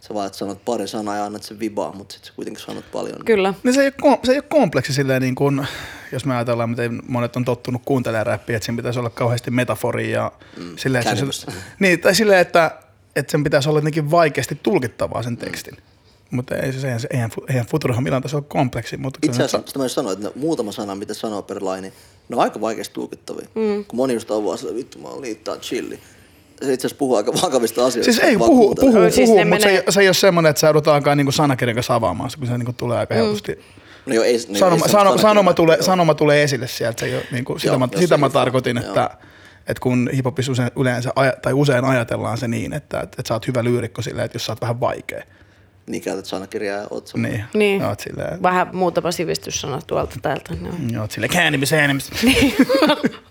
Sä 0.01 0.15
vaan 0.15 0.35
sanot 0.35 0.65
pari 0.65 0.89
sanaa 0.89 1.17
ja 1.17 1.25
annat 1.25 1.43
sen 1.43 1.61
vibaa, 1.61 1.93
mutta 1.93 2.15
sit 2.15 2.25
sä 2.25 2.33
kuitenkin 2.37 2.65
sanot 2.65 2.85
paljon. 2.93 3.25
kyllä. 3.25 3.55
Niin 3.63 3.75
se 3.75 3.81
ei, 3.81 3.87
ole, 3.87 3.95
kom- 4.01 4.19
se 4.25 4.33
ei 4.33 4.39
ole 4.39 4.45
kompleksi 4.49 4.93
silleen 4.93 5.23
niin 5.23 5.35
kuin, 5.35 5.67
jos 6.13 6.25
me 6.25 6.35
ajatellaan, 6.35 6.71
miten 6.71 7.03
monet 7.09 7.37
on 7.37 7.45
tottunut 7.45 7.83
kuuntelemaan 7.85 8.27
räppiä, 8.27 8.57
että 8.57 8.65
siinä 8.67 8.77
pitäisi 8.77 8.99
olla 8.99 9.11
kauheasti 9.11 9.51
metaforia 9.51 10.11
ja 10.11 10.33
mm, 10.57 10.77
silleen, 10.77 11.09
että 11.09 11.33
se, 11.33 11.47
niin, 11.79 12.01
tai 12.01 12.15
silleen, 12.15 12.41
että, 12.41 12.71
että 13.17 13.31
sen 13.33 13.45
pitäisi 13.45 13.69
olla 13.69 13.79
jotenkin 13.79 14.11
vaikeasti 14.11 14.59
tulkittavaa 14.63 15.23
sen 15.23 15.37
tekstin. 15.37 15.77
Mutta 16.33 16.57
ei, 16.57 16.73
se, 16.73 16.87
eihän, 16.87 17.01
se- 17.01 17.09
eihän, 17.11 17.31
eihän 17.49 17.67
Futurohan 17.67 18.03
millään 18.05 18.23
tasolla 18.23 18.45
kompleksi. 18.49 18.97
Mutta 18.97 19.19
Itse 19.23 19.37
se- 19.37 19.43
asiassa 19.45 19.67
sitä 19.67 19.79
mä 19.79 19.85
just 19.85 19.95
sanoin, 19.95 20.13
että 20.13 20.29
ne, 20.29 20.33
muutama 20.37 20.73
sana, 20.73 20.95
mitä 20.95 21.15
sanoo 21.15 21.43
per 21.43 21.65
laini, 21.65 21.93
ne 22.29 22.37
on 22.37 22.43
aika 22.43 22.61
vaikeasti 22.61 22.95
tulkittavia. 22.95 23.47
Mm. 23.55 23.85
Kun 23.85 23.97
moni 23.97 24.15
just 24.15 24.31
on 24.31 24.45
vaan 24.45 24.59
sillä, 24.59 24.75
vittu 24.75 24.99
mä 24.99 25.09
oon 25.09 25.21
liittaa 25.21 25.57
chilli. 25.57 25.99
Se 26.63 26.73
itse 26.73 26.87
asiassa 26.87 26.99
puhuu 26.99 27.17
aika 27.17 27.33
vakavista 27.43 27.87
asioista. 27.87 28.13
Siis 28.13 28.25
ei, 28.25 28.37
puhu, 28.39 28.57
kuuntelee. 28.75 28.93
puhu, 28.93 29.11
Siis 29.11 29.29
puhu 29.31 29.45
mutta 29.45 29.61
se, 29.61 29.67
menee- 29.67 29.85
ei, 29.87 29.93
se 29.93 30.01
ei 30.01 30.09
ole 30.09 30.15
semmoinen, 30.15 30.51
että 30.51 30.61
sä 30.61 30.67
joudutaankaan 30.67 31.19
niin 31.19 31.33
sanakirjan 31.33 31.75
kanssa 31.77 31.95
avaamaan 31.95 32.31
se, 32.31 32.39
kun 32.39 32.47
se 32.47 32.59
niin 32.59 32.65
kuin 32.65 32.77
tulee 32.77 32.99
aika 32.99 33.15
helposti. 33.15 33.59
No 34.07 34.15
joo, 34.15 34.25
ei, 34.25 34.39
no, 34.49 34.59
sanoma, 34.59 34.85
ei 34.87 34.91
sanoma, 34.93 35.19
sanakirjaa, 35.19 35.55
tulee, 35.55 35.77
joo. 35.77 35.83
sanoma 35.83 36.15
tulee 36.15 36.43
esille 36.43 36.67
sieltä. 36.69 37.01
Se 37.01 37.07
ei 37.07 37.15
ole, 37.15 37.25
niin 37.33 37.45
kuin, 37.45 37.61
sitä 37.61 37.71
Joo, 37.73 37.79
mä, 37.79 37.89
sitä 37.95 38.07
se 38.07 38.17
mä 38.17 38.29
tarkoitin, 38.31 38.77
joo. 38.77 38.87
että, 38.87 39.11
että 39.67 39.81
kun 39.81 40.11
hiphopissa 40.17 40.53
usein, 40.53 40.71
yleensä 40.77 41.11
tai 41.43 41.53
usein 41.53 41.85
ajatellaan 41.85 42.39
se 42.39 42.49
niin, 42.49 42.73
että, 42.73 43.01
että, 43.01 43.17
että 43.21 43.29
sä 43.29 43.35
oot 43.35 43.47
hyvä 43.47 43.65
lyyrikko 43.65 44.03
silleen, 44.03 44.25
että 44.25 44.37
jos 44.37 44.47
sä 44.47 44.53
oot 44.53 44.61
vähän 44.61 44.81
vaikea, 44.81 45.23
Niin 45.93 46.03
käytät 46.03 46.25
sanakirjaa 46.27 46.79
ja 46.81 46.87
oot 46.91 47.07
semmoinen. 47.07 47.39
niin, 47.55 47.79
Niin. 47.79 47.83
oot 47.85 48.01
silleen, 48.01 48.43
Vähän 48.43 48.67
muutama 48.73 49.13
sivistyssana 49.13 49.81
tuolta 49.87 50.17
täältä. 50.23 50.55
No. 50.93 51.01
oot 51.03 51.11
silleen 51.11 51.31
cannabis, 51.33 51.71
cannabis. 51.71 52.11
Niin. 52.23 52.55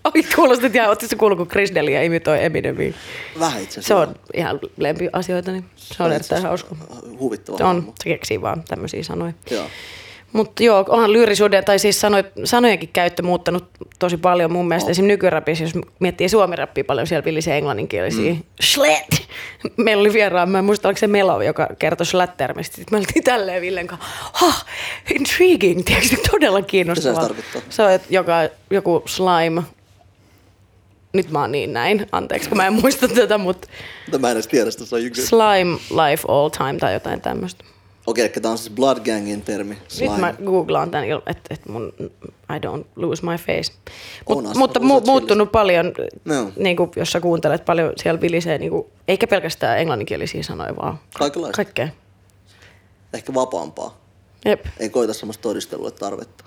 Oi, 0.03 0.23
kuulostit 0.35 0.75
ihan, 0.75 0.89
ootte 0.89 1.07
se 1.07 1.15
kuullut, 1.15 1.37
kun 1.37 1.47
Chris 1.47 1.75
Delia 1.75 2.03
imitoi 2.03 2.43
Eminemia. 2.45 2.93
Vähän 3.39 3.61
itse 3.63 3.81
Se 3.81 3.93
on 3.93 4.15
ihan 4.33 4.59
lempiasioita, 4.77 5.51
niin 5.51 5.65
se 5.75 6.03
on 6.03 6.11
erittäin 6.11 6.43
hauska. 6.43 6.75
Huvittava 7.19 7.57
Se 7.57 7.63
on, 7.63 7.93
se 8.03 8.09
keksii 8.09 8.41
vaan 8.41 8.63
tämmöisiä 8.63 9.03
sanoja. 9.03 9.33
Joo. 9.51 9.65
Mutta 10.33 10.63
joo, 10.63 10.85
onhan 10.89 11.13
lyyrisuuden, 11.13 11.65
tai 11.65 11.79
siis 11.79 12.01
sanoit, 12.01 12.25
sanojenkin 12.43 12.89
käyttö 12.93 13.23
muuttanut 13.23 13.65
tosi 13.99 14.17
paljon 14.17 14.51
mun 14.51 14.67
mielestä. 14.67 14.87
On. 14.87 14.91
Esimerkiksi 14.91 15.13
nykyrapissa, 15.13 15.63
jos 15.63 15.73
miettii 15.99 16.29
suomirappia 16.29 16.83
paljon, 16.83 17.07
siellä 17.07 17.25
villisee 17.25 17.57
englanninkielisiä. 17.57 18.33
Mm. 18.33 18.43
Schlet! 18.61 19.27
Meillä 19.77 20.01
oli 20.01 20.13
vieraan, 20.13 20.49
mä 20.49 20.59
en 20.59 20.65
muista, 20.65 20.87
oliko 20.87 20.99
se 20.99 21.07
Melo, 21.07 21.41
joka 21.41 21.67
kertoi 21.79 22.05
schlättermistä. 22.05 22.75
Sitten 22.75 22.97
me 22.97 22.99
oltiin 22.99 23.23
tälleen 23.23 23.61
Villen 23.61 23.87
kanssa, 23.87 24.07
ha, 24.33 24.53
intriguing, 25.15 25.83
tiedätkö, 25.85 26.15
todella 26.31 26.61
kiinnostavaa. 26.61 27.21
Mitä 27.21 27.27
se 27.27 27.27
tarkoittaa? 27.27 27.61
Se 27.69 27.83
on, 27.83 27.91
että 27.91 28.07
joka, 28.09 28.33
joku 28.69 29.03
slime, 29.05 29.61
nyt 31.13 31.31
mä 31.31 31.39
oon 31.39 31.51
niin 31.51 31.73
näin, 31.73 32.07
anteeksi 32.11 32.49
kun 32.49 32.57
mä 32.57 32.67
en 32.67 32.73
muista 32.73 33.07
tätä, 33.07 33.37
mutta 33.37 33.67
mä 34.19 34.27
en 34.27 34.33
edes 34.33 34.47
tiedä 34.47 34.71
sitä, 34.71 34.85
se 34.85 34.95
on 34.95 35.01
slime 35.15 35.77
life 35.89 36.23
all 36.27 36.49
time 36.49 36.77
tai 36.79 36.93
jotain 36.93 37.21
tämmöistä. 37.21 37.63
Okei, 38.11 38.25
eli 38.25 38.33
tää 38.41 38.51
on 38.51 38.57
siis 38.57 38.73
Blood 38.75 38.97
Gangin 39.05 39.41
termi. 39.41 39.77
Nyt 39.99 40.17
mä 40.17 40.33
googlaan 40.45 40.91
tämän, 40.91 41.07
että 41.25 41.41
et 41.53 41.65
mun 41.67 41.93
I 42.55 42.57
don't 42.67 42.85
lose 42.95 43.25
my 43.25 43.35
face. 43.37 43.73
Mut, 44.29 44.45
On 44.45 44.57
mutta 44.57 44.79
on 44.79 44.85
mu, 44.85 45.01
muuttunut 45.05 45.51
paljon, 45.51 45.93
No. 46.25 46.51
niin 46.55 46.77
kuin, 46.77 46.91
jos 46.95 47.11
sä 47.11 47.19
kuuntelet 47.19 47.65
paljon, 47.65 47.93
siellä 47.97 48.21
vilisee, 48.21 48.57
niin 48.57 48.71
kuin, 48.71 48.85
eikä 49.07 49.27
pelkästään 49.27 49.79
englanninkielisiä 49.79 50.43
sanoja, 50.43 50.75
vaan 50.75 50.99
Kaikenlaista. 51.17 51.55
kaikkea. 51.55 51.87
Ehkä 53.13 53.33
vapaampaa. 53.33 53.97
Jep. 54.45 54.65
Ei 54.79 54.89
koita 54.89 55.13
semmoista 55.13 55.41
todistelua 55.41 55.91
tarvetta. 55.91 56.43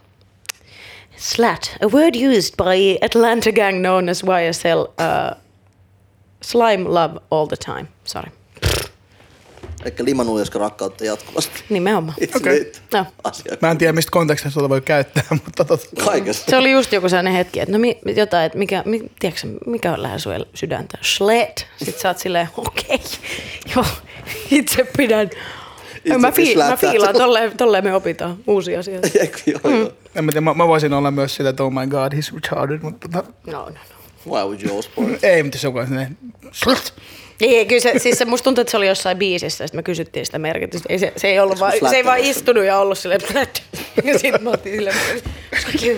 Slat, 1.17 1.77
a 1.83 1.87
word 1.89 2.15
used 2.37 2.55
by 2.57 3.05
Atlanta 3.07 3.53
gang 3.53 3.79
known 3.81 4.09
as 4.09 4.23
YSL. 4.23 4.81
Uh, 4.81 5.41
slime 6.43 6.85
love 6.89 7.15
all 7.31 7.47
the 7.47 7.57
time. 7.57 7.87
Sorry. 8.05 8.31
Eli 9.85 9.95
limanuljaska 10.01 10.59
rakkautta 10.59 11.05
jatkuvasti. 11.05 11.65
Nimenomaan. 11.69 12.17
Lit. 12.21 12.83
No. 12.93 13.07
Asia. 13.25 13.57
Mä 13.63 13.71
en 13.71 13.79
tiedä, 13.79 13.93
mistä 13.93 14.11
kontekstista 14.11 14.55
tuota 14.55 14.69
voi 14.69 14.81
käyttää, 14.81 15.23
mutta 15.45 15.65
tota, 15.65 15.87
Kaikessa. 16.05 16.45
Se 16.51 16.57
oli 16.57 16.73
just 16.73 16.93
joku 16.93 17.09
sellainen 17.09 17.33
hetki, 17.33 17.61
että 17.61 17.73
no 17.73 17.79
mi, 17.79 17.99
jotain, 18.17 18.47
että 18.47 18.59
mikä, 18.59 18.83
mi, 18.87 19.03
tiedätkö, 19.19 19.47
mikä 19.67 19.93
on 19.93 20.03
lähellä 20.03 20.19
sun 20.19 20.47
sydäntä? 20.55 20.99
Schlet. 21.03 21.67
Sitten 21.77 22.01
sä 22.01 22.09
oot 22.09 22.19
silleen, 22.19 22.49
okei, 22.57 23.01
joo, 23.77 23.85
itse 24.51 24.87
pidän. 24.97 25.31
Itse 26.05 26.19
mä, 26.19 26.33
fi, 26.33 26.45
mä 26.47 26.53
slättää. 26.53 26.91
fiilaan, 26.91 27.15
tolleen, 27.15 27.57
tolleen 27.57 27.85
me 27.85 27.95
opitaan 27.95 28.37
uusia 28.47 28.81
asioita. 28.81 29.09
Joo, 29.47 29.61
joo. 29.77 29.93
en 30.15 30.25
mä, 30.25 30.33
tiedä, 30.33 30.41
mä, 30.41 30.55
mä, 30.55 30.69
voisin 30.69 30.93
olla 30.93 31.11
myös 31.11 31.35
sillä, 31.35 31.51
että 31.51 31.65
oh 31.65 31.73
my 31.73 31.87
god, 31.87 32.13
he's 32.13 32.35
retarded, 32.35 32.81
mutta 32.83 33.09
tota, 33.09 33.33
No, 33.47 33.53
no, 33.53 33.65
no. 33.65 33.75
Why 34.27 34.43
would 34.45 34.63
you 34.63 34.75
all 34.75 34.83
sport? 34.83 35.25
ei, 35.25 35.43
mutta 35.43 35.59
joku 35.63 35.79
on 35.79 36.17
slut. 36.53 36.95
Ei, 37.41 37.67
kyllä 37.67 37.81
se, 37.81 37.93
siis 37.99 38.19
se, 38.19 38.25
musta 38.25 38.45
tuntuu, 38.45 38.63
että 38.63 38.71
se 38.71 38.77
oli 38.77 38.89
jossain 38.89 39.19
biisissä, 39.19 39.67
sitten 39.67 39.79
me 39.79 39.83
kysyttiin 39.83 40.27
sitä 40.27 40.39
merkitystä. 40.39 40.87
Ei 40.89 40.99
se, 40.99 41.13
se, 41.17 41.29
ei 41.29 41.41
ollut 41.41 41.61
vaan, 41.61 41.73
se 41.91 41.97
ei 41.97 42.05
vaan 42.05 42.19
istunut 42.19 42.65
ja 42.65 42.79
ollut 42.79 42.99
silleen, 42.99 43.21
plätt. 43.33 43.59
Ja 44.05 44.19
sitten 44.19 44.45
me 44.45 44.51
oltiin 44.51 44.75
silleen, 44.75 44.97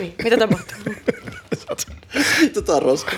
me, 0.00 0.12
mitä 0.24 0.36
tapahtuu? 0.36 0.76
Tota 2.54 2.80
roska. 2.80 3.12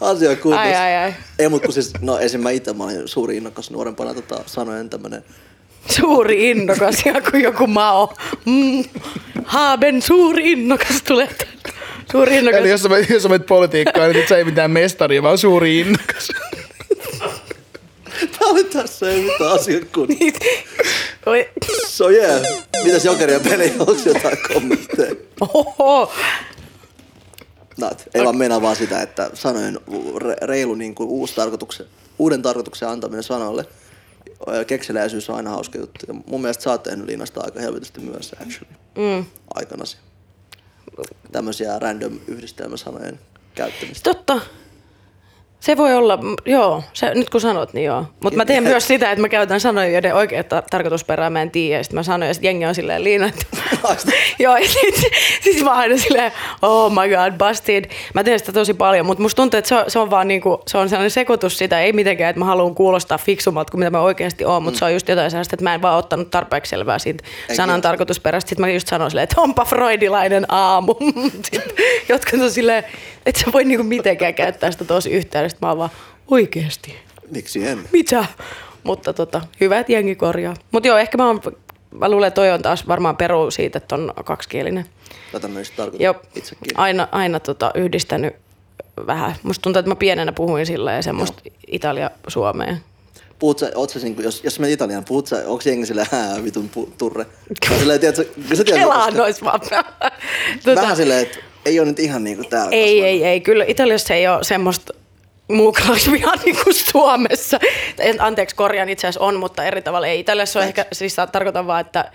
Asia 0.00 0.36
kunnossa. 0.36 0.66
Ai, 0.66 0.74
ai, 0.74 0.96
ai. 0.96 1.14
Ei, 1.38 1.48
mutta 1.48 1.66
kun 1.66 1.74
siis, 1.74 1.92
no 2.00 2.18
esim. 2.18 2.40
mä 2.40 2.50
itse 2.50 2.72
mä 2.72 2.84
olin 2.84 3.08
suuri 3.08 3.36
innokas 3.36 3.70
nuorempana 3.70 4.14
tota, 4.14 4.42
sanoen 4.46 4.90
tämmönen 4.90 5.24
Suuri 5.90 6.50
innokas, 6.50 7.02
ja 7.06 7.20
kuin 7.30 7.42
joku 7.42 7.66
mao. 7.66 8.14
Mm. 8.44 8.84
Haaben 9.44 10.02
suuri 10.02 10.52
innokas 10.52 11.02
tulee. 11.02 11.26
tänne. 11.26 11.78
Suuri 12.12 12.36
innokas. 12.36 12.60
Eli 12.60 12.70
jos 12.70 12.82
sä, 12.82 12.88
menet- 12.88 13.10
jos 13.10 13.22
sä 13.22 13.28
menet 13.28 13.46
politiikkaan, 13.46 14.10
niin 14.12 14.28
sä 14.28 14.36
ei 14.36 14.44
mitään 14.44 14.70
mestaria, 14.70 15.22
vaan 15.22 15.38
suuri 15.38 15.80
innokas. 15.80 16.28
Tää 18.38 18.48
oli 18.48 18.64
tässä 18.64 19.10
ei 19.10 19.22
mitään 19.22 19.52
asia 19.52 19.80
kunnossa. 19.94 20.24
Oi. 21.26 21.48
So 21.86 22.10
yeah. 22.10 22.42
Mitäs 22.84 23.04
Jokeria 23.04 23.40
peli? 23.40 23.74
Onko 23.78 23.96
jotain 24.04 24.38
kommentteja? 24.52 25.14
Oho. 25.40 26.12
Not. 27.78 28.02
Ei 28.14 28.24
vaan 28.24 28.36
meinaa 28.36 28.62
vaan 28.62 28.76
sitä, 28.76 29.02
että 29.02 29.30
sanojen 29.34 29.78
re- 30.16 30.46
reilu 30.46 30.74
niin 30.74 30.94
kuin 30.94 31.08
uusi 31.08 31.34
tarkoituksen, 31.34 31.86
uuden 32.18 32.42
tarkoituksen 32.42 32.88
antaminen 32.88 33.22
sanoille. 33.22 33.64
Kekseliäisyys 34.66 35.30
on 35.30 35.36
aina 35.36 35.50
hauska 35.50 35.78
juttu. 35.78 36.06
Ja 36.08 36.14
mun 36.26 36.40
mielestä 36.40 36.62
sä 36.62 36.70
oot 36.70 36.82
tehnyt 36.82 37.06
liinasta 37.06 37.40
aika 37.44 37.60
helvetisti 37.60 38.00
myös 38.00 38.32
actually. 38.32 38.74
Mm. 38.96 39.24
Aikanasi. 39.54 39.96
Tämmöisiä 41.32 41.78
random 41.78 42.18
yhdistelmäsanojen 42.26 43.20
käyttämistä. 43.54 44.14
Totta. 44.14 44.40
Se 45.60 45.76
voi 45.76 45.94
olla, 45.94 46.18
joo, 46.46 46.82
se, 46.92 47.14
nyt 47.14 47.30
kun 47.30 47.40
sanot, 47.40 47.72
niin 47.72 47.84
joo. 47.84 48.04
Mutta 48.22 48.36
mä 48.36 48.44
teen 48.44 48.62
myös 48.62 48.86
sitä, 48.86 49.12
että 49.12 49.22
mä 49.22 49.28
käytän 49.28 49.60
sanoja, 49.60 49.88
joiden 49.88 50.14
oikea 50.14 50.42
tar- 50.42 50.66
tarkoitusperää 50.70 51.30
mä 51.30 51.42
en 51.42 51.50
tiedä. 51.50 51.82
Sitten 51.82 51.98
mä 51.98 52.02
sanon, 52.02 52.28
ja 52.28 52.34
jengi 52.40 52.66
on 52.66 52.74
silleen 52.74 53.04
liina, 53.04 53.26
että... 53.26 53.46
joo, 54.38 54.56
ja 54.56 54.68
sit, 54.68 55.12
sit 55.40 55.64
mä 55.64 55.70
aina 55.70 55.96
silleen, 55.96 56.32
oh 56.62 56.92
my 56.92 57.16
god, 57.16 57.48
busted. 57.48 57.84
Mä 58.14 58.24
teen 58.24 58.38
sitä 58.38 58.52
tosi 58.52 58.74
paljon, 58.74 59.06
mutta 59.06 59.22
musta 59.22 59.42
tuntuu, 59.42 59.58
että 59.58 59.68
se 59.68 59.74
on, 59.74 59.84
se 59.88 59.98
on 59.98 60.10
vaan 60.10 60.28
niinku, 60.28 60.62
se 60.66 60.78
on 60.78 60.88
sellainen 60.88 61.10
sekoitus 61.10 61.58
sitä, 61.58 61.80
ei 61.80 61.92
mitenkään, 61.92 62.30
että 62.30 62.38
mä 62.38 62.44
haluan 62.44 62.74
kuulostaa 62.74 63.18
fiksummalta 63.18 63.70
kuin 63.70 63.78
mitä 63.78 63.90
mä 63.90 64.00
oikeasti 64.00 64.44
oon, 64.44 64.62
mutta 64.62 64.76
mm. 64.76 64.78
se 64.78 64.84
on 64.84 64.92
just 64.92 65.08
jotain 65.08 65.30
sellaista, 65.30 65.54
että 65.54 65.64
mä 65.64 65.74
en 65.74 65.82
vaan 65.82 65.98
ottanut 65.98 66.30
tarpeeksi 66.30 66.70
selvää 66.70 66.98
siitä 66.98 67.24
Ei 67.48 67.56
sanan 67.56 67.80
tarkoitusperästä. 67.80 68.48
Sitten 68.48 68.66
mä 68.66 68.72
just 68.72 68.88
sanon 68.88 69.10
silleen, 69.10 69.24
että 69.24 69.40
onpa 69.40 69.64
freudilainen 69.64 70.52
aamu. 70.52 70.94
Jotkut 72.08 72.40
on 72.40 72.50
silleen, 72.50 72.84
että 73.26 73.40
sä 73.40 73.46
voi 73.52 73.64
niinku 73.64 73.84
mitenkään 73.84 74.34
käyttää 74.34 74.70
sitä 74.70 74.84
tosi 74.84 75.10
yhteydestä. 75.48 75.66
Mä 75.66 75.68
oon 75.68 75.78
vaan, 75.78 75.90
oikeesti, 76.30 76.94
Miksi 77.30 77.66
en? 77.66 77.78
mitä? 77.92 78.24
Mutta 78.84 79.12
tota, 79.12 79.40
hyvä, 79.60 79.78
että 79.78 79.92
jengi 79.92 80.14
korjaa. 80.14 80.54
Mutta 80.72 80.88
joo, 80.88 80.98
ehkä 80.98 81.16
mä, 81.18 81.26
oon, 81.26 81.40
mä 81.90 82.08
luulen, 82.08 82.28
että 82.28 82.34
toi 82.40 82.50
on 82.50 82.62
taas 82.62 82.88
varmaan 82.88 83.16
peru 83.16 83.50
siitä, 83.50 83.78
että 83.78 83.94
on 83.94 84.12
kaksikielinen. 84.24 84.84
Tätä 85.32 85.48
myös 85.48 85.70
tarkoitan 85.70 86.04
Joo, 86.04 86.14
itsekin. 86.34 86.70
aina, 86.78 87.08
aina 87.12 87.40
tota, 87.40 87.70
yhdistänyt 87.74 88.34
vähän. 89.06 89.34
Musta 89.42 89.62
tuntuu, 89.62 89.80
että 89.80 89.90
mä 89.90 89.96
pienenä 89.96 90.32
puhuin 90.32 90.66
sillä 90.66 90.92
ja 90.92 91.02
semmoista 91.02 91.42
Italia-Suomea. 91.66 92.76
Puhut 93.38 93.58
sä, 93.58 93.70
sä 93.88 93.98
niinku, 93.98 94.22
jos, 94.22 94.44
jos 94.44 94.58
menet 94.60 94.74
Italiaan, 94.74 95.04
puhut 95.04 95.26
sä, 95.26 95.36
onko 95.46 95.62
jengi 95.64 95.86
silleen, 95.86 96.06
hää, 96.10 96.44
vitun 96.44 96.68
pu, 96.68 96.92
turre? 96.98 97.26
Silleen, 97.78 98.00
tiedätkö, 98.00 98.24
kun 98.48 98.56
sä 98.56 98.64
tiedät, 98.64 98.84
koska- 98.84 99.10
nois 99.10 99.44
vaan. 99.44 99.60
Vähän 100.74 100.96
silleen, 100.96 101.22
että 101.22 101.38
ei 101.64 101.80
ole 101.80 101.88
nyt 101.88 101.98
ihan 101.98 102.24
niinku 102.24 102.44
täällä. 102.44 102.70
Ei, 102.72 102.84
kasvanut. 102.86 103.04
ei, 103.06 103.24
ei. 103.24 103.40
Kyllä 103.40 103.64
Italiassa 103.68 104.14
ei 104.14 104.28
ole 104.28 104.44
semmoista 104.44 104.94
muukalaisvihaa 105.48 106.34
niin 106.44 106.56
kuin 106.64 106.74
Suomessa. 106.74 107.58
En- 107.98 108.20
Anteeksi, 108.20 108.56
korjaan 108.56 108.88
itse 108.88 109.06
asiassa 109.06 109.24
on, 109.24 109.36
mutta 109.36 109.64
eri 109.64 109.82
tavalla 109.82 110.06
ei. 110.06 110.20
Italiassa 110.20 110.58
on 110.60 110.64
ehkä, 110.66 110.86
siis 110.92 111.16
tarkoitan 111.32 111.66
vaan, 111.66 111.80
että 111.80 112.10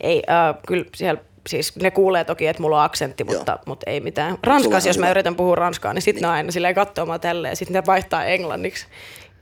ei, 0.00 0.22
äh, 0.30 0.54
kyllä 0.66 0.84
siellä 0.94 1.20
Siis 1.48 1.76
ne 1.76 1.90
kuulee 1.90 2.24
toki, 2.24 2.46
että 2.46 2.62
mulla 2.62 2.78
on 2.78 2.84
aksentti, 2.84 3.24
mutta, 3.24 3.52
Joo. 3.52 3.62
mutta 3.66 3.90
ei 3.90 4.00
mitään. 4.00 4.38
Ranskassa, 4.42 4.88
jos 4.88 4.98
mä 4.98 5.06
hyvä. 5.06 5.10
yritän 5.10 5.36
puhua 5.36 5.54
ranskaa, 5.54 5.92
niin 5.94 6.02
sitten 6.02 6.22
ne 6.22 6.28
aina 6.28 6.52
silleen 6.52 6.74
katsoo 6.74 7.06
mua 7.06 7.18
tälleen, 7.18 7.52
ja 7.52 7.56
sitten 7.56 7.74
ne 7.74 7.82
vaihtaa 7.86 8.24
englanniksi. 8.24 8.86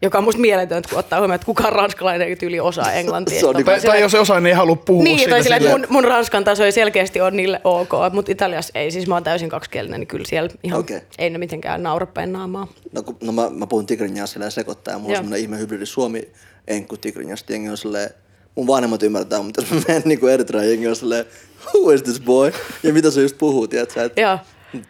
Joka 0.02 0.18
on 0.18 0.24
musta 0.24 0.40
mieletöntä, 0.40 0.88
kun 0.88 0.98
ottaa 0.98 1.18
huomioon, 1.18 1.34
että 1.34 1.44
kukaan 1.44 1.72
ranskalainen 1.72 2.28
ei 2.28 2.36
tyyli 2.36 2.60
osaa 2.60 2.92
englantia. 2.92 3.40
Se 3.40 3.46
on 3.46 3.56
on 3.56 3.64
Tai, 3.64 3.80
silleen, 3.80 3.92
tai 3.96 4.00
jos 4.00 4.14
osaa, 4.14 4.40
niin 4.40 4.46
ei 4.46 4.52
halua 4.52 4.76
puhua 4.76 5.04
niin, 5.04 5.18
siitä. 5.18 5.30
tai 5.30 5.42
silleen- 5.42 5.68
mun, 5.70 5.86
mun 5.88 6.04
ranskan 6.04 6.44
taso 6.44 6.64
ei 6.64 6.72
selkeästi 6.72 7.20
ole 7.20 7.30
niille 7.30 7.60
ok, 7.64 7.90
mutta 8.12 8.32
Italiassa 8.32 8.78
ei, 8.78 8.90
siis 8.90 9.06
mä 9.06 9.14
oon 9.14 9.24
täysin 9.24 9.48
kaksikielinen, 9.48 10.00
niin 10.00 10.08
kyllä 10.08 10.24
siellä 10.28 10.50
ihan 10.62 10.80
Okei. 10.80 11.00
ei 11.18 11.30
ne 11.30 11.38
mitenkään 11.38 11.82
naura 11.82 12.06
päin 12.06 12.32
naamaa. 12.32 12.66
No, 12.92 13.02
kun, 13.02 13.16
no 13.22 13.32
mä, 13.32 13.50
mä 13.50 13.66
puhun 13.66 13.86
tigrinjaa 13.86 14.26
silleen 14.26 14.50
sekoittaa 14.52 14.94
ja 14.94 14.98
mulla 14.98 15.08
on 15.08 15.12
Joo. 15.12 15.18
semmonen 15.22 15.40
ihme 15.40 15.58
hybridi 15.58 15.86
suomi 15.86 16.28
enkku 16.68 16.96
tigrinjasta. 16.96 17.52
Jengi 17.52 17.68
on 17.68 17.76
silleen, 17.76 18.10
mun 18.54 18.66
vanhemmat 18.66 19.02
ymmärtää, 19.02 19.42
mutta 19.42 19.60
jos 19.60 19.70
mä 19.70 19.80
menen 19.88 20.02
niinku 20.04 20.26
Eritreaan, 20.26 20.68
jengi 20.68 20.88
on 20.88 20.96
silleen, 20.96 21.24
who 21.74 21.90
is 21.92 22.02
this 22.02 22.20
boy? 22.20 22.52
Ja 22.82 22.92
mitä 22.92 23.10
se 23.10 23.22
just 23.22 23.38
puhuu, 23.38 23.68
tiedätkö? 23.68 24.10
Joo. 24.16 24.38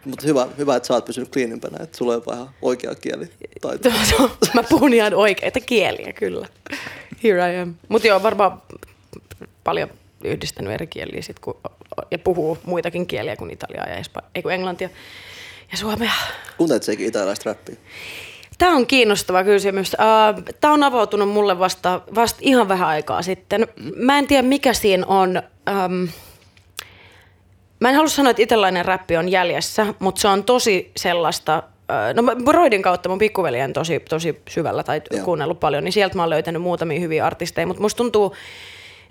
Mutta 0.05 0.27
hyvä, 0.27 0.47
hyvä, 0.57 0.75
että 0.75 0.87
sä 0.87 0.93
oot 0.93 1.05
pysynyt 1.05 1.31
cleanimpänä, 1.31 1.83
että 1.83 1.97
sulla 1.97 2.13
on 2.13 2.23
ihan 2.33 2.49
oikea 2.61 2.95
kieli. 2.95 3.29
Mä 4.53 4.63
puhun 4.69 4.93
ihan 4.93 5.13
oikeita 5.13 5.59
kieliä, 5.59 6.13
kyllä. 6.13 6.47
Here 7.23 7.53
I 7.53 7.59
am. 7.59 7.73
Mutta 7.89 8.07
joo, 8.07 8.23
varmaan 8.23 8.61
paljon 9.63 9.89
yhdistänyt 10.23 10.73
eri 10.73 10.87
kieliä 10.87 11.21
sit, 11.21 11.39
kun, 11.39 11.57
ja 12.11 12.19
puhuu 12.19 12.57
muitakin 12.65 13.07
kieliä 13.07 13.35
kuin 13.35 13.51
italiaa 13.51 13.87
ja 13.87 13.95
espa, 13.95 14.21
ei 14.35 14.41
kun 14.41 14.53
englantia 14.53 14.89
ja 15.71 15.77
suomea. 15.77 16.11
kuuntelet 16.57 16.83
sekin 16.83 17.07
italialaista 17.07 17.49
rappia? 17.49 17.75
Tämä 18.57 18.75
on 18.75 18.87
kiinnostava 18.87 19.43
kysymys. 19.43 19.91
Tämä 20.61 20.73
on 20.73 20.83
avautunut 20.83 21.29
mulle 21.29 21.59
vasta, 21.59 22.01
vasta 22.15 22.39
ihan 22.41 22.67
vähän 22.67 22.87
aikaa 22.87 23.21
sitten. 23.21 23.67
Mä 23.95 24.19
en 24.19 24.27
tiedä, 24.27 24.47
mikä 24.47 24.73
siinä 24.73 25.05
on. 25.05 25.41
Mä 27.83 27.89
en 27.89 27.95
halua 27.95 28.09
sanoa, 28.09 28.29
että 28.29 28.41
italainen 28.41 28.85
räppi 28.85 29.17
on 29.17 29.29
jäljessä, 29.29 29.93
mutta 29.99 30.21
se 30.21 30.27
on 30.27 30.43
tosi 30.43 30.91
sellaista, 30.97 31.63
äh, 31.91 32.13
no 32.13 32.23
Broidin 32.43 32.81
kautta 32.81 33.09
mun 33.09 33.19
pikkuveli 33.19 33.61
on 33.61 33.73
tosi, 33.73 33.99
tosi 33.99 34.41
syvällä 34.49 34.83
tai 34.83 35.01
Joo. 35.11 35.25
kuunnellut 35.25 35.59
paljon, 35.59 35.83
niin 35.83 35.93
sieltä 35.93 36.15
mä 36.15 36.21
oon 36.21 36.29
löytänyt 36.29 36.61
muutamia 36.61 36.99
hyviä 36.99 37.25
artisteja, 37.25 37.67
mutta 37.67 37.81
musta 37.81 37.97
tuntuu, 37.97 38.35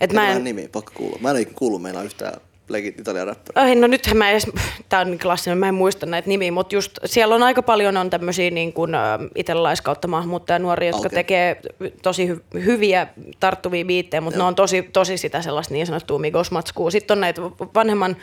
että 0.01 0.15
mä 0.15 0.21
Mä 0.21 0.33
en... 0.33 0.45
nimi, 0.45 0.69
pakko 0.69 0.93
kuulla. 0.95 1.19
Mä 1.21 1.29
en 1.29 1.35
ole 1.35 1.41
ikinä 1.41 1.57
kuullut 1.59 1.83
meillä 1.83 2.03
yhtään 2.03 2.33
legit 2.69 3.01
italian 3.01 3.27
räppäriä. 3.27 3.63
Ai, 3.63 3.75
no 3.75 3.87
nythän 3.87 4.17
mä 4.17 4.31
edes, 4.31 4.47
tää 4.89 5.01
on 5.01 5.11
niin 5.11 5.19
klassinen, 5.19 5.59
mä 5.59 5.69
en 5.69 5.75
muista 5.75 6.07
näitä 6.07 6.29
nimiä, 6.29 6.53
mutta 6.53 6.75
just 6.75 6.99
siellä 7.05 7.35
on 7.35 7.43
aika 7.43 7.63
paljon 7.63 7.97
on 7.97 8.11
tämmöisiä 8.11 8.51
niin 8.51 8.73
kuin 8.73 8.91
italialaiskautta 9.37 10.09
maahanmuuttajanuoria, 10.09 10.89
jotka 10.89 10.99
Okei. 10.99 11.07
okay. 11.07 11.17
tekee 11.17 11.61
tosi 12.03 12.29
hy- 12.29 12.61
hyviä 12.65 13.07
tarttuvia 13.41 13.85
biittejä, 13.85 14.21
mutta 14.21 14.39
ne 14.39 14.45
on 14.45 14.55
tosi, 14.55 14.83
tosi 14.83 15.17
sitä 15.17 15.43
sellaista 15.43 15.75
niin 15.75 15.87
sanottua 15.87 16.19
migosmatskua. 16.19 16.91
Sitten 16.91 17.15
on 17.15 17.21
näitä 17.21 17.43
vanhemman 17.75 18.17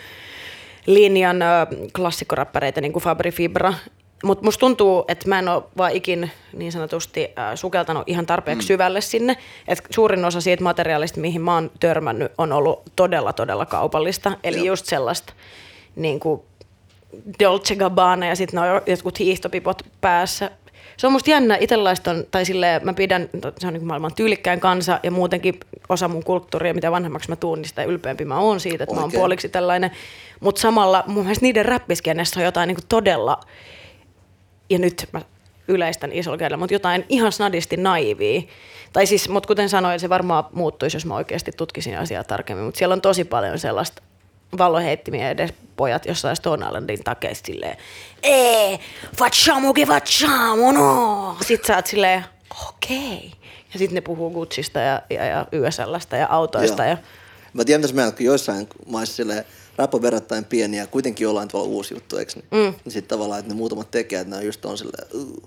linjan 0.85 1.39
klassikkoräppäreitä, 1.95 2.81
niin 2.81 2.93
kuin 2.93 3.03
Fabri 3.03 3.31
Fibra, 3.31 3.73
mutta 4.23 4.45
musta 4.45 4.59
tuntuu, 4.59 5.05
että 5.07 5.29
mä 5.29 5.39
en 5.39 5.47
ole 5.47 5.63
vaan 5.77 5.91
ikin 5.91 6.31
niin 6.53 6.71
sanotusti 6.71 7.27
äh, 7.39 7.55
sukeltanut 7.55 8.03
ihan 8.07 8.25
tarpeeksi 8.25 8.65
mm. 8.65 8.67
syvälle 8.67 9.01
sinne. 9.01 9.37
Et 9.67 9.81
suurin 9.89 10.25
osa 10.25 10.41
siitä 10.41 10.63
materiaalista, 10.63 11.19
mihin 11.19 11.41
mä 11.41 11.53
oon 11.53 11.71
törmännyt, 11.79 12.31
on 12.37 12.53
ollut 12.53 12.83
todella, 12.95 13.33
todella 13.33 13.65
kaupallista. 13.65 14.31
Eli 14.43 14.57
Joo. 14.57 14.65
just 14.65 14.85
sellaista 14.85 15.33
niin 15.95 16.19
kuin 16.19 16.41
Dolce 17.39 17.75
Gabbana 17.75 18.25
ja 18.25 18.35
sitten 18.35 18.61
ne 18.61 18.71
on 18.71 18.81
jotkut 18.85 19.19
hiihtopipot 19.19 19.81
päässä. 20.01 20.51
Se 20.99 21.07
on 21.07 21.13
musta 21.13 21.29
jännä, 21.29 21.57
italaista 21.59 22.11
on, 22.11 22.23
tai 22.31 22.45
silleen 22.45 22.81
mä 22.85 22.93
pidän, 22.93 23.29
se 23.57 23.67
on 23.67 23.73
niin 23.73 23.87
maailman 23.87 24.15
tyylikkään 24.15 24.59
kansa 24.59 24.99
ja 25.03 25.11
muutenkin 25.11 25.59
osa 25.89 26.07
mun 26.07 26.23
kulttuuria, 26.23 26.73
mitä 26.73 26.91
vanhemmaksi 26.91 27.29
mä 27.29 27.35
tuun, 27.35 27.57
niin 27.57 27.69
sitä 27.69 27.83
ylpeämpi 27.83 28.25
mä 28.25 28.39
oon 28.39 28.59
siitä, 28.59 28.83
että 28.83 28.95
mä 28.95 29.01
oon 29.01 29.05
Oikein. 29.05 29.19
puoliksi 29.19 29.49
tällainen. 29.49 29.91
Mutta 30.39 30.61
samalla 30.61 31.03
mun 31.07 31.23
mielestä 31.23 31.45
niiden 31.45 31.65
räppiskenessä 31.65 32.39
on 32.39 32.43
jotain 32.43 32.67
niin 32.67 32.77
todella, 32.89 33.39
ja 34.69 34.79
nyt 34.79 35.09
mä 35.11 35.21
yleistän 35.67 36.11
isolla 36.11 36.57
mutta 36.57 36.73
jotain 36.73 37.05
ihan 37.09 37.31
snadisti 37.31 37.77
naivia. 37.77 38.41
Tai 38.93 39.05
siis, 39.05 39.29
mutta 39.29 39.47
kuten 39.47 39.69
sanoin, 39.69 39.99
se 39.99 40.09
varmaan 40.09 40.43
muuttuisi, 40.53 40.97
jos 40.97 41.05
mä 41.05 41.15
oikeasti 41.15 41.51
tutkisin 41.51 41.97
asiaa 41.97 42.23
tarkemmin, 42.23 42.65
mutta 42.65 42.77
siellä 42.77 42.93
on 42.93 43.01
tosi 43.01 43.23
paljon 43.23 43.59
sellaista 43.59 44.01
valloheittimiä 44.57 45.29
edes 45.29 45.53
pojat 45.75 46.05
jossain 46.05 46.35
Stone 46.35 46.65
Islandin 46.65 47.03
takeista 47.03 47.47
silleen, 47.47 47.77
ee, 48.23 48.79
facciamo 49.17 49.73
che 49.73 49.85
facciamo, 49.85 50.71
no. 50.71 51.37
Sitten 51.47 51.67
sä 51.67 51.75
oot 51.75 51.87
silleen, 51.87 52.25
okei. 52.67 53.31
Ja 53.73 53.79
sitten 53.79 53.95
ne 53.95 54.01
puhuu 54.01 54.29
Gucciista 54.29 54.79
ja, 54.79 55.01
ja, 55.09 55.25
ja 55.25 55.45
YSLstä 55.51 56.17
ja 56.17 56.27
autoista. 56.29 56.83
Joo. 56.83 56.91
Ja, 56.91 56.97
Mä 57.53 57.65
tiedän, 57.65 57.89
mitä 57.93 58.11
kun 58.11 58.25
joissain 58.25 58.67
maissa 58.87 59.15
silleen, 59.15 59.45
rap 59.77 59.93
on 59.95 60.01
verrattain 60.01 60.45
pieni 60.45 60.77
ja 60.77 60.87
kuitenkin 60.87 61.25
jollain 61.25 61.47
tavalla 61.47 61.69
uusi 61.69 61.93
juttu, 61.93 62.17
eikö 62.17 62.31
niin? 62.35 62.45
Mm. 62.51 62.73
Niin 62.85 62.91
sitten 62.91 63.17
tavallaan, 63.17 63.39
että 63.39 63.53
ne 63.53 63.57
muutamat 63.57 63.91
tekijät, 63.91 64.27
ne 64.27 64.37
on 64.37 64.45
just 64.45 64.65
on 64.65 64.77
silleen, 64.77 65.07
uh, 65.13 65.43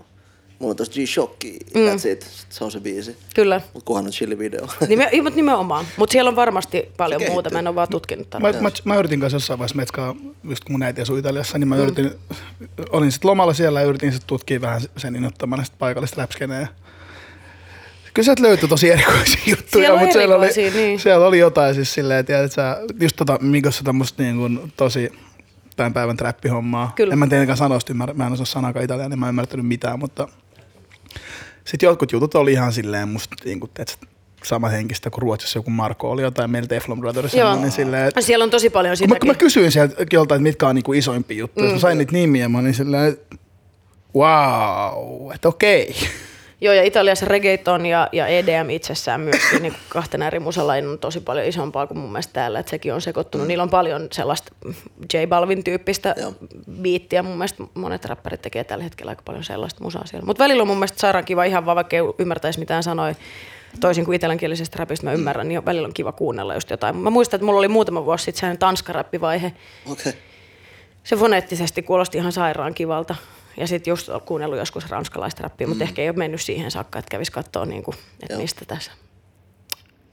mulla 0.62 0.72
on 0.72 0.76
tossa 0.76 0.92
G-Shocki, 0.92 1.58
mm. 1.74 1.80
that's 1.80 2.08
it, 2.08 2.26
se 2.50 2.64
on 2.64 2.72
se 2.72 2.80
biisi. 2.80 3.16
kyllä. 3.34 3.60
Mut 3.74 3.82
kunhan 3.84 4.06
on 4.06 4.12
chilli 4.12 4.38
video. 4.38 4.68
Nime, 4.88 5.08
ei, 5.12 5.20
mutta 5.20 5.36
nimenomaan. 5.36 5.84
Mutta 5.96 6.12
siellä 6.12 6.28
on 6.28 6.36
varmasti 6.36 6.88
paljon 6.96 7.22
muuta. 7.28 7.50
Mä 7.50 7.58
en 7.58 7.68
ole 7.68 7.74
vaan 7.74 7.88
tutkinut 7.88 8.26
Mä, 8.26 8.30
tarpeeksi. 8.30 8.82
mä, 8.84 8.94
mä, 8.94 8.98
yritin 8.98 9.20
kanssa 9.20 9.36
jossain 9.36 9.58
vaiheessa 9.58 9.76
metskaa, 9.76 10.16
just 10.44 10.64
kun 10.64 10.72
mun 10.72 10.82
äiti 10.82 11.00
asui 11.00 11.18
Italiassa, 11.18 11.58
niin 11.58 11.68
mä 11.68 11.74
mm. 11.74 11.82
yritin, 11.82 12.10
olin 12.90 13.12
sitten 13.12 13.28
lomalla 13.28 13.54
siellä 13.54 13.80
ja 13.80 13.86
yritin 13.86 14.12
sitten 14.12 14.28
tutkia 14.28 14.60
vähän 14.60 14.80
sen 14.96 15.16
innoittamana 15.16 15.64
sit 15.64 15.78
paikallista 15.78 16.20
läpskeneä. 16.20 16.68
Kyllä 18.14 18.24
sieltä 18.24 18.42
löytyi 18.42 18.68
tosi 18.68 18.90
erikoisia 18.90 19.40
juttuja, 19.46 19.84
Siellä 19.84 20.00
mutta 20.00 20.12
siellä 20.12 20.36
oli, 20.36 20.48
niin. 20.74 21.00
siellä 21.00 21.26
oli 21.26 21.38
jotain 21.38 21.74
siis 21.74 21.94
silleen, 21.94 22.20
että 22.20 22.48
sä, 22.48 22.78
just 23.00 23.16
tota 23.16 23.38
Migossa 23.40 23.84
tämmöistä 23.84 24.22
niin 24.22 24.36
kuin 24.36 24.72
tosi 24.76 25.12
tämän 25.76 25.92
päivän 25.92 26.16
trappihommaa. 26.16 26.92
Kyllä. 26.96 27.12
En 27.12 27.18
mä 27.18 27.26
tietenkään 27.26 27.58
sanoista 27.58 27.92
ymmärrä, 27.92 28.14
mä 28.14 28.26
en 28.26 28.32
osaa 28.32 28.46
sanakaan 28.46 28.84
italiaa, 28.84 29.08
niin 29.08 29.18
mä 29.18 29.26
en 29.26 29.28
ymmärtänyt 29.28 29.66
mitään, 29.66 29.98
mutta 29.98 30.28
sitten 31.64 31.86
jotkut 31.86 32.12
jutut 32.12 32.34
oli 32.34 32.52
ihan 32.52 32.72
silleen 32.72 33.08
musta 33.08 33.36
niin 33.44 33.60
kuin, 33.60 33.70
että 33.78 33.94
sama 34.44 34.68
henkistä 34.68 35.10
kuin 35.10 35.22
Ruotsissa 35.22 35.58
joku 35.58 35.70
Marko 35.70 36.10
oli 36.10 36.22
jotain 36.22 36.50
meillä 36.50 36.68
Teflon 36.68 37.00
Brothers. 37.00 37.34
Joo. 37.34 37.56
Niin 37.56 37.70
silleen, 37.72 38.08
että 38.08 38.20
Siellä 38.20 38.42
on 38.42 38.50
tosi 38.50 38.70
paljon 38.70 38.90
mä, 38.90 38.96
kun 38.96 39.06
sitäkin. 39.08 39.28
mä 39.28 39.34
kysyin 39.34 39.72
sieltä 39.72 40.06
joltain, 40.12 40.36
että 40.38 40.42
mitkä 40.42 40.68
on 40.68 40.74
niinku 40.74 40.92
isoimpia 40.92 41.38
juttuja, 41.38 41.66
mm. 41.66 41.72
mä 41.72 41.78
sain 41.78 41.98
niitä 41.98 42.12
nimiä, 42.12 42.48
mä 42.48 42.58
olin 42.58 42.74
silleen, 42.74 43.12
että 43.12 43.36
wow, 44.14 45.32
että 45.34 45.48
okei. 45.48 45.94
Joo, 46.62 46.74
ja 46.74 46.82
Italiassa 46.82 47.26
reggaeton 47.26 47.86
ja, 47.86 48.08
ja 48.12 48.26
EDM 48.26 48.70
itsessään 48.70 49.20
myöskin 49.20 49.62
niin 49.62 49.74
kahtena 49.88 50.26
eri 50.26 50.40
musalajin 50.40 50.88
on 50.88 50.98
tosi 50.98 51.20
paljon 51.20 51.46
isompaa 51.46 51.86
kuin 51.86 51.98
mun 51.98 52.12
mielestä 52.12 52.32
täällä, 52.32 52.58
että 52.58 52.70
sekin 52.70 52.94
on 52.94 53.00
sekoittunut. 53.00 53.46
Niillä 53.46 53.62
on 53.62 53.70
paljon 53.70 54.08
sellaista 54.12 54.54
J 55.14 55.26
Balvin 55.28 55.64
tyyppistä 55.64 56.14
Joo. 56.20 56.34
biittiä. 56.82 57.22
Mun 57.22 57.36
mielestä 57.36 57.64
monet 57.74 58.04
räppärit 58.04 58.42
tekee 58.42 58.64
tällä 58.64 58.84
hetkellä 58.84 59.10
aika 59.10 59.22
paljon 59.24 59.44
sellaista 59.44 59.84
musaa 59.84 60.06
siellä. 60.06 60.26
Mutta 60.26 60.44
välillä 60.44 60.60
on 60.60 60.66
mun 60.66 60.76
mielestä 60.76 61.00
sairaan 61.00 61.24
kiva 61.24 61.44
ihan 61.44 61.66
vaan, 61.66 61.76
vaikka 61.76 61.96
ei 61.96 62.02
ymmärtäisi 62.18 62.58
mitään 62.58 62.82
sanoi. 62.82 63.14
Toisin 63.80 64.04
kuin 64.04 64.16
italiankielisestä 64.16 64.78
rapista 64.78 65.06
mä 65.06 65.12
ymmärrän, 65.12 65.48
niin 65.48 65.64
välillä 65.64 65.86
on 65.86 65.94
kiva 65.94 66.12
kuunnella 66.12 66.54
just 66.54 66.70
jotain. 66.70 66.96
Mä 66.96 67.10
muistan, 67.10 67.38
että 67.38 67.46
mulla 67.46 67.58
oli 67.58 67.68
muutama 67.68 68.04
vuosi 68.04 68.24
sitten 68.24 68.40
sellainen 68.40 68.58
tanskarappivaihe. 68.58 69.52
Okay. 69.90 70.12
se 71.04 71.16
foneettisesti 71.16 71.82
kuulosti 71.82 72.18
ihan 72.18 72.32
sairaan 72.32 72.74
kivalta. 72.74 73.14
Ja 73.56 73.66
sitten 73.66 73.90
just 73.90 74.08
olen 74.08 74.20
kuunnellut 74.20 74.58
joskus 74.58 74.90
ranskalaista 74.90 75.42
rappia, 75.42 75.66
mutta 75.66 75.84
ehkä 75.84 76.02
ei 76.02 76.08
ole 76.08 76.16
mennyt 76.16 76.40
siihen 76.40 76.70
saakka, 76.70 76.98
että 76.98 77.10
kävisi 77.10 77.32
katsoa, 77.32 77.66
niin 77.66 77.82
kuin, 77.82 77.96
että 78.22 78.34
Joo. 78.34 78.42
mistä 78.42 78.64
tässä. 78.64 78.92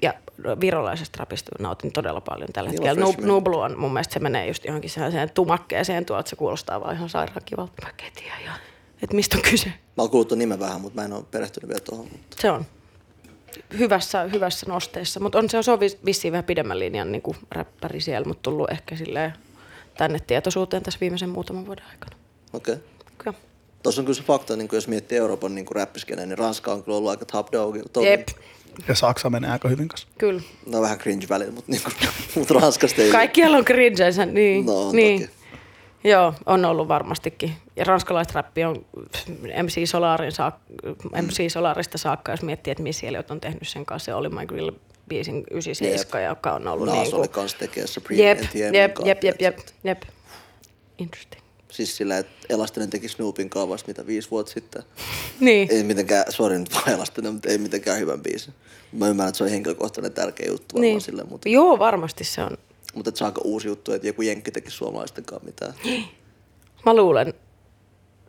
Ja 0.02 0.14
virolaisesta 0.62 1.18
rapista 1.20 1.52
nautin 1.60 1.92
todella 1.92 2.22
paljon 2.22 2.50
tällä 2.54 2.68
on 2.68 2.72
hetkellä. 2.72 3.28
Nublu 3.28 3.60
on 3.60 3.80
mun 3.80 3.94
mielestä 3.94 4.14
se 4.14 4.20
menee 4.20 4.48
just 4.48 4.66
johonkin 4.66 4.90
sellaiseen 4.90 5.30
tumakkeeseen 5.30 6.06
tuolta, 6.06 6.20
että 6.20 6.30
se 6.30 6.36
kuulostaa 6.36 6.82
vaan 6.82 6.96
ihan 6.96 7.10
sairaan 7.10 7.42
kivalta. 7.46 7.74
Mä 7.84 7.92
tiedä 8.16 8.38
ihan, 8.44 8.60
että 9.02 9.16
mistä 9.16 9.38
on 9.38 9.44
kyse. 9.44 9.68
Mä 9.68 10.04
oon 10.04 10.10
kuullut 10.10 10.32
nimen 10.32 10.60
vähän, 10.60 10.82
mutta 10.82 11.02
mä 11.02 11.06
en 11.06 11.14
ole 11.14 11.24
perehtynyt 11.32 11.70
vielä 11.70 11.82
tuohon. 11.82 12.08
Mutta... 12.12 12.38
Se 12.40 12.52
on 12.52 12.66
hyvässä, 13.80 14.24
hyvässä 14.24 14.66
nosteessa, 14.70 15.20
mutta 15.20 15.38
on 15.38 15.50
se, 15.50 15.64
se 15.64 15.72
on 15.72 15.80
vis- 15.80 16.00
vissiin 16.06 16.32
vähän 16.32 16.44
pidemmän 16.44 16.80
linjan 16.80 17.12
niin 17.12 17.22
kuin 17.22 17.38
räppäri 17.52 18.02
siellä, 18.02 18.28
mutta 18.28 18.42
tullut 18.42 18.72
ehkä 18.72 18.96
silleen 18.96 19.34
tänne 19.98 20.20
tietoisuuteen 20.20 20.84
tässä 20.84 21.00
viimeisen 21.00 21.30
muutaman 21.30 21.66
vuoden 21.66 21.86
aikana. 21.86 22.16
Okei. 22.54 22.74
Okay. 22.74 22.86
Kyllä. 23.24 23.38
Tuossa 23.84 24.02
on 24.02 24.06
kyllä 24.06 24.18
se 24.18 24.24
fakta, 24.24 24.56
niin 24.56 24.70
jos 24.72 24.88
miettii 24.88 25.18
Euroopan 25.18 25.56
niin 25.56 25.66
räppiskeneen, 25.76 26.30
niin 26.30 26.38
Ranska 26.38 26.72
on 26.74 26.84
kyllä 26.84 26.98
ollut 26.98 27.10
aika 27.12 27.26
top 27.26 27.48
dog. 27.54 27.76
Jep, 28.04 28.28
Ja 28.88 28.96
Saksa 28.96 29.30
menee 29.30 29.52
aika 29.52 29.70
hyvin 29.70 29.88
kanssa. 29.88 30.08
kyllä. 30.18 30.42
No 30.66 30.82
vähän 30.82 30.98
cringe 30.98 31.26
välillä, 31.30 31.52
mutta, 31.52 31.72
niin 31.72 31.82
kuin, 31.84 31.94
mutta 32.36 32.54
Ranskasta 32.54 33.02
ei... 33.02 33.12
Kaikkialla 33.12 33.58
on 33.58 33.66
cringensä, 33.66 34.26
niin. 34.26 34.66
No, 34.66 34.88
on 34.88 34.96
niin. 34.96 35.22
toki. 35.22 35.34
Joo, 36.04 36.34
on 36.46 36.66
ollut 36.66 36.88
varmastikin. 36.88 37.54
Ja 37.76 37.84
ranskalaiset 37.86 38.34
räppi 38.36 38.64
on 38.64 38.86
MC, 39.64 39.90
Solarin 39.90 40.32
saak- 40.32 41.22
MC 41.22 41.52
Solarista 41.52 41.98
saakka, 41.98 42.32
jos 42.32 42.42
miettii, 42.42 42.72
että 42.72 42.84
missä 42.84 43.08
Elliot 43.08 43.32
on 43.32 43.42
tehnyt 43.42 43.68
sen 43.68 43.86
kanssa. 43.86 44.06
Se 44.06 44.14
oli 44.14 44.30
My 44.30 44.46
Grill 44.46 44.72
biisin 45.10 45.44
97, 45.52 46.22
Jep. 46.24 46.30
joka 46.32 46.54
on 46.54 46.68
ollut 46.68 46.86
Naas 46.88 46.98
niin 46.98 47.16
oli 47.16 47.28
kuin... 47.28 47.30
kans 47.30 47.54
tekee 47.54 47.88
Supreme 47.88 48.24
Jep, 48.24 48.42
NTM. 48.42 48.74
jep, 48.74 48.96
jep, 49.06 49.24
jep, 49.24 49.42
jep, 49.42 49.58
jep. 49.84 50.02
Interesting. 50.98 51.44
Siis 51.72 51.98
sillä, 51.98 52.18
että 52.18 52.32
Elastinen 52.50 52.90
teki 52.90 53.08
Snoopin 53.08 53.50
kanssa 53.50 53.70
vasta 53.70 53.88
mitä 53.88 54.08
viisi 54.08 54.32
vuotta 54.32 54.52
sitten. 54.52 54.84
Niin. 55.40 55.68
Ei 55.72 55.84
mitenkään, 55.84 56.26
sori 56.30 56.60
nyt 56.60 56.74
vaan 56.74 56.90
Elastinen, 56.90 57.34
mutta 57.34 57.50
ei 57.50 57.58
mitenkään 57.58 58.00
hyvän 58.00 58.22
biisin. 58.22 58.54
Mä 58.92 59.08
ymmärrän, 59.08 59.30
että 59.30 59.38
se 59.38 59.44
on 59.44 59.50
henkilökohtainen 59.50 60.14
tärkeä 60.14 60.48
juttu 60.48 60.76
varmaan 60.76 60.82
niin. 60.82 61.02
sille, 61.02 61.24
mutta, 61.24 61.50
Joo, 61.50 61.80
varmasti 61.80 62.24
se 62.24 62.44
on. 62.44 62.58
mutta 62.96 63.10
että 63.10 63.26
aika 63.26 63.42
uusi 63.44 63.68
juttu, 63.68 63.92
että 63.94 64.08
joku 64.08 64.22
jenkki 64.22 64.52
teki 64.52 64.72
suomalaisten 64.72 65.26
kanssa 65.26 65.46
mitään. 65.46 65.74
Mä 66.86 66.96
luulen, 66.96 67.34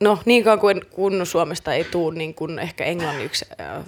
no 0.00 0.18
niin 0.24 0.44
kauan 0.44 0.60
kuin 0.60 0.80
kun 0.90 1.26
Suomesta 1.26 1.74
ei 1.74 1.84
tule 1.84 2.18
niin 2.18 2.34
kuin 2.34 2.58
ehkä 2.58 2.84
englanniksi 2.84 3.44
äh, 3.60 3.84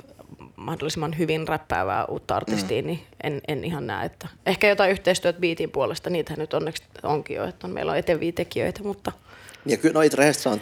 mahdollisimman 0.57 1.19
hyvin 1.19 1.49
räppäävää 1.49 2.05
uutta 2.05 2.37
artistia, 2.37 2.83
mm. 2.83 2.87
niin 2.87 3.01
en, 3.23 3.41
en 3.49 3.65
ihan 3.65 3.87
näe, 3.87 4.07
että 4.07 4.29
ehkä 4.47 4.69
jotain 4.69 4.91
yhteistyötä 4.91 5.41
biitin 5.41 5.71
puolesta, 5.71 6.11
niitä 6.11 6.35
nyt 6.37 6.55
onneksi 6.55 6.83
onkin 7.03 7.37
jo, 7.37 7.45
että 7.45 7.67
on, 7.67 7.73
meillä 7.73 7.93
on 7.93 7.99
eteviä 7.99 8.33
tekijöitä, 8.33 8.83
mutta 8.83 9.13
Ja 9.67 9.77
kyllä, 9.77 9.93
no 9.95 10.01
rehellisesti 10.17 10.43
sanon, 10.43 10.61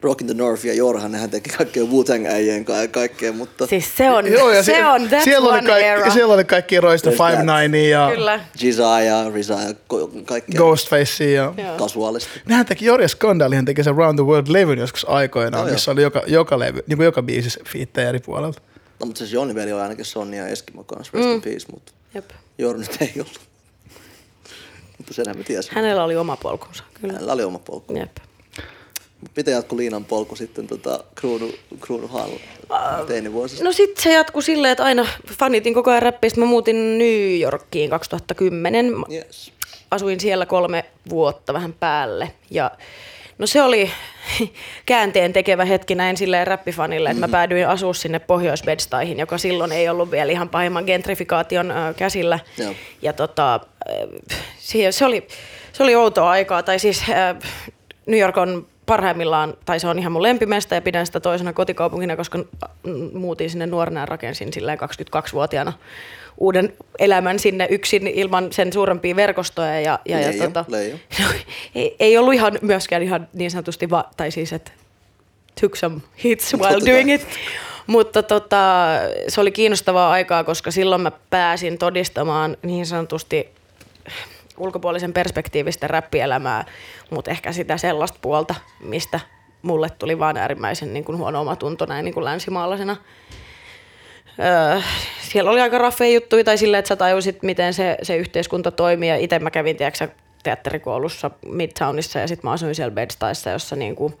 Rock 0.00 0.20
in 0.20 0.26
the 0.26 0.34
North 0.34 0.64
ja 0.64 0.74
Jorhan, 0.74 1.12
nehän 1.12 1.30
teki 1.30 1.50
kaikkea 1.50 1.82
Wu-Tang 1.82 2.26
äijien 2.26 2.64
ja 2.82 2.88
kaikkea, 2.88 3.32
mutta 3.32 3.66
siis 3.66 3.96
se 3.96 4.10
on, 4.10 4.32
Joo, 4.32 4.50
ja 4.50 4.62
se 4.62 4.72
sie- 4.72 4.84
on, 4.84 5.00
that's 5.00 5.24
siellä 5.24 5.48
one 5.48 5.58
oli 5.58 5.66
kaikki, 5.66 5.84
era. 5.86 6.10
Siellä 6.10 6.34
oli 6.34 6.44
kaikki 6.44 6.80
Roista 6.80 7.10
There's 7.10 7.12
Five 7.12 7.44
that. 7.44 7.60
Nine 7.62 7.88
ja 7.88 8.10
Kyllä, 8.14 8.40
Giza 8.58 9.00
ja 9.00 9.30
Riza 9.30 9.54
ja 9.54 9.74
kaikkea 10.24 10.56
Ghostface 10.56 11.32
ja... 11.32 11.54
Joo. 11.56 11.76
kasuaalisti. 11.76 12.40
Nehän 12.46 12.66
teki, 12.66 12.84
Jorja 12.84 13.08
Skandalihan 13.08 13.64
teki 13.64 13.84
sen 13.84 13.94
Round 13.94 14.18
the 14.18 14.26
World-levyn 14.26 14.78
joskus 14.78 15.08
aikoinaan, 15.08 15.66
Joo, 15.66 15.72
missä 15.72 15.90
oli 15.90 16.02
joka, 16.02 16.22
joka, 16.26 16.58
levy, 16.58 16.82
niin 16.86 16.96
kuin 16.96 17.04
joka 17.04 17.22
biisissä 17.22 17.60
fiittejä 17.72 18.08
eri 18.08 18.18
puolelta. 18.18 18.60
No 19.00 19.06
mutta 19.06 19.18
siis 19.18 19.32
Jonni 19.32 19.54
veli 19.54 19.72
oli 19.72 19.80
ainakin 19.82 20.04
Sonja 20.04 20.42
ja 20.42 20.48
Eskimo 20.48 20.84
kanssa, 20.84 21.10
rest 21.14 21.28
mm. 21.28 21.34
in 21.34 21.42
peace, 21.42 21.66
mutta 21.72 21.92
Jep. 22.14 22.30
Jorni 22.58 22.80
nyt 22.80 22.96
ei 23.00 23.12
ollut. 23.16 23.40
mutta 24.98 25.14
senhän 25.14 25.38
me 25.38 25.44
tiesin. 25.44 25.74
Hänellä 25.74 26.04
oli 26.04 26.16
oma 26.16 26.36
polkunsa, 26.36 26.84
kyllä. 27.00 27.12
Hänellä 27.12 27.32
oli 27.32 27.44
oma 27.44 27.58
polku. 27.58 27.96
Jep. 27.96 28.16
Miten 29.36 29.52
jatkui 29.52 29.78
Liinan 29.78 30.04
polku 30.04 30.36
sitten 30.36 30.66
tota, 30.66 31.04
kruunu, 31.14 31.52
kruunu 31.80 32.08
Hall 32.08 32.30
teinivuosista? 33.06 33.64
No 33.64 33.72
sitten 33.72 34.02
se 34.02 34.12
jatkui 34.12 34.42
silleen, 34.42 34.72
että 34.72 34.84
aina 34.84 35.06
fanitin 35.38 35.74
koko 35.74 35.90
ajan 35.90 36.02
räppiä. 36.02 36.30
Mä 36.36 36.44
muutin 36.44 36.98
New 36.98 37.40
Yorkiin 37.40 37.90
2010. 37.90 38.86
Yes. 39.12 39.52
asuin 39.90 40.20
siellä 40.20 40.46
kolme 40.46 40.84
vuotta 41.08 41.52
vähän 41.52 41.72
päälle 41.72 42.32
ja 42.50 42.70
no 43.38 43.46
se 43.46 43.62
oli 43.62 43.90
käänteen 44.86 45.32
tekevä 45.32 45.64
hetki 45.64 45.94
näin 45.94 46.16
silleen 46.16 46.46
räppifanille, 46.46 47.10
että 47.10 47.20
mä 47.20 47.28
päädyin 47.28 47.68
asua 47.68 47.94
sinne 47.94 48.18
pohjois 48.18 48.62
joka 49.16 49.38
silloin 49.38 49.72
ei 49.72 49.88
ollut 49.88 50.10
vielä 50.10 50.32
ihan 50.32 50.48
pahimman 50.48 50.84
gentrifikaation 50.84 51.70
ö, 51.70 51.94
käsillä. 51.96 52.38
Joo. 52.58 52.74
Ja 53.02 53.12
tota, 53.12 53.60
ö, 53.90 54.08
se, 54.58 54.92
se, 54.92 55.04
oli, 55.04 55.28
se 55.72 55.82
oli 55.82 55.94
outoa 55.94 56.30
aikaa, 56.30 56.62
tai 56.62 56.78
siis 56.78 57.02
ö, 57.08 57.46
New 58.06 58.20
York 58.20 58.36
on 58.36 58.66
parhaimmillaan, 58.88 59.54
tai 59.64 59.80
se 59.80 59.88
on 59.88 59.98
ihan 59.98 60.12
mun 60.12 60.22
lempimesta 60.22 60.74
ja 60.74 60.82
pidän 60.82 61.06
sitä 61.06 61.20
toisena 61.20 61.52
kotikaupunkina, 61.52 62.16
koska 62.16 62.38
muutin 63.12 63.50
sinne 63.50 63.66
nuorena 63.66 64.00
ja 64.00 64.06
rakensin 64.06 64.52
silleen 64.52 64.78
22-vuotiaana 64.78 65.72
uuden 66.38 66.72
elämän 66.98 67.38
sinne 67.38 67.66
yksin 67.70 68.06
ilman 68.06 68.52
sen 68.52 68.72
suurempia 68.72 69.16
verkostoja. 69.16 69.80
Ja, 69.80 69.98
ja, 70.08 70.20
ja 70.20 70.28
Leijo, 70.28 70.44
tota, 70.44 70.64
leijo. 70.68 70.96
no, 71.20 71.26
ei, 71.74 71.96
ei 72.00 72.18
ollut 72.18 72.34
ihan 72.34 72.58
myöskään 72.62 73.02
ihan 73.02 73.28
niin 73.32 73.50
sanotusti, 73.50 73.90
va, 73.90 74.04
tai 74.16 74.30
siis, 74.30 74.52
että 74.52 74.70
took 75.60 75.76
some 75.76 76.00
hits 76.24 76.54
while 76.54 76.92
doing 76.92 77.14
it. 77.14 77.26
Mutta 77.86 78.22
tota, 78.22 78.86
se 79.28 79.40
oli 79.40 79.50
kiinnostavaa 79.50 80.10
aikaa, 80.10 80.44
koska 80.44 80.70
silloin 80.70 81.02
mä 81.02 81.12
pääsin 81.30 81.78
todistamaan 81.78 82.56
niin 82.62 82.86
sanotusti 82.86 83.48
ulkopuolisen 84.58 85.12
perspektiivistä 85.12 85.86
räppielämää, 85.86 86.64
mutta 87.10 87.30
ehkä 87.30 87.52
sitä 87.52 87.76
sellaista 87.76 88.18
puolta, 88.22 88.54
mistä 88.80 89.20
mulle 89.62 89.90
tuli 89.90 90.18
vaan 90.18 90.36
äärimmäisen 90.36 90.92
niin 90.92 91.04
kuin 91.04 91.18
huono 91.18 91.40
omatunto 91.40 91.86
näin 91.86 92.04
niin 92.04 92.14
kuin 92.14 92.24
länsimaalaisena. 92.24 92.96
Öö, 94.38 94.80
siellä 95.20 95.50
oli 95.50 95.60
aika 95.60 95.78
raffeja 95.78 96.14
juttuja 96.14 96.44
tai 96.44 96.58
silleen, 96.58 96.78
että 96.78 96.88
sä 96.88 96.96
tajusit, 96.96 97.42
miten 97.42 97.74
se, 97.74 97.96
se 98.02 98.16
yhteiskunta 98.16 98.70
toimii. 98.70 99.08
Ja 99.08 99.16
itse 99.16 99.38
mä 99.38 99.50
kävin, 99.50 99.76
tiedätkö, 99.76 100.08
teatterikoulussa 100.42 101.30
Midtownissa 101.46 102.18
ja 102.18 102.28
sitten 102.28 102.48
mä 102.48 102.52
asuin 102.52 102.74
siellä 102.74 102.94
Bedstaissa, 102.94 103.50
jossa 103.50 103.76
niin 103.76 103.96
kuin, 103.96 104.14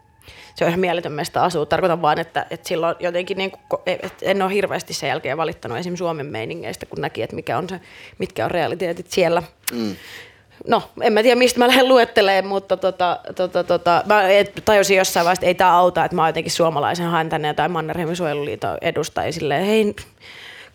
se 0.54 0.64
on 0.64 0.68
ihan 0.68 0.80
mieletön 0.80 1.12
meistä 1.12 1.42
asua. 1.42 1.66
Tarkoitan 1.66 2.02
vaan, 2.02 2.18
että, 2.18 2.46
että 2.50 2.68
silloin 2.68 2.96
jotenkin, 3.00 3.38
niin 3.38 3.50
kuin, 3.50 3.82
en 4.22 4.42
ole 4.42 4.54
hirveästi 4.54 4.94
sen 4.94 5.08
jälkeen 5.08 5.36
valittanut 5.36 5.78
esim. 5.78 5.96
Suomen 5.96 6.26
meiningeistä, 6.26 6.86
kun 6.86 7.00
näki, 7.00 7.22
että 7.22 7.36
mikä 7.36 7.58
on 7.58 7.68
se, 7.68 7.80
mitkä 8.18 8.44
on 8.44 8.50
realiteetit 8.50 9.10
siellä. 9.10 9.42
Mm. 9.72 9.96
No, 10.66 10.82
en 11.02 11.12
mä 11.12 11.22
tiedä, 11.22 11.38
mistä 11.38 11.58
mä 11.58 11.66
lähden 11.68 11.88
luettelemaan, 11.88 12.46
mutta 12.46 12.76
tota, 12.76 13.20
tota, 13.34 13.64
tota, 13.64 14.02
mä 14.06 14.22
tajusin 14.64 14.96
jossain 14.96 15.24
vaiheessa, 15.24 15.40
että 15.40 15.46
ei 15.46 15.54
tämä 15.54 15.78
auta, 15.78 16.04
että 16.04 16.14
mä 16.14 16.22
oon 16.22 16.28
jotenkin 16.28 16.52
suomalaisen 16.52 17.06
haen 17.06 17.28
tänne 17.28 17.48
jotain 17.48 17.70
Mannerheimin 17.70 18.16
suojeluliiton 18.16 18.78
edustajia 18.80 19.32
silleen, 19.32 19.64
hei, 19.64 19.94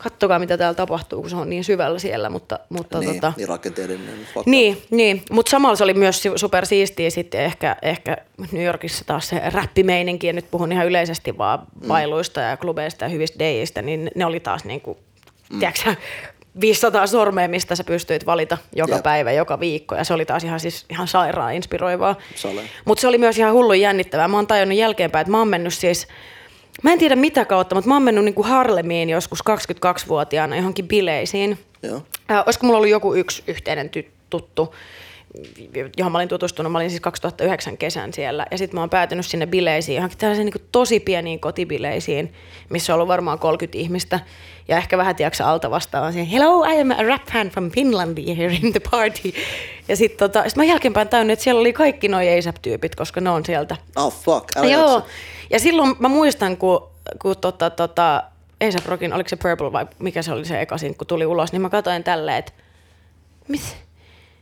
kattokaa 0.04 0.40
mitä 0.40 0.58
täällä 0.58 0.76
tapahtuu, 0.76 1.22
kun 1.22 1.30
se 1.30 1.36
on 1.36 1.50
niin 1.50 1.64
syvällä 1.64 2.00
siellä, 2.00 2.30
mutta, 2.30 2.60
mutta 2.70 3.00
niin, 3.00 3.14
tota, 3.14 3.34
niin 3.38 3.48
rakenteellinen 3.48 4.26
fakta. 4.34 4.50
niin, 4.52 4.82
niin. 4.90 5.24
mutta 5.32 5.50
samalla 5.50 5.76
se 5.76 5.84
oli 5.84 5.94
myös 5.94 6.24
super 6.36 6.66
siistiä 6.66 7.10
sitten 7.10 7.42
ehkä, 7.42 7.76
ehkä 7.82 8.18
New 8.52 8.64
Yorkissa 8.64 9.06
taas 9.06 9.28
se 9.28 9.42
räppimeininki, 9.54 10.28
ja 10.28 10.34
nyt 10.34 10.52
puhun 10.52 10.72
ihan 10.72 10.88
yleisesti 10.88 11.38
vaan 11.38 11.60
bailuista 11.88 12.42
ja 12.42 12.58
klubeista 12.58 13.06
ja 13.06 13.10
hyvistä 13.10 13.40
deistä, 13.40 13.82
niin 13.82 14.12
ne 14.16 14.26
oli 14.26 14.40
taas 14.40 14.66
niinku, 14.66 14.98
mm. 15.54 15.60
tiedätkö, 15.60 15.96
500 16.62 17.08
sormea, 17.08 17.47
mistä 17.47 17.76
sä 17.76 17.84
pystyit 17.84 18.26
valita 18.26 18.58
joka 18.76 18.95
Jep. 18.95 19.04
päivä, 19.04 19.32
joka 19.32 19.60
viikko, 19.60 19.95
ja 19.95 20.04
se 20.04 20.14
oli 20.14 20.26
taas 20.26 20.43
ihan, 20.43 20.60
siis, 20.60 20.86
ihan 20.89 21.08
sairaan 21.08 21.54
inspiroivaa. 21.54 22.16
Mutta 22.86 23.01
se 23.01 23.08
oli 23.08 23.18
myös 23.18 23.38
ihan 23.38 23.54
hullun 23.54 23.80
jännittävää. 23.80 24.28
Mä 24.28 24.38
oon 24.38 24.47
tajunnut 24.47 24.78
jälkeenpäin, 24.78 25.22
että 25.22 25.32
mä 25.32 25.39
oon 25.39 25.47
mennyt 25.47 25.74
siis, 25.74 26.08
mä 26.84 26.93
en 26.93 26.99
tiedä 26.99 27.16
mitä 27.16 27.45
kautta, 27.45 27.76
mutta 27.76 27.88
mä 27.88 27.95
oon 27.95 28.04
mennyt 28.04 28.24
niinku 28.26 28.43
Harlemiin 28.43 29.10
joskus 29.10 29.39
22-vuotiaana 29.49 30.56
johonkin 30.56 30.88
bileisiin. 30.88 31.60
Joo. 31.84 32.01
Äh, 32.32 32.43
olisiko 32.45 32.66
mulla 32.66 32.78
ollut 32.78 32.91
joku 32.91 33.14
yksi 33.14 33.43
yhteinen 33.47 33.89
ty- 33.97 34.12
tuttu, 34.30 34.76
johon 35.98 36.12
mä 36.12 36.18
olin 36.18 36.30
tutustunut. 36.30 36.72
Mä 36.72 36.78
olin 36.78 36.90
siis 36.90 37.02
2009 37.02 37.78
kesän 37.78 38.14
siellä. 38.14 38.46
Ja 38.52 38.58
sitten 38.58 38.76
mä 38.78 38.82
oon 38.82 38.90
päätynyt 38.90 39.26
sinne 39.26 39.48
bileisiin, 39.48 39.96
johonkin 39.96 40.18
tällaisiin 40.18 40.46
niin 40.46 40.68
tosi 40.72 41.00
pieniin 41.00 41.40
kotibileisiin, 41.40 42.34
missä 42.70 42.94
on 42.94 42.96
ollut 42.96 43.08
varmaan 43.08 43.40
30 43.40 43.78
ihmistä. 43.78 44.20
Ja 44.68 44.78
ehkä 44.78 44.98
vähän 44.98 45.16
tiedätkö 45.16 45.44
alta 45.44 45.72
vastaan 45.72 46.14
siihen, 46.14 46.30
hello, 46.30 46.66
I 46.66 46.82
am 46.82 46.92
a 46.92 47.04
rap 47.04 47.22
fan 47.32 47.50
from 47.50 47.72
Finland 47.72 48.36
here 48.38 48.54
in 48.64 48.72
the 48.72 48.82
party. 48.92 49.34
Ja 49.88 49.96
sitten 49.96 50.18
tota, 50.18 50.50
sit 50.50 50.56
mä 50.56 50.64
jälkeenpäin 50.64 51.08
tajunnut, 51.08 51.34
että 51.34 51.44
siellä 51.44 51.60
oli 51.60 51.74
kaikki 51.74 52.08
nuo 52.08 52.20
ASAP-tyypit, 52.20 52.96
koska 52.96 53.22
ne 53.22 53.30
on 53.30 53.46
sieltä. 53.46 53.78
Oh 53.96 54.14
fuck, 54.14 54.58
älä 54.58 54.72
Joo. 54.72 54.94
jaksa. 54.94 55.10
Ja 55.50 55.60
silloin 55.60 55.96
mä 56.00 56.08
muistan, 56.08 56.58
kun, 56.58 56.90
kun 57.22 57.38
tota, 57.38 57.70
tota, 57.70 58.24
A$AP 58.62 58.86
Rockin, 58.86 59.14
oliko 59.14 59.30
se 59.30 59.36
Purple 59.36 59.72
vai 59.72 59.88
mikä 60.00 60.22
se 60.22 60.32
oli 60.32 60.46
se 60.46 60.62
eka 60.62 60.76
kun 60.98 61.08
tuli 61.08 61.26
ulos, 61.26 61.52
niin 61.52 61.62
mä 61.62 61.70
katsoin 61.70 62.04
tälleen, 62.04 62.38
että 62.38 62.52
mit? 63.48 63.78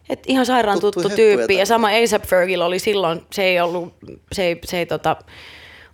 Et 0.09 0.19
ihan 0.27 0.45
sairaan 0.45 0.79
tuttu 0.79 0.99
heppuja 0.99 1.15
tyyppi. 1.15 1.55
Ja 1.57 1.65
sama 1.65 1.87
A$AP 1.87 2.23
Fergillä 2.25 2.65
oli 2.65 2.79
silloin, 2.79 3.21
se 3.31 3.43
ei 3.43 3.59
ollut, 3.59 3.93
se 4.31 4.43
ei, 4.43 4.59
se 4.65 4.77
ei 4.77 4.85
tota, 4.85 5.15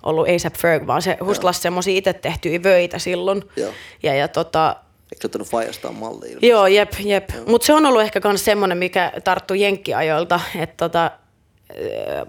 ollut 0.03 0.27
A$AP 0.27 0.55
Ferg, 0.57 0.87
vaan 0.87 1.01
se 1.01 1.17
hustlasi 1.25 1.61
semmosia 1.61 1.97
itse 1.97 2.13
tehtyjä 2.13 2.63
vöitä 2.63 2.99
silloin. 2.99 3.43
Joo. 3.55 3.71
Ja, 4.03 4.13
ja 4.13 4.27
tota, 4.27 4.75
Eikö 5.11 5.21
se 5.21 5.27
ottanut 5.27 5.47
Fajastaan 5.47 5.95
mallia? 5.95 6.17
ilmeisesti? 6.17 6.47
Joo, 6.47 6.67
jep, 6.67 6.93
jep. 6.99 7.29
Mutta 7.47 7.65
se 7.65 7.73
on 7.73 7.85
ollut 7.85 8.01
ehkä 8.01 8.21
myös 8.23 8.45
semmoinen, 8.45 8.77
mikä 8.77 9.11
tarttui 9.23 9.61
jenkkiajoilta, 9.61 10.39
että 10.55 10.75
tota, 10.89 11.11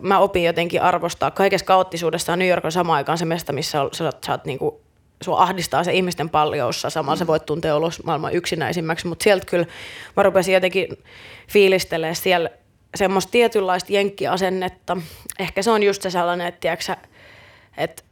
mä 0.01 0.19
opin 0.19 0.45
jotenkin 0.45 0.83
arvostaa 0.83 1.31
kaikessa 1.31 1.67
kaoottisuudessaan. 1.67 2.39
New 2.39 2.49
York 2.49 2.65
on 2.65 2.73
samaan 2.73 2.97
aikaan 2.97 3.19
se 3.19 3.25
mesta, 3.25 3.53
missä 3.53 3.71
sä, 3.93 4.05
oot- 4.05 4.17
sä 4.27 4.33
oot 4.33 4.45
niinku, 4.45 4.81
sua 5.23 5.43
ahdistaa 5.43 5.85
se 5.85 5.93
ihmisten 5.93 6.31
paljoussa. 6.31 6.91
Samalla 6.91 7.17
mm. 7.17 7.19
sä 7.19 7.27
voit 7.27 7.47
tuntea 7.47 7.77
olos 7.77 8.05
maailman 8.05 8.35
yksinäisimmäksi, 8.35 9.07
mutta 9.07 9.23
sieltä 9.23 9.47
kyllä 9.47 9.67
mä 10.17 10.23
rupesin 10.23 10.55
jotenkin 10.55 10.89
fiilistelemään 11.49 12.17
siellä 12.17 12.51
semmoista 12.95 13.31
tietynlaista 13.31 13.93
jenkkiasennetta. 13.93 14.97
Ehkä 15.39 15.63
se 15.63 15.71
on 15.71 15.83
just 15.83 16.03
se 16.03 16.11
sellainen, 16.11 16.47
että 16.47 16.61
tiedätkö, 16.61 16.97
että 17.77 18.03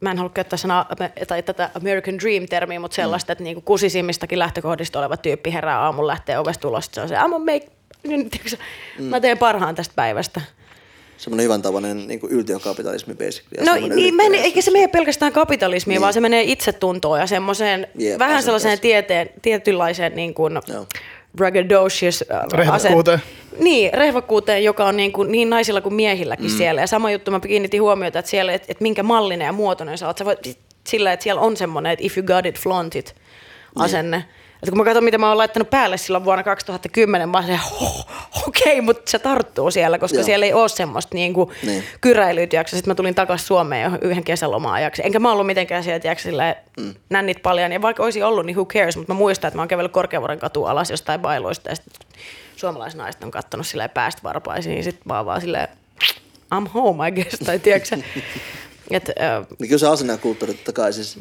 mä 0.00 0.10
en 0.10 0.18
halua 0.18 0.30
käyttää 0.30 0.56
sanaa, 0.56 0.86
tai 1.28 1.42
tätä 1.42 1.70
American 1.74 2.18
Dream-termiä, 2.18 2.80
mutta 2.80 2.94
sellaista, 2.94 3.32
että 3.32 3.44
niinku 3.44 3.60
kusisimmistakin 3.60 4.38
lähtökohdista 4.38 4.98
oleva 4.98 5.16
tyyppi 5.16 5.52
herää 5.52 5.80
aamulla, 5.80 6.12
lähtee 6.12 6.38
ovesta 6.38 6.68
ulos, 6.68 6.88
se 6.92 7.00
on 7.00 7.08
se, 7.08 7.14
I'm 7.14 7.38
make, 7.38 7.66
tiedätkö, 8.02 8.56
mm. 8.98 9.04
mä 9.04 9.20
teen 9.20 9.38
parhaan 9.38 9.74
tästä 9.74 9.92
päivästä. 9.96 10.40
Semmoinen 11.18 11.44
hyvän 11.44 11.62
tavainen 11.62 12.08
niin 12.08 12.20
yltiökapitalismi 12.28 13.14
basically. 13.14 13.64
No 13.66 13.94
niin, 13.94 14.14
mä 14.14 14.22
en, 14.22 14.26
yrittäjyys. 14.26 14.44
eikä 14.44 14.60
se 14.60 14.70
mene 14.70 14.88
pelkästään 14.88 15.32
kapitalismiin, 15.32 15.94
Niin. 15.94 16.00
vaan 16.00 16.12
se 16.12 16.20
menee 16.20 16.42
itsetuntoon 16.42 17.20
ja 17.20 17.26
semmoiseen, 17.26 17.86
Jep, 17.94 18.18
vähän 18.18 18.42
sellaiseen 18.42 18.80
tieteen, 18.80 19.30
tietynlaiseen 19.42 20.16
niin 20.16 20.34
kuin 20.34 20.60
Joo. 20.68 20.86
braggadocious 21.36 22.24
äh, 22.32 22.42
Rehvakkuuteen. 22.52 23.22
Niin, 23.58 23.94
rehvakkuuteen, 23.94 24.64
joka 24.64 24.84
on 24.84 24.96
niin, 24.96 25.12
kuin, 25.12 25.32
niin 25.32 25.50
naisilla 25.50 25.80
kuin 25.80 25.94
miehilläkin 25.94 26.50
mm. 26.50 26.56
siellä. 26.56 26.80
Ja 26.80 26.86
sama 26.86 27.10
juttu 27.10 27.30
mä 27.30 27.40
kiinnitin 27.40 27.82
huomiota, 27.82 28.18
että 28.18 28.30
siellä, 28.30 28.52
että, 28.52 28.66
että 28.68 28.82
minkä 28.82 29.02
mallinen 29.02 29.46
ja 29.46 29.52
muotoinen 29.52 29.98
sä 29.98 30.06
oot. 30.06 30.18
Sä 30.18 30.24
voit 30.24 30.58
sillä, 30.86 31.12
että 31.12 31.24
siellä 31.24 31.40
on 31.42 31.56
semmoinen, 31.56 31.92
että 31.92 32.04
if 32.04 32.18
you 32.18 32.26
got 32.26 32.46
it, 32.46 32.58
flaunt 32.58 32.96
it 32.96 33.14
asenne. 33.76 34.24
Että 34.62 34.70
kun 34.70 34.78
mä 34.78 34.84
katson, 34.84 35.04
mitä 35.04 35.18
mä 35.18 35.28
oon 35.28 35.38
laittanut 35.38 35.70
päälle 35.70 35.96
silloin 35.96 36.24
vuonna 36.24 36.42
2010, 36.44 37.28
mä 37.28 37.38
oon 37.38 37.46
se, 37.46 37.58
"Huh, 37.70 38.06
okei, 38.46 38.72
okay, 38.72 38.80
mutta 38.80 39.10
se 39.10 39.18
tarttuu 39.18 39.70
siellä, 39.70 39.98
koska 39.98 40.18
Joo. 40.18 40.24
siellä 40.24 40.46
ei 40.46 40.52
ole 40.52 40.68
semmoista 40.68 41.14
niin 41.14 41.34
kuin 41.34 41.50
Niin. 41.62 41.84
tiedätkö. 42.48 42.76
Sitten 42.76 42.90
mä 42.90 42.94
tulin 42.94 43.14
takaisin 43.14 43.46
Suomeen 43.46 43.92
jo 43.92 43.98
yhden 44.02 44.24
kesälomaan 44.24 44.74
ajaksi. 44.74 45.02
Enkä 45.04 45.18
mä 45.18 45.32
ollut 45.32 45.46
mitenkään 45.46 45.84
siellä, 45.84 46.00
tiedätkö, 46.00 46.22
silleen, 46.22 46.56
mm. 46.80 46.94
nännit 47.10 47.42
paljon. 47.42 47.72
Ja 47.72 47.82
vaikka 47.82 48.02
olisi 48.02 48.22
ollut, 48.22 48.46
niin 48.46 48.56
who 48.56 48.66
cares, 48.66 48.96
mutta 48.96 49.12
mä 49.14 49.18
muistan, 49.18 49.48
että 49.48 49.58
mä 49.58 49.62
oon 49.62 49.68
kävellyt 49.68 49.92
Korkeavuoren 49.92 50.38
katua 50.38 50.70
alas 50.70 50.90
jostain 50.90 51.20
bailoista 51.20 51.68
ja 51.70 51.76
sitten 51.76 52.00
suomalaisnaiset 52.56 53.24
on 53.24 53.30
kattonut 53.30 53.66
silleen 53.66 53.90
päästä 53.90 54.22
varpaisiin, 54.22 54.74
niin 54.74 54.84
sitten 54.84 55.02
mä 55.04 55.16
oon 55.16 55.26
vaan 55.26 55.40
silleen, 55.40 55.68
I'm 56.54 56.68
home, 56.74 57.08
I 57.08 57.12
guess, 57.12 57.38
tai 57.46 57.58
tiedätkö. 57.58 57.96
Et, 58.90 59.08
äh, 59.08 59.46
Niin 59.58 59.68
kyllä 59.68 59.78
se 59.78 59.88
asenne 59.88 60.12
ja 60.12 60.18
kulttuuri 60.18 60.54
totta 60.54 60.72
kai 60.72 60.92
siis, 60.92 61.18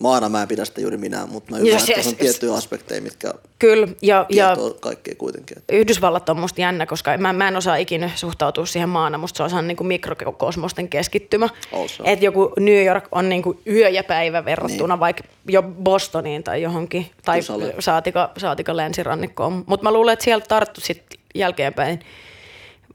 maana 0.00 0.28
mä 0.28 0.42
en 0.42 0.48
pidä 0.48 0.64
sitä 0.64 0.80
juuri 0.80 0.96
minä, 0.96 1.26
mutta 1.26 1.50
mä 1.50 1.58
ymmärrän, 1.58 1.80
Yes, 1.80 1.90
että 1.90 2.02
se 2.02 2.08
on 2.08 2.16
tiettyjä 2.16 2.54
aspekteja, 2.54 3.02
mitkä 3.02 3.34
kyllä, 3.58 3.88
ja, 4.02 4.26
ja 4.28 4.56
kaikkea 4.80 5.14
kuitenkin. 5.14 5.56
Yhdysvallat 5.72 6.28
on 6.28 6.40
musta 6.40 6.60
jännä, 6.60 6.86
koska 6.86 7.18
mä, 7.18 7.32
mä 7.32 7.48
en 7.48 7.56
osaa 7.56 7.76
ikinä 7.76 8.10
suhtautua 8.14 8.66
siihen 8.66 8.88
maana. 8.88 9.18
Musta 9.18 9.36
se 9.36 9.42
on 9.42 9.50
sellainen 9.50 9.76
niin 9.76 9.86
mikrokosmosten 9.86 10.88
keskittymä. 10.88 11.48
Also. 11.72 12.02
Että 12.06 12.24
joku 12.24 12.52
New 12.60 12.84
York 12.84 13.08
on 13.12 13.28
niin 13.28 13.42
kuin 13.42 13.58
yö 13.66 13.88
ja 13.88 14.04
päivä 14.04 14.44
verrattuna 14.44 14.94
niin. 14.94 15.00
vaikka 15.00 15.24
jo 15.48 15.62
Bostoniin 15.62 16.44
tai 16.44 16.62
johonkin. 16.62 17.10
Tai 17.24 17.40
saatika, 17.78 18.30
saatika 18.36 18.76
länsirannikkoon. 18.76 19.64
Mutta 19.66 19.84
mä 19.84 19.92
luulen, 19.92 20.12
että 20.12 20.24
sieltä 20.24 20.46
tarttu 20.48 20.80
sit 20.80 21.02
jälkeenpäin, 21.34 22.00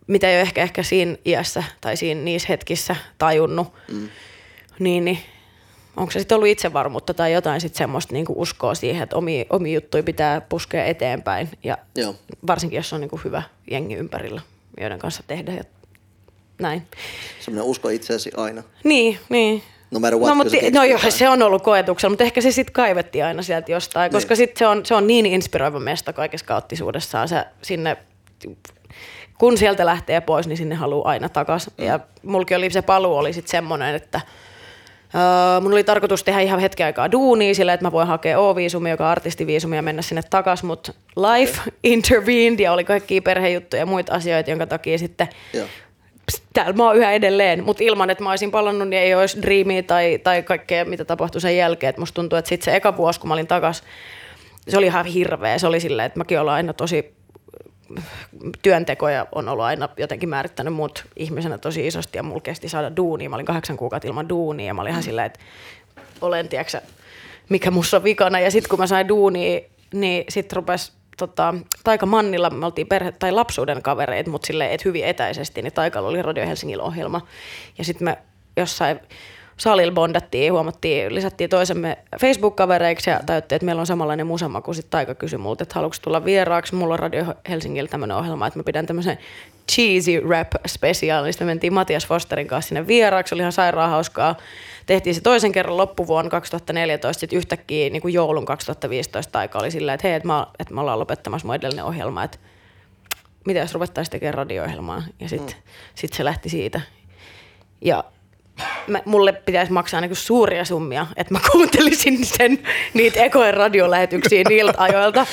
mitä 0.07 0.29
ei 0.29 0.35
ole 0.35 0.41
ehkä, 0.41 0.61
ehkä 0.61 0.83
siinä 0.83 1.15
iässä 1.25 1.63
tai 1.81 1.97
siinä 1.97 2.21
niissä 2.21 2.47
hetkissä 2.49 2.95
tajunnut. 3.17 3.73
Mm. 3.91 4.09
Niin, 4.79 5.05
niin 5.05 5.19
onko 5.99 6.11
se 6.11 6.19
sitten 6.19 6.35
ollut 6.35 6.47
itsevarmuutta 6.47 7.13
tai 7.13 7.33
jotain 7.33 7.61
sitten 7.61 7.77
semmoista 7.77 8.13
niinku 8.13 8.33
uskoa 8.37 8.75
siihen, 8.75 9.03
että 9.03 9.15
omi, 9.15 9.45
omi 9.49 9.73
juttuja 9.73 10.03
pitää 10.03 10.41
puskea 10.41 10.85
eteenpäin. 10.85 11.49
Ja 11.63 11.77
Joo. 11.95 12.15
varsinkin 12.47 12.77
jos 12.77 12.93
on 12.93 13.01
niinku 13.01 13.19
hyvä 13.25 13.43
jengi 13.71 13.95
ympärillä, 13.95 14.41
joiden 14.79 14.99
kanssa 14.99 15.23
tehdä 15.27 15.51
ja 15.53 15.63
näin. 16.59 16.87
Semmoinen 17.39 17.69
usko 17.69 17.89
itseäsi 17.89 18.31
aina. 18.37 18.63
Niin, 18.83 19.19
niin. 19.29 19.63
No 19.91 19.99
matter 19.99 20.17
what, 20.19 20.29
no, 20.29 20.35
mutta, 20.35 20.55
no 20.73 20.83
joo, 20.83 20.83
jotain. 20.83 21.11
se 21.11 21.29
on 21.29 21.41
ollut 21.41 21.63
koetuksella, 21.63 22.09
mutta 22.09 22.23
ehkä 22.23 22.41
se 22.41 22.51
sitten 22.51 22.73
kaivettiin 22.73 23.25
aina 23.25 23.41
sieltä 23.41 23.71
jostain, 23.71 24.11
koska 24.11 24.31
Niin. 24.31 24.37
sit 24.37 24.57
se, 24.57 24.67
on, 24.67 24.85
se 24.85 24.95
on 24.95 25.07
niin 25.07 25.25
inspiroiva 25.25 25.79
mesta 25.79 26.13
kaikessa 26.13 26.45
kaoottisuudessaan. 26.45 27.27
Se 27.27 27.45
sinne, 27.61 27.97
kun 29.37 29.57
sieltä 29.57 29.85
lähtee 29.85 30.21
pois, 30.21 30.47
niin 30.47 30.57
sinne 30.57 30.75
haluaa 30.75 31.09
aina 31.09 31.29
takaisin. 31.29 31.73
Mm. 31.77 31.85
Ja 31.85 31.99
mulki 32.23 32.55
oli 32.55 32.69
se 32.69 32.81
paluu 32.81 33.15
oli 33.15 33.33
sitten 33.33 33.51
semmoinen, 33.51 33.95
että 33.95 34.21
Uh, 35.13 35.63
mun 35.63 35.73
oli 35.73 35.83
tarkoitus 35.83 36.23
tehdä 36.23 36.39
ihan 36.39 36.59
hetken 36.59 36.85
aikaa 36.85 37.11
duunia 37.11 37.55
sillä, 37.55 37.73
että 37.73 37.85
mä 37.85 37.91
voin 37.91 38.07
hakea 38.07 38.39
O-viisumia, 38.39 38.93
joka 38.93 39.05
on 39.05 39.11
artistiviisumi 39.11 39.75
ja 39.75 39.81
mennä 39.81 40.01
sinne 40.01 40.21
takas, 40.29 40.63
mutta 40.63 40.93
life 41.15 41.71
intervened 41.83 42.59
ja 42.59 42.73
oli 42.73 42.83
kaikkia 42.83 43.21
perhejuttuja 43.21 43.81
ja 43.81 43.85
muita 43.85 44.13
asioita, 44.13 44.49
jonka 44.49 44.67
takia 44.67 44.97
sitten 44.97 45.27
Joo. 45.53 45.67
pst, 46.25 46.43
täällä 46.53 46.73
mä 46.73 46.85
oon 46.85 46.97
yhä 46.97 47.11
edelleen, 47.11 47.63
mutta 47.63 47.83
ilman, 47.83 48.09
että 48.09 48.23
mä 48.23 48.29
olisin 48.29 48.51
palannut, 48.51 48.87
niin 48.87 49.01
ei 49.01 49.15
olisi 49.15 49.41
Dreamia 49.41 49.83
tai, 49.83 50.19
tai 50.23 50.43
kaikkea, 50.43 50.85
mitä 50.85 51.05
tapahtui 51.05 51.41
sen 51.41 51.57
jälkeen. 51.57 51.89
Et 51.89 51.97
musta 51.97 52.15
tuntuu, 52.15 52.37
että 52.37 52.49
sitten 52.49 52.65
se 52.65 52.75
eka 52.75 52.97
vuosi, 52.97 53.19
kun 53.19 53.27
mä 53.27 53.33
olin 53.33 53.47
takas, 53.47 53.83
se 54.67 54.77
oli 54.77 54.85
ihan 54.85 55.05
hirveä. 55.05 55.57
Se 55.57 55.67
oli 55.67 55.79
silleen, 55.79 56.05
että 56.05 56.19
mäkin 56.19 56.39
olen 56.39 56.53
aina 56.53 56.73
tosi 56.73 57.18
työntekoja 58.61 59.25
on 59.31 59.49
ollut 59.49 59.65
aina 59.65 59.89
jotenkin 59.97 60.29
määrittänyt 60.29 60.73
mut 60.73 61.05
ihmisenä 61.15 61.57
tosi 61.57 61.87
isosti 61.87 62.17
ja 62.17 62.23
mulla 62.23 62.41
kesti 62.41 62.69
saada 62.69 62.95
duunia. 62.95 63.29
Mä 63.29 63.35
olin 63.35 63.45
kahdeksan 63.45 63.77
kuukautta 63.77 64.07
ilman 64.07 64.29
duunia 64.29 64.67
ja 64.67 64.73
mä 64.73 64.81
olin 64.81 64.91
ihan 64.91 65.03
silleen, 65.03 65.25
että 65.25 65.39
olen, 66.21 66.49
tiedätkö, 66.49 66.81
mikä 67.49 67.71
musta 67.71 67.97
on 67.97 68.03
vikana. 68.03 68.39
Ja 68.39 68.51
sitten 68.51 68.69
kun 68.69 68.79
mä 68.79 68.87
sain 68.87 69.07
duunia, 69.07 69.61
niin 69.93 70.23
sitten 70.29 70.55
rupesi 70.55 70.91
tota, 71.17 71.53
Taika 71.83 72.05
Mannilla, 72.05 72.49
me 72.49 72.65
oltiin 72.65 72.87
perhe- 72.87 73.15
tai 73.19 73.31
lapsuuden 73.31 73.81
kavereet, 73.81 74.27
mutta 74.27 74.47
silleen, 74.47 74.71
et 74.71 74.85
hyvin 74.85 75.05
etäisesti, 75.05 75.61
niin 75.61 75.73
Taikalla 75.73 76.09
oli 76.09 76.21
Radio 76.21 76.45
Helsingin 76.47 76.81
ohjelma. 76.81 77.21
Ja 77.77 77.83
sitten 77.83 78.05
me 78.05 78.17
jossain 78.57 78.99
salilla 79.59 79.93
bondattiin, 79.93 80.53
huomattiin, 80.53 81.15
lisättiin 81.15 81.49
toisemme 81.49 81.97
Facebook-kavereiksi 82.21 83.09
ja 83.09 83.19
tajuttiin, 83.25 83.55
että 83.55 83.65
meillä 83.65 83.79
on 83.79 83.87
samanlainen 83.87 84.27
musama, 84.27 84.61
kun 84.61 84.75
sitten 84.75 84.91
Taika 84.91 85.15
kysyi 85.15 85.39
multa, 85.39 85.63
että 85.63 85.75
haluatko 85.75 85.97
tulla 86.01 86.25
vieraaksi. 86.25 86.75
Mulla 86.75 86.93
on 86.93 86.99
Radio 86.99 87.25
Helsingillä 87.49 87.87
tämmöinen 87.87 88.17
ohjelma, 88.17 88.47
että 88.47 88.59
mä 88.59 88.63
pidän 88.63 88.85
tämmöisen 88.85 89.17
cheesy 89.71 90.21
rap 90.29 90.47
me 91.39 91.45
mentiin 91.45 91.73
Matias 91.73 92.07
Fosterin 92.07 92.47
kanssa 92.47 92.69
sinne 92.69 92.87
vieraaksi, 92.87 93.35
oli 93.35 93.41
ihan 93.41 93.51
sairaan 93.51 93.89
hauskaa. 93.89 94.35
Tehtiin 94.85 95.15
se 95.15 95.21
toisen 95.21 95.51
kerran 95.51 95.77
loppuvuonna 95.77 96.29
2014, 96.29 97.19
sitten 97.19 97.37
yhtäkkiä 97.37 97.89
niin 97.89 98.01
kuin 98.01 98.13
joulun 98.13 98.45
2015 98.45 99.31
Taika 99.31 99.59
oli 99.59 99.71
silleen, 99.71 99.95
että 99.95 100.07
hei, 100.07 100.15
että, 100.15 100.27
mä, 100.27 100.47
että 100.59 100.73
me 100.73 100.81
ollaan 100.81 100.99
lopettamassa 100.99 101.47
mun 101.47 101.55
edellinen 101.55 101.85
ohjelma, 101.85 102.23
että 102.23 102.37
mitä 103.45 103.59
jos 103.59 103.73
ruvettaisiin 103.73 104.11
tekemään 104.11 104.33
radio-ohjelmaa. 104.33 105.03
Ja 105.19 105.29
sitten 105.29 105.55
mm. 105.55 105.61
sit 105.95 106.13
se 106.13 106.25
lähti 106.25 106.49
siitä. 106.49 106.81
Ja 107.81 108.03
mä, 108.87 109.01
mulle 109.05 109.33
pitäisi 109.33 109.71
maksaa 109.71 110.01
niin 110.01 110.15
suuria 110.15 110.65
summia, 110.65 111.07
että 111.15 111.33
mä 111.33 111.39
kuuntelisin 111.51 112.25
sen, 112.25 112.59
niitä 112.93 113.23
ekojen 113.23 113.53
radiolähetyksiä 113.53 114.43
niiltä 114.49 114.73
ajoilta. 114.77 115.25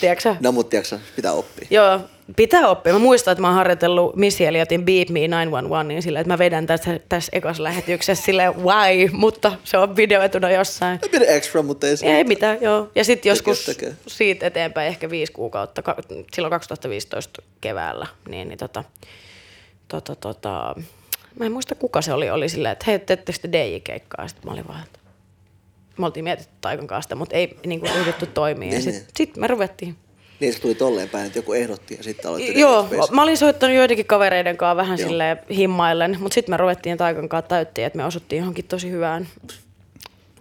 Tiedätkö? 0.00 0.36
No 0.40 0.52
mutta 0.52 0.70
tiedätkö, 0.70 0.98
pitää 1.16 1.32
oppia. 1.32 1.66
Joo, 1.70 2.00
pitää 2.36 2.68
oppia. 2.68 2.92
Mä 2.92 2.98
muistan, 2.98 3.32
että 3.32 3.40
mä 3.42 3.48
oon 3.48 3.56
harjoitellut 3.56 4.16
Missy 4.16 4.44
Elliotin 4.44 4.84
Beat 4.84 5.08
Me 5.08 5.20
911 5.24 5.82
niin 5.82 6.02
sillä, 6.02 6.20
että 6.20 6.32
mä 6.32 6.38
vedän 6.38 6.66
tässä, 6.66 7.00
tässä 7.08 7.30
ekassa 7.34 7.62
lähetyksessä 7.62 8.24
silleen 8.24 8.56
why, 8.56 9.08
mutta 9.12 9.52
se 9.64 9.78
on 9.78 9.96
videoetuna 9.96 10.50
jossain. 10.50 10.98
A 11.04 11.08
bit 11.08 11.22
extra, 11.28 11.62
mutta 11.62 11.86
ei 11.86 11.96
se. 11.96 12.06
Ei 12.16 12.24
mitään, 12.24 12.58
joo. 12.60 12.90
Ja 12.94 13.04
sitten 13.04 13.30
joskus 13.30 13.64
tekee. 13.64 13.92
siitä 14.06 14.46
eteenpäin 14.46 14.88
ehkä 14.88 15.10
viisi 15.10 15.32
kuukautta, 15.32 15.82
ka- 15.82 15.96
silloin 16.32 16.50
2015 16.50 17.42
keväällä, 17.60 18.06
niin, 18.28 18.48
niin 18.48 18.58
tota, 18.58 18.84
tota, 19.88 20.16
tota, 20.16 20.74
mä 21.38 21.46
en 21.46 21.52
muista 21.52 21.74
kuka 21.74 22.02
se 22.02 22.12
oli, 22.12 22.30
oli 22.30 22.48
silleen, 22.48 22.72
että 22.72 22.84
hei, 22.86 22.98
teettekö 22.98 23.38
te 23.38 23.48
DJ-keikkaa? 23.52 24.28
Sitten 24.28 24.46
mä 24.46 24.52
olin 24.52 24.68
vaan, 24.68 24.82
että 24.82 24.98
me 25.98 26.06
oltiin 26.06 26.24
mietitty 26.24 26.54
Taikan 26.60 26.86
kanssa, 26.86 27.14
mutta 27.14 27.36
ei 27.36 27.56
niin 27.66 27.80
kuin 27.80 27.94
ryhdytty 27.94 28.26
toimia. 28.26 28.70
Niin, 28.70 28.82
sitten 28.82 29.02
niin. 29.02 29.12
sit 29.16 29.36
me 29.36 29.46
ruvettiin. 29.46 29.96
Niin 30.40 30.52
se 30.52 30.60
tuli 30.60 30.74
tolleen 30.74 31.08
päin, 31.08 31.26
että 31.26 31.38
joku 31.38 31.52
ehdotti 31.52 31.94
ja 31.94 32.02
sitten 32.02 32.28
aloitti 32.28 32.60
Joo, 32.60 32.88
mä 33.10 33.22
olin 33.22 33.36
soittanut 33.36 33.76
joidenkin 33.76 34.06
kavereiden 34.06 34.56
kanssa 34.56 34.76
vähän 34.76 34.98
Joo. 34.98 35.08
silleen 35.08 35.38
himmaillen, 35.50 36.16
mutta 36.20 36.34
sitten 36.34 36.52
me 36.52 36.56
ruvettiin 36.56 36.98
Taikan 36.98 37.28
kanssa 37.28 37.48
täyttiin, 37.48 37.86
että 37.86 37.96
me 37.96 38.04
osuttiin 38.04 38.38
johonkin 38.38 38.64
tosi 38.64 38.90
hyvään. 38.90 39.28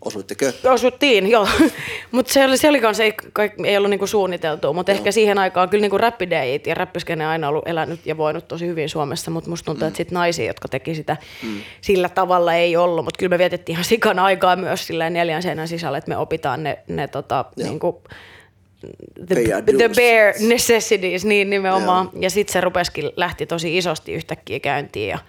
Osuitteko? 0.01 0.45
Osuttiin, 0.63 1.27
joo. 1.27 1.47
mutta 2.11 2.33
se 2.33 2.45
oli, 2.45 2.57
se 2.57 2.69
oli 2.69 2.79
kanssa, 2.79 3.03
ei, 3.03 3.13
kaik, 3.33 3.53
ei 3.65 3.77
ollut 3.77 3.89
niinku 3.89 4.07
suunniteltu, 4.07 4.73
mutta 4.73 4.91
ehkä 4.91 5.11
siihen 5.11 5.37
aikaan 5.37 5.69
kyllä 5.69 5.81
niinku 5.81 5.97
räppidejit 5.97 6.67
ja 6.67 6.75
räppiskene 6.75 7.25
aina 7.25 7.49
ollut 7.49 7.67
elänyt 7.67 8.05
ja 8.05 8.17
voinut 8.17 8.47
tosi 8.47 8.67
hyvin 8.67 8.89
Suomessa, 8.89 9.31
mutta 9.31 9.49
musta 9.49 9.65
tuntuu, 9.65 9.83
mm. 9.83 9.87
että 9.87 9.97
sit 9.97 10.11
naisia, 10.11 10.45
jotka 10.45 10.67
teki 10.67 10.95
sitä 10.95 11.17
mm. 11.43 11.61
sillä 11.81 12.09
tavalla 12.09 12.53
ei 12.53 12.77
ollut, 12.77 13.05
mutta 13.05 13.17
kyllä 13.17 13.29
me 13.29 13.37
vietettiin 13.37 13.73
ihan 13.73 13.85
sikan 13.85 14.19
aikaa 14.19 14.55
myös 14.55 14.87
sillä 14.87 15.09
neljän 15.09 15.43
seinän 15.43 15.67
sisällä, 15.67 15.97
että 15.97 16.09
me 16.09 16.17
opitaan 16.17 16.63
ne, 16.63 16.79
ne 16.87 17.07
tota, 17.07 17.45
Joo. 17.57 17.69
niinku, 17.69 18.01
the, 19.27 19.35
the 19.77 19.89
bare 19.89 20.33
necessities, 20.47 21.25
niin 21.25 21.49
nimenomaan. 21.49 22.09
Joo. 22.13 22.21
Ja 22.21 22.29
sitten 22.29 22.53
se 22.53 22.61
rupesikin, 22.61 23.09
lähti 23.15 23.45
tosi 23.45 23.77
isosti 23.77 24.13
yhtäkkiä 24.13 24.59
käyntiin. 24.59 25.09
Ja, 25.09 25.19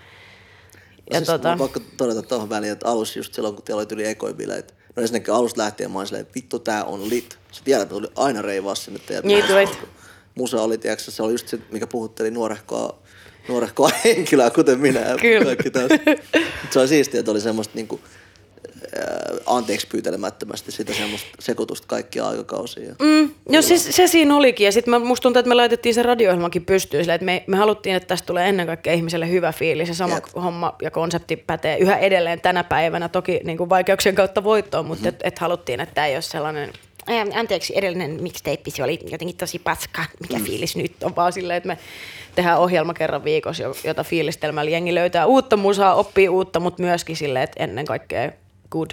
ja 1.10 1.18
siis 1.18 1.26
tota, 1.26 1.56
pakko 1.58 1.80
todeta 1.96 2.22
tuohon 2.22 2.48
väliin, 2.48 2.72
että 2.72 2.88
alussa 2.88 3.18
just 3.18 3.34
silloin, 3.34 3.54
kun 3.54 3.64
teillä 3.64 3.80
oli 3.80 3.86
tuli 3.86 4.06
ekoibileet, 4.06 4.74
no 4.96 5.00
ensinnäkin 5.02 5.34
alusta 5.34 5.62
lähtien 5.62 5.90
mä 5.90 5.98
olin 5.98 6.06
silleen, 6.06 6.22
että 6.22 6.34
vittu 6.34 6.58
tää 6.58 6.84
on 6.84 7.10
lit. 7.10 7.38
Sä 7.52 7.60
tiedät, 7.64 7.82
että 7.82 7.94
tuli 7.94 8.08
aina 8.16 8.42
reivaa 8.42 8.74
sinne 8.74 9.00
teidän 9.06 9.24
Niin 9.24 9.44
tulit. 9.44 9.78
Musa 10.34 10.62
oli, 10.62 10.78
tiedätkö, 10.78 11.10
se 11.10 11.22
oli 11.22 11.32
just 11.32 11.48
se, 11.48 11.58
mikä 11.70 11.86
puhutteli 11.86 12.30
nuorehkoa, 12.30 12.98
nuorehkoa 13.48 13.90
henkilöä, 14.04 14.50
kuten 14.50 14.80
minä 14.80 15.00
Kyllä. 15.20 15.44
kaikki. 15.44 15.70
Mut 16.62 16.72
se 16.72 16.78
oli 16.78 16.88
siistiä, 16.88 17.20
että 17.20 17.30
oli 17.30 17.40
semmoista 17.40 17.74
niinku, 17.74 18.00
anteeksi 19.46 19.86
pyytelemättömästi 19.86 20.72
sitä 20.72 20.92
semmoista 20.94 21.28
sekoitusta 21.40 21.86
kaikkia 21.86 22.28
aikakausia. 22.28 22.94
Mm, 23.02 23.30
no 23.48 23.62
se, 23.62 23.78
se 23.78 24.06
siinä 24.06 24.36
olikin. 24.36 24.64
Ja 24.64 24.72
sitten 24.72 25.02
musta 25.02 25.22
tuntuu, 25.22 25.40
että 25.40 25.48
me 25.48 25.54
laitettiin 25.54 25.94
se 25.94 26.02
radio-ohjelmakin 26.02 26.64
pystyyn 26.64 27.04
sillä, 27.04 27.14
että 27.14 27.24
me, 27.24 27.44
me 27.46 27.56
haluttiin, 27.56 27.96
että 27.96 28.06
tästä 28.06 28.26
tulee 28.26 28.48
ennen 28.48 28.66
kaikkea 28.66 28.92
ihmiselle 28.92 29.30
hyvä 29.30 29.52
fiilis. 29.52 29.88
Ja 29.88 29.94
sama 29.94 30.14
Jep. 30.14 30.24
homma 30.34 30.76
ja 30.82 30.90
konsepti 30.90 31.36
pätee 31.36 31.78
yhä 31.78 31.96
edelleen 31.98 32.40
tänä 32.40 32.64
päivänä. 32.64 33.08
Toki 33.08 33.40
niin 33.44 33.58
kuin 33.58 33.70
vaikeuksien 33.70 34.14
kautta 34.14 34.44
voittoon, 34.44 34.86
mutta 34.86 35.08
et, 35.08 35.20
et 35.24 35.38
haluttiin, 35.38 35.80
että 35.80 35.94
tämä 35.94 36.06
ei 36.06 36.14
ole 36.16 36.22
sellainen 36.22 36.72
"Ää, 37.06 37.26
Anteeksi, 37.34 37.72
edellinen 37.76 38.22
mixtape, 38.22 38.62
se 38.70 38.84
oli 38.84 38.98
jotenkin 39.10 39.36
tosi 39.36 39.58
paska. 39.58 40.04
Mikä 40.20 40.38
Mm. 40.38 40.44
fiilis 40.44 40.76
nyt 40.76 41.02
on? 41.02 41.16
Vaan 41.16 41.32
silleen, 41.32 41.56
että 41.56 41.66
me 41.66 41.78
tehdään 42.34 42.58
ohjelma 42.58 42.94
kerran 42.94 43.24
viikossa, 43.24 43.62
jo- 43.62 43.76
jota 43.84 44.04
fiilistelmällä 44.04 44.70
jengi 44.70 44.94
löytää 44.94 45.26
uutta 45.26 45.56
musaa, 45.56 45.94
oppii 45.94 46.28
uutta, 46.28 46.60
mutta 46.60 46.82
myöskin 46.82 47.16
silleen, 47.16 47.42
että 47.42 47.62
ennen 47.64 47.84
kaikkea 47.86 48.30
good 48.72 48.90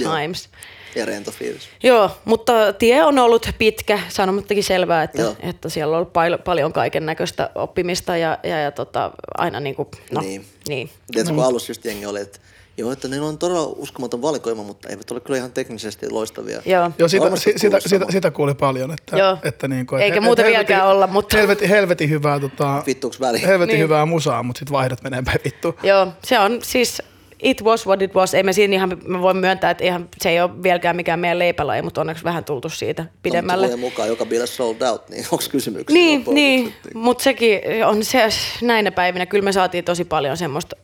Joo. 0.00 0.16
times. 0.16 0.48
Ja 0.94 1.06
rento 1.06 1.30
fiilis. 1.30 1.68
Joo, 1.82 2.10
mutta 2.24 2.52
tie 2.72 3.04
on 3.04 3.18
ollut 3.18 3.50
pitkä, 3.58 3.98
sanomattakin 4.08 4.64
selvää, 4.64 5.02
että, 5.02 5.22
Joo. 5.22 5.36
että 5.40 5.68
siellä 5.68 5.90
on 5.92 5.96
ollut 5.96 6.12
pal- 6.12 6.38
paljon 6.44 6.72
kaiken 6.72 7.06
näköistä 7.06 7.50
oppimista 7.54 8.16
ja, 8.16 8.38
ja, 8.42 8.58
ja 8.60 8.70
tota, 8.70 9.10
aina 9.38 9.60
niin 9.60 9.74
kuin, 9.74 9.88
no, 10.10 10.20
Niin. 10.20 10.30
niin. 10.40 10.46
niin. 10.68 10.90
Tiedätkö, 11.12 11.34
kun 11.34 11.44
alussa 11.44 11.70
just 11.70 11.84
jengi 11.84 12.06
oli, 12.06 12.20
että 12.20 12.38
joo, 12.76 12.92
että 12.92 13.08
neillä 13.08 13.28
on 13.28 13.38
todella 13.38 13.62
uskomaton 13.76 14.22
valikoima, 14.22 14.62
mutta 14.62 14.88
eivät 14.88 15.10
ole 15.10 15.20
kyllä 15.20 15.36
ihan 15.38 15.52
teknisesti 15.52 16.10
loistavia. 16.10 16.62
Joo. 16.66 16.90
Joo, 16.98 17.08
sitä, 17.08 17.36
si, 17.36 17.52
sitä, 17.56 17.80
sitä, 17.80 18.06
sitä, 18.10 18.30
kuuli 18.30 18.54
paljon. 18.54 18.92
Että, 18.92 19.16
Joo. 19.16 19.38
Että 19.44 19.68
niin 19.68 19.86
kuin, 19.86 20.02
Eikä 20.02 20.20
muuten 20.20 20.46
vieläkään 20.46 20.86
olla, 20.86 21.06
mutta- 21.06 21.36
Helvetin, 21.36 21.68
helvetin 21.68 22.10
hyvää, 22.10 22.40
tota, 22.40 22.82
Vittuuks 22.86 23.20
väliin? 23.20 23.46
helvetin 23.46 23.72
Niin. 23.72 23.82
hyvää 23.84 24.06
musaa, 24.06 24.42
mutta 24.42 24.58
sitten 24.58 24.72
vaihdot 24.72 25.02
menee 25.02 25.22
päin 25.22 25.40
vittu. 25.44 25.74
Joo, 25.82 26.08
se 26.24 26.38
on 26.38 26.58
siis, 26.62 27.02
it 27.42 27.62
was 27.64 27.86
what 27.86 28.02
it 28.02 28.14
was. 28.14 28.34
Ei 28.34 28.42
me 28.42 28.52
siinä 28.52 28.74
ihan, 28.74 28.98
mä 29.06 29.22
voin 29.22 29.36
myöntää, 29.36 29.70
että 29.70 29.84
ihan, 29.84 30.08
se 30.20 30.30
ei 30.30 30.40
ole 30.40 30.62
vieläkään 30.62 30.96
mikään 30.96 31.20
meidän 31.20 31.38
leipälaji, 31.38 31.82
mutta 31.82 32.00
onneksi 32.00 32.24
vähän 32.24 32.44
tultu 32.44 32.68
siitä 32.68 33.04
pidemmälle. 33.22 33.68
No, 33.68 33.76
mukaan 33.76 34.08
joka 34.08 34.26
biile 34.26 34.46
sold 34.46 34.82
out, 34.82 35.08
niin 35.08 35.24
onko 35.32 35.44
kysymyksiä? 35.50 35.94
Niin, 35.94 36.24
niin. 36.30 36.74
mutta 36.94 37.24
sekin 37.24 37.60
on 37.86 38.04
se, 38.04 38.28
näinä 38.62 38.92
päivinä, 38.92 39.26
kyllä 39.26 39.44
me 39.44 39.52
saatiin 39.52 39.84
tosi 39.84 40.04
paljon 40.04 40.36
semmoista 40.36 40.76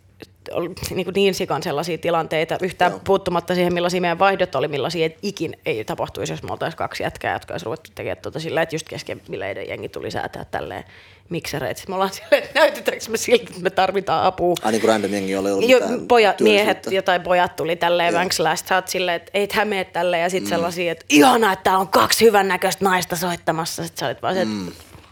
niin, 0.90 1.04
kuin 1.04 1.14
niin 1.14 1.34
sikan 1.34 1.62
sellaisia 1.62 1.98
tilanteita, 1.98 2.58
yhtään 2.62 2.92
Joo. 2.92 3.00
puuttumatta 3.04 3.54
siihen, 3.54 3.74
millaisia 3.74 4.00
meidän 4.00 4.18
vaihdot 4.18 4.54
oli, 4.54 4.68
millaisia 4.68 5.06
et 5.06 5.18
ikin 5.22 5.56
ei 5.66 5.84
tapahtuisi, 5.84 6.32
jos 6.32 6.42
me 6.42 6.52
oltaisiin 6.52 6.78
kaksi 6.78 7.02
jätkää, 7.02 7.32
jotka 7.32 7.54
olisi 7.54 7.64
ruvettu 7.64 7.90
tekemään 7.94 8.22
tuota 8.22 8.40
sillä, 8.40 8.62
että 8.62 8.74
just 8.74 8.88
kesken 8.88 9.20
bileiden 9.30 9.68
jengi 9.68 9.88
tuli 9.88 10.10
säätää 10.10 10.44
tälleen 10.44 10.84
miksereitä. 11.28 11.78
Sitten 11.78 11.92
me 11.92 11.94
ollaan 11.94 12.12
silleen, 12.12 12.42
että 12.44 12.60
näytetäänkö 12.60 13.04
me 13.08 13.16
siltä, 13.16 13.44
että 13.48 13.62
me 13.62 13.70
tarvitaan 13.70 14.24
apua. 14.24 14.54
Ai 14.62 14.72
niin 14.72 14.80
kuin 14.80 14.88
random 14.88 15.12
jengi 15.12 15.36
oli 15.36 15.50
ollut 15.50 15.70
Jo, 15.70 15.80
pojat, 16.08 16.40
miehet, 16.40 16.86
jotain 16.90 17.22
pojat 17.22 17.56
tuli 17.56 17.76
tälleen 17.76 18.12
Joo. 18.12 18.18
vänksäläistä. 18.18 18.68
Sä 18.68 18.74
oot 18.74 18.88
silleen, 18.88 19.16
että 19.16 19.30
ei 19.34 19.48
hän 19.52 19.68
mene 19.68 19.84
tälleen. 19.84 20.22
Ja 20.22 20.30
sitten 20.30 20.48
mm. 20.48 20.50
sellaisia, 20.50 20.92
että 20.92 21.04
ihanaa, 21.08 21.52
että 21.52 21.62
täällä 21.62 21.80
on 21.80 21.88
kaksi 21.88 22.24
hyvännäköistä 22.24 22.84
naista 22.84 23.16
soittamassa. 23.16 23.84
Sitten 23.84 24.00
sä 24.00 24.06
olit 24.06 24.22
vaan 24.22 24.34
se, 24.34 24.40
että... 24.40 24.54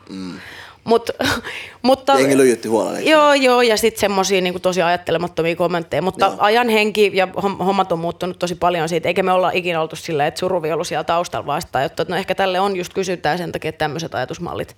Mm. 0.09 0.41
Mut, 0.87 1.11
mutta, 1.82 2.14
Jengi 2.18 2.37
lyijytti 2.37 2.68
huolella. 2.68 2.99
Joo, 3.01 3.34
joo, 3.34 3.62
ja 3.62 3.76
sitten 3.76 4.01
semmoisia 4.01 4.41
niin 4.41 4.61
tosi 4.62 4.82
ajattelemattomia 4.82 5.57
kommentteja, 5.57 6.03
mutta 6.03 6.26
Joo. 6.26 6.37
ajan 6.39 6.68
henki 6.68 7.11
ja 7.14 7.28
hom- 7.37 7.64
hommat 7.64 7.93
on 7.93 7.99
muuttunut 7.99 8.39
tosi 8.39 8.55
paljon 8.55 8.89
siitä, 8.89 9.09
eikä 9.09 9.22
me 9.22 9.32
olla 9.32 9.51
ikinä 9.51 9.80
oltu 9.80 9.97
silleen, 9.97 10.26
että 10.28 10.39
suruvi 10.41 10.72
ollut 10.72 10.87
siellä 10.87 11.05
taustalla 11.05 11.47
vastaan, 11.47 11.82
jotta 11.82 12.05
no 12.09 12.16
ehkä 12.16 12.34
tälle 12.34 12.61
on 12.61 12.76
just 12.76 12.95
kysyntää 12.95 13.37
sen 13.37 13.53
takia, 13.53 13.68
että 13.68 13.78
tämmöiset 13.78 14.14
ajatusmallit 14.14 14.76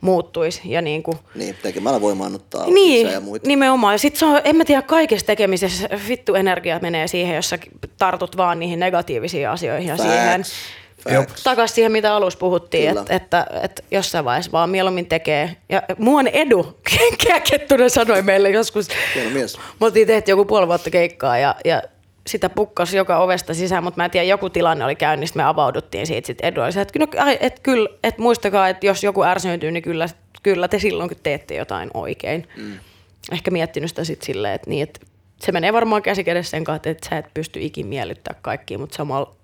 muuttuisi 0.00 0.60
ja 0.64 0.82
niin 0.82 1.02
kuin, 1.02 1.18
Niin, 1.34 1.56
tekemällä 1.62 2.00
voimaannuttaa 2.00 2.66
niin, 2.66 3.06
ja 3.10 3.20
muita. 3.20 3.48
nimenomaan. 3.48 3.94
Ja 3.94 3.98
sitten 3.98 4.18
se 4.18 4.26
on, 4.26 4.40
en 4.44 4.56
mä 4.56 4.64
tiedä, 4.64 4.82
kaikessa 4.82 5.26
tekemisessä 5.26 5.88
vittu 6.08 6.34
energia 6.34 6.78
menee 6.82 7.06
siihen, 7.08 7.36
jos 7.36 7.48
sä 7.48 7.58
tartut 7.98 8.36
vaan 8.36 8.58
niihin 8.58 8.80
negatiivisiin 8.80 9.48
asioihin 9.48 9.88
ja 9.88 9.96
siihen. 9.96 10.40
Facts. 10.42 10.52
Jop. 10.52 10.77
Takaisin 11.44 11.74
siihen, 11.74 11.92
mitä 11.92 12.14
alussa 12.14 12.38
puhuttiin, 12.38 12.98
että, 12.98 13.14
että, 13.16 13.46
että 13.62 13.82
jossain 13.90 14.24
vaiheessa 14.24 14.52
vaan 14.52 14.70
mieluummin 14.70 15.06
tekee. 15.06 15.56
Ja 15.68 15.82
muuan 15.98 16.28
Edu, 16.28 16.78
Kettunen 17.50 17.90
sanoi 17.90 18.22
meille 18.22 18.50
joskus, 18.50 18.88
Hieno 19.14 19.30
mies. 19.30 19.56
me 19.56 19.86
oltiin 19.86 20.06
tehty 20.06 20.30
joku 20.30 20.44
puoli 20.44 20.66
vuotta 20.66 20.90
keikkaa 20.90 21.38
ja, 21.38 21.54
ja 21.64 21.82
sitä 22.26 22.48
pukkasi 22.48 22.96
joka 22.96 23.18
ovesta 23.18 23.54
sisään, 23.54 23.84
mutta 23.84 24.00
mä 24.00 24.04
en 24.04 24.10
tiedä, 24.10 24.24
joku 24.24 24.50
tilanne 24.50 24.84
oli 24.84 24.96
käynnissä, 24.96 25.36
me 25.36 25.42
avauduttiin 25.42 26.06
siitä 26.06 26.26
sitten 26.26 26.48
Edu 26.48 26.60
oli 26.60 26.72
se, 26.72 26.80
että, 26.80 26.98
no, 26.98 27.06
et 27.40 27.60
kyllä, 27.60 27.88
et 28.02 28.18
muistakaa, 28.18 28.68
että 28.68 28.86
jos 28.86 29.04
joku 29.04 29.24
ärsyntyy, 29.24 29.70
niin 29.70 29.82
kyllä, 29.82 30.06
kyllä 30.42 30.68
te 30.68 30.78
silloin, 30.78 31.08
kun 31.08 31.18
teette 31.22 31.54
jotain 31.54 31.90
oikein. 31.94 32.48
Mm. 32.56 32.72
Ehkä 33.32 33.50
miettinyt 33.50 33.90
sitä 33.90 34.04
sitten 34.04 34.26
silleen, 34.26 34.54
että, 34.54 34.70
niin, 34.70 34.82
että 34.82 35.00
se 35.40 35.52
menee 35.52 35.72
varmaan 35.72 36.02
käsi 36.02 36.24
kädessä 36.24 36.50
sen 36.50 36.64
kanssa, 36.64 36.90
että 36.90 37.08
sä 37.08 37.18
et 37.18 37.34
pysty 37.34 37.60
ikin 37.62 37.86
miellyttää 37.86 38.34
kaikkia, 38.42 38.78
mutta 38.78 38.96
samalla, 38.96 39.36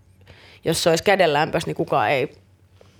jos 0.65 0.83
se 0.83 0.91
olisi 0.91 1.05
kädenlämpössä, 1.05 1.67
niin 1.67 1.77
kukaan 1.77 2.11
ei 2.11 2.35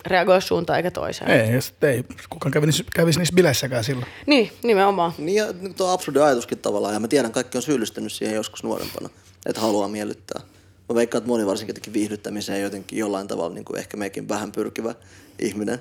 reagoi 0.07 0.43
suuntaan 0.43 0.77
eikä 0.77 0.91
toiseen. 0.91 1.31
Ei, 1.31 1.63
sit 1.63 1.85
ei 1.85 2.05
kukaan 2.29 2.53
kävisi, 2.53 2.85
kävisi 2.95 3.19
niissä 3.19 3.35
bileissäkään 3.35 3.85
silloin. 3.85 4.07
Niin, 4.27 4.53
nimenomaan. 4.63 5.13
Niin 5.19 5.37
ja 5.37 5.53
nyt 5.61 5.81
on 5.81 5.91
absurdi 5.91 6.19
ajatuskin 6.19 6.59
tavallaan, 6.59 6.95
ja 6.95 7.01
mä 7.01 7.09
tiedän, 7.09 7.33
kaikki 7.33 7.59
on 7.59 7.63
syyllistynyt 7.63 8.13
siihen 8.13 8.35
joskus 8.35 8.63
nuorempana, 8.63 9.09
että 9.47 9.61
haluaa 9.61 9.89
miellyttää. 9.89 10.43
Mä 10.89 10.95
veikkaan, 10.95 11.19
että 11.19 11.29
moni 11.29 11.47
varsinkin 11.47 11.71
jotenkin 11.71 11.93
viihdyttämiseen 11.93 12.63
jotenkin 12.63 12.99
jollain 12.99 13.29
tavalla, 13.29 13.55
niin 13.55 13.65
kuin 13.65 13.79
ehkä 13.79 13.97
mekin 13.97 14.29
vähän 14.29 14.53
pyrkivä 14.53 14.95
ihminen, 15.39 15.79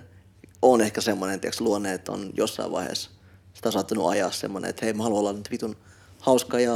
on 0.62 0.82
ehkä 0.82 1.02
semmoinen, 1.02 1.40
tiedätkö, 1.40 1.64
luonne, 1.64 1.94
että 1.94 2.12
on 2.12 2.32
jossain 2.38 2.72
vaiheessa 2.72 3.10
sitä 3.54 3.72
saattanut 3.72 4.10
ajaa 4.10 4.32
semmoinen, 4.32 4.70
että 4.70 4.86
hei, 4.86 4.94
mä 4.94 5.04
haluan 5.04 5.20
olla 5.20 5.34
nyt 5.34 5.52
vitun 5.52 5.76
hauska 6.24 6.60
ja 6.60 6.74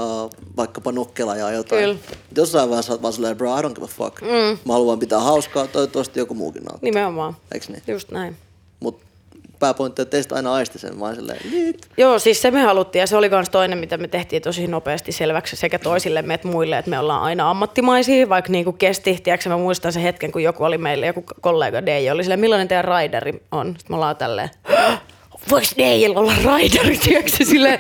vaikkapa 0.58 0.92
nokkela 0.92 1.36
ja 1.36 1.52
jotain. 1.52 1.84
Kyllä. 1.84 2.00
Jossain 2.36 2.70
vaiheessa 2.70 3.02
vaan 3.02 3.14
silleen, 3.14 3.38
bro, 3.38 3.60
I 3.60 3.62
don't 3.62 3.74
give 3.74 3.86
a 3.86 3.88
fuck. 3.88 4.22
Mm. 4.22 4.58
Mä 4.66 4.74
haluan 4.74 5.00
pitää 5.00 5.20
hauskaa, 5.20 5.68
toivottavasti 5.68 6.20
joku 6.20 6.34
muukin 6.34 6.64
nauttii. 6.64 6.92
Nimenomaan. 6.92 7.36
Eiks 7.52 7.70
niin? 7.70 7.84
Just 7.88 8.12
näin. 8.12 8.36
Mut 8.80 9.02
pääpointti 9.60 10.02
on, 10.02 10.04
että 10.04 10.12
teistä 10.12 10.36
aina 10.36 10.54
aisti 10.54 10.80
sen, 10.80 11.00
vaan 11.00 11.16
silleen, 11.16 11.40
lit. 11.52 11.88
Joo, 11.98 12.20
siis 12.20 12.42
se 12.42 12.52
me 12.52 12.62
haluttiin 12.62 13.00
ja 13.00 13.08
se 13.08 13.18
oli 13.18 13.30
myös 13.30 13.50
toinen, 13.50 13.78
mitä 13.78 13.98
me 13.98 14.08
tehtiin 14.08 14.42
tosi 14.42 14.68
nopeasti 14.68 15.12
selväksi 15.12 15.56
sekä 15.56 15.80
toisillemme 15.80 16.34
että 16.34 16.48
muille, 16.48 16.78
että 16.78 16.92
me 16.92 17.00
ollaan 17.00 17.24
aina 17.24 17.50
ammattimaisia, 17.50 18.30
vaikka 18.30 18.52
niin 18.52 18.66
kuin 18.66 18.78
kesti, 18.78 19.20
tiedätkö, 19.24 19.50
mä 19.50 19.58
muistan 19.58 19.94
sen 19.94 20.04
hetken, 20.04 20.32
kun 20.32 20.44
joku 20.44 20.64
oli 20.64 20.78
meille, 20.78 21.06
joku 21.06 21.24
kollega 21.42 21.86
DJ 21.86 22.12
oli 22.12 22.24
silleen, 22.24 22.40
millainen 22.40 22.68
teidän 22.68 22.86
raideri 22.86 23.44
on? 23.52 23.68
Sitten 23.68 23.92
me 23.92 23.96
ollaan 23.96 24.18
tälleen, 24.18 24.50
voiko 25.50 25.68
DJllä 25.78 26.20
olla 26.20 26.34
raideri, 26.44 26.98
tiedätkö, 26.98 27.46
silleen, 27.46 27.80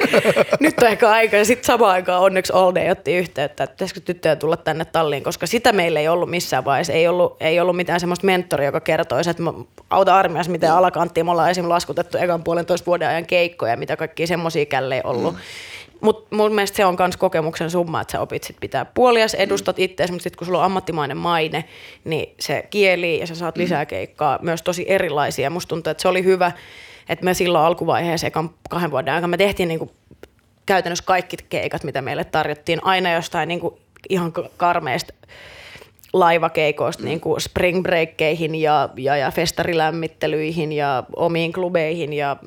nyt 0.59 0.75
on 0.81 0.87
ehkä 0.87 1.09
aika. 1.09 1.37
Ja 1.37 1.45
sitten 1.45 1.65
samaan 1.65 1.91
aikaan 1.91 2.21
onneksi 2.21 2.53
All 2.53 2.75
Day 2.75 2.89
otti 2.89 3.15
yhteyttä, 3.15 3.63
että 3.63 3.73
pitäisikö 3.73 3.99
tyttöjä 3.99 4.35
tulla 4.35 4.57
tänne 4.57 4.85
talliin, 4.85 5.23
koska 5.23 5.47
sitä 5.47 5.73
meillä 5.73 5.99
ei 5.99 6.07
ollut 6.07 6.29
missään 6.29 6.65
vaiheessa. 6.65 6.93
Ei 6.93 7.07
ollut, 7.07 7.37
ei 7.39 7.59
ollut 7.59 7.75
mitään 7.75 7.99
semmoista 7.99 8.25
mentoria, 8.25 8.65
joka 8.65 8.79
kertoisi, 8.79 9.29
että 9.29 9.43
auta 9.89 10.15
armias, 10.15 10.49
miten 10.49 10.71
alakanttiin 10.71 11.25
me 11.25 11.31
ollaan 11.31 11.51
esimerkiksi 11.51 11.73
laskutettu 11.73 12.17
ekan 12.17 12.43
puolentoista 12.43 12.85
vuoden 12.85 13.07
ajan 13.07 13.25
keikkoja, 13.25 13.77
mitä 13.77 13.97
kaikkia 13.97 14.27
semmoisia 14.27 14.65
källe 14.65 15.01
ollut. 15.03 15.33
Mm. 15.33 15.39
Mutta 16.01 16.35
mun 16.35 16.55
mielestä 16.55 16.77
se 16.77 16.85
on 16.85 16.95
myös 16.99 17.17
kokemuksen 17.17 17.71
summa, 17.71 18.01
että 18.01 18.11
sä 18.11 18.21
opit 18.21 18.43
sit 18.43 18.57
pitää 18.59 18.85
puolias, 18.85 19.33
edustat 19.33 19.77
mm. 19.77 19.83
itseäsi, 19.83 20.13
mutta 20.13 20.23
sitten 20.23 20.37
kun 20.37 20.45
sulla 20.45 20.59
on 20.59 20.65
ammattimainen 20.65 21.17
maine, 21.17 21.63
niin 22.03 22.35
se 22.39 22.67
kieli 22.69 23.19
ja 23.19 23.27
sä 23.27 23.35
saat 23.35 23.57
lisää 23.57 23.85
keikkaa, 23.85 24.39
myös 24.41 24.61
tosi 24.61 24.85
erilaisia. 24.87 25.49
Musta 25.49 25.69
tuntuu, 25.69 25.91
että 25.91 26.01
se 26.01 26.07
oli 26.07 26.23
hyvä, 26.23 26.51
että 27.09 27.25
me 27.25 27.33
silloin 27.33 27.65
alkuvaiheessa 27.65 28.27
ekan 28.27 28.49
kahden 28.69 28.91
vuoden 28.91 29.13
aikana 29.13 29.27
me 29.27 29.37
tehtiin 29.37 29.69
niinku 29.69 29.91
käytännössä 30.65 31.05
kaikki 31.05 31.37
keikat, 31.49 31.83
mitä 31.83 32.01
meille 32.01 32.23
tarjottiin, 32.23 32.79
aina 32.83 33.13
jostain 33.13 33.47
niinku 33.47 33.79
ihan 34.09 34.31
ka- 34.31 34.49
karmeista 34.57 35.13
laivakeikoista 36.13 37.03
niin 37.03 37.19
kuin 37.19 37.41
spring 37.41 37.83
breakkeihin 37.83 38.55
ja, 38.55 38.89
ja, 38.97 39.17
ja 39.17 39.31
festarilämmittelyihin 39.31 40.71
ja 40.71 41.03
omiin 41.15 41.53
klubeihin 41.53 42.13
ja 42.13 42.37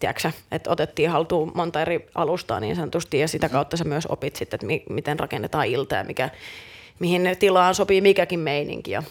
tiedätkö, 0.00 0.30
että 0.52 0.70
otettiin 0.70 1.10
haltuun 1.10 1.52
monta 1.54 1.82
eri 1.82 2.08
alustaa 2.14 2.60
niin 2.60 2.76
sanotusti 2.76 3.18
ja 3.18 3.28
sitä 3.28 3.48
kautta 3.48 3.76
sä 3.76 3.84
myös 3.84 4.06
opit 4.06 4.36
sitten, 4.36 4.56
että 4.56 4.66
mi, 4.66 4.82
miten 4.90 5.18
rakennetaan 5.18 5.66
ilta 5.66 5.94
ja 5.94 6.04
mikä, 6.04 6.30
mihin 6.98 7.36
tilaan 7.38 7.74
sopii 7.74 8.00
mikäkin 8.00 8.40
meininki. 8.40 8.90
Ja, 8.90 9.02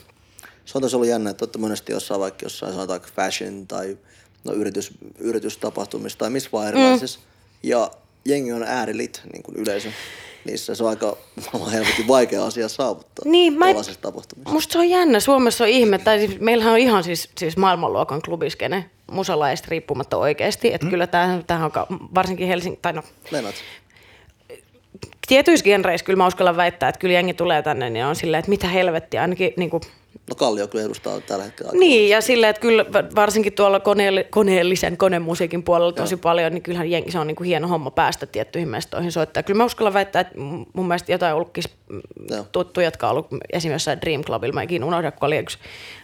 Se 0.66 0.78
on 0.78 0.82
tässä 0.82 0.98
ollut 0.98 1.10
jännä, 1.10 1.30
että 1.30 1.46
olette 1.46 1.60
monesti 1.60 1.92
jossain 1.92 2.22
vaikka 2.22 2.46
jossain 2.46 2.74
sanotaan 2.74 3.02
fashion 3.16 3.68
tai 3.68 3.98
no, 4.44 4.54
yritys, 4.54 4.92
yritystapahtumissa 5.20 6.18
tai 6.18 6.30
missä 6.30 6.50
vaan 6.54 6.68
erilaisissa. 6.68 7.20
Mm. 7.20 7.26
Ja 7.70 7.92
jengi 8.26 8.54
on 8.54 8.64
äärilit 8.64 9.22
niin 9.34 9.44
kuin 9.44 9.56
yleisö. 9.56 9.90
Niissä 10.46 10.76
se 10.76 10.84
on 10.84 10.90
aika 10.90 11.18
helvetin 11.74 12.08
vaikea 12.08 12.46
asia 12.46 12.70
saavuttaa 12.70 13.26
Niin, 13.26 13.54
mä 13.54 13.66
tapahtumissa. 14.02 14.54
Musta 14.54 14.72
se 14.72 14.80
on 14.80 14.90
jännä. 14.90 15.20
Suomessa 15.20 15.64
on 15.64 15.70
ihme, 15.70 15.98
tai 15.98 16.20
siis 16.20 16.40
meillähän 16.40 16.74
on 16.74 16.80
ihan 16.80 17.04
siis, 17.04 17.30
siis 17.38 17.58
maailmanluokan 17.58 18.22
klubiskene 18.22 18.90
musalaista 19.12 19.68
riippumatta 19.70 20.18
oikeasti. 20.18 20.74
Että 20.74 20.88
mm. 20.88 20.92
kyllä 20.92 21.08
tämähän, 21.08 21.44
tämähän 21.48 21.66
on 21.66 21.72
ka- 21.72 21.88
varsinkin 21.90 22.48
Helsingin, 22.48 22.80
tai 22.82 22.94
no 22.94 23.04
Lennart. 23.32 23.56
tietyissä 25.28 25.64
genreissä 25.64 26.06
kyllä 26.06 26.18
mä 26.18 26.28
uskallan 26.28 26.58
väittää, 26.58 26.90
että 26.90 27.00
kyllä 27.00 27.14
jengi 27.14 27.34
tulee 27.34 27.62
tänne, 27.62 27.90
niin 27.90 28.06
on 28.06 28.16
silleen, 28.16 28.40
että 28.40 28.50
mitä 28.50 28.68
helvettiä, 28.68 29.22
ainakin 29.22 29.54
niin 29.58 29.70
kuin, 29.70 29.82
No 30.30 30.36
Kallio 30.36 30.68
kyllä 30.68 30.86
edustaa 30.86 31.22
tällä 31.22 31.44
hetkellä 31.44 31.72
niin, 31.72 32.10
ja 32.10 32.22
silleen, 32.22 32.50
että 32.50 32.60
kyllä 32.60 32.86
varsinkin 33.16 33.54
tuolla 33.54 33.80
koneelli, 33.80 34.24
koneellisen 34.24 34.98
konemusiikin 34.98 35.64
puolella 35.64 35.92
tosi 35.92 36.18
paljon, 36.18 36.54
niin 36.54 36.62
kyllähän 36.62 36.92
jengi, 36.92 37.12
se 37.12 37.20
on 37.20 37.28
niin 37.28 37.36
kuin 37.36 37.48
hieno 37.48 37.68
homma 37.68 37.92
päästä 37.92 38.26
tiettyihin 38.26 38.70
mestoihin 38.70 39.12
soittaa. 39.12 39.44
Kyllä 39.44 39.58
mä 39.58 39.66
uskallan 39.66 39.94
väittää, 39.94 40.20
että 40.20 40.34
mun 40.74 40.88
mielestä 40.88 41.12
jotain 41.12 41.36
olkis 41.36 41.70
Joo. 42.30 42.46
tuttuja, 42.52 42.88
jotka 42.88 43.08
on 43.08 43.12
ollut 43.12 43.28
esimerkiksi 43.54 43.90
Dream 44.02 44.24
Clubilla, 44.24 44.54
mä 44.54 44.62
ikinä 44.62 44.86
unohda, 44.86 45.12
kun 45.12 45.28
oli 45.28 45.38
yksi 45.38 45.58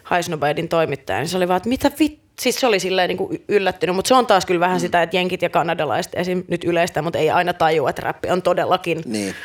Haisnobaidin 0.04 0.70
toimittaja, 0.70 1.20
niin 1.20 1.30
se 1.30 1.38
oli 1.38 1.48
vaan, 1.48 1.58
että 1.58 1.70
mitä 1.70 1.92
vit, 2.00 2.20
siis 2.40 2.56
se 2.56 2.68
oli 2.68 2.80
silleen 2.80 3.08
niin 3.08 3.18
kuin 3.18 3.44
yllättynyt, 3.48 3.96
mutta 3.96 4.08
se 4.08 4.16
on 4.16 4.28
taas 4.28 4.46
kyllä 4.46 4.60
vähän 4.60 4.78
mm. 4.78 4.82
sitä, 4.82 5.02
että 5.02 5.18
jenkit 5.18 5.42
ja 5.42 5.50
kanadalaiset 5.50 6.16
esim. 6.16 6.44
nyt 6.48 6.64
yleistä, 6.64 7.02
mutta 7.02 7.20
ei 7.20 7.30
aina 7.30 7.54
tajua, 7.54 7.90
että 7.90 8.02
räppi 8.02 8.30
on 8.30 8.42
todellakin 8.42 9.02
Niin. 9.06 9.36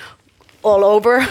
all 0.64 0.82
over. 0.82 1.22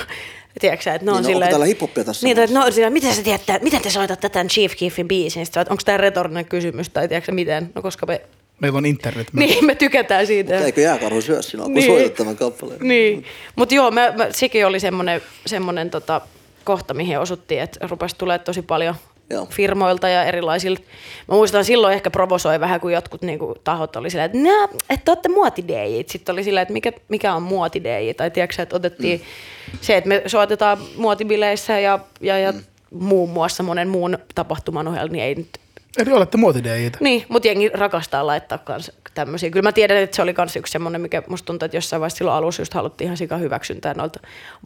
Tiedätkö 0.60 0.92
että 0.94 1.06
ne 1.06 1.12
on 1.12 1.18
Niin, 1.18 1.24
no, 1.24 1.28
silleen, 1.48 1.56
onko 1.82 1.88
tässä 2.06 2.28
Niin, 2.28 2.40
että 2.40 2.54
maassa? 2.54 2.70
no, 2.70 2.72
silleen, 2.74 2.94
miten 2.94 3.16
sä 3.16 3.24
tiedät, 3.24 3.62
miten 3.62 3.82
te 3.82 3.90
soitatte 3.90 4.30
tämän 4.30 4.48
Chief 4.48 4.74
Keefin 4.80 5.08
biisin? 5.08 5.46
Sitten 5.46 5.66
onko 5.70 5.82
tämä 5.86 5.98
retorinen 5.98 6.46
kysymys 6.46 6.90
tai 6.90 7.08
tiedätkö 7.08 7.32
miten? 7.32 7.70
No 7.76 7.82
koska 7.82 8.06
me, 8.06 8.22
Meillä 8.60 8.78
on 8.78 8.86
internet. 8.86 9.28
Me 9.34 9.46
niin, 9.46 9.66
me 9.66 9.76
tykätään 9.76 10.28
siitä. 10.28 10.60
Eikö 10.60 10.82
jääkarhu 10.82 11.22
syö 11.22 11.42
sinua, 11.42 11.66
kun 11.66 11.74
Niin. 11.74 11.86
soitat 11.92 12.14
tämän 12.14 12.36
kappaleen? 12.38 12.80
Niin, 12.82 13.26
mutta 13.56 13.76
joo, 13.76 13.92
mä, 13.92 14.14
mä, 14.16 14.28
sekin 14.32 14.66
oli 14.68 14.80
semmoinen, 14.80 15.22
semmoinen 15.46 15.90
tota, 15.90 16.22
kohta, 16.64 16.94
mihin 16.94 17.20
osuttiin, 17.20 17.62
että 17.62 17.88
rupesi 17.88 18.16
tulee 18.18 18.40
tosi 18.40 18.62
paljon 18.62 18.96
Joo. 19.30 19.46
firmoilta 19.46 20.10
ja 20.10 20.24
erilaisilta. 20.24 20.82
Mä 21.28 21.36
muistan 21.36 21.66
silloin 21.66 21.94
ehkä 21.94 22.10
provosoi 22.10 22.60
vähän, 22.60 22.80
kun 22.80 22.94
jotkut 22.94 23.22
niinku, 23.22 23.56
tahot 23.64 23.96
oli 23.96 24.10
silleen, 24.10 24.26
että 24.26 24.38
nää, 24.38 24.64
että 24.90 25.06
te 25.06 25.12
olette 25.12 25.30
muotidejit. 25.30 26.10
Sitten 26.10 26.34
oli 26.34 26.44
silleen, 26.44 26.62
että 26.62 26.74
mikä, 26.74 26.92
mikä 27.10 27.34
on 27.34 27.44
muotideji. 27.44 28.14
Tai 28.14 28.32
tiedätkö, 28.32 28.62
että 28.62 28.76
otettiin 28.76 29.20
mm. 29.20 29.78
se, 29.82 29.98
että 29.98 30.08
me 30.08 30.22
soitetaan 30.28 30.78
muotibileissä 30.98 31.80
ja, 31.80 32.00
ja, 32.22 32.40
ja 32.40 32.52
mm. 32.52 32.60
muun 32.92 33.30
muassa 33.30 33.64
monen 33.64 33.88
muun 33.88 34.18
tapahtuman 34.36 34.88
ohella, 34.88 35.12
niin 35.12 35.24
ei 35.24 35.36
nyt 35.36 35.50
Eli 35.98 36.12
olette 36.12 36.38
muotideijitä. 36.38 36.98
niin, 37.02 37.26
mutta 37.30 37.48
jengi 37.48 37.70
rakastaa 37.70 38.28
laittaa 38.28 38.58
kans 38.58 38.92
tämmöisiä. 39.14 39.50
Kyllä 39.50 39.68
mä 39.68 39.72
tiedän, 39.72 39.98
että 39.98 40.16
se 40.16 40.22
oli 40.22 40.34
kans 40.34 40.56
yksi 40.56 40.72
semmoinen, 40.72 41.02
mikä 41.02 41.24
musta 41.28 41.46
tuntuu, 41.46 41.66
että 41.66 41.78
jossain 41.78 42.00
vaiheessa 42.00 42.18
silloin 42.18 42.38
alussa 42.38 42.62
just 42.62 42.74
haluttiin 42.74 43.06
ihan 43.06 43.18
sika 43.18 43.38
hyväksyntää 43.38 43.94
noilta 43.94 44.20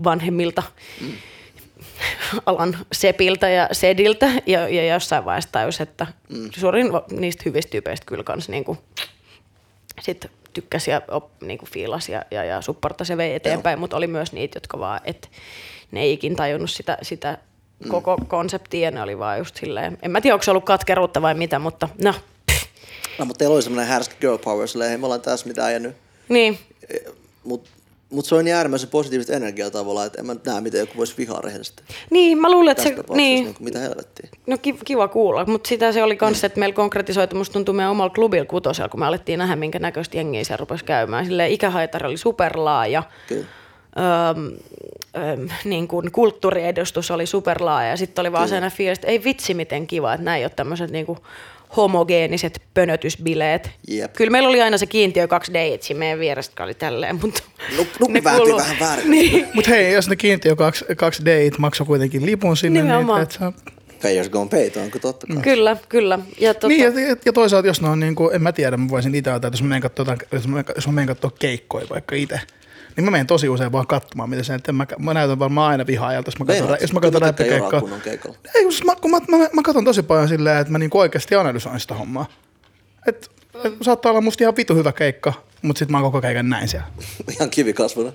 vanhemmilta 0.03 0.63
mm. 1.01 1.11
Alan 2.45 2.77
sepiltä 2.91 3.49
ja 3.49 3.69
sediltä. 3.71 4.31
Ja, 4.45 4.69
ja 4.69 4.93
jossain 4.93 5.25
vaiheessa 5.25 5.51
tajus, 5.51 5.81
että 5.81 6.07
mm. 6.29 6.49
suurin 6.57 6.87
niistä 7.11 7.43
hyvistä 7.45 7.71
tyypeistä 7.71 8.05
kyllä 8.05 8.23
kans 8.23 8.49
niinku, 8.49 8.77
sit 10.01 10.31
tykkäsi 10.53 10.91
ja 10.91 11.01
op, 11.07 11.29
niinku 11.41 11.65
fiilasi 11.65 12.11
ja, 12.11 12.25
ja, 12.31 12.43
ja 12.43 12.61
supportasi 12.61 13.13
ja 13.13 13.17
vei 13.17 13.35
eteenpäin, 13.35 13.79
mutta 13.79 13.97
oli 13.97 14.07
myös 14.07 14.31
niitä, 14.31 14.55
jotka 14.55 14.79
vaan, 14.79 15.01
että 15.05 15.27
ne 15.91 16.01
ei 16.01 16.13
ikin 16.13 16.35
tajunnut 16.35 16.71
sitä, 16.71 16.97
sitä 17.01 17.37
koko 17.87 18.17
konseptia 18.27 18.87
ja 18.87 18.91
ne 18.91 19.01
oli 19.01 19.19
vaan 19.19 19.37
just 19.37 19.55
silleen, 19.55 19.97
en 20.01 20.11
mä 20.11 20.21
tiedä, 20.21 20.35
onko 20.35 20.43
se 20.43 20.51
ollut 20.51 20.65
katkeruutta 20.65 21.21
vai 21.21 21.33
mitä, 21.33 21.59
mutta 21.59 21.89
no, 22.03 22.13
No, 23.19 23.25
mutta 23.25 23.39
teillä 23.39 23.53
oli 23.53 23.61
semmoinen 23.61 23.87
härski 23.87 24.15
girl 24.21 24.37
power, 24.37 24.67
silleen, 24.67 24.89
hei 24.89 24.97
me 24.97 25.05
ollaan 25.05 25.21
tässä 25.21 25.47
mitään 25.47 25.67
ajanut. 25.67 25.95
niin, 26.29 26.59
Mutta 27.43 27.69
mut 28.11 28.25
se 28.25 28.35
on 28.35 28.45
niin 28.45 28.55
äärimmäisen 28.55 28.89
positiivista 28.89 29.33
energiaa 29.33 29.69
tavallaan, 29.69 30.07
että 30.07 30.21
en 30.21 30.25
mä 30.25 30.35
näe, 30.45 30.61
miten 30.61 30.79
joku 30.79 30.97
voisi 30.97 31.13
vihaa 31.17 31.41
rehellisesti. 31.41 31.83
niin, 32.09 32.41
mä 32.41 32.51
luulen, 32.51 32.71
että 32.71 32.83
se, 32.83 32.89
niin. 32.89 33.03
niin, 33.09 33.43
niin 33.43 33.55
kuin, 33.55 33.63
mitä 33.63 33.79
helvettiä. 33.79 34.29
no 34.47 34.57
ki- 34.57 34.79
kiva 34.85 35.07
kuulla, 35.07 35.45
mutta 35.45 35.67
sitä 35.67 35.91
se 35.91 36.03
oli 36.03 36.15
kanssa, 36.15 36.47
että 36.47 36.59
meillä 36.59 36.75
konkretisoitu, 36.75 37.35
musta 37.35 37.53
tuntuu 37.53 37.73
meidän 37.73 37.91
omalla 37.91 38.13
klubilla 38.13 38.45
kutosella, 38.45 38.89
kun 38.89 38.99
me 38.99 39.05
alettiin 39.05 39.39
nähdä, 39.39 39.55
minkä 39.55 39.79
näköistä 39.79 40.17
jengiä 40.17 40.43
siellä 40.43 40.57
rupesi 40.57 40.85
käymään. 40.85 41.25
Silleen 41.25 41.51
ikähaitari 41.51 42.07
oli 42.07 42.17
superlaaja, 42.17 43.03
Kyllä. 43.27 43.45
öm, 44.29 44.51
öm, 45.23 45.49
niin 45.65 45.87
kuin 45.87 46.11
kulttuuriedustus 46.11 47.11
oli 47.11 47.25
superlaaja 47.25 47.89
ja 47.89 47.97
sitten 47.97 48.23
oli 48.23 48.31
vaan 48.31 48.47
sellainen 48.47 48.71
fiilis, 48.71 48.97
että 48.97 49.07
ei 49.07 49.23
vitsi 49.23 49.53
miten 49.53 49.87
kiva, 49.87 50.13
että 50.13 50.25
näin 50.25 50.39
ei 50.39 50.45
ole 50.45 50.51
tämmöiset 50.55 50.91
niin 50.91 51.05
kuin 51.05 51.19
homogeeniset 51.77 52.61
pönötysbileet. 52.73 53.69
Jep. 53.87 54.13
Kyllä 54.13 54.31
meillä 54.31 54.49
oli 54.49 54.61
aina 54.61 54.77
se 54.77 54.85
kiintiö 54.85 55.27
kaksi 55.27 55.53
deitsi 55.53 55.93
meidän 55.93 56.19
vierestä, 56.19 56.51
joka 56.51 56.63
oli 56.63 56.73
tälleen, 56.73 57.19
mutta... 57.21 57.43
Nup- 57.77 57.85
nuppi 57.99 58.13
ne 58.13 58.23
vääntyy 58.23 58.45
kuuluu- 58.45 58.57
vähän 58.61 58.79
väärin. 58.79 59.11
Niin, 59.11 59.47
Mutta 59.53 59.69
hei, 59.71 59.93
jos 59.93 60.09
ne 60.09 60.15
kiintiö 60.15 60.55
kaksi, 60.55 60.85
kaksi 60.97 61.25
date 61.25 61.51
maksoi 61.57 61.87
kuitenkin 61.87 62.25
lipun 62.25 62.57
sinne, 62.57 62.81
Nimenomaan. 62.81 63.19
niin 63.19 63.23
et 63.23 63.31
sä, 63.31 63.51
Payers 64.01 64.29
gone 64.29 64.49
paid, 64.49 64.75
onko 64.75 64.99
totta 64.99 65.27
kai? 65.27 65.41
kyllä, 65.43 65.77
kyllä. 65.89 66.19
Ja 66.39 66.53
tota, 66.53 66.67
Niin, 66.67 66.81
ja, 66.83 66.91
ja, 67.25 67.33
toisaalta 67.33 67.67
jos 67.67 67.81
ne 67.81 67.89
on 67.89 67.99
niin 67.99 68.15
kuin, 68.15 68.35
en 68.35 68.41
mä 68.43 68.51
tiedä, 68.51 68.77
mä 68.77 68.89
voisin 68.89 69.15
itse 69.15 69.29
ajatella, 69.29 69.47
että 69.47 69.55
jos 69.55 69.61
mä 69.63 69.69
menen 69.69 69.81
katsoa, 69.81 70.17
jos 70.31 70.47
mä, 70.47 70.63
menen 70.91 71.07
katsoa 71.07 71.31
keikkoja 71.39 71.85
vaikka 71.89 72.15
itse, 72.15 72.39
niin 72.95 73.05
mä 73.05 73.11
menen 73.11 73.27
tosi 73.27 73.49
usein 73.49 73.71
vaan 73.71 73.87
katsomaan, 73.87 74.29
mitä 74.29 74.43
se, 74.43 74.53
että 74.53 74.71
mä, 74.71 74.87
mä 74.99 75.13
näytän 75.13 75.39
varmaan 75.39 75.71
aina 75.71 75.87
vihaajalta, 75.87 76.27
jos 76.27 76.39
mä 76.39 76.45
katson, 76.45 76.77
jos 76.81 76.93
mä 76.93 76.99
katson 76.99 78.01
keikalla. 78.01 78.37
Ei, 78.55 78.63
kun 78.63 78.71
siis 78.71 78.85
mä, 78.85 78.95
kun 78.95 79.11
mä, 79.11 79.19
mä, 79.29 79.37
mä, 79.37 79.61
katson 79.63 79.85
tosi 79.85 80.03
paljon 80.03 80.27
silleen, 80.27 80.57
että 80.57 80.71
mä 80.71 80.77
niinku 80.77 80.99
oikeasti 80.99 81.35
analysoin 81.35 81.79
sitä 81.79 81.95
hommaa. 81.95 82.25
Et, 83.07 83.31
et 83.63 83.73
saattaa 83.81 84.09
olla 84.09 84.21
musta 84.21 84.43
ihan 84.43 84.55
vitu 84.55 84.75
hyvä 84.75 84.91
keikka, 84.91 85.33
mutta 85.61 85.79
sit 85.79 85.89
mä 85.89 85.97
oon 85.97 86.11
koko 86.11 86.21
keikan 86.21 86.49
näin 86.49 86.67
siellä. 86.67 86.87
Ihan 87.35 87.49
kivikasvuna. 87.49 88.11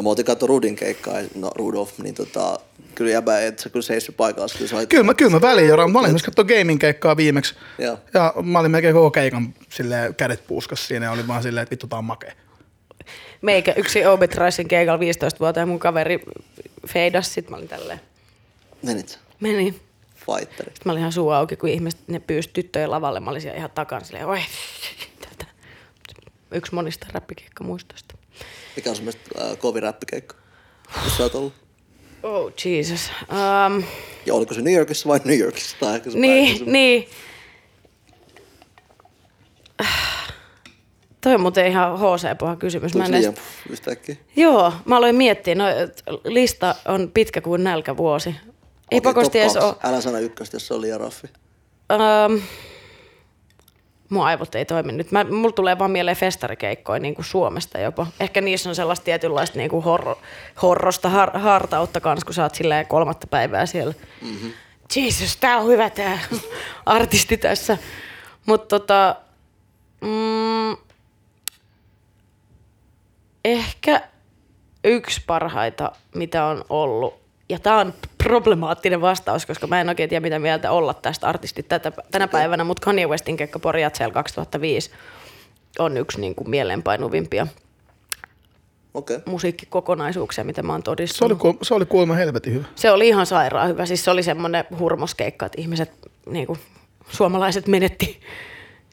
No 0.00 0.04
mä 0.04 0.10
otin 0.10 0.24
katsoa 0.24 0.46
Rudin 0.46 0.76
keikkaa, 0.76 1.14
no 1.34 1.50
Rudolf, 1.58 1.98
niin 1.98 2.14
tota, 2.14 2.60
kyllä 2.94 3.10
jäbä, 3.10 3.40
että 3.40 3.62
se 3.62 3.68
kyllä 3.68 3.82
seissyt 3.82 4.16
paikalla, 4.16 4.48
kyllä 4.52 4.68
se 4.68 4.76
oli 4.76 4.86
Kyllä 4.86 5.04
mä, 5.04 5.14
kyllä 5.14 5.30
mä 5.30 5.40
väliin 5.40 5.68
joraan. 5.68 5.92
Mä 5.92 5.98
olin 5.98 6.10
myös 6.10 6.22
katsoa 6.22 6.44
gaming-keikkaa 6.44 7.16
viimeksi. 7.16 7.54
Joo. 7.78 7.98
Ja 8.14 8.34
mä 8.42 8.58
olin 8.58 8.70
melkein 8.70 8.94
koko 8.94 9.10
keikan 9.10 9.54
silleen, 9.68 10.14
kädet 10.14 10.46
puuskas 10.46 10.88
siinä 10.88 11.06
ja 11.06 11.12
oli 11.12 11.28
vaan 11.28 11.42
silleen, 11.42 11.62
että 11.62 11.70
vittu 11.70 11.86
tää 11.86 11.98
on 11.98 12.04
makea. 12.04 12.32
meikä 13.42 13.72
yksi 13.76 14.06
Obit 14.06 14.34
Racing 14.34 14.68
keikalla 14.68 15.00
15 15.00 15.40
vuotta 15.40 15.60
ja 15.60 15.66
mun 15.66 15.78
kaveri 15.78 16.20
feidas, 16.88 17.34
sit 17.34 17.50
mä 17.50 17.56
olin 17.56 17.68
tälleen. 17.68 18.00
Menit 18.82 19.08
sä? 19.08 19.18
Meni. 19.40 19.80
Fighteri. 20.14 20.70
Sitten 20.70 20.82
mä 20.84 20.92
olin 20.92 21.00
ihan 21.00 21.12
suu 21.12 21.30
auki, 21.30 21.56
kun 21.56 21.68
ihmiset 21.68 22.00
ne 22.06 22.18
pyysi 22.18 22.50
tyttöjä 22.52 22.90
lavalle. 22.90 23.20
Mä 23.20 23.30
olin 23.30 23.42
siellä 23.42 23.58
ihan 23.58 23.70
takana 23.70 24.04
silleen, 24.04 24.26
oi, 24.26 24.40
tätä. 25.20 25.50
Yksi 26.50 26.74
monista 26.74 27.06
räppikeikkamuistoista. 27.12 28.19
Mikä 28.76 28.90
on 28.90 28.96
sun 28.96 29.04
mielestä 29.04 29.50
äh, 29.50 29.58
kovin 29.58 29.82
räppikeikka? 29.82 30.36
Missä 31.04 31.16
sä 31.16 31.22
oot 31.22 31.34
ollut? 31.34 31.52
Oh 32.22 32.52
Jesus. 32.64 33.10
Um, 33.30 33.82
Ja 34.26 34.34
oliko 34.34 34.54
se 34.54 34.62
New 34.62 34.74
Yorkissa 34.74 35.08
vai 35.08 35.20
New 35.24 35.38
Yorkissa? 35.38 35.76
Tai 35.80 35.94
ehkä 35.94 36.10
se 36.10 36.18
niin, 36.18 36.56
päivä- 36.58 36.70
niin. 36.72 37.08
Toi 41.20 41.34
on 41.34 41.40
muuten 41.40 41.66
ihan 41.66 41.98
HC-poha 41.98 42.56
kysymys. 42.56 42.94
Mä 42.94 43.04
en 43.04 43.10
edes... 43.14 43.20
liian 43.20 43.34
yhtäkkiä? 43.70 44.16
Joo, 44.36 44.72
mä 44.84 44.96
aloin 44.96 45.16
miettiä. 45.16 45.54
No, 45.54 45.64
lista 46.24 46.74
on 46.88 47.10
pitkä 47.14 47.40
kuin 47.40 47.64
nälkävuosi. 47.64 48.28
Ei 48.30 48.98
Okei, 48.98 49.00
pakosti 49.00 49.38
edes 49.40 49.56
ole. 49.56 49.74
Älä 49.82 50.00
sano 50.00 50.18
ykköstä, 50.18 50.54
jos 50.56 50.66
se 50.66 50.74
on 50.74 50.80
liian 50.80 51.00
raffi. 51.00 51.26
Um, 52.26 52.40
mun 54.10 54.24
aivot 54.24 54.54
ei 54.54 54.64
toimi 54.64 54.92
nyt. 54.92 55.12
Mä, 55.12 55.24
mulla 55.24 55.52
tulee 55.52 55.78
vaan 55.78 55.90
mieleen 55.90 56.16
festarikeikkoja 56.16 57.00
niin 57.00 57.14
kuin 57.14 57.24
Suomesta 57.24 57.78
jopa. 57.78 58.06
Ehkä 58.20 58.40
niissä 58.40 58.68
on 58.68 58.74
sellaista 58.74 59.04
tietynlaista 59.04 59.58
niin 59.58 59.70
kuin 59.70 59.84
horro, 59.84 60.18
horrosta, 60.62 61.08
har, 61.08 61.38
hartautta 61.38 62.00
kanssa, 62.00 62.26
kun 62.26 62.34
sä 62.34 62.42
oot 62.42 62.54
silleen 62.54 62.86
kolmatta 62.86 63.26
päivää 63.26 63.66
siellä. 63.66 63.94
Mm-hmm. 64.22 64.52
Jesus, 64.96 65.36
tää 65.36 65.58
on 65.58 65.66
hyvä 65.66 65.90
tää 65.90 66.18
artisti 66.86 67.36
tässä. 67.36 67.78
Mutta 68.46 68.78
tota, 68.78 69.16
mm, 70.00 70.76
ehkä 73.44 74.02
yksi 74.84 75.22
parhaita, 75.26 75.92
mitä 76.14 76.44
on 76.44 76.64
ollut, 76.68 77.19
ja 77.50 77.58
tämä 77.58 77.78
on 77.78 77.94
problemaattinen 78.24 79.00
vastaus, 79.00 79.46
koska 79.46 79.66
mä 79.66 79.80
en 79.80 79.88
oikein 79.88 80.08
tiedä, 80.08 80.20
mitä 80.20 80.38
mieltä 80.38 80.70
olla 80.70 80.94
tästä 80.94 81.26
artistit 81.26 81.68
tätä, 81.68 81.92
tänä 82.10 82.28
päivänä, 82.28 82.64
mutta 82.64 82.84
Kanye 82.84 83.06
Westin 83.06 83.36
keikka 83.36 83.58
Pori 83.58 83.82
Jatsel 83.82 84.10
2005 84.10 84.90
on 85.78 85.96
yksi 85.96 86.20
niin 86.20 86.34
kuin 86.34 86.50
mieleenpainuvimpia. 86.50 87.46
Okei. 88.94 89.18
musiikkikokonaisuuksia, 89.26 90.44
mitä 90.44 90.62
mä 90.62 90.72
oon 90.72 90.82
Se 90.84 90.90
oli, 90.90 90.96
todistanut. 90.96 91.58
se 91.62 91.74
oli 91.74 91.86
kuulemma 91.86 92.14
helvetin 92.14 92.54
hyvä. 92.54 92.64
Se 92.74 92.90
oli 92.90 93.08
ihan 93.08 93.26
sairaan 93.26 93.68
hyvä. 93.68 93.86
Siis 93.86 94.04
se 94.04 94.10
oli 94.10 94.22
semmoinen 94.22 94.64
hurmoskeikka, 94.78 95.46
että 95.46 95.60
ihmiset, 95.60 95.92
niin 96.26 96.46
kuin, 96.46 96.58
suomalaiset 97.10 97.66
menetti, 97.66 98.20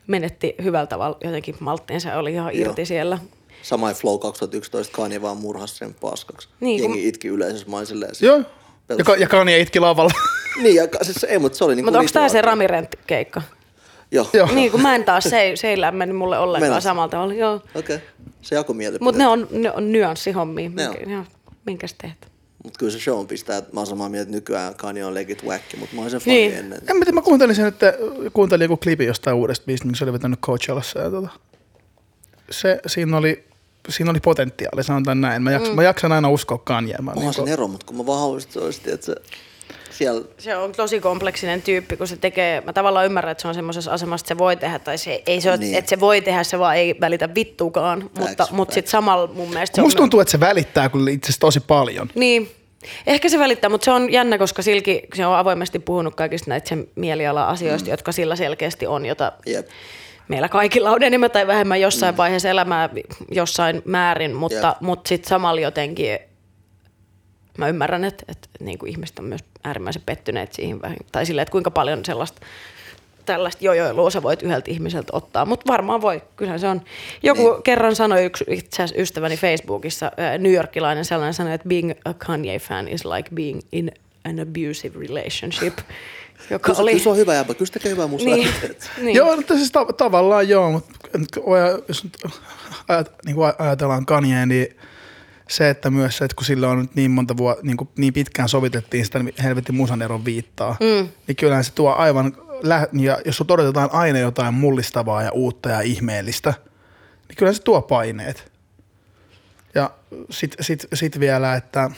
menetti 0.08 0.56
hyvällä 0.64 0.88
tavalla 0.88 1.18
jotenkin 1.24 1.56
malttiinsa. 1.60 2.18
Oli 2.18 2.34
ihan 2.34 2.50
irti 2.54 2.82
Joo. 2.82 2.86
siellä. 2.86 3.18
Sama 3.62 3.94
Flow 3.94 4.20
2011 4.20 4.96
Kanye 4.96 5.22
vaan 5.22 5.38
murhasi 5.38 5.76
sen 5.76 5.94
paskaksi. 5.94 6.48
Niin, 6.60 6.82
kun- 6.82 6.90
Jengi 6.92 7.08
itki 7.08 7.28
yleisössä 7.28 7.70
maisilleen. 7.70 8.12
Joo. 8.22 8.42
Ja, 8.98 9.04
ka- 9.04 9.16
ja 9.16 9.28
Kanye 9.28 9.60
itki 9.60 9.80
lavalla. 9.80 10.12
Niin, 10.64 10.76
ja 10.76 10.88
ka- 10.88 11.04
siis, 11.04 11.24
ei, 11.24 11.40
mutta 11.40 11.58
se 11.58 11.64
oli 11.64 11.76
niinku 11.76 11.88
Mutta 11.88 12.00
onko 12.00 12.12
tämä 12.14 12.30
se. 12.30 12.42
Ramirent-keikka? 12.42 13.42
Joo. 14.12 14.30
Joo. 14.34 14.50
Niin, 14.54 14.72
kun 14.72 14.82
mä 14.82 14.96
en 14.96 15.04
taas, 15.04 15.24
se 15.24 15.40
ei, 15.40 15.58
se 15.58 15.68
ei 15.70 15.82
lämmennyt 15.82 16.18
mulle 16.18 16.38
ollenkaan 16.40 16.72
Menas. 16.72 16.84
samalla 16.84 17.10
tavalla. 17.10 17.34
Joo. 17.34 17.54
Okei. 17.56 17.96
Okay. 17.96 18.00
Se 18.42 18.56
jako 18.56 18.74
mielipiteet. 18.74 19.02
Mutta 19.02 19.18
ne 19.18 19.28
on, 19.28 19.48
ne 19.52 19.72
on 19.72 19.92
nyanssihommia. 19.92 20.70
Ne 20.74 20.90
on. 20.90 20.96
Minkä, 20.96 21.12
joo, 21.14 21.24
minkäs 21.66 21.94
teet? 22.02 22.32
Mut 22.64 22.78
kyllä 22.78 22.92
se 22.92 23.00
show 23.00 23.20
on 23.20 23.28
pistää, 23.28 23.58
että 23.58 23.74
mä 23.74 23.80
oon 23.80 23.88
samaa 23.88 24.10
mieltä, 24.10 24.24
että 24.24 24.36
nykyään 24.36 24.76
Kanye 24.76 25.06
on 25.06 25.14
legit 25.14 25.44
whack, 25.44 25.64
mutta 25.78 25.96
mä 25.96 26.02
oon 26.02 26.12
sen 26.12 26.20
fani 26.20 26.36
Niin. 26.36 26.54
ennen. 26.54 26.82
En 26.90 26.98
mä 26.98 27.06
tiedä, 27.06 27.16
mä 27.16 27.22
kuuntelin 27.22 27.56
sen, 27.56 27.66
että 27.66 27.94
kuuntelin 28.34 28.66
joku 28.66 28.78
klipi 28.78 29.06
jostain 29.06 29.36
uudesta 29.36 29.66
biisistä, 29.66 29.88
mikä 29.88 29.98
se 29.98 30.04
oli 30.04 30.14
vetänyt 30.14 30.40
Coachellassa. 30.40 31.00
Ja 31.00 31.10
tota, 31.12 31.30
se, 32.52 32.80
siinä 32.88 33.18
oli, 33.18 33.44
siinä 33.90 34.12
oli 34.12 34.20
potentiaali, 34.20 34.84
sanotaan 34.84 35.22
näin. 35.22 35.42
Mä, 35.42 35.52
jaksan, 35.52 35.72
mm. 35.72 35.76
mä 35.76 35.84
jaksan 35.84 36.12
aina 36.12 36.30
uskoa 36.30 36.58
Kanyeen. 36.58 37.04
Mä 37.04 37.12
Onhan 37.12 37.26
niinku- 37.26 37.46
sen 37.46 37.54
ero, 37.54 37.68
mutta 37.68 37.86
kun 37.86 37.98
mä 37.98 38.06
vaan 38.06 38.20
haluaisin, 38.20 38.48
että 38.48 38.60
se 38.60 38.66
olisi, 38.66 38.82
että 38.92 39.06
se 39.06 39.16
siellä... 39.98 40.22
Se 40.38 40.58
on 40.58 40.72
tosi 40.72 41.00
kompleksinen 41.00 41.62
tyyppi, 41.62 41.98
kun 41.98 42.08
se 42.08 42.18
tekee, 42.18 42.62
mä 42.62 42.74
tavallaan 42.74 43.06
ymmärrän, 43.06 43.32
että 43.32 43.42
se 43.42 43.48
on 43.48 43.54
semmoisessa 43.54 43.92
asemassa, 43.92 44.24
että 44.24 44.28
se 44.28 44.38
voi 44.38 44.56
tehdä, 44.56 44.80
tai 44.80 44.98
se, 44.98 45.24
ei 45.26 45.42
se, 45.42 45.50
Niin. 45.50 45.60
niin. 45.60 45.76
että 45.76 45.90
se 45.90 46.00
voi 46.00 46.22
tehdä, 46.22 46.44
se 46.44 46.60
vaan 46.60 46.76
ei 46.76 46.96
välitä 47.02 47.36
vittuukaan, 47.36 48.04
mutta, 48.04 48.48
mutta 48.52 48.66
facts. 48.66 48.74
sitten 48.74 48.92
samalla 48.92 49.28
mun 49.28 49.50
mielestä 49.50 49.76
se 49.76 49.82
musta 49.82 49.98
on... 49.98 50.04
tuntuu, 50.04 50.20
että 50.20 50.32
se 50.32 50.40
välittää 50.40 50.90
kyllä 50.90 51.12
itse 51.12 51.26
asiassa 51.26 51.40
tosi 51.40 51.60
paljon. 51.60 52.10
Niin, 52.16 52.52
ehkä 53.08 53.30
se 53.30 53.40
välittää, 53.40 53.70
mutta 53.70 53.86
se 53.86 53.92
on 53.92 54.12
jännä, 54.12 54.38
koska 54.38 54.62
Silki, 54.62 55.04
se 55.14 55.26
on 55.26 55.36
avoimesti 55.36 55.80
puhunut 55.80 56.16
kaikista 56.16 56.50
näitä 56.50 56.70
sen 56.70 56.88
mieliala-asioista, 56.96 57.88
mm. 57.88 57.92
jotka 57.92 58.12
sillä 58.12 58.36
selkeästi 58.36 58.88
on, 58.88 59.06
jota 59.06 59.32
Jep. 59.46 59.68
Meillä 60.28 60.50
kaikilla 60.50 60.92
on 60.92 61.04
enemmän 61.04 61.32
tai 61.32 61.48
vähemmän 61.48 61.82
jossain 61.82 62.16
mm. 62.16 62.18
vaiheessa 62.18 62.50
elämää 62.50 62.90
jossain 63.32 63.82
määrin, 63.86 64.36
mutta, 64.36 64.68
Jep. 64.68 64.82
mutta 64.82 65.08
sitten 65.10 65.30
samalla 65.30 65.62
jotenkin 65.62 66.20
mä 67.58 67.68
ymmärrän, 67.68 68.04
että, 68.04 68.24
että 68.28 68.48
niin 68.60 68.78
kuin 68.78 68.90
ihmiset 68.90 69.20
on 69.20 69.26
myös 69.26 69.44
äärimmäisen 69.64 70.02
pettyneet 70.06 70.54
siihen 70.54 70.82
vähän, 70.82 70.98
tai 71.12 71.26
silleen, 71.26 71.44
että 71.44 71.52
kuinka 71.52 71.72
paljon 71.72 72.06
sellaista 72.06 72.42
tällaista 73.26 73.66
jojoilua 73.66 74.10
sä 74.10 74.24
voit 74.24 74.42
yhdeltä 74.42 74.72
ihmiseltä 74.72 75.10
ottaa, 75.14 75.46
mutta 75.46 75.72
varmaan 75.72 76.02
voi, 76.02 76.22
kyllähän 76.36 76.60
se 76.60 76.68
on. 76.68 76.82
Joku 77.24 77.52
Niin. 77.52 77.64
kerran 77.64 77.96
sanoi 77.96 78.26
yksi 78.26 78.46
itse 78.48 78.84
asiassa 78.84 79.02
ystäväni 79.02 79.38
Facebookissa, 79.38 80.12
ää, 80.18 80.38
New 80.38 80.54
Yorkilainen 80.54 81.06
sellainen 81.06 81.34
sanoi, 81.34 81.54
että 81.54 81.70
being 81.70 81.92
a 82.06 82.14
Kanye 82.14 82.60
fan 82.60 82.88
is 82.88 83.06
like 83.06 83.30
being 83.36 83.60
in 83.72 83.92
an 84.26 84.40
abusive 84.40 85.00
relationship, 85.00 85.78
joka 86.50 86.70
Kyllä, 86.70 86.82
oli... 86.82 86.92
kyllä 86.92 87.04
se 87.04 87.10
on 87.10 87.18
hyvä 87.18 87.34
jäbä, 87.34 87.54
kyllä 87.54 87.66
se 87.66 87.74
tekee 87.74 87.92
hyvää 87.92 88.08
musaa. 88.08 88.36
niin, 88.36 88.50
niin. 88.62 88.76
niin. 89.06 89.16
Joo, 89.16 89.36
mutta 89.36 89.54
siis 89.54 89.72
ta- 89.72 89.86
tavallaan 89.86 90.50
joo, 90.50 90.72
mutta 90.72 91.10
jos 91.88 92.04
nyt 92.04 92.18
ajat, 92.88 93.12
niin 93.26 93.36
kuin 93.36 93.54
ajatellaan 93.60 94.06
Kanye, 94.06 94.46
niin 94.46 94.78
se, 95.50 95.70
että 95.70 95.90
myös 95.90 96.18
se, 96.18 96.26
että 96.26 96.36
kun 96.36 96.46
sillä 96.46 96.70
on 96.70 96.80
nyt 96.80 96.96
niin 96.96 97.12
monta 97.12 97.38
vuotta, 97.38 97.66
niin, 97.66 97.78
kuin 97.78 97.90
niin 97.98 98.14
pitkään 98.14 98.50
sovitettiin 98.50 99.06
sitä 99.06 99.20
helvetin 99.44 99.76
musaneron 99.76 100.26
viittaa, 100.26 100.78
mm. 100.80 101.10
niin 101.28 101.36
kyllähän 101.36 101.64
se 101.64 101.74
tuo 101.74 101.94
aivan, 101.94 102.38
lä- 102.64 102.88
ja 102.94 103.18
jos 103.26 103.38
sun 103.38 103.48
odotetaan 103.50 103.90
aina 103.92 104.20
jotain 104.20 104.54
mullistavaa 104.54 105.24
ja 105.24 105.32
uutta 105.32 105.70
ja 105.70 105.82
ihmeellistä, 105.82 106.54
niin 107.28 107.36
kyllähän 107.36 107.56
se 107.56 107.64
tuo 107.64 107.82
paineet. 107.82 108.52
Ja 109.76 109.92
sitten 110.30 110.66
sit, 110.66 110.86
sit 110.94 111.20
vielä, 111.20 111.56
että 111.56 111.92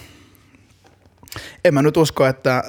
en 1.65 1.73
mä 1.73 1.81
nyt 1.81 1.97
usko, 1.97 2.25
että 2.25 2.63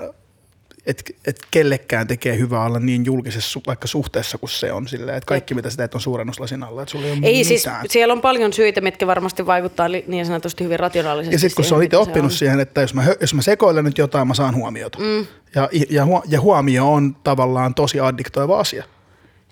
et, 0.87 1.17
et 1.27 1.39
kellekään 1.51 2.07
tekee 2.07 2.39
hyvää 2.39 2.65
olla 2.65 2.79
niin 2.79 3.05
julkisessa 3.05 3.61
vaikka 3.67 3.89
suhteessa 3.89 4.39
kuin 4.39 4.51
se 4.51 4.73
on 4.73 4.89
silleen, 4.89 5.17
että 5.17 5.27
kaikki 5.27 5.55
mitä 5.55 5.71
sä 5.71 5.77
teet 5.77 5.95
on 5.95 6.01
suurennuslasin 6.01 6.63
alla, 6.63 6.83
että 6.83 6.93
sulla 6.93 7.07
ei 7.07 7.13
ole 7.13 7.21
Ei 7.23 7.33
mitään. 7.33 7.45
siis, 7.45 7.69
siellä 7.93 8.13
on 8.13 8.21
paljon 8.21 8.53
syitä, 8.53 8.81
mitkä 8.81 9.07
varmasti 9.07 9.47
vaikuttaa 9.47 9.89
niin 9.89 10.27
sanotusti 10.27 10.65
hyvin 10.65 10.81
rationaalisesti 10.81 11.35
ja 11.35 11.39
sitten 11.39 11.57
kun 11.57 11.65
se 11.65 11.69
siihen, 11.69 11.79
on 11.79 11.85
itse 11.85 11.97
oppinut 11.97 12.33
siihen, 12.33 12.61
että 12.61 12.81
jos 12.81 12.95
mä, 12.95 13.05
jos 13.21 13.35
mä 13.35 13.43
sekoilen 13.43 13.85
nyt 13.85 13.99
jotain, 13.99 14.29
mä 14.29 14.35
saan 14.35 14.55
huomiota. 14.55 14.99
Mm. 14.99 15.27
Ja, 15.55 15.69
ja, 15.91 16.07
ja 16.29 16.41
huomio 16.41 16.93
on 16.93 17.17
tavallaan 17.25 17.75
tosi 17.75 18.01
addiktoiva 18.01 18.61
asia. 18.61 18.85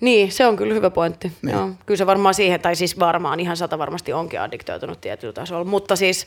Niin, 0.01 0.33
se 0.33 0.47
on 0.47 0.57
kyllä 0.57 0.75
hyvä 0.75 0.91
pointti. 0.91 1.33
Niin. 1.43 1.57
Joo. 1.57 1.71
Kyllä 1.87 1.99
se 1.99 2.07
varmaan 2.07 2.35
siihen, 2.35 2.61
tai 2.61 2.77
siis 2.77 2.99
varmaan 2.99 3.41
ihan 3.41 3.57
sata 3.57 3.79
varmasti 3.79 4.13
onkin 4.13 4.41
addiktoitunut 4.41 5.01
tietyllä 5.01 5.33
tasolla. 5.33 5.65
Mutta 5.65 5.97
siis, 5.97 6.27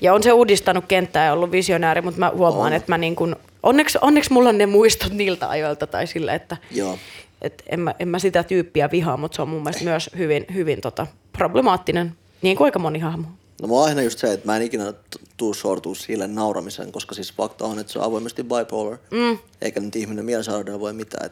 ja 0.00 0.14
on 0.14 0.22
se 0.22 0.32
uudistanut 0.32 0.84
kenttää 0.88 1.26
ja 1.26 1.32
ollut 1.32 1.52
visionääri, 1.52 2.00
mutta 2.00 2.20
mä 2.20 2.32
huomaan, 2.36 2.66
On. 2.66 2.72
että 2.72 2.92
mä 2.92 2.98
niin 2.98 3.16
kuin, 3.16 3.36
onneksi, 3.62 3.98
onneksi 4.00 4.32
mulla 4.32 4.48
on 4.48 4.58
ne 4.58 4.66
muistot 4.66 5.12
niiltä 5.12 5.48
ajoilta 5.48 5.86
tai 5.86 6.06
sillä, 6.06 6.34
että 6.34 6.56
Joo. 6.70 6.98
et 7.42 7.62
en, 7.66 7.80
mä, 7.80 7.94
en 7.98 8.08
mä 8.08 8.18
sitä 8.18 8.42
tyyppiä 8.42 8.90
vihaa, 8.92 9.16
mutta 9.16 9.36
se 9.36 9.42
on 9.42 9.48
mun 9.48 9.62
mielestä 9.62 9.84
myös 9.84 10.10
hyvin, 10.18 10.46
hyvin 10.54 10.80
tota, 10.80 11.06
problemaattinen, 11.38 12.14
niin 12.42 12.56
kuin 12.56 12.64
aika 12.64 12.78
moni 12.78 12.98
hahmo. 12.98 13.28
No 13.62 13.76
on 13.76 13.84
aina 13.84 14.02
just 14.02 14.18
se, 14.18 14.32
että 14.32 14.46
mä 14.46 14.56
en 14.56 14.62
ikinä 14.62 14.92
tuu 15.36 15.54
sortua 15.54 15.94
sille 15.94 16.26
nauramiseen, 16.26 16.92
koska 16.92 17.14
siis 17.14 17.32
fakta 17.32 17.64
on, 17.64 17.78
että 17.78 17.92
se 17.92 17.98
on 17.98 18.04
avoimesti 18.04 18.42
bipolar. 18.42 18.98
Mm. 19.10 19.38
Eikä 19.60 19.80
nyt 19.80 19.96
ihminen 19.96 20.24
mielisairaudella 20.24 20.80
voi 20.80 20.92
mitään. 20.92 21.30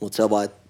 Mutta 0.00 0.16
se 0.16 0.22
on 0.22 0.30
vaan, 0.30 0.44
että 0.44 0.63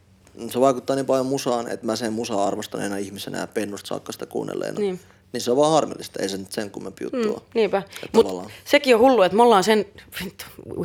se 0.50 0.60
vaikuttaa 0.60 0.96
niin 0.96 1.06
paljon 1.06 1.26
musaan, 1.26 1.68
että 1.68 1.86
mä 1.86 1.96
sen 1.96 2.12
musaa 2.12 2.46
arvostaneena 2.46 2.96
ihmisenä 2.96 3.38
ja 3.38 3.46
pennusta 3.46 3.88
saakka 3.88 4.12
sitä 4.12 4.26
kuunnelleena. 4.26 4.80
Niin. 4.80 5.00
niin 5.32 5.40
se 5.40 5.50
on 5.50 5.56
vaan 5.56 5.72
harmillista, 5.72 6.22
ei 6.22 6.28
se 6.28 6.36
nyt 6.36 6.52
sen 6.52 6.70
kummempi 6.70 7.04
juttu 7.04 7.28
mm. 7.28 7.30
ole. 7.30 7.40
Niinpä. 7.54 7.82
Mutta 8.12 8.50
sekin 8.64 8.94
on 8.94 9.00
hullu, 9.00 9.22
että 9.22 9.36
me 9.36 9.42
ollaan 9.42 9.64
sen, 9.64 9.86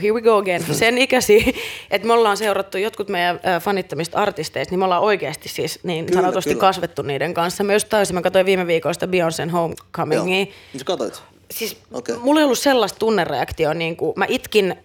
here 0.01 0.13
we 0.13 0.21
go 0.21 0.37
again, 0.37 0.65
sen 0.75 0.97
ikäisiä, 0.97 1.43
että 1.91 2.07
me 2.07 2.13
ollaan 2.13 2.37
seurattu 2.37 2.77
jotkut 2.77 3.09
meidän 3.09 3.39
fanittamista 3.61 4.17
artisteista, 4.17 4.71
niin 4.71 4.79
me 4.79 4.85
ollaan 4.85 5.03
oikeasti 5.03 5.49
siis 5.49 5.79
niin 5.83 6.05
Kyllä, 6.05 6.21
sanotusti 6.21 6.49
kyllä. 6.49 6.61
kasvettu 6.61 7.01
niiden 7.01 7.33
kanssa. 7.33 7.63
Mä 7.63 7.73
just 7.73 7.89
täysin, 7.89 8.15
mä 8.15 8.21
katsoin 8.21 8.45
viime 8.45 8.67
viikosta 8.67 9.05
Beyoncé'n 9.05 9.51
Joo. 9.51 9.61
Homecomingia. 9.61 10.45
Niin 10.45 10.53
sä 10.77 10.85
katsoit? 10.85 11.21
Siis 11.51 11.77
okay. 11.91 12.17
mulla 12.17 12.39
ei 12.39 12.43
ollut 12.43 12.59
sellaista 12.59 12.99
tunnereaktioa, 12.99 13.73
niin 13.73 13.95
kuin, 13.95 14.13
mä 14.15 14.25
itkin 14.29 14.75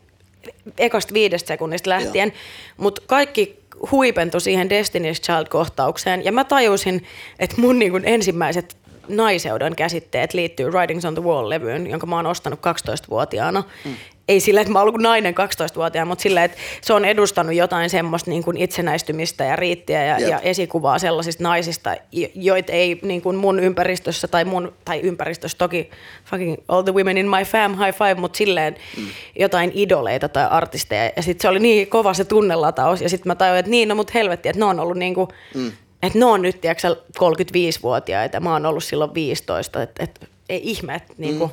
ekasta 0.78 1.14
viidestä 1.14 1.48
sekunnista 1.48 1.90
lähtien, 1.90 2.32
mutta 2.76 3.02
kaikki 3.06 3.63
huipentui 3.90 4.40
siihen 4.40 4.68
Destiny's 4.70 5.20
Child-kohtaukseen, 5.20 6.24
ja 6.24 6.32
mä 6.32 6.44
tajusin, 6.44 7.04
että 7.38 7.60
mun 7.60 7.78
niin 7.78 7.90
kuin 7.90 8.02
ensimmäiset 8.06 8.76
naiseuden 9.08 9.76
käsitteet 9.76 10.34
liittyy 10.34 10.70
Writings 10.70 11.04
on 11.04 11.14
the 11.14 11.22
Wall-levyyn, 11.22 11.90
jonka 11.90 12.06
mä 12.06 12.16
oon 12.16 12.26
ostanut 12.26 12.60
12-vuotiaana. 12.60 13.64
Mm. 13.84 13.94
Ei 14.28 14.40
sillä, 14.40 14.60
että 14.60 14.72
mä 14.72 14.78
oon 14.78 14.88
ollut 14.88 15.00
nainen 15.00 15.34
12-vuotiaana, 15.34 16.08
mutta 16.08 16.22
sillä, 16.22 16.44
että 16.44 16.58
se 16.82 16.92
on 16.92 17.04
edustanut 17.04 17.54
jotain 17.54 17.90
semmoista 17.90 18.30
niin 18.30 18.44
kuin 18.44 18.56
itsenäistymistä 18.56 19.44
ja 19.44 19.56
riittiä 19.56 20.04
ja, 20.04 20.18
Jep. 20.18 20.30
ja 20.30 20.38
esikuvaa 20.38 20.98
sellaisista 20.98 21.42
naisista, 21.42 21.96
jo- 22.12 22.28
joita 22.34 22.72
ei 22.72 22.98
niin 23.02 23.22
kuin 23.22 23.36
mun 23.36 23.60
ympäristössä 23.60 24.28
tai 24.28 24.44
mun, 24.44 24.72
tai 24.84 25.00
ympäristössä 25.00 25.58
toki 25.58 25.90
fucking 26.24 26.54
all 26.68 26.82
the 26.82 26.94
women 26.94 27.18
in 27.18 27.28
my 27.28 27.44
fam, 27.44 27.78
high 27.78 27.98
five, 27.98 28.14
mutta 28.14 28.36
silleen 28.36 28.76
mm. 28.96 29.06
jotain 29.38 29.70
idoleita 29.74 30.28
tai 30.28 30.46
artisteja. 30.50 31.10
Ja 31.16 31.22
sitten 31.22 31.42
se 31.42 31.48
oli 31.48 31.58
niin 31.58 31.86
kova 31.86 32.14
se 32.14 32.24
tunnelataus 32.24 33.00
ja 33.00 33.08
sitten 33.08 33.30
mä 33.30 33.34
tajuin, 33.34 33.58
että 33.58 33.70
niin, 33.70 33.88
no 33.88 33.94
mut 33.94 34.14
helvetti, 34.14 34.48
että 34.48 34.58
ne 34.58 34.64
on 34.64 34.80
ollut 34.80 34.96
niin 34.96 35.14
kuin, 35.14 35.28
mm. 35.54 35.72
että 36.02 36.18
ne 36.18 36.24
on 36.24 36.42
nyt 36.42 36.60
tiedätkö, 36.60 36.96
35-vuotiaita 37.18 38.36
ja 38.36 38.40
mä 38.40 38.52
oon 38.52 38.66
ollut 38.66 38.84
silloin 38.84 39.14
15, 39.14 39.82
että 39.82 40.04
et, 40.04 40.28
ei 40.48 40.60
ihme, 40.62 40.94
että 40.94 41.12
niin 41.18 41.38
kuin, 41.38 41.50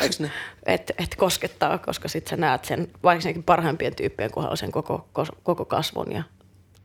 Eiks 0.00 0.20
ne? 0.20 0.30
et, 0.66 0.92
et 0.98 1.14
koskettaa, 1.16 1.78
koska 1.78 2.08
sitten 2.08 2.30
sä 2.30 2.36
näet 2.36 2.64
sen, 2.64 2.90
vaikka 3.02 3.28
parhaimpien 3.46 3.94
tyyppien 3.94 4.30
kohdalla 4.30 4.56
sen 4.56 4.72
koko, 4.72 5.08
koko 5.42 5.64
kasvun 5.64 6.12
ja 6.12 6.22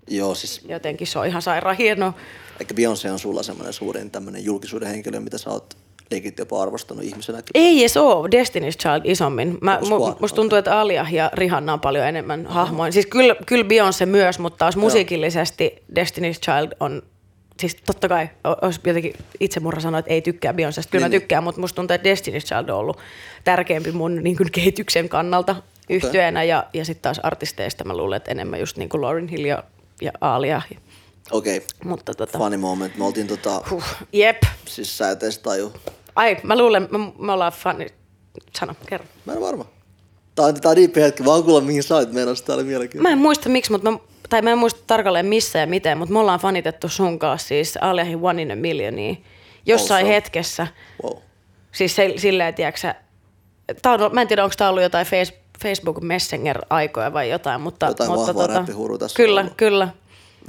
Joo, 0.09 0.35
siis 0.35 0.61
jotenkin 0.67 1.07
se 1.07 1.19
on 1.19 1.27
ihan 1.27 1.41
sairaan 1.41 1.77
hienoa. 1.77 2.13
ehkä 2.61 2.73
Beyoncé 2.73 3.11
on 3.11 3.19
sulla 3.19 3.43
semmoinen 3.43 3.73
suurin 3.73 4.11
tämmöinen 4.11 4.45
julkisuuden 4.45 4.87
henkilö, 4.87 5.19
mitä 5.19 5.37
sä 5.37 5.49
oot 5.49 5.77
legit 6.11 6.39
jopa 6.39 6.61
arvostanut 6.61 7.03
ihmisenäkin. 7.03 7.49
Ei 7.53 7.79
edes 7.79 7.97
ole 7.97 8.29
Destiny's 8.29 8.77
Child 8.77 9.01
isommin. 9.03 9.57
Mä, 9.61 9.79
mu, 9.89 10.13
musta 10.19 10.35
tuntuu, 10.35 10.57
että 10.57 10.79
Alia 10.79 11.05
ja 11.11 11.31
Rihanna 11.33 11.73
on 11.73 11.79
paljon 11.79 12.05
enemmän 12.05 12.45
hahmoja. 12.45 12.91
Siis 12.91 13.05
kyllä, 13.05 13.35
kyllä 13.45 13.63
Beyoncé 13.63 14.05
myös, 14.05 14.39
mutta 14.39 14.57
taas 14.57 14.75
musiikillisesti 14.75 15.83
Destiny's 15.99 16.39
Child 16.39 16.71
on, 16.79 17.01
siis 17.59 17.77
totta 17.85 18.07
kai 18.09 18.29
olisi 18.61 18.79
jotenkin 18.85 19.13
itsemurha 19.39 19.81
sanoa, 19.81 19.99
että 19.99 20.13
ei 20.13 20.21
tykkää 20.21 20.51
Beyoncésta. 20.51 20.89
Kyllä 20.91 21.07
Niin, 21.07 21.15
mä 21.15 21.19
tykkään, 21.19 21.43
mutta 21.43 21.61
musta 21.61 21.75
tuntuu, 21.75 21.95
että 21.95 22.09
Destiny's 22.13 22.45
Child 22.45 22.69
on 22.69 22.77
ollut 22.77 22.97
tärkeämpi 23.43 23.91
mun 23.91 24.15
niin 24.15 24.37
kuin 24.37 24.51
kehityksen 24.51 25.09
kannalta 25.09 25.55
yhtyeenä. 25.89 26.43
Ja, 26.43 26.65
ja 26.73 26.85
sitten 26.85 27.01
taas 27.01 27.19
artisteista 27.19 27.83
mä 27.83 27.97
luulen, 27.97 28.17
että 28.17 28.31
enemmän 28.31 28.59
just 28.59 28.77
niin 28.77 28.89
kuin 28.89 29.01
Lauryn 29.01 29.27
Hill 29.27 29.45
ja, 29.45 29.63
ja 30.01 30.11
Alia. 30.21 30.61
Okei, 31.31 31.57
okay. 31.57 31.67
Mutta 31.83 32.13
tota, 32.13 32.37
funny 32.37 32.57
moment. 32.57 32.97
Me 32.97 33.05
oltiin 33.05 33.27
tota, 33.27 33.61
huh, 33.69 33.83
jep. 34.13 34.37
siis 34.65 34.97
sä 34.97 35.11
et 35.11 35.23
edes 35.23 35.39
taju. 35.39 35.73
Ai, 36.15 36.37
mä 36.43 36.57
luulen, 36.57 36.87
me, 36.91 36.97
me 37.19 37.31
ollaan 37.31 37.51
fani... 37.51 37.87
Sano, 38.59 38.75
kerro. 38.85 39.05
Mä 39.25 39.33
en 39.33 39.41
varma. 39.41 39.65
Tää 40.35 40.45
on, 40.45 40.61
tää 40.61 40.71
on 40.71 40.77
hetki, 40.95 41.25
vaan 41.25 41.43
kuulla 41.43 41.61
mihin 41.61 41.83
sä 41.83 41.95
olet 41.95 42.13
menossa, 42.13 42.45
tää 42.45 42.55
oli 42.55 42.63
mielenkiintoista. 42.63 43.09
Mä 43.09 43.13
en 43.13 43.17
muista 43.17 43.49
miksi, 43.49 43.71
mutta 43.71 43.91
mä, 43.91 43.97
tai 44.29 44.41
mä 44.41 44.51
en 44.51 44.57
muista 44.57 44.79
tarkalleen 44.87 45.25
missä 45.25 45.59
ja 45.59 45.67
miten, 45.67 45.97
mutta 45.97 46.13
me 46.13 46.19
ollaan 46.19 46.39
fanitettu 46.39 46.89
sun 46.89 47.19
kanssa 47.19 47.47
siis 47.47 47.77
Aliahin 47.81 48.19
One 48.21 48.41
in 48.41 48.51
a 48.51 48.55
Millionia 48.55 49.15
jossain 49.65 50.05
Also. 50.05 50.13
hetkessä. 50.13 50.67
Wow. 51.03 51.17
Siis 51.71 51.95
se, 51.95 52.13
silleen, 52.17 52.53
tiedätkö 52.53 52.93
tää 53.81 53.93
on, 53.93 54.13
mä 54.13 54.21
en 54.21 54.27
tiedä, 54.27 54.43
onko 54.43 54.55
tämä 54.57 54.69
ollut 54.69 54.83
jotain 54.83 55.07
face, 55.07 55.39
Facebook 55.63 55.97
Messenger-aikoja 56.01 57.13
vai 57.13 57.29
jotain, 57.29 57.61
mutta... 57.61 57.85
Jotain 57.85 58.11
mutta 58.11 58.35
vahvaa 58.35 58.57
räppihurua 58.57 58.97
tässä 58.97 59.15
Kyllä, 59.15 59.41
ollut. 59.41 59.53
kyllä. 59.57 59.87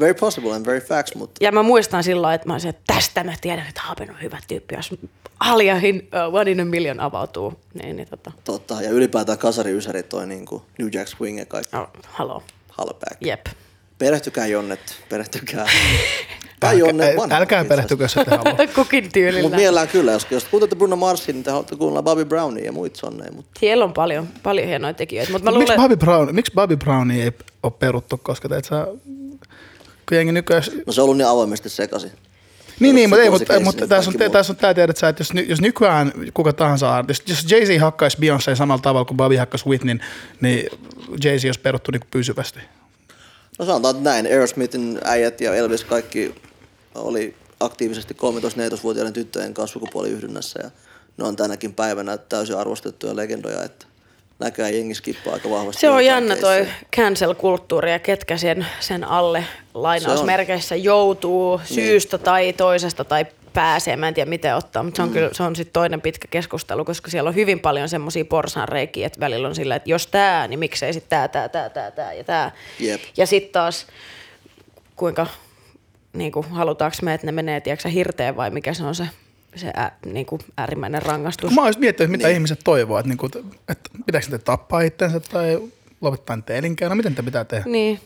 Very 0.01 0.15
possible 0.15 0.55
and 0.55 0.67
very 0.67 0.81
facts, 0.81 1.15
mutta 1.15 1.45
Ja 1.45 1.53
mä 1.53 1.63
muistan 1.63 2.05
silloin, 2.05 2.35
että 2.35 2.47
mä 2.49 2.55
olisin, 2.55 2.71
että 2.71 2.95
tästä 2.95 3.25
mä 3.25 3.33
tiedän, 3.41 3.67
että 3.69 3.81
Haapen 3.85 4.11
on 4.11 4.23
hyvä 4.23 4.39
tyyppi, 4.49 4.75
jos 4.75 4.95
Aljahin 5.41 6.09
uh, 6.29 6.35
One 6.35 6.51
in 6.51 6.61
a 6.61 6.65
Million 6.65 7.01
avautuu. 7.01 7.61
Niin, 7.83 7.97
niin 7.97 8.09
tota, 8.09 8.33
totta. 8.45 8.83
Ja 8.83 8.91
ylipäätään 8.91 9.39
kasari 9.39 9.73
ysäri 9.73 10.03
toi 10.03 10.27
niinku 10.27 10.63
New 10.79 10.89
Jack 10.93 11.09
Swing 11.09 11.39
ja 11.39 11.47
kaikki. 11.47 11.77
oh, 11.77 11.89
haloo. 12.09 12.43
Hallback. 12.69 13.17
Jep. 13.21 13.47
Perehtykää 14.01 14.47
Jonnet, 14.47 14.81
perehtykää. 15.09 15.67
Tai 16.61 16.79
Jonne 16.79 17.15
vanha. 17.17 17.37
älkää 17.37 17.65
perehtykö, 17.65 18.05
jos 18.05 18.17
ette 18.17 18.37
halua. 18.37 18.67
Kukin 18.75 19.13
tyylillä. 19.13 19.43
Mutta 19.43 19.57
mielellään 19.57 19.89
kyllä, 19.89 20.13
jos, 20.13 20.27
jos 20.31 20.45
kuuntelette 20.45 20.77
Bruno 20.77 20.97
Marsin, 20.97 21.35
niin 21.35 21.45
te 21.45 21.51
haluatte 21.51 21.77
kuunnella 21.77 22.03
Bobby 22.03 22.25
Brownia 22.25 22.65
ja 22.65 22.73
muita 22.73 22.99
sonneja. 22.99 23.33
Mutta 23.33 23.61
Siellä 23.61 23.85
on 23.85 23.93
paljon, 23.93 24.29
paljon 24.43 24.67
hienoja 24.69 24.95
tekijöitä, 24.95 25.33
mutta 25.33 25.51
mä 25.51 25.59
Miksi 25.59 25.73
luulen... 25.73 25.89
Bobby, 25.89 25.97
Brown, 25.97 26.35
miksi 26.35 26.53
Bobby 26.55 26.77
Brownia 26.77 27.25
ei 27.25 27.33
ole 27.63 27.73
peruttu, 27.79 28.21
koska 28.23 28.49
teet 28.49 28.65
sä, 28.65 28.87
kun 30.09 30.17
jengi 30.17 30.33
nykyään... 30.33 30.63
no 30.87 30.93
se 30.93 31.01
on 31.01 31.05
ollut 31.05 31.17
niin 31.17 31.29
avoimesti 31.29 31.69
sekaisin. 31.69 32.11
Niin, 32.81 32.95
niin, 32.95 33.09
mutta, 33.09 33.23
ei, 33.23 33.31
mutta, 33.31 33.61
mutta 33.61 33.87
tässä 33.87 34.11
on, 34.11 34.31
tässä 34.33 34.53
on 34.53 34.57
tämä 34.57 34.75
tiedät 34.75 34.97
sä, 34.97 35.09
että 35.09 35.21
jos, 35.21 35.33
ny- 35.33 35.47
jos 35.49 35.61
nykyään 35.61 36.13
kuka 36.35 36.53
tahansa 36.53 36.95
artisti, 36.95 37.33
jos 37.33 37.47
Jay-Z 37.51 37.81
hakkaisi 37.81 38.19
Beyoncé 38.21 38.57
samalla 38.57 38.83
tavalla 38.83 39.05
kuin 39.05 39.17
Bobby 39.17 39.37
hakkasi 39.37 39.67
Whitneyn, 39.67 40.01
niin 40.41 40.67
Jay-Z 41.25 41.45
olisi 41.45 41.61
peruttu 41.61 41.91
niin 41.91 42.03
pysyvästi. 42.11 42.61
No 43.61 43.67
sanotaan 43.67 43.97
että 43.97 44.11
näin, 44.11 44.27
Aerosmithin 44.27 44.99
äijät 45.05 45.41
ja 45.41 45.55
Elvis 45.55 45.85
kaikki 45.85 46.35
oli 46.95 47.35
aktiivisesti 47.61 48.17
13-14-vuotiaiden 48.75 49.13
tyttöjen 49.13 49.55
kanssa 49.55 49.73
sukupuoliyhdynnässä 49.73 50.61
ja 50.63 50.71
ne 51.17 51.25
on 51.25 51.37
tänäkin 51.37 51.75
päivänä 51.75 52.19
täysin 52.19 52.57
arvostettuja 52.57 53.17
legendoja, 53.17 53.63
että 53.65 53.87
näköjään 54.39 54.75
jengi 54.75 54.95
skippaa 54.95 55.33
aika 55.33 55.51
vahvasti. 55.51 55.81
Se 55.81 55.91
on 55.91 56.05
jännä 56.05 56.37
toi 56.37 56.67
cancel-kulttuuri 56.97 57.91
ja 57.93 57.99
ketkä 57.99 58.37
sen, 58.37 58.67
sen 58.81 59.05
alle 59.05 59.45
lainausmerkeissä 59.75 60.77
joutuu 60.77 61.57
Niin. 61.57 61.75
syystä 61.75 62.19
tai 62.19 62.53
toisesta 62.53 63.05
tai 63.05 63.27
pääsee. 63.53 63.97
Mä 63.97 64.09
en 64.09 64.15
tiedä 64.15 64.29
miten 64.31 64.57
ottaa, 64.57 64.83
mutta 64.83 64.97
se 64.97 65.03
on, 65.03 65.09
Mm. 65.09 65.13
kyllä, 65.13 65.29
se 65.33 65.43
on 65.43 65.57
sitten 65.57 65.73
toinen 65.73 66.01
pitkä 66.01 66.29
keskustelu, 66.31 66.85
koska 66.85 67.11
siellä 67.11 67.29
on 67.29 67.35
hyvin 67.35 67.61
paljon 67.61 67.89
semmoisia 67.89 68.25
porsanreikiä, 68.25 69.07
että 69.07 69.21
välillä 69.21 69.49
on 69.49 69.55
sillä, 69.55 69.77
että 69.77 69.91
jos 69.91 70.07
tämä, 70.07 70.49
niin 70.49 70.59
miksei 70.59 70.93
sitten 70.93 71.11
tämä, 71.11 71.29
tämä, 71.29 71.49
tämä, 71.49 71.71
tämä, 71.71 71.91
tämä 71.91 72.13
ja 72.13 72.25
tämä. 72.25 72.51
Jep. 72.79 73.01
Ja 73.17 73.27
sitten 73.27 73.53
taas, 73.53 73.87
kuinka 74.97 75.27
niin 76.13 76.33
kuin, 76.33 76.47
halutaanko 76.51 76.97
me, 77.03 77.15
että 77.15 77.27
ne 77.27 77.33
menee, 77.33 77.61
tiedätkö, 77.61 77.89
hirteen 77.89 78.37
vai 78.37 78.51
mikä 78.51 78.75
se 78.75 78.85
on 78.85 78.95
se, 78.95 79.05
se 79.57 79.69
ä, 79.69 79.91
niin 80.07 80.27
kuin 80.27 80.41
äärimmäinen 80.57 81.03
rangaistus. 81.03 81.53
Mä 81.55 81.63
olisin 81.65 81.81
miettinyt, 81.81 82.11
mitä 82.11 82.27
Niin. 82.27 82.35
ihmiset 82.35 82.61
toivoo, 82.65 82.99
että, 82.99 83.09
niin 83.09 83.19
kuin, 83.19 83.31
että 83.69 83.91
pitääkö 84.07 84.27
te 84.31 84.39
tappaa 84.39 84.81
itsensä 84.81 85.21
tai 85.21 85.59
lopettaa 86.01 86.37
niitä 86.37 86.55
elinkeinoja, 86.55 86.97
miten 86.97 87.15
te 87.15 87.23
pitää 87.23 87.45
tehdä? 87.45 87.65
Niin, 87.67 88.01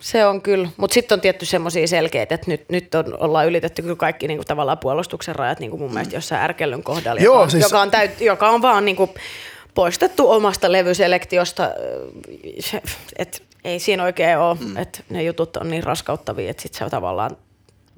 se 0.00 0.26
on 0.26 0.42
kyllä. 0.42 0.68
Mutta 0.76 0.94
sitten 0.94 1.16
on 1.16 1.20
tietty 1.20 1.46
semmoisia 1.46 1.86
selkeitä, 1.86 2.34
että 2.34 2.50
nyt, 2.50 2.64
nyt 2.68 2.94
on, 2.94 3.16
ollaan 3.20 3.46
ylitetty 3.46 3.82
kyllä 3.82 3.96
kaikki 3.96 4.28
niinku 4.28 4.44
tavallaan 4.44 4.78
puolustuksen 4.78 5.36
rajat 5.36 5.60
niinku 5.60 5.76
mun 5.78 5.92
mielestä 5.92 6.16
jossain 6.16 6.42
ärkellyn 6.42 6.82
kohdalla, 6.82 7.20
Joo, 7.20 7.34
joka, 7.34 7.50
siis- 7.50 7.64
joka, 7.64 7.80
on 7.80 7.90
täyt, 7.90 8.20
joka 8.20 8.50
on 8.50 8.62
vaan 8.62 8.84
niinku 8.84 9.10
poistettu 9.74 10.30
omasta 10.30 10.72
levyselektiosta. 10.72 11.70
Että 13.18 13.38
ei 13.64 13.78
siinä 13.78 14.04
oikein 14.04 14.38
ole, 14.38 14.56
mm. 14.60 14.76
että 14.76 15.00
ne 15.10 15.22
jutut 15.22 15.56
on 15.56 15.70
niin 15.70 15.82
raskauttavia, 15.84 16.50
että 16.50 16.62
sitten 16.62 16.78
se 16.78 16.84
on 16.84 16.90
tavallaan 16.90 17.36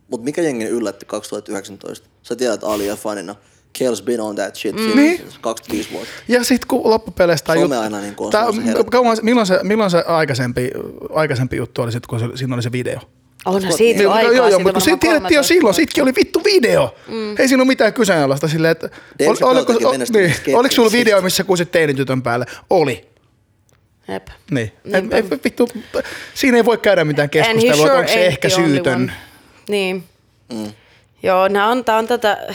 Mutta 0.08 0.24
mikä 0.24 0.42
jengi 0.42 0.64
yllätti 0.64 1.06
2019? 1.06 2.08
Sä 2.22 2.36
tiedät 2.36 2.64
Alia 2.64 2.96
fanina. 2.96 3.34
Kel's 3.78 4.02
been 4.04 4.20
on 4.20 4.34
that 4.36 4.56
shit 4.56 4.76
Mm. 4.76 4.96
Niin. 4.96 5.20
25 5.40 5.90
vuotta. 5.92 6.08
Ja 6.28 6.44
sitten 6.44 6.68
kun 6.68 6.90
loppupeleistä... 6.90 7.54
Some 7.54 7.76
aina 7.76 8.00
niin 8.00 8.14
kuin 8.14 8.36
on 8.36 8.54
herättänyt. 8.54 8.90
kauan, 8.90 9.16
milloin, 9.22 9.46
se, 9.46 9.60
milloin 9.62 9.90
se 9.90 10.04
aikaisempi, 10.06 10.70
aikaisempi 11.14 11.56
juttu 11.56 11.82
oli, 11.82 11.92
sit, 11.92 12.06
kun 12.06 12.20
se, 12.20 12.26
siinä 12.34 12.54
oli 12.54 12.62
se 12.62 12.72
video? 12.72 12.98
onhan 13.46 13.72
siitä 13.72 13.98
Niin, 13.98 14.02
jo 14.04 14.10
aikaa. 14.10 14.32
joo, 14.32 14.48
joo, 14.48 14.58
mutta 14.58 14.72
kun 14.72 14.82
siitä 14.82 14.96
tiedettiin 15.00 15.36
jo 15.36 15.40
13 15.42 15.48
silloin, 15.54 15.74
sitkin 15.74 16.02
oli 16.02 16.14
vittu 16.14 16.44
video. 16.44 16.94
Mm. 17.08 17.30
Ei 17.38 17.48
siinä 17.48 17.62
ole 17.62 17.68
mitään 17.68 17.92
kyseenalaista 17.92 18.48
silleen, 18.48 18.72
että... 18.72 18.88
Ol- 19.26 19.34
Chappelle 19.36 19.64
teki 19.66 19.84
o- 19.84 19.90
menestynyt 19.90 20.42
niin, 20.46 20.56
oliko 20.56 20.74
sulla 20.74 20.92
video, 20.92 21.22
missä 21.22 21.44
kuusit 21.44 21.70
teinitytön 21.70 22.22
päälle? 22.22 22.46
Oli. 22.70 23.08
Jep. 24.08 24.26
Niin. 24.50 24.72
Et, 24.92 25.32
et, 25.32 25.44
vittu, 25.44 25.68
siinä 26.34 26.56
ei 26.56 26.64
voi 26.64 26.78
käydä 26.78 27.04
mitään 27.04 27.30
keskustelua, 27.30 27.76
sure 27.76 27.92
onko 27.92 28.08
se 28.12 28.26
ehkä 28.26 28.48
syytön. 28.48 29.12
Niin. 29.68 30.04
Mm. 30.52 30.72
Joo, 31.22 31.48
nämä 31.48 31.68
on, 31.68 31.84
tää 31.84 31.96
on 31.98 32.06
tätä 32.06 32.54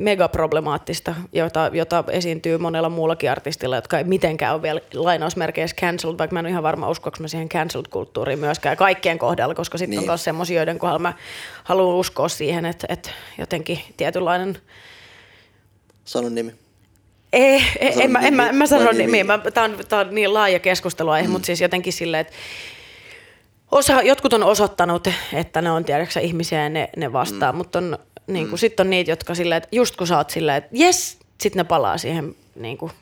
megaproblemaattista, 0.00 1.14
jota, 1.32 1.70
jota 1.72 2.04
esiintyy 2.10 2.58
monella 2.58 2.88
muullakin 2.88 3.30
artistilla, 3.30 3.76
jotka 3.76 3.98
ei 3.98 4.04
mitenkään 4.04 4.54
ole 4.54 4.62
vielä 4.62 4.80
lainausmerkeissä 4.94 5.76
cancelled, 5.76 6.18
vaikka 6.18 6.34
mä 6.34 6.40
en 6.40 6.46
ole 6.46 6.50
ihan 6.50 6.62
varma, 6.62 6.90
uskoako 6.90 7.16
mä 7.20 7.28
siihen 7.28 7.48
cancelled-kulttuuriin 7.48 8.38
myöskään 8.38 8.76
kaikkien 8.76 9.18
kohdalla, 9.18 9.54
koska 9.54 9.78
sitten 9.78 9.90
niin. 9.90 10.00
on 10.00 10.06
myös 10.06 10.24
semmoisia, 10.24 10.56
joiden 10.56 10.78
kohdalla 10.78 10.98
mä 10.98 11.14
haluan 11.64 11.96
uskoa 11.96 12.28
siihen, 12.28 12.64
että, 12.66 12.86
että 12.90 13.10
jotenkin 13.38 13.80
tietynlainen 13.96 14.58
Sano 16.04 16.28
nimi. 16.28 16.54
ei, 17.32 17.62
ei 17.80 18.02
en, 18.02 18.10
mä, 18.10 18.18
en, 18.20 18.34
mä, 18.34 18.48
en 18.48 18.54
mä 18.54 18.66
sano 18.66 18.92
nimiä, 18.92 19.06
nimi? 19.06 19.24
mä, 19.24 19.38
tää 19.38 19.64
on, 19.64 19.76
tää 19.88 20.00
on 20.00 20.14
niin 20.14 20.34
laaja 20.34 20.58
keskusteluaihe, 20.58 21.26
mm. 21.26 21.32
mutta 21.32 21.46
siis 21.46 21.60
jotenkin 21.60 21.92
silleen, 21.92 22.20
että 22.20 22.32
osa, 23.70 24.02
jotkut 24.02 24.32
on 24.32 24.42
osoittanut, 24.42 25.08
että 25.32 25.62
ne 25.62 25.70
on 25.70 25.84
tiedäksä 25.84 26.20
ihmisiä 26.20 26.62
ja 26.62 26.68
ne, 26.68 26.88
ne 26.96 27.12
vastaa, 27.12 27.52
mm. 27.52 27.56
mutta 27.56 27.78
on, 27.78 27.98
niin 28.26 28.48
kuin, 28.48 28.58
sitten 28.58 28.86
on 28.86 28.90
niitä, 28.90 29.10
jotka 29.10 29.34
silleen, 29.34 29.56
että 29.56 29.68
just 29.72 29.96
kun 29.96 30.06
sä 30.06 30.16
oot 30.16 30.30
silleen, 30.30 30.56
että 30.56 30.70
jes, 30.72 31.18
sitten 31.40 31.60
ne 31.60 31.64
palaa 31.64 31.98
siihen 31.98 32.36
niin 32.54 32.78
kuin, 32.78 32.92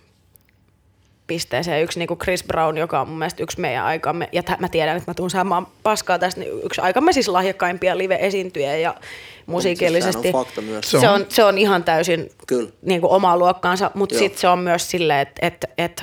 pisteeseen. 1.27 1.83
Yksi 1.83 1.99
niin 1.99 2.07
kuin 2.07 2.19
Chris 2.19 2.45
Brown, 2.45 2.79
joka 2.79 3.01
on 3.01 3.09
mun 3.09 3.19
mielestä 3.19 3.43
yksi 3.43 3.61
meidän 3.61 3.85
aikamme, 3.85 4.29
ja 4.33 4.43
tä- 4.43 4.57
mä 4.61 4.69
tiedän, 4.69 4.97
että 4.97 5.11
mä 5.11 5.15
tuun 5.15 5.31
saamaan 5.31 5.67
paskaa 5.83 6.19
tästä, 6.19 6.41
niin 6.41 6.53
yksi 6.65 6.81
aikamme 6.81 7.13
siis 7.13 7.29
lahjakkaimpia 7.29 7.99
live-esiintyjä 7.99 8.77
ja 8.77 8.95
musiikillisesti. 9.47 10.23
sehän 10.23 10.35
on 10.35 10.45
fakta 10.47 10.61
myös. 10.61 10.91
Se 10.91 11.09
on, 11.09 11.27
se 11.29 11.45
on 11.45 11.59
ihan 11.59 11.85
täysin 11.85 12.31
Kyllä. 12.47 12.71
niin 12.83 13.01
kuin 13.01 13.11
omaa 13.11 13.39
luokkaansa, 13.39 13.91
mutta 13.95 14.19
sitten 14.19 14.41
se 14.41 14.49
on 14.49 14.59
myös 14.59 14.91
silleen, 14.91 15.21
että 15.21 15.47
et, 15.47 15.65
et, 15.79 16.03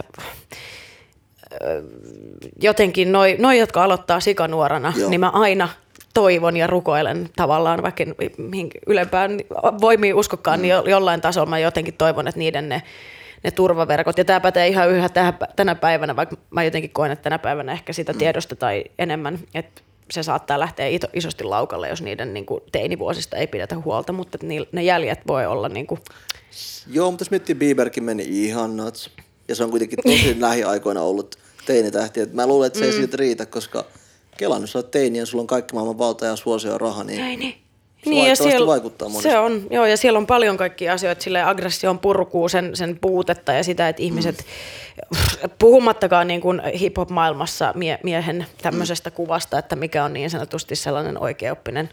jotenkin 2.62 3.12
noi, 3.12 3.36
noi, 3.40 3.60
jotka 3.60 3.84
aloittaa 3.84 4.20
sikanuorana, 4.20 4.94
Joo. 4.98 5.10
niin 5.10 5.20
mä 5.20 5.30
aina 5.30 5.70
toivon 6.14 6.58
ja 6.58 6.68
rukoilen 6.68 7.30
tavallaan, 7.36 7.84
vaikka 7.84 8.04
en 8.04 8.16
mihin 8.38 8.72
ylempään 8.88 9.40
voimiin 9.82 10.16
uskokkaan, 10.16 10.60
mm. 10.60 10.62
niin 10.62 10.70
jo- 10.70 10.84
jollain 10.88 11.22
tasolla 11.22 11.50
mä 11.50 11.60
jotenkin 11.60 11.94
toivon, 11.94 12.28
että 12.28 12.40
niiden 12.40 12.70
ne, 12.70 12.82
ne 13.44 13.52
turvaverkot, 13.52 14.18
ja 14.18 14.26
tämä 14.26 14.40
pätee 14.40 14.68
ihan 14.68 14.90
yhä 14.90 15.10
tähän, 15.10 15.38
tänä 15.56 15.76
päivänä, 15.76 16.16
vaikka 16.16 16.38
mä 16.50 16.64
jotenkin 16.64 16.92
koen, 16.92 17.12
että 17.12 17.24
tänä 17.24 17.40
päivänä 17.40 17.72
ehkä 17.72 17.94
sitä 17.94 18.14
tiedostetaan 18.14 18.74
enemmän, 19.00 19.40
että 19.54 19.82
se 20.12 20.24
saattaa 20.24 20.60
lähteä 20.60 20.88
isosti 21.14 21.44
laukalle, 21.44 21.90
jos 21.90 22.02
niiden 22.02 22.34
niin 22.34 22.46
kuin, 22.46 22.64
teinivuosista 22.72 23.38
ei 23.38 23.48
pidetä 23.48 23.78
huolta, 23.78 24.14
mutta 24.14 24.38
ne 24.72 24.84
jäljet 24.84 25.20
voi 25.28 25.46
olla 25.46 25.70
niin 25.70 25.88
kuin, 25.88 26.02
Joo, 26.88 27.12
mutta 27.12 27.22
jos 27.22 27.32
miettii, 27.32 27.56
Bieberkin 27.56 28.04
meni 28.04 28.24
ihan 28.24 28.78
nuts. 28.78 29.10
Ja 29.48 29.56
se 29.56 29.64
on 29.64 29.70
kuitenkin 29.70 30.00
tosi 30.04 30.36
lähiaikoina 30.42 31.02
ollut 31.02 31.36
teinitähti. 31.66 32.22
Et 32.22 32.34
mä 32.34 32.48
luulen, 32.48 32.68
että 32.68 32.80
se 32.80 32.86
ei 32.86 32.92
siitä 32.92 33.18
riitä, 33.18 33.46
koska 33.46 33.86
Kelan, 34.38 34.62
jos 34.62 34.76
oot 34.76 34.92
teini 34.92 35.20
ja 35.20 35.26
sulla 35.26 35.42
on 35.42 35.48
kaikki 35.48 35.74
maailman 35.74 35.98
valta 35.98 36.26
ja 36.26 36.36
suosio 36.36 36.72
ja 36.72 36.78
raha, 36.78 37.04
niin 37.04 37.40
niin. 37.40 37.62
Se 38.04 38.10
Niin, 38.10 38.30
ja 38.30 38.36
siellä, 38.36 38.68
vaikuttaa 38.68 39.10
monesti. 39.10 39.30
se 39.30 39.38
on, 39.38 39.68
joo, 39.72 39.86
ja 39.86 39.98
siellä 39.98 40.18
on 40.18 40.28
paljon 40.28 40.58
kaikkia 40.58 40.94
asioita, 40.94 41.24
sille 41.24 41.44
aggression 41.44 42.00
purkuu, 42.00 42.50
sen, 42.50 42.76
sen 42.76 42.98
puutetta 43.02 43.54
ja 43.54 43.64
sitä, 43.64 43.90
että 43.90 44.02
ihmiset, 44.02 44.46
puhumattakaan 45.60 46.28
niin 46.28 46.42
kuin 46.42 46.62
hip-hop-maailmassa 46.80 47.74
mie, 47.76 48.00
miehen 48.04 48.46
tämmöisestä 48.62 49.10
mm. 49.10 49.14
kuvasta, 49.14 49.58
että 49.58 49.76
mikä 49.76 50.04
on 50.04 50.14
niin 50.14 50.30
sanotusti 50.30 50.76
sellainen 50.76 51.22
oikeoppinen, 51.22 51.90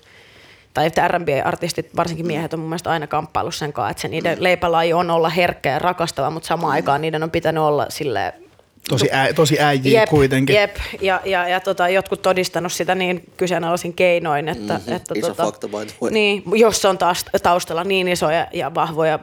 tai 0.75 0.87
että 0.87 1.09
R&B-artistit, 1.09 1.97
varsinkin 1.97 2.27
miehet, 2.27 2.55
on 2.55 2.61
mun 2.61 2.69
mielestä 2.69 2.91
aina 2.91 3.07
kamppailu 3.07 3.51
sen 3.51 3.73
kanssa, 3.73 3.91
että 3.91 4.01
se 4.01 4.09
niiden 4.09 4.43
leipälaji 4.43 4.93
on 4.93 5.11
olla 5.11 5.29
herkkä 5.29 5.71
ja 5.71 5.79
rakastava, 5.79 6.31
mutta 6.31 6.47
samaan 6.47 6.73
aikaan 6.73 7.01
niiden 7.01 7.23
on 7.23 7.31
pitänyt 7.31 7.63
olla 7.63 7.87
silleen 7.89 8.48
Tosi, 8.89 9.09
ä, 9.13 9.33
tosi 9.35 9.61
äijiä 9.61 10.07
kuitenkin. 10.07 10.57
Jep, 10.57 10.77
ja, 11.01 11.21
ja, 11.25 11.49
ja 11.49 11.61
tota, 11.61 11.89
jotkut 11.89 12.23
todistanut 12.23 12.73
sitä 12.73 12.95
niin 12.95 13.25
kyseenalaisin 13.37 13.95
keinoin, 13.95 14.49
että, 14.49 14.81
Mhm, 14.87 14.93
että 14.93 15.15
iso 15.17 15.29
tota, 15.29 15.43
fakta 15.45 15.69
by 15.69 15.77
niin, 16.11 16.43
jos 16.55 16.85
on 16.85 16.99
taas 16.99 17.25
taustalla 17.43 17.85
niin 17.85 18.09
isoja 18.09 18.47
ja 18.53 18.75
vahvoja 18.75 19.19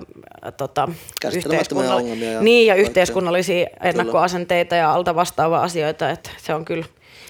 tota, 0.58 0.90
Käsittelemättömiä 1.22 1.84
yhteiskunnall- 1.84 1.96
ongelmia 1.96 2.32
ja 2.32 2.42
niin, 2.42 2.68
ja 2.68 2.76
yhteiskunnallisia 2.76 3.68
ennakkoasenteita 3.84 4.76
ja 4.76 4.94
alta 4.94 5.16
vastaavaa 5.16 5.64
asioita, 5.64 6.10
että 6.10 6.30
se 6.38 6.54
on 6.54 6.66
kyllä, 6.66 6.86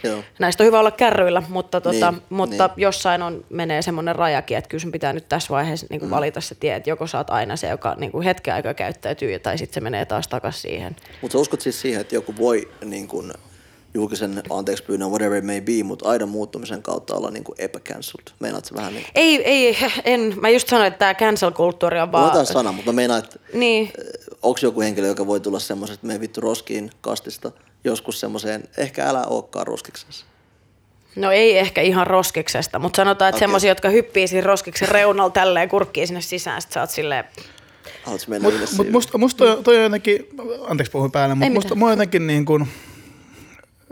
Joo. 0.06 0.24
näistä 0.40 0.64
on 0.64 0.68
hyvä 0.68 0.80
olla 0.80 0.92
kärryillä, 0.92 1.44
mutta, 1.50 1.82
tota, 1.82 2.12
Niin, 2.12 2.22
mutta 2.30 2.68
niin. 2.68 2.82
jossain 2.82 3.22
on, 3.22 3.46
menee 3.50 3.82
semmoinen 3.82 4.16
rajakin, 4.16 4.58
että 4.58 4.68
kyllä 4.70 4.82
sun 4.82 4.92
pitää 4.92 5.14
nyt 5.14 5.30
tässä 5.30 5.50
vaiheessa 5.50 5.88
niin 5.90 6.00
kuin 6.00 6.10
valita 6.10 6.42
se 6.42 6.56
tie, 6.56 6.76
että 6.76 6.90
joko 6.90 7.08
sä 7.08 7.18
oot 7.18 7.30
aina 7.30 7.56
se, 7.56 7.68
joka 7.68 7.96
niin 7.98 8.12
kuin 8.12 8.24
hetken 8.24 8.54
aikaa 8.54 8.74
käyttäytyy, 8.74 9.40
tai 9.40 9.58
sitten 9.58 9.74
se 9.74 9.82
menee 9.82 10.06
taas 10.06 10.28
takaisin 10.28 10.62
siihen. 10.62 10.96
Mutta 11.22 11.38
uskot 11.38 11.62
siis 11.62 11.82
siihen, 11.82 12.02
että 12.02 12.16
joku 12.16 12.34
voi 12.38 12.70
niin 12.86 13.08
kun, 13.08 13.34
julkisen 13.94 14.44
anteeksi 14.50 14.84
pyynnön, 14.84 15.10
whatever 15.10 15.38
it 15.38 15.46
may 15.46 15.62
be, 15.62 15.84
mutta 15.84 16.10
aidon 16.10 16.30
muuttumisen 16.30 16.82
kautta 16.82 17.16
olla 17.16 17.32
niin 17.32 17.44
kuin 17.44 17.56
epäcancelled. 17.60 18.28
Meinaat 18.40 18.74
vähän 18.76 18.94
niin 18.94 19.04
kuin, 19.04 19.12
Ei, 19.16 19.44
ei, 19.44 19.78
en. 20.06 20.34
Mä 20.42 20.50
just 20.50 20.68
sanoin, 20.68 20.88
että 20.88 20.98
tämä 21.00 21.14
cancel-kulttuuri 21.14 22.00
on 22.02 22.12
vaan... 22.12 22.32
taas 22.32 22.48
sana, 22.48 22.72
mutta 22.72 22.92
mä 22.92 22.96
meinaan, 22.96 23.24
että 23.24 23.40
Niin. 23.54 23.94
onko 24.42 24.60
joku 24.62 24.82
henkilö, 24.82 25.08
joka 25.08 25.28
voi 25.28 25.40
tulla 25.40 25.60
semmoiset, 25.60 25.94
että 25.94 26.08
me 26.08 26.20
vittu 26.20 26.42
roskiin 26.42 26.92
kastista 27.02 27.52
joskus 27.86 28.20
semmoiseen, 28.20 28.64
ehkä 28.78 29.10
älä 29.10 29.24
olekaan 29.24 29.68
roskiksessa. 29.68 30.26
No 31.16 31.32
ei 31.32 31.58
ehkä 31.58 31.82
ihan 31.82 32.08
roskiksesta, 32.08 32.80
mutta 32.80 32.98
sanotaan, 32.98 33.30
että 33.30 33.38
okay. 33.38 33.40
semmoisia, 33.40 33.72
jotka 33.72 33.90
hyppii 33.90 34.28
siinä 34.28 34.48
roskiksen 34.48 34.90
reunalla 34.90 35.30
tälleen 35.30 35.70
kurkkii 35.70 36.08
sinne 36.08 36.22
sisään, 36.22 36.62
sit 36.62 36.72
sä 36.72 36.82
oot 36.82 36.90
silleen, 36.90 37.24
Haluatko 38.04 38.30
mennä 38.30 38.50
mut 38.50 38.70
siihen? 38.70 38.92
musta, 38.92 39.18
musta 39.18 39.46
toi, 39.46 39.64
toi 39.64 39.78
on 39.78 39.84
jotenkin, 39.84 40.28
anteeksi 40.68 40.92
puhuin 40.92 41.12
päälle, 41.12 41.36
mutta 41.36 41.54
musta 41.54 41.76
mä 41.76 41.90
jotenkin 41.90 42.28
niin 42.28 42.46
kuin, 42.46 42.68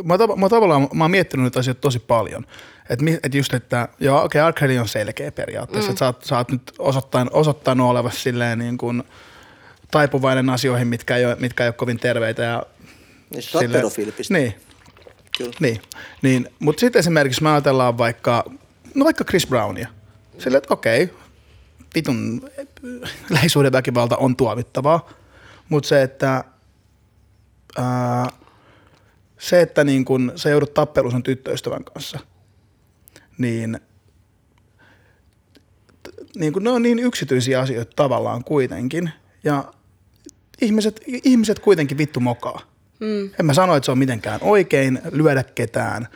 mä, 0.04 0.16
tav- 0.16 0.36
mä, 0.36 0.50
tavallaan, 0.50 0.88
mä 0.94 1.04
oon 1.04 1.12
miettinyt 1.12 1.44
niitä 1.44 1.60
asioita 1.60 1.82
tosi 1.82 2.00
paljon. 2.00 2.46
Että 2.90 3.06
et 3.24 3.34
just, 3.34 3.54
että 3.54 3.88
joo, 4.00 4.24
okei, 4.24 4.42
okay, 4.42 4.48
Arcade 4.48 4.80
on 4.80 4.88
selkeä 4.88 5.32
periaatteessa, 5.32 5.92
mm. 5.92 5.94
että 5.94 6.00
sä, 6.00 6.12
oot- 6.12 6.26
sä 6.26 6.38
oot 6.38 6.52
nyt 6.52 6.72
osoittain, 6.80 7.30
osoittanut 7.34 7.90
olevasi 7.90 8.22
silleen 8.22 8.60
niin 8.60 8.78
kuin 8.78 9.04
taipuvainen 9.92 10.50
asioihin, 10.50 10.88
mitkä 10.88 11.18
ei 11.18 11.26
ole, 11.26 11.36
mitkä 11.40 11.64
ei 11.64 11.68
ole 11.68 11.74
kovin 11.74 12.00
terveitä. 12.00 12.44
Ja 12.44 12.64
Niin 13.30 13.44
sä 13.44 13.60
pedofiilipiste. 13.60 14.34
Niin, 14.34 14.54
Kyllä. 15.38 15.54
niin, 15.60 15.82
niin. 16.22 16.50
mutta 16.60 16.80
sitten 16.80 17.00
esimerkiksi 17.00 17.44
me 17.44 17.50
ajatellaan 17.50 17.98
vaikka, 17.98 18.44
no 18.96 19.06
vaikka 19.06 19.24
Chris 19.24 19.48
Brownia. 19.48 19.88
Silleen, 20.38 20.58
että 20.58 20.74
okei, 20.74 21.10
vitun 21.96 22.50
lähisuhdeväkivalta 23.30 24.18
on 24.18 24.36
tuomittavaa, 24.36 25.10
mutta 25.70 25.90
se, 25.90 26.02
että 26.02 26.44
ää, 27.78 28.28
se, 29.40 29.62
että 29.62 29.84
niin 29.84 30.06
kun 30.06 30.32
sä 30.36 30.50
joudut 30.50 30.74
tappeluun 30.74 31.12
sun 31.12 31.24
tyttöystävän 31.24 31.84
kanssa, 31.84 32.20
niin, 33.38 33.80
t- 36.04 36.36
niin 36.36 36.54
kun 36.54 36.64
ne 36.64 36.70
on 36.70 36.82
niin 36.82 37.00
yksityisiä 37.00 37.60
asioita 37.60 37.92
tavallaan 37.96 38.44
kuitenkin. 38.44 39.12
Ja 39.44 39.74
ihmiset, 40.62 41.02
ihmiset 41.08 41.60
kuitenkin 41.60 41.98
vittu 41.98 42.20
mokaa. 42.20 42.73
Mm. 43.00 43.30
En 43.40 43.46
mä 43.46 43.54
sano, 43.54 43.76
että 43.76 43.86
se 43.86 43.92
on 43.92 43.98
mitenkään 43.98 44.40
oikein 44.44 45.02
lyödä 45.12 45.44
ketään, 45.44 46.08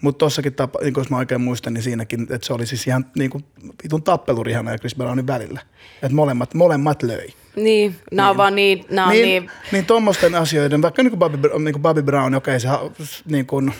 mutta 0.00 0.18
tossakin, 0.18 0.54
tapa, 0.54 0.78
niin 0.82 0.94
jos 0.96 1.10
mä 1.10 1.16
oikein 1.16 1.40
muistan, 1.40 1.74
niin 1.74 1.82
siinäkin, 1.82 2.22
että 2.22 2.46
se 2.46 2.52
oli 2.52 2.66
siis 2.66 2.86
ihan 2.86 3.06
niin 3.18 3.30
kuin 3.30 3.44
vitun 3.82 4.02
tappelu 4.02 4.44
Rihanna 4.44 4.72
ja 4.72 4.78
Chris 4.78 4.94
Brownin 4.94 5.26
välillä. 5.26 5.60
Että 6.02 6.14
molemmat, 6.14 6.54
molemmat 6.54 7.02
löi. 7.02 7.28
niin, 7.56 7.96
nää 8.12 8.30
on 8.30 8.36
vaan 8.36 8.54
niin, 8.54 8.84
nää 8.90 9.10
niin, 9.10 9.22
niin, 9.22 9.42
niin, 9.42 9.50
niin 9.72 9.86
tuommoisten 9.86 10.34
asioiden, 10.34 10.82
vaikka 10.82 11.02
niin 11.02 11.10
kuin 11.10 11.18
Bobby, 11.18 11.48
niin 11.58 11.72
kuin 11.72 11.82
Bobby 11.82 12.02
Brown, 12.02 12.34
okei, 12.34 12.60
se, 12.60 12.68
ha- 12.68 12.90
niin 13.24 13.46
kuin, 13.46 13.72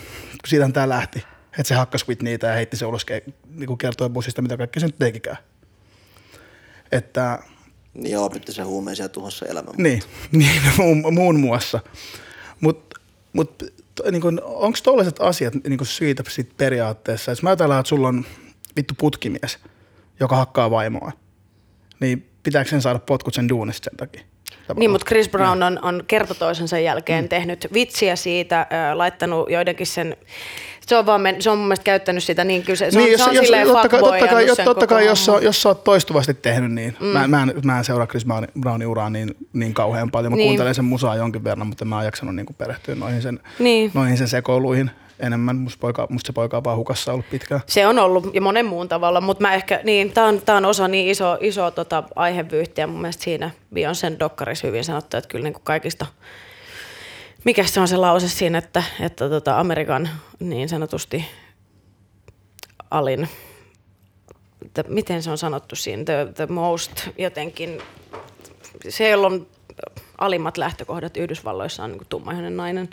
siitä 0.47 0.69
tämä 0.69 0.89
lähti, 0.89 1.25
että 1.59 1.69
se 1.69 1.75
hakkas 1.75 2.09
Whitneytä 2.09 2.47
ja 2.47 2.53
heitti 2.53 2.77
se 2.77 2.87
ulos, 2.87 3.07
niin 3.51 3.67
kuin 3.67 3.79
kertoi 3.79 4.11
bussista, 4.11 4.43
mitä 4.43 4.57
kaikkea 4.57 4.81
se 4.81 4.87
nyt 4.87 4.99
tekikään. 4.99 5.37
Että 6.93 7.39
Niin 7.95 8.13
joo, 8.13 8.31
se 8.49 8.63
huumeisia 8.63 9.09
tuhossa 9.09 9.47
elämän. 9.47 9.75
niin, 9.77 10.03
niin 10.33 10.63
muun, 10.79 11.15
muun 11.15 11.41
muassa. 11.41 11.81
Mutta 12.61 13.01
mut, 13.33 13.63
niin 14.11 14.23
onko 14.45 14.79
tollaiset 14.83 15.17
asiat 15.21 15.55
niin 15.55 15.87
siitä 15.87 16.23
sit 16.29 16.57
periaatteessa, 16.57 17.31
jos 17.31 17.43
mä 17.43 17.49
ajatellaan, 17.49 17.81
että 17.81 17.89
sulla 17.89 18.09
on 18.09 18.25
vittu 18.77 18.95
putkimies, 18.99 19.59
joka 20.21 20.37
hakkaa 20.37 20.71
vaimoa, 20.71 21.13
niin 22.01 22.29
pitääkö 22.43 22.71
sen 22.71 22.83
saada 22.83 22.99
potkut 22.99 23.35
sen 23.35 23.49
duunista 23.49 23.85
sen 23.85 23.97
takia? 23.97 24.23
Niin, 24.77 24.91
mutta 24.91 25.07
Chris 25.07 25.29
Brown 25.29 25.63
on, 25.63 25.79
on 25.83 26.05
kerta 26.07 26.35
toisensa 26.35 26.79
jälkeen 26.79 27.25
mm. 27.25 27.29
tehnyt 27.29 27.69
vitsiä 27.73 28.17
siitä, 28.17 28.61
äh, 28.61 28.97
laittanut 28.97 29.51
joidenkin 29.51 29.87
sen, 29.87 30.17
se 30.87 30.97
on, 30.97 31.07
vaan 31.07 31.21
men, 31.21 31.43
se 31.43 31.51
on 31.51 31.59
mun 31.59 31.67
mielestä 31.67 31.85
käyttänyt 31.85 32.25
sitä 32.25 32.45
niin 32.45 32.63
kyllä 32.63 32.77
se, 32.77 32.91
se 32.91 32.99
on, 32.99 33.05
niin, 33.05 33.19
se 33.19 33.25
on 33.25 33.37
silleen 33.37 33.67
totta 33.67 33.89
kai, 33.89 34.01
totta 34.01 34.27
kai, 34.29 34.57
sen 34.57 34.65
totta 34.65 34.87
kai 34.87 35.07
jos, 35.07 35.31
jos 35.43 35.63
sä 35.63 35.69
oot 35.69 35.85
toistuvasti 35.85 36.35
tehnyt 36.35 36.73
niin, 36.73 36.97
mm. 37.01 37.07
mä, 37.07 37.29
mä, 37.29 37.43
en, 37.43 37.55
mä 37.65 37.79
en 37.79 37.85
seuraa 37.85 38.07
Chris 38.07 38.27
Brownin- 38.27 38.61
Brownin 38.61 38.89
uraa 38.89 39.11
niin, 39.11 39.35
niin 39.53 39.75
kauhean 39.75 40.11
paljon, 40.11 40.33
mä 40.33 40.37
Niin. 40.37 40.49
kuuntelen 40.49 40.75
sen 40.75 40.85
musaa 40.85 41.17
jonkin 41.17 41.45
verran, 41.45 41.67
mutta 41.67 41.85
mä 41.85 41.97
oon 41.97 42.05
jaksanut 42.05 42.35
niin 42.37 42.47
perehtyä 42.59 42.95
noihin 42.95 43.23
sen, 43.23 43.41
Niin. 43.59 43.91
noihin 43.95 44.17
sen 44.17 44.29
sekoiluihin 44.29 44.91
enemmän, 45.21 45.57
musta, 45.57 45.79
poika, 45.81 46.07
musta 46.11 46.27
se 46.27 46.33
poika 46.33 46.57
on 46.57 46.65
vaan 46.65 46.77
hukassa 46.77 47.13
ollut 47.13 47.31
pitkään. 47.31 47.61
Se 47.67 47.87
on 47.87 47.99
ollut 47.99 48.35
ja 48.35 48.41
monen 48.41 48.67
muun 48.67 48.89
tavalla, 48.89 49.21
mutta 49.21 49.43
mä 49.43 49.55
ehkä, 49.55 49.81
niin, 49.85 50.13
tää 50.13 50.25
on, 50.25 50.41
tää 50.45 50.57
on 50.57 50.65
osa 50.65 50.89
niin 50.89 51.09
iso, 51.09 51.39
iso 51.41 51.71
tota, 51.71 52.03
aihevyyhtiä 52.17 52.87
mun 52.87 53.01
mielestä 53.01 53.25
siinä 53.25 53.51
Beyoncén 53.75 54.19
dokkarissa 54.19 54.67
hyvin 54.67 54.85
sanottu, 54.85 55.17
että 55.17 55.29
kyllä 55.29 55.43
niin 55.45 55.53
kuin 55.53 55.63
kaikista, 55.65 56.07
mikä 57.45 57.65
se 57.65 57.81
on 57.81 57.89
se 57.89 57.97
lause 57.97 58.29
siinä, 58.29 58.59
että, 58.59 58.83
että 59.01 59.29
tota 59.29 59.61
Amerikan 59.61 60.09
niin 60.41 60.69
sanotusti 60.69 61.25
alin, 62.91 63.29
että 64.65 64.85
miten 64.89 65.23
se 65.23 65.31
on 65.31 65.39
sanottu 65.39 65.77
siinä, 65.77 66.05
the, 66.05 66.29
the 66.35 66.47
most 66.47 67.09
jotenkin, 67.19 67.83
se 68.89 69.17
on 69.17 69.47
alimmat 70.19 70.59
lähtökohdat 70.59 71.17
Yhdysvalloissa 71.17 71.85
on 71.85 71.93
niin 71.93 72.07
tummaihoinen 72.09 72.57
nainen. 72.57 72.91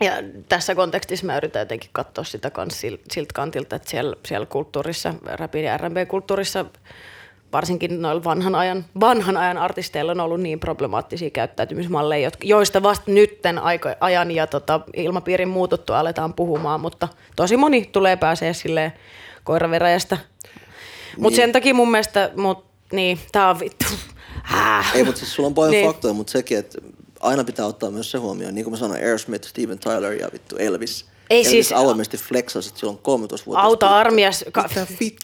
Ja 0.00 0.12
tässä 0.48 0.74
kontekstissa 0.74 1.26
mä 1.26 1.36
yritän 1.36 1.60
jotenkin 1.60 1.90
katsoa 1.92 2.24
sitä 2.24 2.50
kans 2.50 2.82
sil- 2.82 3.04
siltä 3.10 3.32
kantilta, 3.34 3.76
että 3.76 3.90
siellä, 3.90 4.16
siellä 4.26 4.46
kulttuurissa, 4.46 5.14
rapin 5.24 5.64
ja 5.64 5.76
R&B-kulttuurissa, 5.76 6.64
varsinkin 7.56 8.02
noilla 8.02 8.24
vanhan 8.24 8.54
ajan, 8.54 8.84
vanhan 9.00 9.36
ajan 9.36 9.58
artisteilla 9.58 10.12
on 10.12 10.20
ollut 10.20 10.40
niin 10.40 10.60
problemaattisia 10.60 11.30
käyttäytymismalleja, 11.30 12.24
jotka- 12.24 12.46
joista 12.46 12.82
vasta 12.82 13.10
nytten 13.10 13.58
aiko, 13.58 13.88
ajan 14.00 14.30
ja 14.30 14.46
tota, 14.46 14.80
ilmapiirin 14.96 15.48
muututtu 15.48 15.92
aletaan 15.92 16.34
puhumaan, 16.34 16.80
mutta 16.80 17.08
tosi 17.36 17.56
moni 17.56 17.88
tulee 17.92 18.16
pääsee 18.16 18.52
silleen 18.52 18.92
koiraveräjästä. 19.44 20.18
Mutta 21.16 21.28
Niin. 21.28 21.36
sen 21.36 21.52
takia 21.52 21.74
mun 21.74 21.90
mielestä, 21.90 22.30
mut, 22.36 22.64
niin, 22.92 23.18
tää 23.32 23.50
on 23.50 23.60
vittu. 23.60 23.84
Häh. 24.42 24.96
Ei, 24.96 25.04
mutta 25.04 25.18
siis 25.18 25.34
sulla 25.34 25.46
on 25.46 25.54
paljon 25.54 25.72
niin. 25.72 25.86
faktoja, 25.86 26.14
mutta 26.14 26.30
sekin, 26.30 26.58
että 26.58 26.78
aina 27.20 27.44
pitää 27.44 27.66
ottaa 27.66 27.90
myös 27.90 28.10
se 28.10 28.18
huomioon. 28.18 28.54
Niin 28.54 28.64
kuin 28.64 28.72
mä 28.72 28.78
sanoin, 28.78 29.00
Aerosmith, 29.04 29.48
Steven 29.48 29.78
Tyler 29.78 30.12
ja 30.12 30.28
vittu 30.32 30.56
Elvis. 30.56 31.06
Ei 31.30 31.38
Elvis 31.38 31.50
siis- 31.50 31.72
avoimesti 31.72 32.16
flexasi, 32.16 32.68
että 32.68 32.80
silloin 32.80 32.98
13 33.02 33.46
vuotta. 33.46 33.62
Auta 33.62 33.88
armias. 33.98 34.44
Ka- 34.52 34.68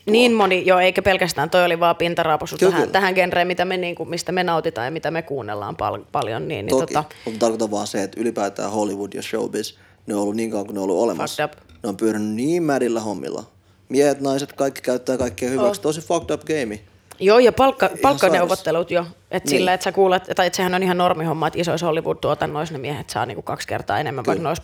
niin 0.07 0.33
moni, 0.33 0.67
joo, 0.67 0.79
eikä 0.79 1.03
pelkästään, 1.03 1.51
toi 1.51 1.65
oli 1.65 1.81
vaan 1.81 1.97
pintaraapasu 1.97 2.57
Kyllä, 2.59 2.71
tähän, 2.71 2.83
kyllä. 2.83 2.93
tähän 2.93 3.15
genreen, 3.15 3.47
mitä 3.47 3.65
me, 3.65 3.77
niinku, 3.77 4.05
mistä 4.05 4.33
me 4.33 4.45
nautitaan 4.45 4.85
ja 4.87 4.91
mitä 4.91 5.11
me 5.11 5.23
kuunnellaan 5.23 5.77
pal- 5.77 6.05
paljon. 6.13 6.49
Niin, 6.49 6.67
niin 6.67 6.79
Toki, 6.79 6.95
tota, 6.95 7.05
mutta 7.25 7.39
tarkoitan 7.41 7.71
vaan 7.71 7.87
se, 7.87 8.03
että 8.03 8.21
ylipäätään 8.21 8.71
Hollywood 8.71 9.13
ja 9.15 9.23
showbiz, 9.23 9.75
ne 10.07 10.15
on 10.15 10.21
ollut 10.23 10.37
niin 10.37 10.51
kauan 10.51 10.67
kuin 10.67 10.75
ne 10.75 10.81
on 10.81 10.85
ollut 10.85 11.03
olemassa. 11.05 11.49
Fucked 11.49 11.63
up. 11.65 11.73
Ne 11.83 11.89
on 11.89 11.97
pyörinyt 11.97 12.29
niin 12.35 12.63
mädillä 12.63 13.01
hommilla. 13.01 13.45
Miehet, 13.89 14.21
naiset, 14.21 14.53
kaikki 14.53 14.81
käyttää 14.81 15.17
kaikkea 15.19 15.51
hyväksi. 15.51 15.79
Oh. 15.81 15.83
Tosi 15.83 16.01
fucked 16.01 16.31
up 16.35 16.41
game. 16.45 16.81
joo, 17.21 17.39
ja 17.39 17.53
palkka, 17.53 17.91
palkkaneuvottelut 18.03 18.91
jo. 18.91 19.01
Että 19.01 19.11
Niin. 19.31 19.41
niin. 19.43 19.49
sillä, 19.61 19.75
että 19.75 19.85
sä 19.85 19.93
kuulet, 19.93 20.23
tai 20.37 20.47
että 20.47 20.57
sehän 20.57 20.75
on 20.75 20.83
ihan 20.83 20.99
normihomma, 20.99 21.47
että 21.47 21.61
isoissa 21.61 21.87
Hollywood-tuotannoissa 21.87 22.73
ne 22.73 22.79
miehet 22.79 23.11
saa 23.11 23.27
niinku 23.27 23.43
kaksi 23.43 23.69
kertaa 23.69 24.01
enemmän, 24.01 24.25
Kyllä. 24.25 24.33
vaikka 24.33 24.43
ne 24.43 24.49
olisi 24.49 24.63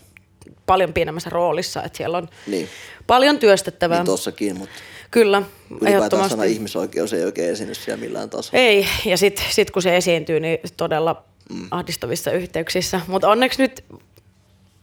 paljon 0.69 0.93
pienemmässä 0.93 1.31
roolissa. 1.31 1.83
Että 1.83 1.97
siellä 1.97 2.19
on 2.19 2.29
Niin, 2.47 2.69
paljon 3.07 3.39
työstettävää. 3.39 3.99
niin 3.99 4.07
tossakin, 4.07 4.59
mutta 4.59 4.75
Kyllä, 5.11 5.43
ylipäätään 5.81 6.31
sana 6.31 6.45
ihmisoikeus 6.45 7.13
ei 7.13 7.25
oikein 7.25 7.51
esiinny 7.51 7.75
siellä 7.75 8.01
millään 8.01 8.31
tasolla. 8.31 8.63
Ei, 8.65 8.87
ja 9.05 9.17
sitten 9.17 9.45
sit 9.51 9.71
kun 9.71 9.83
se 9.83 9.97
esiintyy, 9.97 10.41
niin 10.41 10.59
todella 10.77 11.23
mm. 11.53 11.69
ahdistavissa 11.71 12.31
yhteyksissä. 12.31 13.01
Mutta 13.07 13.29
onneksi 13.29 13.63
nyt 13.63 13.85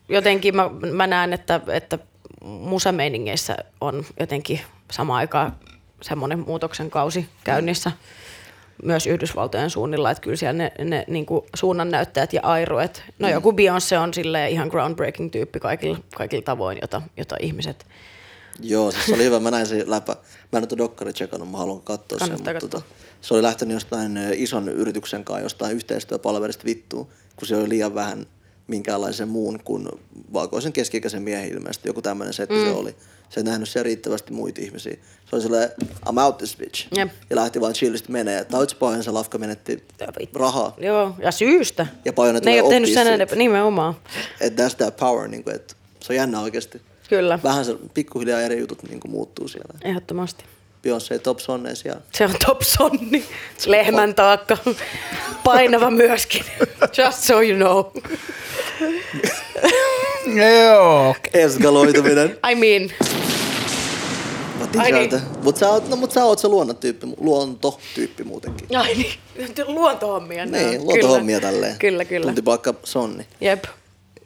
jotenkin 0.10 0.56
mä, 0.56 0.70
mä 0.92 1.08
näen, 1.08 1.34
että, 1.34 1.62
että 1.68 2.00
musameiningeissä 2.44 3.58
on 3.82 4.06
jotenkin 4.20 4.62
sama 4.92 5.18
aikaa 5.18 5.60
semmoinen 6.02 6.40
muutoksen 6.40 6.90
kausi 6.90 7.26
käynnissä 7.44 7.92
myös 8.84 9.08
Yhdysvaltojen 9.08 9.70
suunnilla, 9.70 10.12
että 10.12 10.22
kyllä 10.22 10.36
siellä 10.36 10.54
ne, 10.54 10.72
ne 10.84 11.06
niin 11.08 11.26
suunnannäyttäjät 11.56 12.34
ja 12.34 12.42
airuet, 12.44 13.04
no 13.20 13.30
joku 13.30 13.52
Beyoncé 13.52 13.98
on 13.98 14.14
sille 14.14 14.50
ihan 14.50 14.68
groundbreaking 14.68 15.32
tyyppi 15.32 15.60
kaikilla, 15.60 15.98
kaikilla 16.16 16.44
tavoin, 16.44 16.78
jota, 16.82 17.02
jota 17.18 17.36
ihmiset 17.40 17.86
Joo, 18.60 18.92
siis 18.92 19.06
se 19.06 19.14
oli 19.14 19.24
hyvä. 19.24 19.40
Mä 19.40 19.52
näin 19.52 19.68
sen 19.68 19.90
läpä. 19.90 20.16
Mä 20.52 20.60
en 20.60 20.68
ole 20.72 20.78
dokkari 20.78 21.14
tsekannut, 21.14 21.52
mä 21.52 21.58
haluan 21.58 21.82
katsoa 21.82 22.20
sen. 22.20 22.32
Mutta 22.32 22.54
tota, 22.54 22.82
se 23.22 23.34
oli 23.34 23.42
lähtenyt 23.42 23.74
jostain 23.74 24.18
ison 24.34 24.70
yrityksen 24.70 25.26
kanssa, 25.26 25.44
jostain 25.44 25.76
yhteistyöpalverista 25.76 26.66
vittuun, 26.66 27.08
kun 27.36 27.48
se 27.48 27.58
oli 27.58 27.70
liian 27.70 27.96
vähän 27.96 28.26
minkäänlaisen 28.68 29.28
muun 29.28 29.60
kuin 29.64 29.88
valkoisen 30.34 30.74
keski-ikäisen 30.74 31.24
miehen 31.24 31.50
ilmeisesti. 31.50 31.90
Joku 31.90 32.02
tämmöinen 32.02 32.34
setti 32.34 32.56
mm. 32.56 32.64
se 32.64 32.72
oli. 32.72 32.96
Se 33.30 33.40
ei 33.40 33.44
nähnyt 33.44 33.70
siellä 33.70 33.84
riittävästi 33.84 34.34
muita 34.34 34.62
ihmisiä. 34.62 34.98
Se 35.36 35.38
oli 35.38 35.44
silleen, 35.44 35.70
I'm 36.10 36.20
out 36.20 36.38
this 36.38 36.58
bitch. 36.58 36.88
Jep. 36.96 37.10
Ja 37.30 37.36
lähti 37.36 37.62
vaan 37.62 37.74
chillisti 37.74 38.12
menee. 38.12 38.44
Tautspaajan 38.46 39.04
se 39.04 39.12
lafka 39.12 39.38
menetti 39.38 39.84
rahaa. 40.34 40.76
Joo, 40.78 41.16
ja 41.20 41.32
syystä. 41.32 41.88
Ja 42.06 42.14
paljon 42.14 42.36
ne 42.36 42.42
ne 42.46 42.52
ei 42.52 42.58
tulee 42.58 42.62
ole 42.62 42.74
tehnyt 42.74 42.90
sen 42.94 43.08
enempää, 43.08 43.38
nimenomaan. 43.38 43.96
Että 44.42 44.68
that's 44.68 44.76
that 44.76 44.96
power, 44.98 45.28
niin 45.28 45.44
kuin, 45.44 45.56
että 45.56 45.76
se 46.00 46.14
on 46.14 46.18
jännä 46.18 46.40
oikeasti. 46.42 46.82
Kyllä, 47.10 47.40
Vähän 47.44 47.66
se 47.66 47.76
pikkuhiljaa 47.94 48.42
eri 48.42 48.60
jutut 48.60 48.84
niin 48.84 49.00
kuin 49.00 49.12
muuttuu 49.12 49.48
siellä. 49.48 49.80
ehdottomasti. 49.84 50.44
Beyoncé 50.88 51.20
top 51.20 51.40
sonne 51.40 51.76
siellä. 51.76 52.02
Se 52.14 52.26
on 52.26 52.34
top 52.46 52.62
sonni. 52.62 53.26
Lehmän 53.66 54.16
taakka. 54.16 54.58
Painava 55.44 55.90
myöskin. 55.92 56.46
Just 56.98 57.18
so 57.24 57.42
you 57.42 57.56
know. 57.58 57.86
Joo. 60.36 61.16
Eskaloituminen. 61.34 62.38
I 62.52 62.56
mean, 62.56 62.92
Mä 64.76 64.82
Ai 64.82 64.92
niin. 64.92 65.10
tiedän. 65.10 65.28
Mut 65.44 65.58
sä 65.58 65.70
oot, 65.70 65.90
no, 65.90 65.96
mut 65.96 66.12
sä 66.12 66.26
oot 66.26 66.40
se 66.40 66.48
luonnontyyppi, 66.48 67.08
luontotyyppi 67.18 68.24
muutenkin. 68.24 68.78
ai 68.78 68.96
niin, 68.96 69.14
luontohommia. 69.68 70.44
on. 70.44 70.52
Niin, 70.52 70.86
luontohommia 70.86 71.40
tälleen. 71.40 71.76
Kyllä, 71.80 72.06
kyllä. 72.06 72.26
Tunti 72.26 72.46
vaikka 72.46 72.74
sonni, 72.84 73.26
Jep. 73.42 73.64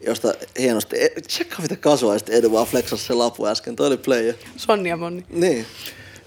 josta 0.06 0.34
hienosti, 0.58 1.02
e, 1.04 1.08
tsekkaa 1.28 1.60
mitä 1.60 1.76
kasuaalisesti 1.76 2.34
Edu 2.34 2.52
vaan 2.52 2.66
flexasi 2.66 3.04
se 3.06 3.14
lapu 3.14 3.46
äsken, 3.46 3.76
toi 3.76 3.86
oli 3.86 3.96
player. 3.96 4.34
Sonja 4.56 4.96
Monni. 4.96 5.24
Niin, 5.30 5.66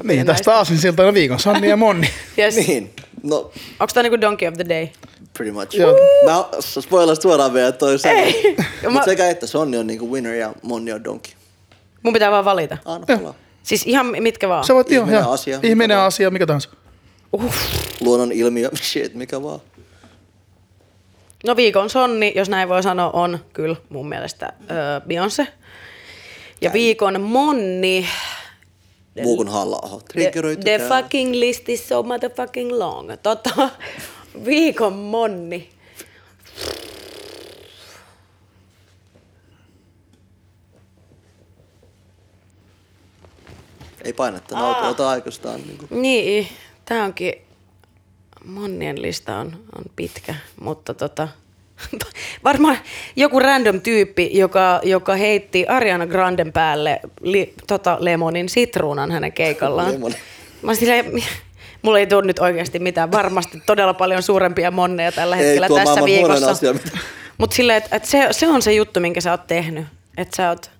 Niin, 0.03 0.25
tästä 0.25 0.55
aasin 0.55 0.77
siltana 0.77 1.13
viikon. 1.13 1.39
Sanni 1.39 1.69
ja 1.69 1.77
Monni. 1.77 2.09
Yes. 2.37 2.55
niin, 2.55 2.93
no 3.23 3.37
Onko 3.79 3.91
tää 3.93 4.03
niinku 4.03 4.21
Donkey 4.21 4.47
of 4.47 4.53
the 4.53 4.65
Day? 4.69 4.87
pretty 5.37 5.51
much. 5.51 5.75
Joo. 5.75 5.95
Mä 6.25 6.45
spoilasin 6.81 7.21
suoraan 7.21 7.53
vielä, 7.53 7.67
että 7.67 7.79
toi 7.79 7.99
se. 7.99 8.09
Ei. 8.09 8.55
Mut 8.83 8.93
Mä- 8.93 9.05
sekä 9.05 9.29
että 9.29 9.47
Sonni 9.47 9.77
on 9.77 9.87
niinku 9.87 10.11
winner 10.13 10.33
ja 10.33 10.53
Monni 10.61 10.91
on 10.91 11.03
donkey. 11.03 11.33
Mun 12.03 12.13
pitää 12.13 12.31
vaan 12.31 12.45
valita. 12.45 12.77
Anna 12.85 13.17
palaa. 13.17 13.33
Siis 13.63 13.83
ihan 13.85 14.05
mitkä 14.19 14.49
vaan. 14.49 14.63
Sä 14.63 14.73
voit 14.73 14.91
joo, 14.91 15.03
Ihminen, 15.03 15.21
joo. 15.21 15.31
asia, 15.31 15.59
Ihminen, 15.63 15.77
mikä 15.77 16.03
asia, 16.03 16.31
mikä 16.31 16.45
tahansa. 16.45 16.69
Luonnon 18.01 18.31
ilmiö, 18.31 18.69
shit, 18.91 19.13
mikä 19.13 19.43
vaan. 19.43 19.59
No 21.45 21.55
viikon 21.55 21.89
sonni, 21.89 22.33
jos 22.35 22.49
näin 22.49 22.69
voi 22.69 22.83
sanoa, 22.83 23.09
on 23.11 23.39
kyllä 23.53 23.75
mun 23.89 24.09
mielestä 24.09 24.53
öö, 24.71 24.99
Beyoncé. 24.99 25.47
Ja 26.61 26.73
viikon 26.73 27.21
monni, 27.21 28.07
Muu 29.21 29.35
kuin 29.35 29.47
halla 29.47 29.99
the, 30.13 30.31
the 30.63 30.79
fucking 30.87 31.33
list 31.33 31.69
is 31.69 31.87
so 31.87 32.03
motherfucking 32.03 32.71
long. 32.71 33.11
Tota, 33.23 33.69
viikon 34.45 34.93
monni. 34.93 35.69
Ei 44.03 44.13
painetta, 44.13 44.59
no, 44.59 44.71
ota, 44.71 44.87
ota 44.87 45.09
aikaistaan. 45.09 45.61
Niinku. 45.61 45.87
Niin, 45.89 46.47
tää 46.85 47.03
onkin, 47.03 47.33
monnien 48.45 49.01
lista 49.01 49.37
on, 49.37 49.59
on 49.77 49.83
pitkä, 49.95 50.35
mutta 50.61 50.93
tota, 50.93 51.27
varmaan 52.43 52.77
joku 53.15 53.39
random 53.39 53.81
tyyppi, 53.81 54.29
joka, 54.33 54.79
joka 54.83 55.15
heitti 55.15 55.65
Ariana 55.67 56.07
Granden 56.07 56.53
päälle 56.53 56.99
li, 57.21 57.53
tota, 57.67 57.97
lemonin 57.99 58.49
sitruunan 58.49 59.11
hänen 59.11 59.33
keikallaan. 59.33 59.91
Lemon. 59.93 60.13
Mä 60.61 60.75
silleen, 60.75 61.05
mulla 61.81 61.99
ei 61.99 62.07
tule 62.07 62.21
nyt 62.21 62.39
oikeasti 62.39 62.79
mitään, 62.79 63.11
varmasti 63.11 63.61
todella 63.65 63.93
paljon 63.93 64.23
suurempia 64.23 64.71
monneja 64.71 65.11
tällä 65.11 65.35
Ei 65.35 65.45
hetkellä 65.45 65.67
tuo 65.67 65.77
tässä 65.77 66.05
viikossa. 66.05 66.55
Mutta 67.37 67.55
silleen, 67.55 67.77
että 67.77 67.95
et 67.95 68.05
se, 68.05 68.27
se 68.31 68.47
on 68.47 68.61
se 68.61 68.73
juttu, 68.73 68.99
minkä 68.99 69.21
sä 69.21 69.31
oot 69.31 69.47
tehnyt. 69.47 69.85
Että 70.17 70.35
sä 70.35 70.49
oot, 70.49 70.71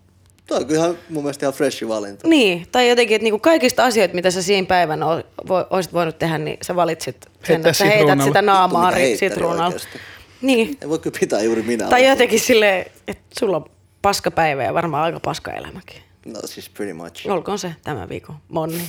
Toi 0.48 0.58
on 0.58 0.66
kyllä 0.66 0.80
ihan 0.84 0.98
mun 1.10 1.24
mielestä 1.24 1.46
ihan 1.46 1.54
freshi 1.54 1.88
valinta. 1.88 2.28
niin, 2.28 2.68
tai 2.72 2.90
jotenkin, 2.90 3.16
että 3.16 3.24
niinku 3.24 3.40
kaikista 3.40 3.84
asioista, 3.86 4.16
mitä 4.16 4.32
sä 4.32 4.42
siinä 4.42 4.68
päivänä 4.68 5.06
olisit 5.70 5.94
voinut 5.94 6.20
tehdä, 6.20 6.38
niin 6.38 6.58
sä 6.62 6.76
valitsit 6.76 7.18
sen, 7.26 7.32
Heittää 7.48 7.56
että 7.70 7.74
sä 7.74 7.86
heität 7.86 8.22
sitä 8.24 8.42
naamaa 8.42 8.92
sitruunalla. 9.20 9.80
Niin, 10.42 10.78
Ei 10.82 10.90
voi 10.90 11.00
kyllä 11.00 11.18
pitää 11.20 11.42
juuri 11.42 11.62
minä. 11.62 11.88
tai 11.88 12.08
jotenkin 12.08 12.40
silleen, 12.40 12.86
että 13.08 13.24
sulla 13.40 13.58
on 13.58 13.66
paska 14.02 14.32
päivä 14.32 14.64
ja 14.64 14.74
varmaan 14.74 15.04
aika 15.04 15.20
paska 15.20 15.52
elämäkin. 15.52 16.02
No 16.26 16.40
siis 16.46 16.70
pretty 16.70 16.94
much. 16.94 17.30
Olkoon 17.30 17.60
se 17.60 17.76
tämän 17.84 18.10
viikon 18.10 18.36
monni. 18.50 18.82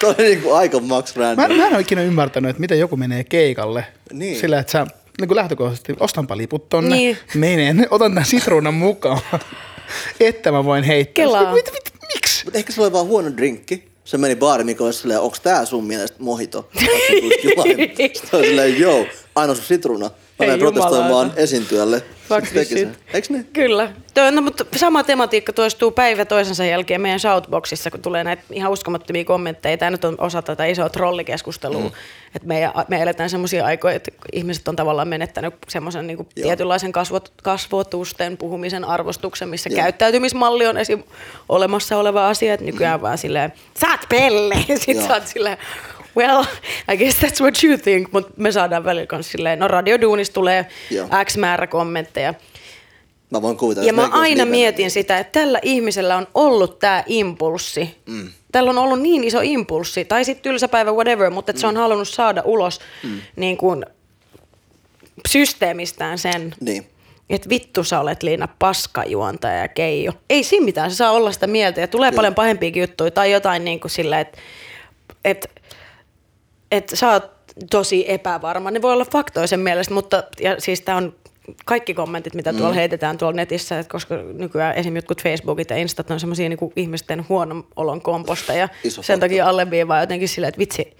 Toi 0.00 0.10
on 0.18 0.24
niinku 0.24 0.52
aika 0.52 0.80
max 0.80 1.16
Mä, 1.16 1.22
random. 1.22 1.56
mä 1.56 1.66
en 1.66 1.72
ole 1.72 1.80
ikinä 1.80 2.02
ymmärtänyt, 2.02 2.50
että 2.50 2.60
miten 2.60 2.78
joku 2.78 2.96
menee 2.96 3.24
keikalle 3.24 3.86
Niin. 4.12 4.40
sillä, 4.40 4.58
että 4.58 4.70
sä 4.72 4.86
niin 5.20 5.28
kuin 5.28 5.36
lähtökohtaisesti 5.36 5.94
ostanpa 6.00 6.36
liput 6.36 6.68
tonne, 6.68 6.96
Niin. 6.96 7.18
menen, 7.34 7.86
otan 7.90 8.10
tämän 8.10 8.24
sitruunan 8.26 8.74
mukaan, 8.74 9.20
että 10.20 10.52
mä 10.52 10.64
voin 10.64 10.84
heittää. 10.84 11.12
Kelaa. 11.24 11.54
Mit, 11.54 11.70
mit, 11.72 11.92
miksi? 12.14 12.44
Mut 12.44 12.56
ehkä 12.56 12.72
se 12.72 12.82
oli 12.82 12.92
vaan 12.92 13.06
huono 13.06 13.36
drinkki. 13.36 13.88
Se 14.04 14.18
meni 14.18 14.36
baari, 14.36 14.64
mikä 14.64 14.84
olisi 14.84 14.98
silleen, 14.98 15.20
onks 15.20 15.40
tää 15.40 15.64
sun 15.64 15.84
mielestä 15.84 16.16
mojito? 16.20 16.68
Sitten 16.78 18.30
on 18.38 18.44
silleen, 18.44 18.80
joo, 18.80 19.06
aina 19.34 19.54
sun 19.54 19.64
sitruuna. 19.64 20.10
Menen 20.38 20.58
protestoimaan 20.58 21.32
esiintyjälle. 21.36 22.02
Fuck. 22.28 22.46
Eiks 23.14 23.30
ne? 23.30 23.44
Kyllä. 23.52 23.92
Tuo, 24.14 24.30
no, 24.30 24.42
mutta 24.42 24.64
sama 24.76 25.04
tematiikka 25.04 25.52
toistuu 25.52 25.90
päivä 25.90 26.24
toisensa 26.24 26.64
jälkeen 26.64 27.00
meidän 27.00 27.20
shoutboxissa, 27.20 27.90
kun 27.90 28.02
tulee 28.02 28.24
näitä 28.24 28.42
ihan 28.52 28.72
uskomattomia 28.72 29.24
kommentteja. 29.24 29.78
Tämä 29.78 29.90
nyt 29.90 30.04
on 30.04 30.14
osa 30.18 30.42
tätä 30.42 30.64
isoa 30.64 30.88
trollikeskustelua. 30.88 31.80
Mm. 31.80 31.90
Että 32.34 32.48
me, 32.48 32.72
me 32.88 33.02
eletään 33.02 33.30
semmoisia 33.30 33.64
aikoja, 33.64 33.94
että 33.94 34.10
ihmiset 34.32 34.68
on 34.68 34.76
tavallaan 34.76 35.08
menettänyt 35.08 35.54
semmoisen 35.68 36.06
niin 36.06 36.28
tietynlaisen 36.34 36.92
kasvot, 36.92 37.32
kasvotusten 37.42 38.36
puhumisen 38.36 38.84
arvostuksen, 38.84 39.48
missä 39.48 39.70
Joo. 39.70 39.76
käyttäytymismalli 39.76 40.66
on 40.66 40.76
esim. 40.76 41.02
olemassa 41.48 41.96
oleva 41.96 42.28
asia. 42.28 42.54
Että 42.54 42.66
nykyään 42.66 43.02
vaan 43.02 43.18
silleen, 43.18 43.52
sä 43.80 43.90
oot 43.90 44.00
pelle! 44.08 44.54
Sitten 44.66 44.96
Joo. 44.96 45.06
sä 45.06 45.14
oot 45.14 45.26
silleen, 45.26 45.58
well, 46.18 46.44
I 46.92 46.96
guess 46.96 47.16
that's 47.22 47.40
what 47.40 47.64
you 47.64 47.78
think. 47.78 48.12
Mutta 48.12 48.32
me 48.36 48.52
saadaan 48.52 48.84
välillä 48.84 49.06
kanssa 49.06 49.32
silleen, 49.32 49.58
no 49.58 49.68
radioduunista 49.68 50.34
tulee 50.34 50.66
Joo. 50.90 51.08
X 51.24 51.36
määrä 51.36 51.66
kommentteja. 51.66 52.34
Mä 53.30 53.42
voin 53.42 53.56
kuvitella. 53.56 53.86
Ja 53.86 53.92
mä 53.92 54.02
aina 54.12 54.28
livenä, 54.44 54.44
mietin 54.50 54.82
niin- 54.82 54.90
sitä, 54.90 55.18
että 55.18 55.40
tällä 55.40 55.58
ihmisellä 55.62 56.16
on 56.16 56.26
ollut 56.34 56.78
tämä 56.78 57.04
impulssi. 57.06 57.96
Mm. 58.06 58.28
Tällä 58.52 58.70
on 58.70 58.78
ollut 58.78 59.00
niin 59.00 59.24
iso 59.24 59.40
impulssi, 59.42 60.04
tai 60.04 60.24
sitten 60.24 60.42
tylsä 60.42 60.68
päivä, 60.68 60.92
whatever, 60.92 61.30
mutta 61.30 61.50
että 61.50 61.60
se 61.60 61.66
on 61.66 61.76
halunnut 61.76 62.08
saada 62.08 62.42
ulos 62.44 62.80
mm. 63.02 63.20
niin 63.36 63.56
kuin 63.56 63.86
systeemistään 65.28 66.18
sen, 66.18 66.54
Niin. 66.60 66.86
että 67.30 67.48
vittu 67.48 67.84
sä 67.84 68.00
olet 68.00 68.22
Liina 68.22 68.48
paskajuontaja 68.58 69.56
ja 69.56 69.68
keijo. 69.68 70.12
Ei 70.30 70.44
siinä 70.44 70.64
mitään, 70.64 70.90
se 70.90 70.96
saa 70.96 71.10
olla 71.10 71.32
sitä 71.32 71.46
mieltä 71.46 71.80
ja 71.80 71.88
tulee 71.88 72.08
Joo. 72.08 72.16
paljon 72.16 72.34
pahempiakin 72.34 72.80
juttuja 72.80 73.10
tai 73.10 73.32
jotain 73.32 73.64
niin 73.64 73.80
kuin 73.80 73.90
silleen, 73.90 74.20
että 74.20 74.38
et, 75.24 75.50
et 76.72 76.90
sä 76.94 77.10
oot 77.10 77.30
tosi 77.70 78.04
epävarma. 78.12 78.70
Ne 78.70 78.82
voi 78.82 78.92
olla 78.92 79.04
faktoisen 79.04 79.60
mielestä, 79.60 79.94
mutta 79.94 80.24
ja 80.40 80.56
siis 80.58 80.80
tää 80.80 80.96
on 80.96 81.14
kaikki 81.64 81.94
kommentit, 81.94 82.34
mitä 82.34 82.52
tuolla 82.52 82.68
Mm. 82.68 82.74
heitetään 82.74 83.18
tuolla 83.18 83.36
netissä, 83.36 83.78
että 83.78 83.90
koska 83.92 84.14
nykyään 84.16 84.74
esim. 84.76 84.96
jotkut 84.96 85.22
Facebookit 85.22 85.70
ja 85.70 85.76
Instat 85.76 86.10
on 86.10 86.20
semmoisia 86.20 86.48
niin 86.48 86.58
ihmisten 86.76 87.26
huonon 87.28 87.64
olon 87.76 88.02
komposta 88.02 88.52
ja 88.52 88.68
Iso 88.84 89.02
sen 89.02 89.14
fakta. 89.14 89.24
takia 89.24 89.46
alleviivaa 89.48 90.00
jotenkin 90.00 90.28
silleen, 90.28 90.48
että 90.48 90.58
vitsi, 90.58 90.96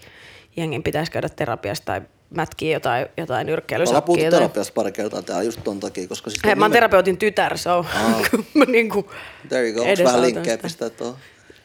jengin 0.57 0.83
pitäisi 0.83 1.11
käydä 1.11 1.29
terapiasta 1.29 1.85
tai 1.85 2.01
mätkiä 2.29 2.73
jotain, 2.75 3.01
jotain 3.17 3.21
Ollaan 3.31 3.45
nyrkkeilysakkia. 3.45 4.01
puhuttu 4.01 4.23
tai- 4.29 4.39
terapiasta 4.39 4.73
pari 4.73 4.91
kertaa 4.91 5.21
täällä 5.21 5.43
just 5.43 5.59
ton 5.63 5.79
takia, 5.79 6.07
koska 6.07 6.29
siis... 6.29 6.41
Hei, 6.45 6.55
mä 6.55 6.65
oon 6.65 6.71
nimen- 6.71 6.73
terapeutin 6.73 7.17
tytär, 7.17 7.57
so 7.57 7.85
mä 8.53 8.65
niinku 8.65 9.11
There 9.49 9.69
you 9.69 9.75
go. 9.85 10.03
Vähän 10.03 10.21
linkkejä 10.21 10.57
pistää 10.57 10.89
tuohon? 10.89 11.15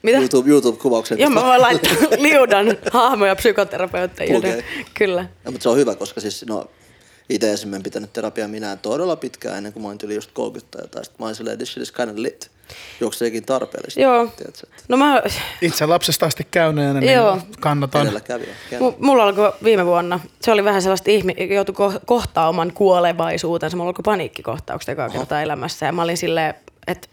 Mitä? 0.05 0.18
YouTube, 0.18 0.51
YouTube-kuvauksen. 0.51 1.18
Joo, 1.18 1.31
mä 1.31 1.44
voin 1.44 1.60
laittaa 1.60 1.93
liudan 2.18 2.66
hahmoja 2.93 3.36
psykoterapeutteille. 3.36 4.32
Plugei. 4.32 4.64
Kyllä. 4.94 5.22
No, 5.44 5.51
mutta 5.51 5.62
se 5.62 5.68
on 5.68 5.76
hyvä, 5.76 5.94
koska 5.94 6.20
siis 6.20 6.44
no, 6.48 6.66
itse 7.31 7.52
esimerkiksi 7.52 7.85
pitänyt 7.90 8.12
terapiaa 8.12 8.48
minä 8.48 8.76
todella 8.76 9.16
pitkään 9.16 9.56
ennen 9.56 9.72
kuin 9.72 9.82
mä 9.82 9.89
olin 9.89 9.98
yli 10.05 10.14
just 10.14 10.31
30 10.32 10.70
tai 10.78 10.85
jotain. 10.85 11.05
Sitten 11.05 11.22
mä 11.22 11.26
olin 11.26 11.35
silleen, 11.36 11.59
this 11.59 11.72
shit 11.72 11.82
is 11.82 11.93
kind 11.93 12.10
of 12.10 12.16
lit. 12.16 12.51
Juokseekin 13.01 13.44
tarpeellista. 13.44 14.01
Joo. 14.01 14.26
Tiedätkö, 14.36 14.66
että 14.70 14.82
No 14.89 14.97
mä, 14.97 15.22
Itse 15.62 15.86
lapsesta 15.86 16.26
asti 16.26 16.47
käyneenä, 16.51 17.01
niin 17.01 17.12
Joo. 17.12 17.39
kannatan. 17.60 18.02
edelläkävijä. 18.02 18.55
mu- 18.72 18.94
mulla 18.98 19.22
alkoi 19.24 19.52
viime 19.64 19.86
vuonna, 19.86 20.20
se 20.43 20.52
oli 20.52 20.64
vähän 20.64 20.82
sellaista 20.82 21.10
ihmi, 21.10 21.35
joutui 21.55 21.74
ko- 21.74 22.01
kohtaa 22.06 22.48
oman 22.48 22.72
kuolevaisuutensa. 22.72 23.76
Mulla 23.76 23.89
alkoi 23.89 24.02
paniikkikohtaukset 24.02 24.89
ekaa 24.89 25.09
kertaa 25.10 25.43
elämässä 25.43 25.86
ja 25.86 25.93
mä 25.93 26.02
olin 26.02 26.16
silleen, 26.16 26.55
että 26.86 27.09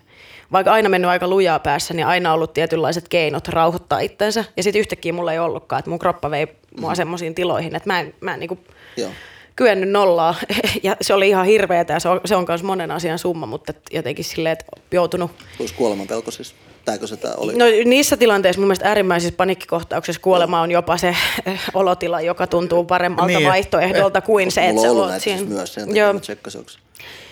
vaikka 0.51 0.71
aina 0.71 0.89
mennyt 0.89 1.09
aika 1.11 1.27
lujaa 1.27 1.59
päässä, 1.59 1.93
niin 1.93 2.05
aina 2.07 2.33
ollut 2.33 2.53
tietynlaiset 2.53 3.07
keinot 3.07 3.47
rauhoittaa 3.47 3.99
itsensä. 3.99 4.45
Ja 4.57 4.63
sitten 4.63 4.79
yhtäkkiä 4.79 5.13
mulla 5.13 5.33
ei 5.33 5.39
ollutkaan, 5.39 5.79
että 5.79 5.89
mun 5.89 5.99
kroppa 5.99 6.31
vei 6.31 6.47
mua 6.79 6.95
semmoisiin 6.95 7.35
tiloihin, 7.35 7.75
että 7.75 7.89
mä 7.89 7.99
en, 7.99 8.13
mä 8.21 8.33
en 8.33 8.39
niinku 8.39 8.59
Joo. 8.97 9.09
kyennyt 9.55 9.89
nollaa. 9.89 10.35
Ja 10.83 10.95
se 11.01 11.13
oli 11.13 11.29
ihan 11.29 11.45
hirveetä 11.45 11.93
ja 11.93 11.99
se 11.99 12.09
on, 12.09 12.21
se 12.25 12.35
on 12.35 12.45
myös 12.47 12.63
monen 12.63 12.91
asian 12.91 13.19
summa, 13.19 13.45
mutta 13.45 13.73
jotenkin 13.91 14.25
silleen, 14.25 14.53
että 14.53 14.65
joutunut 14.91 15.31
Olisi 15.59 15.73
kuoleman 15.73 16.07
pelko 16.07 16.31
siis. 16.31 16.55
Tääkö 16.85 17.07
se 17.07 17.17
tää 17.17 17.33
oli? 17.37 17.53
No 17.55 17.65
niissä 17.85 18.17
tilanteissa 18.17 18.59
mun 18.61 18.67
mielestä 18.67 18.87
äärimmäisissä 18.87 19.35
paniikkikohtauksissa 19.37 20.21
kuolema 20.21 20.61
on 20.61 20.71
jopa 20.71 20.97
se 20.97 21.15
eh, 21.45 21.61
olotila, 21.73 22.21
joka 22.21 22.47
tuntuu 22.47 22.83
paremmalta 22.83 23.27
Niin. 23.27 23.47
vaihtoehdolta 23.47 24.21
kuin 24.21 24.51
se, 24.51 24.61
että 24.61 24.73
Mulla 24.73 25.07
sä 25.07 25.13
oot 25.13 25.21
siinä. 25.21 25.37
siis 25.37 25.49
myös 25.49 25.73
sen 25.73 25.87
takia 25.87 26.03
Joo. 26.03 26.13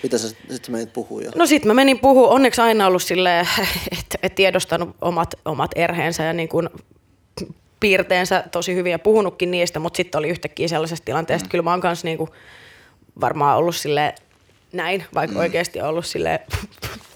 Mitä 0.04 0.18
sä 0.18 0.28
sit 0.50 0.66
sä 0.66 0.72
menit 0.72 0.94
puhua 0.94 1.22
jo? 1.22 1.32
No 1.36 1.46
sit 1.46 1.66
mä 1.66 1.74
menin 1.74 2.00
puhua, 2.00 2.28
onneksi 2.28 2.62
aina 2.62 2.88
ollut 2.88 3.04
silleen, 3.04 3.48
että 4.00 4.18
et 4.24 4.36
tiedostanut 4.36 4.96
omat, 5.02 5.36
omat 5.46 5.72
erheensä 5.76 6.24
ja 6.24 6.34
niin 6.34 6.50
kuin 6.50 6.70
piirteensä 7.80 8.44
tosi 8.52 8.76
hyvin 8.76 8.92
ja 8.92 9.00
puhunutkin 9.00 9.52
niistä, 9.52 9.80
mutta 9.80 9.98
sitten 9.98 10.20
oli 10.20 10.30
yhtäkkiä 10.30 10.68
sellaisessa 10.68 11.06
tilanteessa, 11.06 11.44
että 11.46 11.52
kyllä 11.52 11.64
mä 11.64 11.72
oon 11.72 11.82
kanssa 11.82 12.08
niin 12.08 12.18
kuin 12.18 12.30
varmaan 13.22 13.58
ollut 13.58 13.76
sille 13.76 14.16
näin, 14.74 15.06
vaikka 15.14 15.34
mm. 15.34 15.40
oikeasti 15.40 15.82
ollut 15.82 16.06
sille 16.06 16.40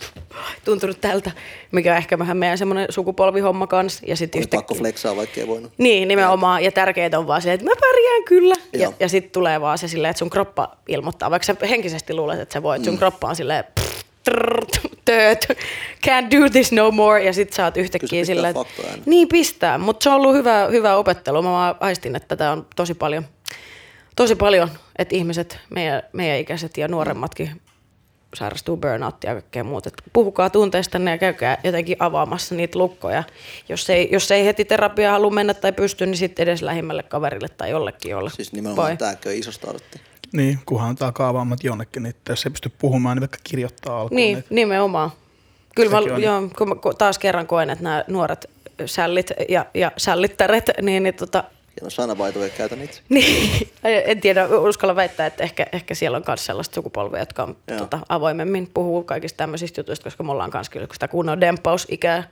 tuntunut 0.66 1.02
tältä, 1.02 1.32
mikä 1.72 1.92
on 1.92 1.98
ehkä 1.98 2.20
vähän 2.20 2.38
meidän 2.38 2.58
semmoinen 2.58 2.86
sukupolvihomma 2.90 3.68
kanssa. 3.68 4.04
Ja 4.08 4.12
Oli 4.12 4.24
yhtäkkiä... 4.24 4.58
pakko 4.58 4.76
flexaa, 4.76 5.16
vaikka 5.16 5.42
ei 5.42 5.48
voinut. 5.48 5.72
Niin, 5.78 6.08
nimenomaan. 6.08 6.64
Ja 6.64 6.72
tärkeintä 6.72 7.20
on 7.20 7.28
vaan 7.28 7.42
se, 7.42 7.54
että 7.54 7.66
mä 7.66 7.72
pärjään 7.82 8.24
kyllä. 8.24 8.56
Ja, 8.74 8.80
Joo. 8.80 8.94
ja 9.00 9.10
sitten 9.10 9.32
tulee 9.32 9.62
vaan 9.62 9.78
se 9.78 9.88
silleen, 9.88 10.10
että 10.10 10.20
sun 10.20 10.30
kroppa 10.30 10.76
ilmoittaa, 10.88 11.32
vaikka 11.32 11.46
sä 11.46 11.56
henkisesti 11.70 12.14
luulet, 12.14 12.40
että 12.40 12.54
sä 12.54 12.64
voit, 12.64 12.82
Mm. 12.82 12.86
sun 12.86 12.98
kroppa 12.98 13.28
on 13.30 13.36
silleen, 13.36 13.64
pff, 13.80 14.04
tööt, 15.06 15.46
can't 16.08 16.32
do 16.42 16.50
this 16.52 16.72
no 16.72 16.92
more, 16.92 17.24
ja 17.24 17.34
sit 17.34 17.54
sä 17.54 17.64
oot 17.66 17.78
yhtäkkiä 17.78 18.26
silleen, 18.26 18.56
että- 18.58 19.00
niin 19.06 19.28
pistää, 19.28 19.78
mutta 19.78 20.04
se 20.04 20.10
on 20.10 20.16
ollut 20.16 20.34
hyvä, 20.36 20.68
hyvä 20.72 20.96
opettelu. 20.96 21.42
Mä 21.42 21.50
vaan 21.52 21.76
aistin, 21.80 22.16
että 22.16 22.28
tätä 22.28 22.52
on 22.52 22.66
tosi 22.76 22.94
paljon, 22.94 23.26
tosi 24.16 24.36
paljon, 24.36 24.70
että 24.98 25.16
ihmiset, 25.16 25.58
meidän, 25.70 26.04
meidän 26.14 26.38
ikäiset 26.40 26.78
ja 26.78 26.88
nuoremmatkin 26.88 27.62
sairastuu 28.34 28.78
burnouttia 28.78 29.30
ja 29.30 29.36
kaikkea 29.36 29.64
muuta. 29.64 29.90
Et 29.90 30.04
puhukaa 30.14 30.50
tunteistanne 30.50 31.12
ja 31.12 31.18
käykää 31.18 31.58
jotenkin 31.64 31.98
avaamassa 32.00 32.56
niitä 32.56 32.80
lukkoja. 32.80 33.24
Jos 33.70 33.90
ei, 33.90 34.10
jos 34.12 34.32
ei 34.32 34.46
heti 34.46 34.66
terapia 34.66 35.12
halua 35.12 35.32
mennä 35.32 35.54
tai 35.54 35.72
pysty, 35.72 36.06
niin 36.06 36.18
sitten 36.18 36.44
edes 36.44 36.62
lähimmälle 36.62 37.04
kaverille 37.04 37.50
tai 37.50 37.70
jollekin 37.70 38.12
jolle. 38.12 38.30
Siis 38.30 38.54
nimenomaan 38.54 38.88
voi. 38.90 38.98
tääkö 38.98 39.30
on 39.30 39.36
iso 39.36 39.52
startti. 39.52 40.02
Niin, 40.32 40.60
kunhan 40.66 40.90
antaa 40.90 41.12
kaavaamat 41.12 41.64
jonnekin, 41.64 42.04
niin 42.04 42.16
jos 42.30 42.46
ei 42.46 42.52
pysty 42.52 42.72
puhumaan, 42.78 43.18
niin 43.18 43.22
vaikka 43.22 43.38
kirjoittaa 43.44 44.02
alkuun. 44.02 44.16
Niin, 44.16 44.44
nimenomaan. 44.50 45.12
Kyllä 45.76 45.92
mä, 45.92 45.98
on- 45.98 46.24
joo, 46.24 46.50
kun 46.58 46.70
mä 46.70 46.76
taas 46.98 47.20
kerran 47.20 47.48
koen, 47.48 47.70
että 47.70 47.84
nämä 47.84 48.04
nuoret 48.08 48.50
sällit 48.86 49.32
ja, 49.50 49.66
ja 49.74 49.92
sällittäret, 49.98 50.66
niin, 50.82 51.04
niin 51.04 51.16
tota, 51.16 51.44
Ja 51.76 51.84
no 51.84 51.90
sana 51.90 52.16
by 52.16 52.32
the 52.32 52.40
way, 52.40 52.50
käytän 52.50 52.82
itse. 52.82 53.02
Niin, 53.10 53.70
en 53.84 54.22
tiedä, 54.22 54.48
uskalla 54.48 54.96
väittää, 54.96 55.28
että 55.28 55.44
ehkä, 55.44 55.66
ehkä 55.72 55.96
siellä 55.96 56.18
on 56.18 56.24
myös 56.28 56.46
sellaista 56.46 56.76
sukupolvea, 56.76 57.20
jotka 57.20 57.44
on, 57.44 57.58
tota, 57.78 58.00
avoimemmin 58.10 58.70
puhuu 58.74 59.04
kaikista 59.04 59.38
tämmöisistä 59.38 59.80
jutuista, 59.80 60.04
koska 60.04 60.24
me 60.24 60.32
ollaan 60.32 60.52
myös 60.54 60.70
kyllä 60.70 60.88
sitä 60.94 61.08
kunnon 61.08 61.42
dempausikää. 61.42 62.30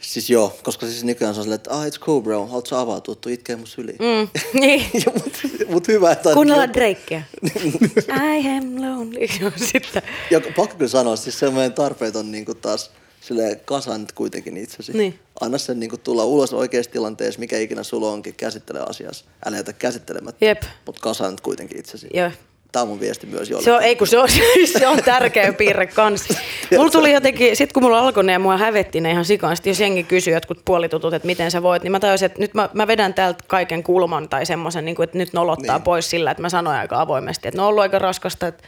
Siis 0.00 0.30
joo, 0.30 0.58
koska 0.62 0.86
siis 0.86 1.04
nykyään 1.04 1.34
se 1.34 1.40
on 1.40 1.44
silleen, 1.44 1.56
että 1.56 1.70
ah, 1.70 1.86
it's 1.86 2.00
cool 2.00 2.20
bro, 2.20 2.46
haluatko 2.46 2.68
sä 2.68 2.80
avautua, 2.80 3.14
tuu 3.14 3.32
itkee 3.32 3.56
mun 3.56 3.66
syliin. 3.66 3.98
Mm, 3.98 4.28
niin. 4.60 4.86
Mut, 5.14 5.32
mut 5.68 5.88
hyvä, 5.88 6.12
että... 6.12 6.34
Kuunnellaan 6.34 6.74
Drakea. 6.74 7.22
I 8.36 8.48
am 8.48 8.82
lonely. 8.82 9.50
Sitten. 9.56 10.02
Ja 10.30 10.40
pakko 10.56 10.76
kyllä 10.76 10.88
sanoa, 10.88 11.16
siis 11.16 11.38
semmoinen 11.38 11.72
tarpeeton 11.72 12.32
niin 12.32 12.44
taas 12.60 12.90
silleen 13.28 13.60
kasan 13.64 14.00
nyt 14.00 14.12
kuitenkin 14.12 14.56
itsesi. 14.56 14.92
Niin. 14.92 15.18
Anna 15.40 15.58
sen 15.58 15.80
niin 15.80 15.90
kuin 15.90 16.00
tulla 16.00 16.24
ulos 16.24 16.52
oikeassa 16.54 16.90
tilanteessa, 16.90 17.40
mikä 17.40 17.58
ikinä 17.58 17.82
sulla 17.82 18.10
onkin, 18.10 18.34
käsittele 18.34 18.80
asiassa. 18.88 19.24
Älä 19.46 19.56
jätä 19.56 19.72
käsittelemättä, 19.72 20.44
Jep. 20.44 20.62
mutta 20.86 21.00
kasan 21.00 21.30
nyt 21.30 21.40
kuitenkin 21.40 21.78
itsesi. 21.78 22.08
Joo. 22.14 22.30
Tämä 22.72 22.82
on 22.82 22.88
mun 22.88 23.00
viesti 23.00 23.26
myös 23.26 23.50
jollekin. 23.50 23.64
Se 23.64 23.72
on, 23.72 23.82
ei 23.82 23.96
kun 23.96 24.06
se 24.06 24.18
on, 24.18 24.28
se 24.78 24.86
on 24.86 24.98
tärkeä 25.04 25.52
piirre 25.52 25.86
kanssa. 25.86 26.34
Mulla 26.76 26.90
tuli 26.90 27.12
jotenkin, 27.12 27.56
sit 27.56 27.72
kun 27.72 27.82
mulla 27.82 28.00
alkoi 28.00 28.24
ne 28.24 28.32
ja 28.32 28.38
mua 28.38 28.56
hävetti 28.56 29.00
ne 29.00 29.10
ihan 29.10 29.24
sikaan, 29.24 29.56
sit 29.56 29.66
jos 29.66 29.80
jengi 29.80 30.02
kysyy 30.02 30.34
jotkut 30.34 30.58
puolitutut, 30.64 31.14
että 31.14 31.26
miten 31.26 31.50
sä 31.50 31.62
voit, 31.62 31.82
niin 31.82 31.92
mä 31.92 32.00
tajusin, 32.00 32.26
että 32.26 32.40
nyt 32.40 32.54
mä, 32.54 32.68
mä 32.72 32.86
vedän 32.86 33.14
täältä 33.14 33.44
kaiken 33.46 33.82
kulman 33.82 34.28
tai 34.28 34.46
semmoisen, 34.46 34.84
niin 34.84 34.96
kuin, 34.96 35.04
että 35.04 35.18
nyt 35.18 35.32
nolottaa 35.32 35.76
Niin. 35.76 35.84
pois 35.84 36.10
sillä, 36.10 36.30
että 36.30 36.42
mä 36.42 36.48
sanoin 36.48 36.76
aika 36.76 37.00
avoimesti, 37.00 37.48
että 37.48 37.58
no 37.58 37.62
on 37.64 37.68
ollut 37.68 37.82
aika 37.82 37.98
raskasta, 37.98 38.46
että 38.46 38.64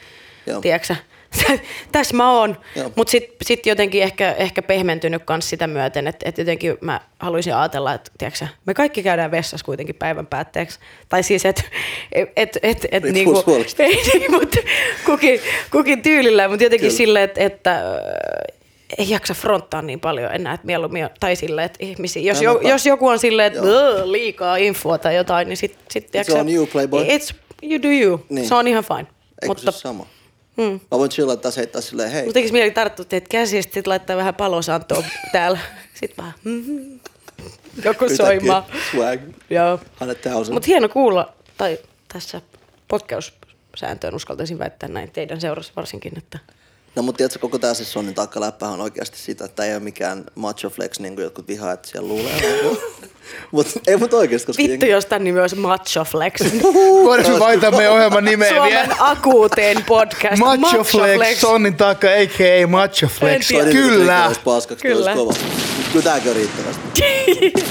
Joo. 0.47 0.61
tiedätkö 0.61 0.95
tässä 1.93 2.17
mä 2.17 2.33
oon. 2.39 2.57
Mutta 2.97 3.11
sitten 3.11 3.37
sit 3.47 3.67
jotenkin 3.67 4.03
ehkä, 4.03 4.33
ehkä 4.33 4.63
pehmentynyt 4.63 5.23
kans 5.25 5.51
sitä 5.51 5.67
myöten, 5.67 6.07
että 6.07 6.29
et 6.29 6.39
jotenkin 6.39 6.77
mä 6.81 7.01
haluaisin 7.19 7.55
ajatella, 7.55 7.95
että 7.95 8.11
tiedätkö, 8.19 8.39
sä, 8.39 8.49
me 8.67 8.75
kaikki 8.75 9.03
käydään 9.03 9.31
vessassa 9.31 9.65
kuitenkin 9.65 9.95
päivän 9.95 10.27
päätteeksi. 10.27 10.79
Tai 11.09 11.23
siis, 11.23 11.45
että 11.47 11.63
et, 12.13 12.29
et, 12.37 12.59
et, 12.63 12.87
et, 12.93 13.03
niinku, 13.05 13.45
ei, 13.79 14.03
niin, 14.19 14.33
mutta 14.33 14.59
kukin, 15.07 15.41
kukin 15.71 16.03
tyylillä, 16.03 16.49
mutta 16.49 16.65
jotenkin 16.65 16.93
silleen, 16.93 17.25
että, 17.25 17.41
että 17.45 17.73
äh, 17.77 17.83
ei 18.99 19.11
jaksa 19.11 19.35
fronttaa 19.35 19.83
niin 19.83 20.01
paljon 20.01 20.35
enää, 20.35 20.55
että 20.55 20.67
mieluummin, 20.67 21.09
tai 21.21 21.37
silleen, 21.37 21.67
että 21.67 21.79
ihmisiä, 21.81 22.23
jos, 22.23 22.43
jo, 22.43 22.61
jos 22.61 22.87
joku 22.87 23.09
on 23.09 23.19
silleen, 23.19 23.47
että 23.47 23.59
Joo. 23.69 24.01
"Ugh, 24.01 24.05
liikaa 24.11 24.57
infoa 24.57 24.99
tai 24.99 25.17
jotain, 25.17 25.49
niin 25.49 25.57
sitten 25.57 25.85
sit, 25.91 26.11
tiedätkö 26.11 26.39
on 26.39 26.49
sä, 26.49 26.55
you, 26.55 26.67
playboy. 26.67 27.05
It's, 27.05 27.35
you 27.63 27.83
do 27.83 27.89
you, 27.89 28.27
Niin. 28.29 28.49
se 28.49 28.55
on 28.55 28.67
ihan 28.69 28.85
fine. 28.85 28.99
Eikö 28.99 29.47
mutta, 29.47 29.73
se 29.73 29.79
sama? 29.79 30.07
Mm. 30.61 30.81
Mä 30.91 30.99
voin 30.99 31.11
chillata 31.11 31.43
tässä 31.43 31.61
heittää 31.61 31.81
silleen, 31.83 32.11
hei, 32.11 32.23
mutta 32.23 32.35
tekisi 32.35 32.53
mieli 32.53 32.71
tarttua 32.71 33.05
teitä 33.05 33.27
käsiä, 33.31 33.63
sitten 33.63 33.83
laittaa 33.87 34.17
vähän 34.17 34.35
palosantoa 34.35 35.05
täällä. 35.33 35.59
Sitten 35.95 36.17
vähän, 36.17 36.35
mm, 36.45 37.01
joku 37.85 38.09
soimaa. 38.17 38.69
Swag. 38.91 39.21
Joo. 39.51 39.81
Mutta 40.53 40.67
hieno 40.67 40.89
kuulla, 40.89 41.33
tai 41.57 41.79
tässä 42.13 42.41
poikkeussääntöön 42.89 44.15
uskaltaisin 44.15 44.59
väittää 44.59 44.89
näin 44.89 45.11
teidän 45.11 45.41
seurassa 45.41 45.73
varsinkin, 45.77 46.19
että 46.19 46.39
No 46.97 47.03
mutta 47.03 47.17
tiedätkö, 47.17 47.39
koko 47.39 47.59
tää 47.59 47.75
siis 47.75 47.93
Sonnin 47.93 48.15
takkaläppähän 48.15 48.75
on 48.75 48.81
oikeasti 48.81 49.19
sitä, 49.19 49.45
että 49.45 49.65
ei 49.65 49.73
ole 49.73 49.81
mikään 49.81 50.25
macho 50.35 50.71
flex, 50.71 50.99
niin 50.99 51.15
kuin 51.15 51.25
jotkut 51.25 51.49
vihaa, 51.49 51.73
että 51.73 51.89
siellä 51.89 52.09
luulee. 52.09 52.61
mutta 53.53 53.81
ei 53.87 53.97
mut 53.97 54.15
oikeasti, 54.15 54.47
koska 54.47 54.63
vittu 54.63 54.87
jos 54.87 55.07
tän 55.07 55.25
nimi 55.25 55.41
olisi 55.41 55.57
Macho 55.57 56.05
Flex. 56.05 56.41
Voidaanko 57.05 57.39
vaihtaa 57.39 57.71
meidän 57.71 57.93
ohjelman 57.93 58.25
nimeä 58.25 58.49
Suomen 58.49 58.71
vielä? 58.71 58.97
akuutein 58.99 59.85
podcast. 59.89 60.39
Macho 60.39 60.85
Flex, 60.85 61.39
Sonnin 61.39 61.75
taakka, 61.75 62.09
a.k.a. 62.09 62.67
Macho 62.67 63.07
Flex. 63.07 63.49
Kyllä. 63.73 64.27
olisi 64.27 64.41
paskaksi, 64.45 64.83
Kyllä. 64.83 64.97
Kyllä. 64.97 65.15
Kova. 65.15 65.33
Mut 65.33 65.93
Kyllä 65.93 66.03
tääkin 66.03 66.31
on 66.31 66.37
riittävästi. 66.37 66.83
Sitten 67.41 67.65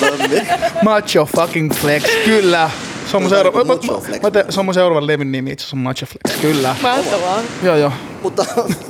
Sonni. 0.00 0.48
Macho 0.82 1.28
fucking 1.36 1.72
Flex, 1.74 2.02
kyllä. 2.24 2.70
Se 3.10 3.16
on 3.16 3.22
mun 3.22 3.32
on 3.32 3.36
seuraava, 3.36 3.62
niinku 3.64 3.86
mä, 4.22 4.30
mä, 4.44 4.52
se 4.52 4.60
on 4.60 4.64
mun 4.64 4.74
seuraavan 4.74 5.06
levyn 5.06 5.32
nimi, 5.32 5.50
itse 5.52 5.62
asiassa 5.62 5.76
Macho 5.76 6.06
Flex, 6.06 6.40
kyllä. 6.40 6.76
Mahtavaa. 6.82 7.42
Joo, 7.62 7.76
joo. 7.76 7.92
Mutta 8.22 8.46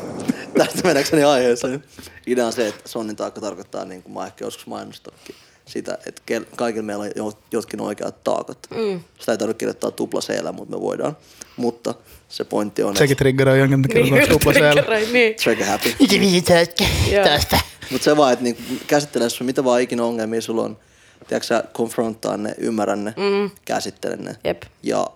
tästä 0.58 0.80
mennäkseni 0.84 1.24
aiheeseen. 1.24 1.84
Idea 2.26 2.46
on 2.46 2.52
se, 2.52 2.68
että 2.68 2.88
Sonnin 2.88 3.16
taakka 3.16 3.40
tarkoittaa, 3.40 3.84
niin 3.84 4.02
kuin 4.02 4.12
mä 4.12 4.26
ehkä 4.26 4.44
joskus 4.44 4.66
mainostanutkin, 4.66 5.34
sitä, 5.66 5.98
että 6.06 6.22
kaikilla 6.56 6.84
meillä 6.84 7.02
on 7.04 7.10
jo- 7.16 7.38
jotkin 7.52 7.80
oikeat 7.80 8.24
taakat. 8.24 8.58
Mm. 8.70 9.00
Sitä 9.18 9.32
ei 9.32 9.38
tarvitse 9.38 9.58
kirjoittaa 9.58 9.90
tupla 9.90 10.20
c 10.20 10.52
mutta 10.52 10.76
me 10.76 10.80
voidaan. 10.80 11.16
Mutta 11.56 11.94
se 12.28 12.44
pointti 12.44 12.82
on, 12.82 12.96
Sekin 12.96 13.16
triggeröi 13.16 13.58
jonkin 13.58 13.82
takia, 13.82 14.02
kun 14.02 14.22
on 14.22 14.28
tupla 14.28 14.52
niin. 15.12 15.34
trigger 15.34 15.66
happy. 15.66 15.94
Joo. 17.10 17.24
tästä. 17.24 17.60
Mutta 17.90 18.04
se 18.04 18.16
vaan, 18.16 18.32
että 18.32 18.42
niinku 18.42 18.62
käsittele 18.86 19.28
sun 19.28 19.46
mitä 19.46 19.64
vaan 19.64 19.80
ikinä 19.80 20.04
ongelmia 20.04 20.40
sulla 20.40 20.62
on. 20.62 20.76
Tiedätkö 21.32 21.46
sä, 21.46 21.64
konfronttaa 21.72 22.36
ne, 22.36 22.54
ymmärrä 22.58 22.96
ne, 22.96 23.14
mm. 23.16 23.50
käsittele 23.64 24.16
ne. 24.16 24.36
Jep. 24.44 24.62
Ja 24.82 25.06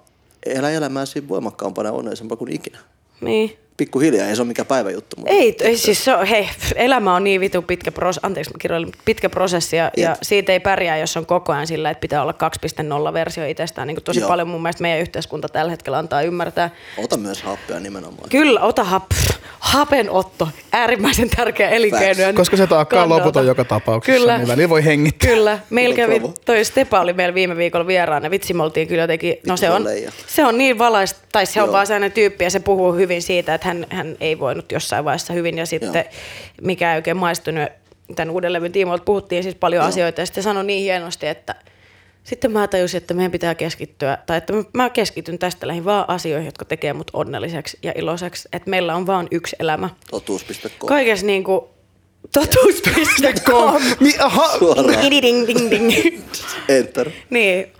elä 0.46 0.70
elämää 0.70 1.06
siinä 1.06 1.28
voimakkaampana 1.28 1.88
ja 1.88 1.92
onnellisempaa 1.92 2.36
kuin 2.36 2.52
ikinä. 2.52 2.78
Niin. 3.20 3.58
Pikkuhiljaa, 3.76 4.28
ei 4.28 4.36
se 4.36 4.42
ole 4.42 4.48
mikään 4.48 4.66
päiväjuttu. 4.66 5.16
Mutta 5.16 5.32
Ei, 5.32 5.56
ei 5.60 5.76
siis 5.76 6.04
se 6.04 6.14
on, 6.14 6.26
hei, 6.26 6.48
elämä 6.74 7.14
on 7.14 7.24
niin 7.24 7.40
vitu 7.40 7.62
pitkä, 7.62 7.92
pros, 7.92 8.20
anteeksi 8.22 8.52
mä 8.52 8.58
kirjoilin, 8.58 8.92
pitkä 9.04 9.28
prosessi 9.28 9.76
ja, 9.76 9.90
ja 9.96 10.16
siitä 10.22 10.52
ei 10.52 10.60
pärjää, 10.60 10.98
jos 10.98 11.16
on 11.16 11.26
koko 11.26 11.52
ajan 11.52 11.66
sillä, 11.66 11.90
että 11.90 12.00
pitää 12.00 12.22
olla 12.22 12.34
2.0 13.08 13.12
versio 13.12 13.46
itsestään. 13.46 13.86
Niin 13.86 13.96
kuin 13.96 14.04
tosi 14.04 14.20
Joo. 14.20 14.28
paljon 14.28 14.48
mun 14.48 14.62
mielestä 14.62 14.82
meidän 14.82 15.00
yhteiskunta 15.00 15.48
tällä 15.48 15.70
hetkellä 15.70 15.98
antaa 15.98 16.22
ymmärtää. 16.22 16.70
Ota 16.98 17.16
myös 17.16 17.42
happea 17.42 17.80
nimenomaan. 17.80 18.28
Kyllä, 18.28 18.60
ota 18.60 18.84
hap, 18.84 19.04
hapenotto, 19.58 20.48
äärimmäisen 20.72 21.30
tärkeä 21.30 21.68
elinkeino. 21.68 22.32
Koska 22.34 22.56
se 22.56 22.66
taakka 22.66 22.96
on 22.96 23.02
kannalta. 23.02 23.24
loputon 23.24 23.46
joka 23.46 23.64
tapauksessa, 23.64 24.18
Kyllä. 24.20 24.38
niin 24.38 24.48
välillä 24.48 24.68
voi 24.68 24.84
hengittää. 24.84 25.30
Kyllä, 25.30 25.58
meillä 25.70 25.96
kävi, 25.96 26.20
bravo. 26.20 26.34
toi 26.44 26.64
Stepa 26.64 27.00
oli 27.00 27.12
meillä 27.12 27.34
viime 27.34 27.56
viikolla 27.56 27.86
vieraana, 27.86 28.30
vitsi 28.30 28.54
me 28.54 28.62
oltiin 28.62 28.88
kyllä 28.88 29.02
jotenkin, 29.02 29.36
no 29.46 29.56
se 29.56 29.70
on 29.70 29.76
on, 29.76 29.84
se 30.26 30.44
on 30.44 30.58
niin 30.58 30.78
valaista, 30.78 31.20
tai 31.32 31.46
se 31.46 31.62
on 31.62 31.66
Joo. 31.66 31.72
vaan 31.72 31.86
sellainen 31.86 32.12
tyyppi 32.12 32.44
ja 32.44 32.50
se 32.50 32.60
puhuu 32.60 32.92
hyvin 32.92 33.22
siitä, 33.22 33.54
että 33.54 33.65
hän, 33.66 33.86
hän 33.90 34.16
ei 34.20 34.38
voinut 34.38 34.72
jossain 34.72 35.04
vaiheessa 35.04 35.32
hyvin 35.32 35.58
ja 35.58 35.66
sitten 35.66 35.94
Joo. 35.94 36.04
mikä 36.62 36.92
ei 36.92 36.96
oikein 36.96 37.16
maistunut, 37.16 37.68
tämän 38.16 38.34
uuden 38.34 38.52
levyn 38.52 38.72
tiimoilta 38.72 39.04
puhuttiin 39.04 39.42
siis 39.42 39.54
paljon 39.54 39.80
Joo. 39.80 39.88
asioita 39.88 40.20
ja 40.20 40.26
sitten 40.26 40.42
sanoi 40.42 40.64
niin 40.64 40.82
hienosti, 40.82 41.26
että 41.26 41.54
sitten 42.24 42.52
mä 42.52 42.68
tajusin, 42.68 42.98
että 42.98 43.14
meidän 43.14 43.32
pitää 43.32 43.54
keskittyä, 43.54 44.18
tai 44.26 44.36
että 44.36 44.52
mä 44.74 44.90
keskityn 44.90 45.38
tästä 45.38 45.66
lähin 45.66 45.84
vaan 45.84 46.04
asioihin, 46.08 46.46
jotka 46.46 46.64
tekee 46.64 46.92
mut 46.92 47.10
onnelliseksi 47.12 47.78
ja 47.82 47.92
iloiseksi, 47.96 48.48
että 48.52 48.70
meillä 48.70 48.94
on 48.94 49.06
vaan 49.06 49.28
yksi 49.30 49.56
elämä. 49.60 49.90
Totuus.com. 50.10 50.88
Kaikessa 50.88 51.26
niin 51.26 51.44
kuin 51.44 51.60
totuus.com. 52.32 53.82
Aha, 54.18 54.58
Suoraan. 54.58 55.10
Ding, 55.10 55.46
ding, 55.46 55.70
ding. 55.70 55.92
Enter. 56.68 57.10
Niin. 57.30 57.72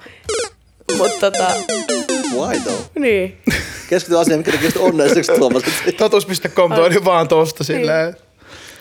Mutta 0.97 1.31
tota, 1.31 1.53
Why 2.37 2.61
though? 2.61 2.91
niin. 2.99 3.39
Keskity 3.89 4.19
asiaan, 4.19 4.39
mikä 4.41 4.51
tekee 4.53 4.71
onnelliseksi 4.79 5.33
Tuomas. 5.39 5.63
totuus.com 5.99 6.73
toi 6.73 6.87
oli 6.87 7.05
vaan 7.05 7.29
tosta 7.29 7.65
silleen. 7.65 8.17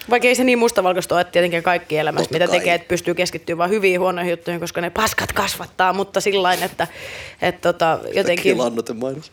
Vaikka 0.09 0.27
ei 0.27 0.35
se 0.35 0.43
niin 0.43 0.59
mustavalkoista 0.59 1.15
ole, 1.15 1.21
että 1.21 1.31
tietenkin 1.31 1.63
kaikki 1.63 1.97
elämässä, 1.97 2.23
Totta 2.23 2.35
mitä 2.35 2.47
kai. 2.47 2.59
tekee, 2.59 2.73
että 2.73 2.87
pystyy 2.87 3.13
keskittymään 3.13 3.57
vaan 3.57 3.69
hyviin 3.69 3.99
huonoihin 3.99 4.31
juttuihin, 4.31 4.59
koska 4.61 4.81
ne 4.81 4.89
paskat 4.89 5.33
kasvattaa, 5.33 5.93
mutta 5.93 6.21
sillä 6.21 6.53
että, 6.53 6.87
että 7.41 7.73
tota, 7.73 7.99
jotenkin 8.13 8.57
Lannoten 8.57 8.97
mainos. 8.97 9.31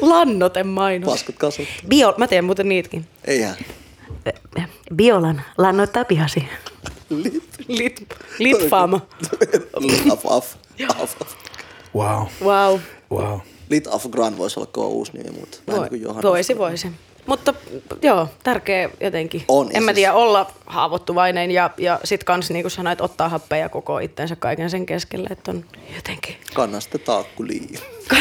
lannoten 0.00 0.66
mainos. 0.80 1.10
Paskut 1.12 1.34
kasvattaa. 1.38 1.74
Bio, 1.88 2.14
mä 2.16 2.26
teen 2.26 2.44
muuten 2.44 2.68
niitäkin. 2.68 3.06
Eihän. 3.24 3.56
Biolan 4.94 5.42
lannoittaa 5.58 6.04
pihasi. 6.04 6.48
Lit. 7.10 7.44
Lit, 7.68 8.06
litfam. 8.38 8.94
Af, 10.12 10.26
af. 10.30 10.56
Af, 10.88 11.16
af. 11.20 11.28
Wow, 11.94 12.26
Wow. 12.42 12.78
wow. 13.10 13.38
Lit 13.70 13.86
af 13.86 14.06
Gran 14.10 14.38
voisi 14.38 14.60
olla 14.60 14.70
kova 14.72 14.86
uusi 14.88 15.12
nimi, 15.12 15.40
mutta 15.40 15.58
vähän 15.66 15.82
niin 15.90 16.02
kuin 16.02 16.14
Voi, 16.14 16.22
voisi, 16.22 16.58
voisi. 16.58 16.88
mutta 17.26 17.54
joo, 18.02 18.28
tärkeä 18.44 18.90
jotenkin. 19.00 19.44
On, 19.48 19.70
en 19.74 19.82
mä 19.82 19.90
siis- 19.90 19.94
tiedä, 19.94 20.12
olla 20.12 20.50
haavoittuvainen 20.66 21.50
ja, 21.50 21.70
ja 21.78 22.00
sit 22.04 22.24
kans 22.24 22.50
niin 22.50 22.62
kuin 22.62 22.70
sanoit, 22.70 23.00
ottaa 23.00 23.28
happeja 23.28 23.68
koko 23.68 23.98
itsensä 23.98 24.36
kaiken 24.36 24.70
sen 24.70 24.86
keskelle, 24.86 25.28
että 25.30 25.50
on 25.50 25.64
jotenkin... 25.96 26.36
Kanna 26.54 26.80
sitä 26.80 26.98
taakku 26.98 27.46
liian. 27.46 27.82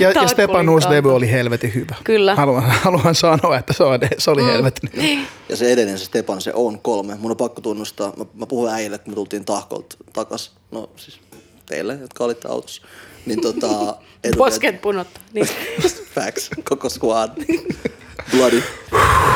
Ja, 0.00 0.10
ja 0.10 0.28
Stepan 0.28 0.68
uusi 0.68 0.90
levy 0.90 1.14
oli 1.14 1.30
helvetin 1.30 1.74
hyvä. 1.74 1.94
Kyllä. 2.04 2.34
Haluan, 2.34 2.62
haluan 2.62 3.14
sanoa, 3.14 3.58
että 3.58 3.72
se, 3.72 3.84
on, 3.84 4.00
se 4.18 4.30
oli 4.30 4.42
mm. 4.42 4.48
helvetin 4.48 4.90
hyvä. 4.96 5.26
Ja 5.48 5.56
se 5.56 5.72
edellinen, 5.72 5.98
se 5.98 6.04
Stepan, 6.04 6.40
se 6.40 6.52
on 6.54 6.78
kolme. 6.78 7.14
Mun 7.14 7.30
on 7.30 7.36
pakko 7.36 7.60
tunnustaa. 7.60 8.12
Mä, 8.16 8.24
mä 8.34 8.46
puhuin 8.46 8.72
äijille, 8.72 8.98
kun 8.98 9.12
me 9.12 9.14
tultiin 9.14 9.44
tahkolta 9.44 9.96
takas. 10.12 10.52
No 10.70 10.90
siis 10.96 11.20
teille, 11.66 11.98
jotka 12.00 12.24
olitte 12.24 12.48
autossa. 12.48 12.82
Niin 13.26 13.40
tota... 13.40 13.66
etukäteen- 14.24 14.36
Posket 14.38 14.80
punottu. 14.82 15.20
Niin. 15.32 15.48
Facts. 16.14 16.50
Koko 16.68 16.88
squad. 16.88 17.30
Bloody. 18.36 18.62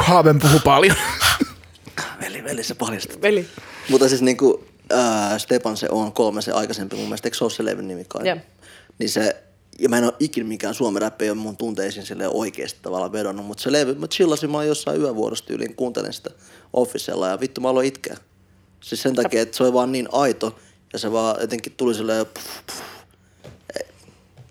Haaven 0.02 0.38
puhuu 0.38 0.60
paljon. 0.64 0.96
Veli, 2.20 2.44
veli, 2.44 2.62
se 2.64 2.74
paljastaa. 2.74 3.22
Veli. 3.22 3.46
Mutta 3.90 4.08
siis 4.08 4.22
niinku, 4.22 4.64
ää, 4.90 5.38
Stepan 5.38 5.76
se 5.76 5.88
on 5.90 6.12
kolme 6.12 6.42
se 6.42 6.52
aikaisempi, 6.52 6.96
mun 6.96 7.04
mielestä 7.04 7.26
eikö 7.26 7.36
se 7.38 7.44
ole 7.44 7.50
se 7.50 7.64
levyn 7.64 7.88
nimi 7.88 8.04
kai? 8.08 8.28
Jep. 8.28 8.38
Niin 8.98 9.08
se, 9.10 9.36
ja 9.78 9.88
mä 9.88 9.98
en 9.98 10.04
ole 10.04 10.12
ikinä 10.20 10.48
mikään 10.48 10.74
suomen 10.74 11.02
räppi, 11.02 11.24
ei 11.24 11.30
ole 11.30 11.38
mun 11.38 11.56
tunteisiin 11.56 12.06
sille 12.06 12.28
oikeasti 12.28 12.78
tavallaan 12.82 13.12
vedonnut, 13.12 13.46
mutta 13.46 13.62
se 13.62 13.72
levy, 13.72 13.94
mä 13.94 14.08
chillasin, 14.08 14.50
mä 14.50 14.56
oon 14.58 14.66
jossain 14.66 15.00
yövuorossa 15.00 15.46
tyyliin, 15.46 15.76
kuuntelin 15.76 16.12
sitä 16.12 16.30
officella 16.72 17.28
ja 17.28 17.40
vittu 17.40 17.60
mä 17.60 17.68
aloin 17.68 17.86
itkeä. 17.88 18.16
Siis 18.80 19.02
sen 19.02 19.14
takia, 19.14 19.42
että 19.42 19.56
se 19.56 19.62
oli 19.62 19.72
vaan 19.72 19.92
niin 19.92 20.08
aito 20.12 20.58
ja 20.92 20.98
se 20.98 21.12
vaan 21.12 21.36
jotenkin 21.40 21.72
tuli 21.76 21.94
silleen 21.94 22.26
puff, 22.26 22.46
puff. 22.66 22.78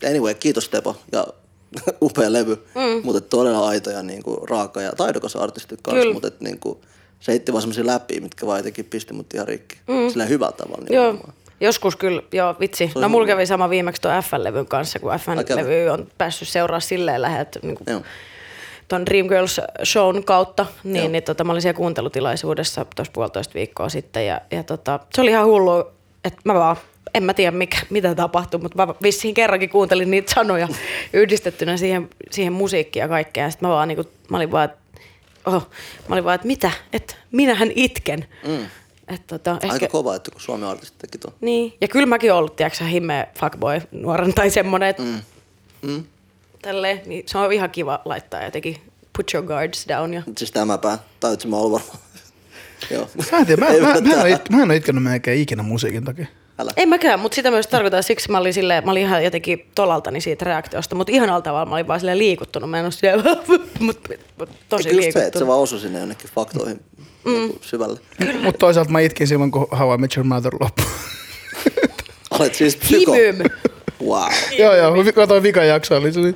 Anyway, 0.10 0.34
kiitos 0.34 0.65
Stepa 0.65 0.95
ja 1.11 1.27
upea 2.02 2.34
levy, 2.34 2.65
mm. 2.76 3.02
mutta 3.03 3.22
todella 3.22 3.68
aito 3.68 3.90
ja 3.90 4.03
niinku 4.03 4.45
raaka 4.49 4.82
ja 4.82 4.91
taidokas 4.91 5.36
artisti 5.36 5.76
kanssa, 5.82 6.14
mutta 6.14 6.27
et 6.27 6.41
niinku, 6.41 6.82
se 7.19 7.32
heitti 7.32 7.52
vaan 7.52 7.61
semmosia 7.61 7.86
läpi, 7.86 8.19
mitkä 8.19 8.45
vaan 8.45 8.60
jotenkin 8.60 8.86
pisti 8.86 9.14
mut 9.14 9.34
ihan 9.34 9.48
rikki. 9.48 9.77
Mm. 9.88 10.10
Sillä 10.10 10.26
hyvällä 10.26 10.52
tavalla. 10.52 10.86
Joo, 10.90 11.06
nimenomaan. 11.06 11.34
joskus 11.61 11.95
kyllä, 11.95 12.22
joo 12.32 12.56
vitsi. 12.60 12.91
No 12.95 13.10
mulla 13.10 13.27
kävi 13.27 13.45
sama 13.45 13.69
viimeksi 13.69 14.02
tuon 14.02 14.23
FN-levyn 14.23 14.68
kanssa, 14.68 14.99
kun 14.99 15.11
FN-levy 15.11 15.90
on 15.90 16.07
päässyt 16.18 16.48
seuraa 16.48 16.80
silleen 16.80 17.22
läheltä 17.22 17.60
niin 17.64 17.77
Joo. 17.88 18.02
tuon 18.88 19.06
Dreamgirls 19.06 19.61
Shown 19.84 20.23
kautta, 20.23 20.65
niin, 20.84 20.95
Joo. 20.95 21.11
niin 21.11 21.23
tota, 21.23 21.44
mä 21.44 21.52
olin 21.52 21.61
siellä 21.61 21.77
kuuntelutilaisuudessa 21.77 22.86
tuossa 22.95 23.11
puolitoista 23.14 23.53
viikkoa 23.53 23.90
sitten 23.90 24.27
ja, 24.27 24.41
ja 24.52 24.64
tota, 24.64 24.99
se 25.15 25.22
oli 25.22 25.32
ihan 25.32 25.45
hullu, 25.45 25.80
että 26.23 26.40
mä 26.45 26.53
vaan, 26.53 26.77
en 27.16 27.24
mä 27.24 27.34
tiedä 27.34 27.52
mikä, 27.52 27.78
mitä 27.90 28.16
tapahtui, 28.16 28.60
mutta 28.60 28.86
mä 28.86 28.94
vissiin 29.04 29.34
kerrankin 29.34 29.70
kuuntelin 29.70 30.12
niitä 30.12 30.34
sanoja 30.36 30.68
yhdistettynä 31.14 31.78
siihen, 31.78 32.10
siihen 32.32 32.54
musiikkiin 32.54 33.02
ja 33.02 33.08
kaikkeen. 33.08 33.46
Ja 33.46 33.52
sit 33.52 33.62
mä 33.62 33.70
vaan 33.70 33.88
niinku, 33.88 34.04
mä 34.30 34.38
olin 34.38 34.52
vaan, 34.52 34.66
että 34.66 34.78
oho, 35.46 35.70
mä 36.08 36.16
olin 36.16 36.24
vaan, 36.24 36.36
että 36.36 36.48
mitä, 36.48 36.72
että 36.94 37.16
minähän 37.32 37.72
itken. 37.76 38.26
Mm. 38.48 38.66
Et 39.08 39.28
tota, 39.28 39.58
Aika 39.70 39.88
kova, 39.88 40.16
että 40.16 40.32
kun 40.32 40.42
Suomen 40.42 40.70
artisti 40.70 40.98
teki 40.98 41.18
ton. 41.18 41.34
niin, 41.42 41.74
ja 41.82 41.88
kyllä 41.88 42.06
mäkin 42.06 42.32
oon 42.32 42.40
ollut, 42.40 42.56
tiedätkö 42.56 42.80
sä, 42.80 42.86
himmeä 42.86 43.28
fuckboy 43.40 43.82
nuoren 43.92 44.34
tai 44.34 44.50
semmonen, 44.50 44.90
että 44.90 45.04
mm. 45.04 45.22
Mm. 45.82 46.04
tälleen, 46.62 47.02
niin 47.06 47.24
se 47.26 47.38
on 47.38 47.54
ihan 47.54 47.70
kiva 47.70 48.02
laittaa 48.06 48.44
jotenkin 48.44 48.82
put 49.18 49.34
your 49.34 49.48
guards 49.48 49.86
down 49.88 50.14
ja 50.14 50.22
Siis 50.38 50.52
tämä 50.52 50.78
pää, 50.78 50.98
tai 51.20 51.38
mä 51.48 51.56
oon 51.56 51.72
varmaan. 51.72 51.98
Joo. 52.92 53.10
Mä 53.32 53.38
en 53.38 53.46
tiedä, 53.46 53.66
mä, 53.66 53.72
mä, 53.72 53.78
mä, 53.80 53.82
mä, 53.82 53.90
en, 53.90 53.96
ole 53.96 54.02
mitään. 54.02 54.28
it, 54.28 54.50
mä 54.50 54.58
en 54.58 54.64
ole 54.64 54.76
itkenyt 54.76 55.04
melkein 55.04 55.42
ikinä 55.42 55.64
musiikin 55.64 56.06
takia. 56.06 56.26
Älä. 56.60 56.72
Ei 56.77 56.86
mäkään, 56.86 57.19
mutta 57.19 57.36
sitä 57.36 57.52
myös 57.52 57.68
tarkoitan, 57.68 58.03
siksi 58.03 58.32
mä 58.32 58.38
olin, 58.38 58.53
silleen, 58.53 58.86
mä 58.86 58.91
olin 58.91 59.03
ihan 59.03 59.23
jotenkin 59.23 59.69
tolaltani 59.76 60.22
siitä 60.22 60.45
reaktiosta, 60.45 60.95
mutta 60.95 61.14
ihanalla 61.14 61.41
tavalla 61.41 61.65
mä 61.65 61.76
olin 61.76 61.88
vaan 61.88 61.99
silleen 61.99 62.18
liikuttunut, 62.18 62.69
mä 62.69 62.80
en 62.80 62.86
ole 62.86 62.91
silleen, 62.91 63.19
mutta 63.80 64.10
mut, 64.38 64.49
tosi 64.69 64.90
Eikö 64.90 65.02
just 65.02 65.03
se, 65.03 65.07
että 65.07 65.14
se 65.14 65.19
liikuttunut. 65.19 65.48
vaan 65.48 65.60
osui 65.60 65.80
sinne 65.80 65.99
jonnekin 65.99 66.30
faktoihin 66.36 66.82
mm. 67.26 67.53
syvälle. 67.61 67.99
Mutta 68.44 68.60
toisaalta 68.60 68.91
mä 68.91 68.99
itkin 68.99 69.27
silloin, 69.27 69.52
kun 69.52 69.68
How 69.80 69.94
I 69.94 69.98
Met 69.98 70.18
Your 70.18 70.27
Mother 70.27 70.53
loppui. 70.60 70.86
Olet 72.40 72.56
siis 72.56 72.76
psyko. 72.76 73.14
Himym. 73.14 73.49
Wow. 74.06 74.32
joo, 74.57 74.76
joo, 74.76 74.94
kun 74.94 75.14
katsoin 75.14 75.44
vikan 75.44 75.68
jakso, 75.68 75.98
oli 75.98 76.14
se 76.14 76.19
oli, 76.19 76.36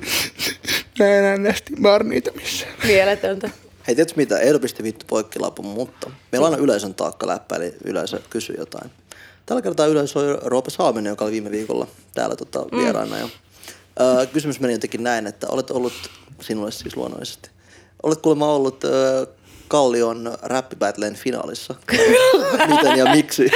mä 0.98 1.06
en 1.06 1.24
enää 1.24 1.36
nästi 1.36 1.72
Marniita 1.78 2.32
missään. 2.32 2.72
Mieletöntä. 2.84 3.50
Hei, 3.86 3.94
tiedätkö 3.94 4.14
mitä? 4.16 4.36
Pisti 4.60 4.82
vittu 4.82 5.04
poikkilapun, 5.08 5.66
mutta 5.66 6.10
meillä 6.32 6.46
on 6.46 6.52
aina 6.52 6.64
yleisön 6.64 6.94
taakka 6.94 7.26
läppä, 7.26 7.56
eli 7.56 7.74
yleisö 7.84 8.20
kysyy 8.30 8.56
jotain. 8.58 8.90
Tällä 9.50 9.62
kertaa 9.62 9.86
yleisö 9.86 10.18
on 10.18 10.38
Roope 10.42 10.70
Saaminen, 10.70 11.10
joka 11.10 11.24
oli 11.24 11.32
viime 11.32 11.50
viikolla 11.50 11.86
täällä 12.14 12.36
tota, 12.36 12.66
vieraana. 12.76 13.16
Mm. 13.16 13.30
Ö, 14.00 14.26
kysymys 14.26 14.60
meni 14.60 14.72
jotenkin 14.72 15.02
näin, 15.02 15.26
että 15.26 15.46
olet 15.48 15.70
ollut, 15.70 15.92
sinulle 16.40 16.70
siis 16.70 16.96
luonnollisesti, 16.96 17.50
olet 18.02 18.20
kuulemma 18.20 18.52
ollut 18.52 18.84
ö, 18.84 19.26
Kallion 19.68 20.38
räppibattleen 20.42 21.14
finaalissa. 21.14 21.74
Miten 22.74 22.98
ja 22.98 23.14
miksi? 23.14 23.50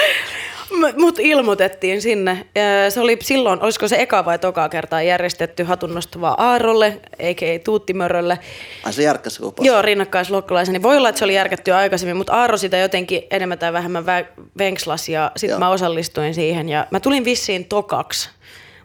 Mut 0.97 1.19
ilmoitettiin 1.19 2.03
sinne. 2.03 2.47
Se 2.89 3.01
oli 3.01 3.19
silloin, 3.23 3.63
olisiko 3.63 3.89
se 3.89 3.97
eka 4.03 4.25
vai 4.25 4.39
toka 4.39 4.69
kertaa 4.69 5.03
järjestetty 5.03 5.63
hatunnostavaa 5.63 6.35
Aarolle, 6.39 7.01
eikä 7.19 7.47
Tuuttimörölle. 7.65 8.39
Ai 8.85 8.93
se 8.93 9.03
järkkäsi 9.03 9.43
Joo, 9.61 9.83
rinnakkaisluokkalaisen. 9.83 10.73
Niin 10.73 10.83
voi 10.83 10.97
olla, 10.97 11.09
että 11.09 11.19
se 11.19 11.25
oli 11.25 11.35
järkätty 11.35 11.73
aikaisemmin, 11.73 12.17
mutta 12.17 12.33
Aaro 12.33 12.57
sitä 12.57 12.77
jotenkin 12.77 13.23
enemmän 13.31 13.59
tai 13.59 13.73
vähemmän 13.73 14.05
vä- 14.05 14.43
venkslas 14.59 15.09
ja 15.09 15.33
sitten 15.37 15.59
mä 15.59 15.69
osallistuin 15.69 16.35
siihen. 16.35 16.69
Ja 16.69 16.87
mä 16.91 17.01
tulin 17.01 17.25
vissiin 17.25 17.65
tokaksi, 17.65 18.31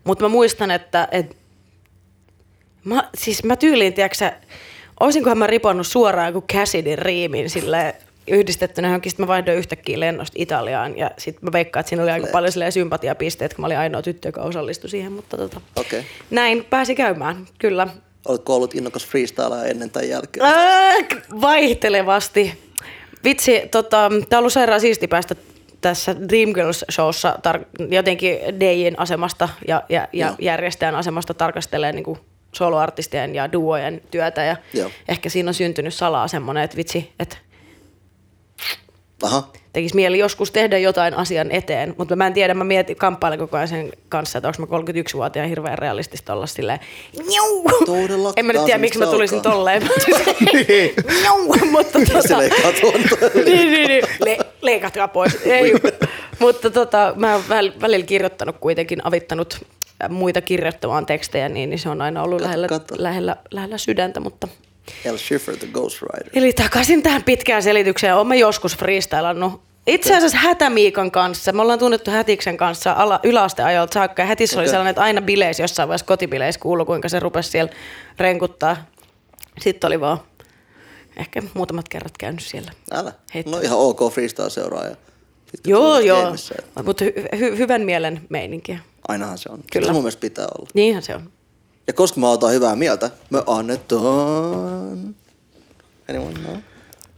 mutta 0.04 0.26
mä 0.26 0.30
muistan, 0.30 0.72
että 0.72 1.08
et, 1.12 1.38
mä, 2.84 3.10
siis 3.16 3.44
mä 3.44 3.56
tyyliin, 3.56 3.94
tiedätkö 3.94 4.32
olisinkohan 5.00 5.38
mä 5.38 5.48
riponnut 5.48 5.88
suoraan 5.88 6.34
kuin 6.34 6.46
Cassidyn 6.54 6.98
riimin 6.98 7.50
sille 7.50 7.96
yhdistettynä 8.30 8.88
johonkin, 8.88 9.10
sitten 9.10 9.24
mä 9.24 9.28
vaihdoin 9.28 9.58
yhtäkkiä 9.58 10.00
lennosta 10.00 10.36
Italiaan 10.38 10.98
ja 10.98 11.12
sitten 11.18 11.46
mä 11.46 11.52
veikkaan, 11.52 11.82
että 11.82 11.90
siinä 11.90 12.04
oli 12.04 12.12
aika 12.12 12.28
paljon 12.32 12.72
sympatiapisteet, 12.72 13.54
kun 13.54 13.62
mä 13.62 13.66
olin 13.66 13.78
ainoa 13.78 14.02
tyttö, 14.02 14.28
joka 14.28 14.42
osallistui 14.42 14.90
siihen, 14.90 15.12
mutta 15.12 15.38
tota. 15.38 15.62
Okay. 15.76 16.04
näin 16.30 16.66
pääsi 16.70 16.96
käymään, 16.96 17.48
kyllä. 17.60 17.88
Oletko 18.28 18.56
ollut 18.56 18.76
innokas 18.76 19.08
freestylaa 19.08 19.66
ennen 19.66 19.90
tai 19.90 20.10
jälkeen? 20.10 20.46
Ää, 20.46 20.96
vaihtelevasti. 21.42 22.70
Vitsi, 23.24 23.62
tota, 23.72 24.10
tää 24.30 24.38
on 24.38 24.42
ollut 24.42 24.54
sairaan 24.54 24.82
siisti 24.82 25.08
päästä 25.08 25.36
tässä 25.82 26.12
Dreamgirls-showssa 26.12 27.40
tar- 27.48 27.86
jotenkin 27.90 28.38
DJin 28.60 29.00
asemasta 29.00 29.50
ja, 29.68 29.84
ja, 29.90 30.08
ja 30.14 30.28
Joo. 30.28 30.36
järjestäjän 30.40 30.96
asemasta 30.96 31.34
tarkastelee 31.34 31.92
niin 31.92 32.18
soloartistien 32.52 33.36
ja 33.36 33.52
duojen 33.52 34.02
työtä. 34.12 34.44
Ja 34.44 34.56
Joo. 34.74 34.90
ehkä 35.08 35.30
siinä 35.30 35.50
on 35.50 35.54
syntynyt 35.54 35.94
salaa 35.94 36.28
semmoinen, 36.28 36.64
että 36.64 36.78
vitsi, 36.78 37.12
että 37.20 37.38
Aha. 39.24 39.48
tekisi 39.74 39.96
mieli 39.96 40.20
joskus 40.20 40.52
tehdä 40.52 40.78
jotain 40.78 41.14
asian 41.14 41.52
eteen, 41.52 41.96
mutta 41.98 42.16
mä 42.16 42.28
en 42.28 42.34
tiedä, 42.34 42.54
mä 42.54 42.64
mietin, 42.64 42.96
kamppailen 42.96 43.40
koko 43.40 43.58
ajan 43.58 43.68
sen 43.68 43.92
kanssa, 44.10 44.38
että 44.38 44.48
onko 44.48 44.78
mä 44.78 44.78
31-vuotiaan 44.80 45.50
hirveän 45.50 45.78
realistista 45.78 46.34
olla 46.34 46.48
silleen! 46.48 46.80
Todellakin. 47.86 48.40
En 48.40 48.46
mä 48.46 48.54
nyt 48.54 48.66
tiedä, 48.66 48.78
miksi 48.78 49.00
mä 49.00 49.06
tulisin 49.06 49.42
tolleen. 49.42 49.82
Njau! 51.22 51.38
mutta 51.72 52.00
tota, 52.14 52.38
niin, 53.46 53.72
niin, 53.72 53.88
niin. 53.88 54.04
Le- 54.26 54.38
leikatkaa 54.62 55.08
pois. 55.08 55.38
Ei, 55.46 55.74
mutta 56.40 56.70
tota, 56.70 57.14
mä 57.16 57.34
oon 57.34 57.44
väl- 57.50 57.82
välillä 57.82 58.06
kirjoittanut 58.06 58.56
kuitenkin, 58.60 59.08
avittanut 59.08 59.66
muita 60.10 60.42
kirjoittamaan 60.42 61.06
tekstejä, 61.06 61.50
niin, 61.50 61.70
niin 61.70 61.80
se 61.80 61.90
on 61.90 62.02
aina 62.02 62.24
ollut 62.24 62.42
lähellä, 62.42 62.68
lähellä, 62.98 63.36
lähellä 63.52 63.78
sydäntä, 63.78 64.20
mutta 64.20 64.48
El 65.06 65.18
Schiffer, 65.18 65.58
the 65.58 65.68
Ghost 65.68 66.02
Rider. 66.02 66.32
Eli 66.34 66.54
takaisin 66.54 67.04
tähän 67.04 67.24
pitkään 67.24 67.64
selitykseen. 67.64 68.16
Olen 68.16 68.40
joskus 68.40 68.78
freestylannut. 68.78 69.62
Itse 69.88 70.16
asiassa 70.18 70.38
Hätämiikan 70.38 71.12
kanssa. 71.12 71.52
Me 71.52 71.62
ollaan 71.62 71.80
tunnettu 71.80 72.12
Hätiksen 72.12 72.58
kanssa 72.58 72.92
ala, 72.92 73.20
yläasteajolta 73.24 73.94
saakka. 73.94 74.22
Ja 74.22 74.26
Hätissä 74.26 74.56
oli 74.58 74.64
Okei. 74.64 74.70
sellainen, 74.72 74.90
että 74.90 75.02
aina 75.02 75.22
bileissä 75.22 75.64
jossain 75.64 75.90
vaiheessa 75.90 76.06
kotibileissä 76.06 76.62
kuului, 76.62 76.86
kuinka 76.86 77.10
se 77.10 77.20
rupesi 77.20 77.50
siellä 77.50 77.72
renkuttaa. 78.20 78.78
Sitten 79.62 79.88
oli 79.88 80.00
vaan 80.00 80.18
ehkä 81.18 81.42
muutamat 81.54 81.90
kerrat 81.90 82.18
käynyt 82.18 82.44
siellä. 82.44 82.72
Älä. 82.92 83.14
Heittä. 83.34 83.52
No 83.52 83.60
ihan 83.60 83.78
ok 83.80 84.00
freestyle 84.14 84.50
seuraaja. 84.50 84.96
Sitten 85.52 85.72
Joo, 85.72 86.00
joo. 86.00 86.36
Mutta 86.84 87.06
hy- 87.06 87.36
hy- 87.36 87.58
hyvän 87.58 87.82
mielen 87.82 88.22
meininkiä. 88.30 88.80
Ainahan 89.08 89.38
se 89.38 89.50
on. 89.52 89.60
Kyllä. 89.72 89.88
Se 89.88 89.94
mun 89.94 90.02
mielestä 90.02 90.22
pitää 90.22 90.48
olla. 90.60 90.70
Niinhän 90.74 91.04
se 91.04 91.16
on. 91.16 91.32
Ja 91.90 91.94
koska 91.94 92.20
mä 92.20 92.30
otan 92.30 92.52
hyvää 92.52 92.76
mieltä, 92.76 93.12
me 93.30 93.44
annetaan... 93.48 95.16
Anyone 96.10 96.40
know? 96.40 96.56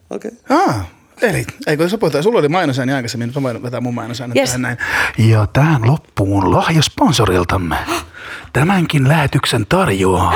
Okei. 0.10 0.32
Okay. 0.50 0.58
Ah, 0.68 0.86
eli, 1.22 1.46
eikö 1.68 1.90
sä 1.90 1.98
puhutaan, 1.98 2.24
sulla 2.24 2.40
oli 2.40 2.48
mainosääni 2.50 2.94
aikaisemmin, 2.94 3.28
nyt 3.28 3.36
mä 3.36 3.42
voin 3.42 3.64
vetää 3.64 3.82
mun 3.82 3.94
mainosääni 3.94 4.34
Yes. 4.40 4.50
tähän 4.50 4.62
näin. 4.62 4.78
Ja 5.18 5.48
tähän 5.54 5.88
loppuun 5.88 6.52
lahja 6.52 6.82
sponsoriltamme. 6.82 7.76
Tämänkin 8.54 9.08
lähetyksen 9.08 9.66
tarjoaa 9.70 10.34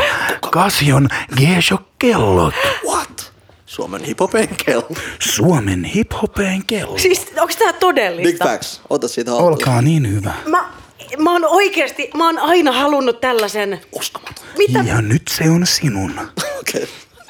Kasion 0.51 1.07
G-Shock-kellot. 1.35 2.53
What? 2.87 3.33
Suomen 3.65 4.03
hiphopin 4.03 4.49
kello. 4.65 4.89
Suomen 5.19 5.83
hiphopeen 5.83 6.65
kello. 6.65 6.97
Siis 6.97 7.25
onko 7.37 7.53
tämä 7.59 7.73
Big 7.73 7.79
todellista? 7.79 8.45
facts. 8.45 8.81
Ota 8.89 9.07
siitä 9.07 9.31
haltuun. 9.31 9.51
Olkaa 9.51 9.81
niin 9.81 10.11
hyvä. 10.11 10.33
Mä, 10.45 10.69
mä 11.17 11.31
oon 11.31 11.45
oikeasti, 11.45 12.09
mä 12.17 12.25
oon 12.25 12.39
aina 12.39 12.71
halunnut 12.71 13.21
tällaisen. 13.21 13.81
Uskomaton. 13.91 14.45
Mitä? 14.57 14.79
Ja 14.87 15.01
nyt 15.01 15.21
se 15.29 15.49
on 15.49 15.67
sinun. 15.67 16.11
Okei. 16.59 16.87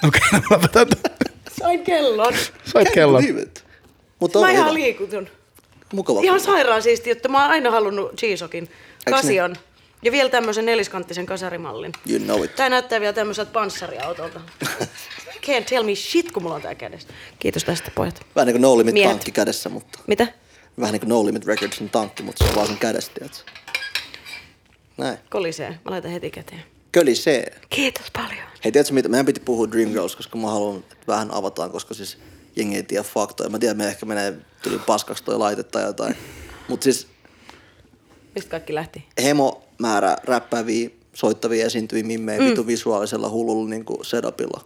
Okei, 0.08 0.22
okay, 0.30 0.40
no 0.40 0.42
lopetan. 0.50 0.88
Sain 1.60 1.84
kellon. 1.84 2.34
Sait 2.66 2.92
kellon. 2.94 3.24
Mutta 4.20 4.40
Mä 4.40 4.46
on 4.46 4.52
ihan 4.52 4.66
hyvä. 4.66 4.74
liikutun. 4.74 5.28
Mukava. 5.94 6.22
Ihan 6.22 6.40
sairaan 6.40 6.82
siisti, 6.82 7.12
että 7.12 7.30
mä 7.30 7.42
oon 7.42 7.52
aina 7.52 7.72
halunnut 7.72 8.12
G-Sokin. 8.12 8.70
Kasion. 9.10 9.56
Ja 10.04 10.12
vielä 10.12 10.30
tämmöisen 10.30 10.66
neliskanttisen 10.66 11.26
kasarimallin. 11.26 11.92
You 12.10 12.20
know 12.20 12.44
it. 12.44 12.56
Tää 12.56 12.70
näyttää 12.70 13.00
vielä 13.00 13.14
tämmöiseltä 13.14 13.52
panssariautolta. 13.52 14.42
Can't 15.46 15.64
tell 15.70 15.84
me 15.84 15.96
shit, 15.96 16.32
kun 16.32 16.44
mulla 16.44 16.56
on 16.56 16.62
tää 16.62 16.76
kädessä. 16.76 17.08
Kiitos 17.40 17.64
tästä, 17.64 17.92
pojat. 17.96 18.22
Vähän 18.36 18.48
niin 18.48 18.54
kuin 18.54 18.62
No 18.62 18.78
Limit 18.78 18.94
Miehet. 18.94 19.12
tankki 19.12 19.32
kädessä, 19.32 19.70
mutta 19.70 20.00
Mitä? 20.08 20.28
vähän 20.80 20.92
niin 20.94 21.00
kuin 21.00 21.10
No 21.10 21.26
Limit 21.26 21.46
Recordsin 21.46 21.90
tankki, 21.90 22.24
mutta 22.24 22.44
se 22.44 22.50
on 22.50 22.56
vaan 22.56 22.68
sen 22.68 22.78
kädessä, 22.78 23.12
tiedätkö? 23.14 23.52
Näin. 24.98 25.18
Kolisee. 25.30 25.70
Mä 25.70 25.92
laitan 25.92 26.12
heti 26.12 26.32
käteen. 26.32 26.64
Kölisee. 26.92 27.52
Kiitos 27.70 28.06
paljon. 28.14 28.46
Hei, 28.64 28.72
tiedätkö 28.72 28.94
mitä? 28.94 29.10
Meidän 29.10 29.26
piti 29.26 29.40
puhua 29.40 29.72
Dreamgirls, 29.72 30.16
koska 30.16 30.38
mä 30.38 30.50
haluan, 30.50 30.78
että 30.78 30.96
vähän 31.08 31.34
avataan, 31.34 31.72
koska 31.72 31.94
siis 31.94 32.18
jengi 32.56 32.76
ei 32.76 32.84
tiedä 32.84 33.04
faktoja. 33.04 33.50
Mä 33.50 33.60
tiedän, 33.60 33.78
me 33.78 33.88
ehkä 33.88 34.06
menee 34.06 34.34
tuli 34.64 34.80
paskaksi 34.80 35.24
toi 35.24 35.38
laite 35.38 35.64
tai 35.64 35.84
jotain. 35.84 36.16
Mutta 36.70 36.84
siis 36.84 37.08
Mistä 38.36 38.50
kaikki 38.50 38.76
lähti? 38.76 39.06
hemo 39.24 39.64
määrä 39.78 40.18
räppääviä, 40.24 40.90
soittavia 41.14 41.66
esiintyviä 41.66 42.04
mimmejä 42.04 42.40
mm. 42.40 42.46
vitu 42.46 42.68
visuaalisella 42.68 43.30
hullulla 43.30 43.70
niinku 43.70 44.00
setupilla. 44.04 44.62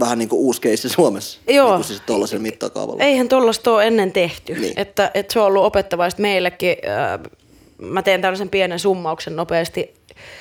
Vähän 0.00 0.18
niin 0.18 0.28
kuin 0.28 0.40
uusi 0.40 0.60
keissi 0.60 0.88
Suomessa. 0.88 1.40
Joo. 1.48 1.66
Niin 1.66 1.74
kuin 1.74 1.84
siis 1.84 2.00
tollaisella 2.06 2.42
mittakaavalla. 2.42 3.04
Eihän 3.04 3.28
tollasta 3.28 3.70
ole 3.70 3.86
ennen 3.86 4.12
tehty. 4.12 4.54
Niin. 4.54 4.72
Että, 4.76 5.10
että 5.14 5.32
se 5.32 5.40
on 5.40 5.46
ollut 5.46 5.64
opettavaista 5.64 6.22
meillekin. 6.22 6.76
Äh, 6.88 7.20
Mä 7.82 8.02
teen 8.02 8.20
tällaisen 8.20 8.48
pienen 8.48 8.78
summauksen 8.78 9.36
nopeasti. 9.36 9.94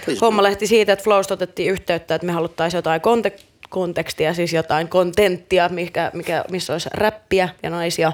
Please 0.06 0.20
Homma 0.22 0.42
do. 0.42 0.44
lähti 0.44 0.68
siitä, 0.68 0.94
että 0.94 1.04
Flowsta 1.04 1.34
otettiin 1.34 1.72
yhteyttä, 1.72 2.16
että 2.16 2.28
me 2.28 2.32
haluttaisiin 2.32 2.78
jotain 2.78 3.02
kontek- 3.02 3.44
kontekstia, 3.70 4.34
siis 4.34 4.54
jotain 4.54 4.88
kontenttia, 4.88 5.70
mikä, 5.70 6.12
mikä, 6.14 6.46
missä 6.52 6.74
olisi 6.74 6.90
räppiä 6.94 7.50
ja 7.64 7.70
naisia. 7.70 8.12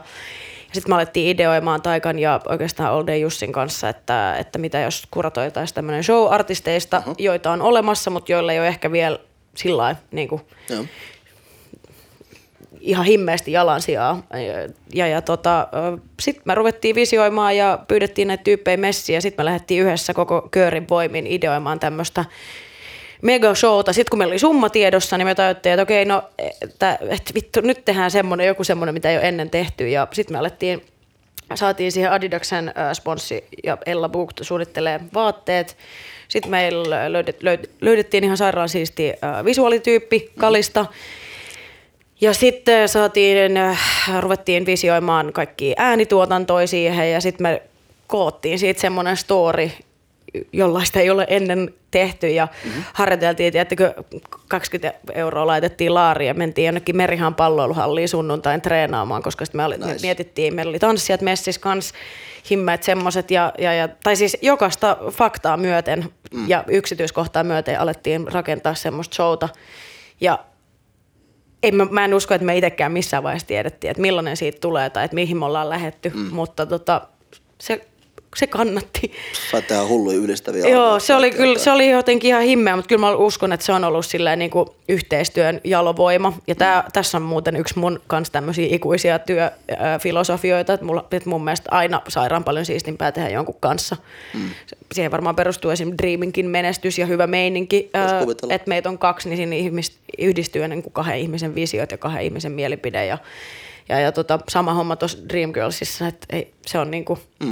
Ja 0.67 0.73
sitten 0.73 0.91
me 0.91 0.95
alettiin 0.95 1.27
ideoimaan 1.27 1.81
Taikan 1.81 2.19
ja 2.19 2.41
oikeastaan 2.49 3.07
Day 3.07 3.17
Jussin 3.17 3.51
kanssa, 3.51 3.89
että, 3.89 4.35
että 4.37 4.59
mitä 4.59 4.79
jos 4.79 5.03
kuratoitaisiin 5.11 5.75
tämmöinen 5.75 6.03
show 6.03 6.33
artisteista, 6.33 6.97
uh-huh. 6.97 7.15
joita 7.17 7.51
on 7.51 7.61
olemassa, 7.61 8.11
mutta 8.11 8.31
joilla 8.31 8.53
ei 8.53 8.59
ole 8.59 8.67
ehkä 8.67 8.91
vielä 8.91 9.19
sillä 9.55 9.77
lailla 9.77 9.99
niin 10.11 10.27
kuin. 10.27 10.41
Ihan 12.87 13.05
himmeästi 13.05 13.51
jalansijaa. 13.51 14.23
Ja, 14.93 15.07
ja 15.07 15.21
tota, 15.21 15.67
sitten 16.19 16.43
me 16.45 16.55
ruvettiin 16.55 16.95
visioimaan 16.95 17.57
ja 17.57 17.79
pyydettiin 17.87 18.27
näitä 18.27 18.43
tyyppejä 18.43 18.77
messiin 18.77 19.13
ja 19.15 19.21
sitten 19.21 19.43
me 19.43 19.45
lähdettiin 19.45 19.83
yhdessä 19.83 20.13
koko 20.13 20.47
köörin 20.51 20.89
voimin 20.89 21.27
ideoimaan 21.27 21.79
tämmöistä 21.79 22.25
megashowta. 23.21 23.93
Sitten 23.93 24.09
kun 24.09 24.17
meillä 24.19 24.31
oli 24.31 24.39
summa 24.39 24.69
tiedossa, 24.69 25.17
niin 25.17 25.27
me 25.27 25.35
tajuttiin, 25.35 25.73
että 25.73 25.83
okei, 25.83 26.05
no 26.05 26.23
että, 26.61 26.99
että 27.01 27.33
vittu, 27.33 27.61
nyt 27.61 27.85
tehdään 27.85 28.11
semmoinen, 28.11 28.47
joku 28.47 28.63
semmoinen, 28.63 28.93
mitä 28.93 29.09
ei 29.11 29.17
ole 29.17 29.27
ennen 29.27 29.49
tehty. 29.49 29.89
Ja 29.89 30.07
sitten 30.13 30.35
me 30.35 30.39
alettiin, 30.39 30.85
saatiin 31.55 31.91
siihen 31.91 32.11
Adidaksen 32.11 32.67
äh, 32.67 32.93
sponssi 32.93 33.43
ja 33.63 33.77
Ella 33.85 34.09
Booked 34.09 34.43
suunnittelee 34.43 34.99
vaatteet. 35.13 35.77
Sitten 36.27 36.51
meillä 36.51 37.11
löydet, 37.13 37.43
löyd, 37.43 37.65
löydettiin 37.81 38.23
ihan 38.23 38.37
sairaan 38.37 38.69
siisti 38.69 39.13
visuaalityyppi 39.45 40.31
Kalista. 40.39 40.85
Ja 42.21 42.33
sitten 42.33 42.89
saatiin, 42.89 43.57
äh, 43.57 43.79
ruvettiin 44.19 44.65
visioimaan 44.65 45.33
kaikki 45.33 45.73
äänituotantoja 45.77 46.67
siihen 46.67 47.11
ja 47.11 47.21
sitten 47.21 47.43
me 47.43 47.61
koottiin 48.07 48.59
siitä 48.59 48.81
semmoinen 48.81 49.17
story, 49.17 49.69
jollaista 50.53 50.99
ei 50.99 51.09
ole 51.09 51.25
ennen 51.29 51.73
tehty 51.91 52.29
ja 52.29 52.47
mm-hmm. 52.65 52.83
harjoiteltiin, 52.93 53.53
tiedättekö, 53.53 53.93
20 54.47 54.99
euroa 55.13 55.47
laitettiin 55.47 55.93
laariin 55.93 56.27
ja 56.27 56.33
mentiin 56.33 56.65
jonnekin 56.65 56.97
Merihan 56.97 57.35
palloiluhalliin 57.35 58.09
sunnuntain 58.09 58.61
treenaamaan, 58.61 59.23
koska 59.23 59.45
sitten 59.45 59.59
me, 59.59 59.65
oli, 59.65 59.77
nice. 59.77 59.87
me 59.87 59.97
mietittiin, 60.01 60.55
meillä 60.55 60.69
oli 60.69 60.79
tanssijat 60.79 61.21
messissä 61.21 61.61
kans, 61.61 61.93
himmeet 62.49 62.83
semmoset 62.83 63.31
ja, 63.31 63.53
ja, 63.57 63.73
ja, 63.73 63.87
tai 63.87 64.15
siis 64.15 64.37
jokaista 64.41 64.97
faktaa 65.11 65.57
myöten 65.57 66.05
mm. 66.33 66.49
ja 66.49 66.63
yksityiskohtaa 66.67 67.43
myöten 67.43 67.79
alettiin 67.79 68.27
rakentaa 68.31 68.75
semmoista 68.75 69.15
showta 69.15 69.49
ja 70.21 70.39
ei, 71.63 71.71
mä, 71.71 71.85
mä 71.85 72.05
en 72.05 72.13
usko, 72.13 72.33
että 72.33 72.45
me 72.45 72.57
itsekään 72.57 72.91
missään 72.91 73.23
vaiheessa 73.23 73.47
tiedettiin, 73.47 73.91
että 73.91 74.01
millainen 74.01 74.37
siitä 74.37 74.57
tulee 74.61 74.89
tai 74.89 75.05
että 75.05 75.15
mihin 75.15 75.37
me 75.37 75.45
ollaan 75.45 75.69
lähetty, 75.69 76.09
mm. 76.09 76.33
mutta 76.33 76.65
tota, 76.65 77.07
se, 77.61 77.87
se 78.37 78.47
kannatti. 78.47 79.11
Sait 79.51 79.67
tehdä 79.67 79.85
hulluja 79.85 80.17
ylistäviä 80.17 80.67
Joo, 80.67 80.99
se 80.99 81.15
oli, 81.15 81.31
kyllä, 81.31 81.59
se 81.59 81.71
oli 81.71 81.89
jotenkin 81.89 82.29
ihan 82.29 82.41
himmeä, 82.41 82.75
mutta 82.75 82.89
kyllä 82.89 82.99
mä 82.99 83.15
uskon, 83.15 83.53
että 83.53 83.65
se 83.65 83.73
on 83.73 83.83
ollut 83.83 84.05
silleen 84.05 84.39
niin 84.39 84.51
kuin 84.51 84.69
yhteistyön 84.89 85.61
jalovoima. 85.63 86.33
Ja 86.47 86.55
tää, 86.55 86.83
tässä 86.93 87.17
on 87.17 87.21
muuten 87.21 87.55
yksi 87.55 87.79
mun 87.79 88.01
kanssa 88.07 88.33
tämmöisiä 88.33 88.67
ikuisia 88.69 89.19
työfilosofioita, 89.19 90.73
että, 90.73 90.85
mulla, 90.85 91.05
että 91.11 91.29
mun 91.29 91.43
mielestä 91.43 91.69
aina 91.71 92.01
sairaan 92.07 92.43
paljon 92.43 92.65
siistimpää 92.65 93.11
tehdä 93.11 93.29
jonkun 93.29 93.55
kanssa. 93.59 93.97
Mm. 94.33 94.49
Siihen 94.91 95.11
varmaan 95.11 95.35
perustuu 95.35 95.71
esimerkiksi 95.71 96.03
Dreaminkin 96.03 96.45
menestys 96.45 96.99
ja 96.99 97.05
hyvä 97.05 97.27
meininki. 97.27 97.89
Kuvitella. 98.19 98.53
Että 98.53 98.69
meitä 98.69 98.89
on 98.89 98.97
kaksi, 98.97 99.29
niin 99.29 99.37
siinä 99.37 99.55
ihmis, 99.55 99.97
yhdistyy 100.17 100.63
ennen 100.63 100.83
kuin 100.83 100.93
kahden 100.93 101.19
ihmisen 101.19 101.55
visiot 101.55 101.91
ja 101.91 101.97
kahden 101.97 102.23
ihmisen 102.23 102.51
mielipide. 102.51 103.05
Ja, 103.05 103.17
ja, 103.89 103.99
ja 103.99 104.11
tota, 104.11 104.39
sama 104.49 104.73
homma 104.73 104.95
tuossa 104.95 105.29
Dreamgirlsissa, 105.29 106.07
että 106.07 106.27
ei, 106.29 106.53
se 106.65 106.79
on 106.79 106.91
niinku... 106.91 107.19
Mm 107.43 107.51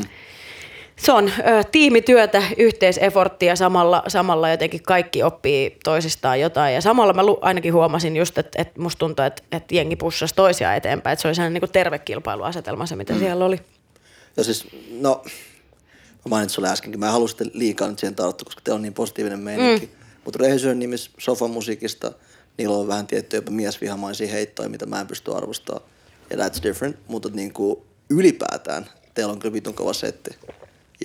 se 0.98 1.12
on 1.12 1.28
ö, 1.28 1.64
tiimityötä, 1.72 2.44
yhteiseforttia 2.58 3.56
samalla, 3.56 4.04
samalla 4.08 4.50
jotenkin 4.50 4.84
kaikki 4.84 5.24
oppii 5.24 5.78
toisistaan 5.84 6.40
jotain. 6.40 6.76
Ja 6.76 6.82
samalla 6.82 7.14
mä 7.14 7.26
lu, 7.26 7.38
ainakin 7.42 7.74
huomasin 7.74 8.18
just, 8.18 8.38
että, 8.38 8.62
että 8.62 8.82
musta 8.82 9.00
tuntuu, 9.00 9.26
että, 9.26 9.44
että 9.52 9.76
jengi 9.76 9.96
pussasi 9.96 10.36
toisiaan 10.36 10.76
eteenpäin. 10.76 11.14
Että 11.14 11.22
se 11.22 11.28
oli 11.28 11.36
sellainen 11.36 11.62
niin 11.62 11.72
terve 11.72 12.00
kilpailuasetelma 12.00 12.86
se, 12.86 12.96
mitä 12.96 13.14
mm. 13.14 13.20
siellä 13.20 13.46
oli. 13.46 13.60
Ja 14.38 14.44
siis, 14.44 14.68
no, 14.92 15.24
mä 16.26 16.30
mainitsin 16.30 16.56
sulle 16.56 16.70
äskenkin, 16.70 17.00
mä 17.00 17.06
en 17.06 17.12
halua 17.12 17.28
sitten 17.28 17.52
liikaa 17.54 17.88
nyt 17.88 18.00
siihen 18.00 18.16
tarttua, 18.16 18.46
koska 18.46 18.62
teillä 18.64 18.76
on 18.76 18.82
niin 18.82 18.94
positiivinen 18.94 19.40
meininki. 19.40 19.86
Mm. 19.86 19.92
Mutta 20.26 20.40
Rehisöön 20.42 20.80
nimissä 20.80 21.12
sofamusiikista, 21.18 22.12
niillä 22.58 22.78
on 22.78 22.88
vähän 22.88 23.08
tiettyjä 23.08 23.38
jopa 23.38 23.52
miesvihamaisia 23.52 24.28
heittoja, 24.28 24.70
mitä 24.70 24.86
mä 24.86 25.02
en 25.02 25.08
pysty 25.08 25.36
arvostamaan. 25.36 25.86
Ja 26.30 26.38
that's 26.38 26.64
different, 26.64 26.98
mutta 27.08 27.30
niin 27.34 27.54
kuin 27.54 27.80
ylipäätään 28.10 28.86
teillä 29.14 29.34
on 29.34 29.40
kyllä 29.40 29.54
vitun 29.54 29.74
kova 29.74 29.94
setti. 29.94 30.32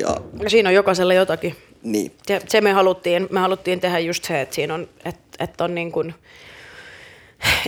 Ja 0.00 0.16
Ja 0.42 0.50
siinä 0.50 0.68
on 0.68 0.74
jokaiselle 0.74 1.14
jotakin. 1.14 1.56
niin, 1.82 2.12
Se, 2.26 2.40
se 2.48 2.60
me 2.60 2.72
haluttiin, 2.72 3.28
me 3.30 3.40
haluttiin 3.40 3.80
tehdä 3.80 3.98
just 3.98 4.24
se, 4.24 4.40
että 4.40 4.54
siinä 4.54 4.74
on, 4.74 4.88
että, 5.04 5.44
että 5.44 5.64
on 5.64 5.74
niin 5.74 5.92
kuin, 5.92 6.14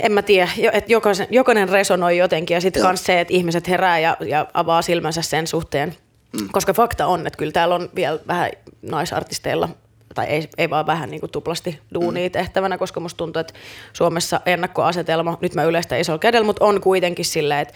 en 0.03 0.11
mä 0.11 0.21
tiedä, 0.21 0.49
että 0.71 0.91
jokaisen, 0.91 1.27
jokainen 1.29 1.69
resonoi 1.69 2.17
jotenkin 2.17 2.55
ja 2.55 2.61
sitten 2.61 2.85
myös 2.85 3.03
se, 3.03 3.19
että 3.19 3.33
ihmiset 3.33 3.67
herää 3.67 3.99
ja, 3.99 4.17
ja 4.25 4.47
avaa 4.53 4.81
silmänsä 4.81 5.21
sen 5.21 5.47
suhteen. 5.47 5.95
Mm. 6.41 6.49
Koska 6.51 6.73
fakta 6.73 7.07
on, 7.07 7.27
että 7.27 7.37
kyllä 7.37 7.51
täällä 7.51 7.75
on 7.75 7.89
vielä 7.95 8.19
vähän 8.27 8.51
naisartisteilla, 8.81 9.69
tai 10.15 10.25
ei, 10.25 10.49
ei 10.57 10.69
vaan 10.69 10.85
vähän 10.85 11.09
niin 11.09 11.19
kuin 11.19 11.31
tuplasti 11.31 11.79
duunia 11.93 12.29
mm. 12.29 12.31
tehtävänä, 12.31 12.77
koska 12.77 12.99
musta 12.99 13.17
tuntuu, 13.17 13.39
että 13.39 13.53
Suomessa 13.93 14.41
ennakkoasetelma, 14.45 15.37
nyt 15.41 15.55
mä 15.55 15.63
yleistä 15.63 15.97
isolla 15.97 16.19
kädellä, 16.19 16.45
mutta 16.45 16.65
on 16.65 16.81
kuitenkin 16.81 17.25
silleen, 17.25 17.59
että 17.59 17.73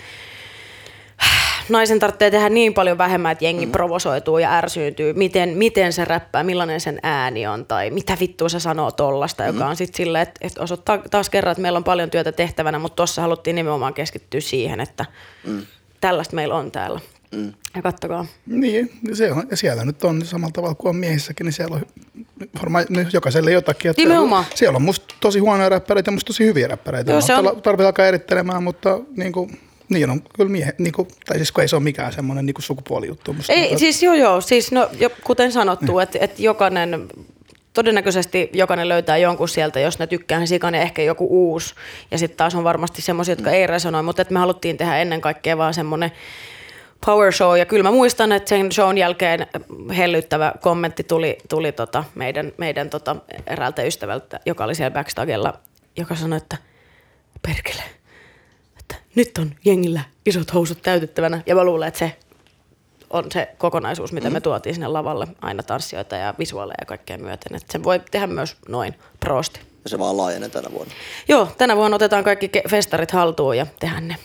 naisen 1.70 2.00
tarvitsee 2.00 2.32
tehdä 2.32 2.50
niin 2.50 2.74
paljon 2.74 2.98
vähemmän, 2.98 3.32
että 3.32 3.46
jengi 3.46 3.66
mm. 3.66 3.72
provosoituu 3.72 4.38
ja 4.38 4.54
ärsyyntyy, 4.58 5.14
miten, 5.14 5.50
miten 5.50 5.94
se 5.94 6.06
räppää, 6.06 6.44
millainen 6.44 6.82
sen 6.82 7.00
ääni 7.04 7.48
on 7.48 7.66
tai 7.66 7.90
mitä 7.90 8.18
vittua 8.20 8.50
se 8.50 8.60
sanoo 8.60 8.92
tollasta, 8.92 9.44
mm. 9.44 9.48
joka 9.48 9.68
on 9.68 9.76
sitten 9.76 9.98
silleen, 9.98 10.22
että, 10.22 10.40
että 10.42 10.62
osoittaa 10.64 10.98
taas 11.12 11.30
kerran, 11.30 11.52
että 11.52 11.62
meillä 11.62 11.78
on 11.78 11.84
paljon 11.84 12.10
työtä 12.10 12.32
tehtävänä, 12.32 12.80
mutta 12.80 12.96
tuossa 12.96 13.22
haluttiin 13.22 13.56
nimenomaan 13.56 13.94
keskittyä 13.94 14.42
siihen, 14.42 14.80
että 14.80 15.06
mm. 15.48 15.62
tällaista 16.02 16.36
meillä 16.36 16.56
on 16.56 16.72
täällä. 16.72 17.00
Mm. 17.32 17.54
Ja 17.76 17.82
kattokaa. 17.82 18.26
Niin, 18.46 18.92
se 19.14 19.32
on, 19.32 19.48
ja 19.52 19.58
siellä 19.58 19.86
nyt 19.86 20.04
on 20.04 20.26
samalla 20.26 20.52
tavalla 20.52 20.76
kuin 20.76 20.90
on 20.90 20.96
miehissäkin, 20.96 21.46
niin 21.46 21.54
siellä 21.54 21.76
on 21.76 21.86
varmaan 22.60 22.86
nyt 22.90 23.14
jokaiselle 23.14 23.52
jotakin. 23.52 23.92
Että 23.92 24.02
Nimenomaan. 24.02 24.44
Siellä, 24.44 24.58
siellä 24.58 24.76
on 24.76 24.82
musta 24.82 25.16
tosi 25.20 25.40
huonoja 25.40 25.70
räppäreitä 25.70 26.08
ja 26.08 26.14
musta 26.14 26.28
tosi 26.28 26.46
hyviä 26.46 26.68
räppäreitä. 26.68 27.12
Joo, 27.12 27.22
se 27.22 27.36
on- 27.36 27.46
tarvi- 27.46 27.62
Tarvitsee 27.62 27.86
alkaa 27.86 28.06
erittelemään, 28.06 28.64
mutta 28.64 29.00
niin 29.18 29.32
kuin, 29.32 29.60
niin 29.90 30.10
on 30.10 30.22
kyllä 30.36 30.50
miehe, 30.50 30.74
niin 30.78 30.94
kuin, 30.94 31.08
tai 31.26 31.38
siis 31.38 31.52
kun 31.52 31.62
ei 31.62 31.68
se 31.68 31.76
ole 31.76 31.84
mikään 31.84 32.14
semmoinen 32.14 32.46
niin 32.46 32.56
sukupuolijuttu. 32.60 33.34
Musta 33.34 33.54
Ei, 33.54 33.64
että- 33.64 33.78
siis 33.78 34.04
joo 34.04 34.14
joo, 34.14 34.42
siis 34.42 34.72
no, 34.72 34.90
jo, 35.00 35.10
kuten 35.24 35.52
sanottu, 35.52 36.00
että 36.00 36.18
et 36.22 36.40
jokainen, 36.40 37.08
todennäköisesti 37.74 38.50
jokainen 38.54 38.90
löytää 38.90 39.18
jonkun 39.18 39.50
sieltä, 39.50 39.80
jos 39.80 40.00
ne 40.00 40.08
tykkää 40.08 40.46
sikan 40.46 40.76
ja 40.76 40.82
ehkä 40.82 41.02
joku 41.02 41.28
uusi. 41.30 41.74
Ja 42.12 42.18
sitten 42.18 42.38
taas 42.38 42.56
on 42.56 42.64
varmasti 42.64 43.02
semmoisia, 43.02 43.32
jotka 43.32 43.52
ei 43.52 43.68
resonoi, 43.68 44.04
mutta 44.04 44.22
et 44.22 44.30
me 44.30 44.40
haluttiin 44.40 44.78
tehdä 44.78 44.98
ennen 44.98 45.22
kaikkea 45.22 45.58
vaan 45.58 45.74
semmoinen 45.74 46.12
power 47.06 47.34
show. 47.34 47.58
Ja 47.58 47.66
kyllä 47.66 47.84
mä 47.84 47.92
muistan, 47.92 48.32
että 48.32 48.50
sen 48.50 48.72
shown 48.72 48.98
jälkeen 48.98 49.48
hellyttävä 49.98 50.54
kommentti 50.62 51.04
tuli, 51.04 51.38
tuli 51.50 51.72
tota 51.72 52.04
meidän, 52.16 52.52
meidän 52.58 52.90
tota 52.90 53.16
eräältä 53.48 53.84
ystävältä, 53.84 54.40
joka 54.46 54.64
oli 54.64 54.76
siellä 54.76 54.94
backstagella, 54.94 55.54
joka 55.98 56.16
sanoi, 56.16 56.38
että 56.38 56.58
perkele, 57.42 57.82
nyt 59.18 59.38
on 59.38 59.52
jengillä 59.66 60.02
isot 60.26 60.54
housut 60.54 60.82
täytettävänä. 60.82 61.42
Ja 61.46 61.56
mä 61.56 61.64
luulen, 61.64 61.88
että 61.88 62.00
se 62.00 62.16
on 63.10 63.32
se 63.32 63.48
kokonaisuus, 63.58 64.14
mitä 64.14 64.30
me 64.30 64.42
tuotiin 64.42 64.76
sinne 64.76 64.88
lavalle, 64.88 65.28
aina 65.42 65.64
tanssijoita 65.64 66.16
ja 66.16 66.34
visuaaleja 66.40 66.78
ja 66.80 66.86
kaikkea 66.86 67.18
myöten. 67.18 67.56
Että 67.56 67.72
sen 67.72 67.84
voi 67.84 68.02
tehdä 68.12 68.28
myös 68.28 68.58
noin 68.68 68.94
proosti. 69.20 69.60
Ja 69.84 69.90
se 69.90 70.00
vaan 70.00 70.18
laajenee 70.18 70.50
tänä 70.50 70.70
vuonna. 70.72 70.94
Joo, 71.28 71.48
tänä 71.58 71.76
vuonna 71.76 71.96
otetaan 71.96 72.24
kaikki 72.24 72.50
festarit 72.70 73.12
haltuun 73.12 73.58
ja 73.58 73.68
tehdään 73.80 74.08
ne 74.08 74.16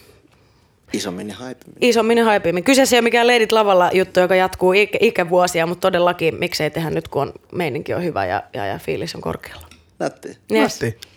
Isommin 0.93 1.29
ja 1.29 1.35
haipimmin. 1.35 1.77
isommin 1.81 2.19
ja 2.19 2.25
haipimmin. 2.25 2.65
Kyseessä 2.65 2.97
ei 2.97 2.99
ole 2.99 3.05
mikään 3.05 3.27
Leidit 3.27 3.53
lavalla 3.53 3.91
juttu, 3.93 4.21
joka 4.21 4.35
jatkuu 4.35 4.73
ik- 4.73 4.99
ikävuosia, 5.01 5.67
mutta 5.67 5.81
todellakin 5.81 6.35
miksei 6.35 6.71
tehdä 6.71 6.91
nyt, 6.91 7.09
kun 7.09 7.23
on, 7.23 7.33
meininki 7.53 7.95
on 7.95 8.05
hyvä 8.05 8.27
ja, 8.27 8.43
ja, 8.55 8.67
ja 8.67 8.79
fiilis 8.79 9.15
on 9.15 9.21
korkealla. 9.21 9.67
Nätti. 9.99 10.29
Yes. 10.53 10.83
Nätti. 10.83 11.12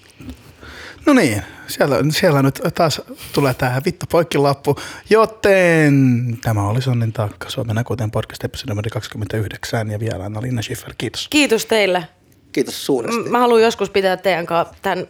No 1.05 1.13
niin, 1.13 1.41
siellä, 1.67 1.97
siellä 2.09 2.41
nyt 2.41 2.61
taas 2.75 3.01
tulee 3.33 3.53
tähän 3.53 3.81
vittu 3.85 4.05
poikkilappu, 4.11 4.75
joten 5.09 6.37
tämä 6.43 6.67
oli 6.69 6.81
Sonnin 6.81 7.13
taakka 7.13 7.49
Suomen 7.49 7.77
akuuteen 7.77 8.11
podcast 8.11 8.43
episodi 8.43 8.69
numero 8.71 8.89
29 8.93 9.91
ja 9.91 9.99
vieraana 9.99 10.41
Linna 10.41 10.61
Schiffer, 10.61 10.93
kiitos. 10.97 11.27
Kiitos 11.29 11.65
teille. 11.65 12.07
Kiitos 12.51 12.85
suuresti. 12.85 13.23
M- 13.23 13.31
Mä 13.31 13.39
haluan 13.39 13.61
joskus 13.61 13.89
pitää 13.89 14.17
teidän 14.17 14.45
kanssa 14.45 14.75
tämän 14.81 15.07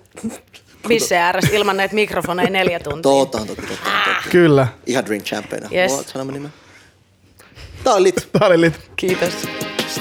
bisse 0.87 1.17
ääressä 1.17 1.51
ilman 1.53 1.77
näitä 1.77 1.95
mikrofoneja 1.95 2.49
neljä 2.49 2.79
tuntia. 2.79 3.01
Totta 3.11 3.37
toki, 3.37 3.61
totta 3.61 3.89
on 3.89 4.15
toki. 4.15 4.29
Kyllä, 4.29 4.67
Ihan 4.85 5.05
drink 5.05 5.23
champagne. 5.23 5.67
Yes. 5.77 5.91
Nimen. 6.31 6.53
Tää 7.83 7.93
on 7.93 8.03
lit. 8.03 8.29
tämä 8.31 8.45
oli 8.47 8.61
lit. 8.61 8.91
Kiitos. 8.95 9.33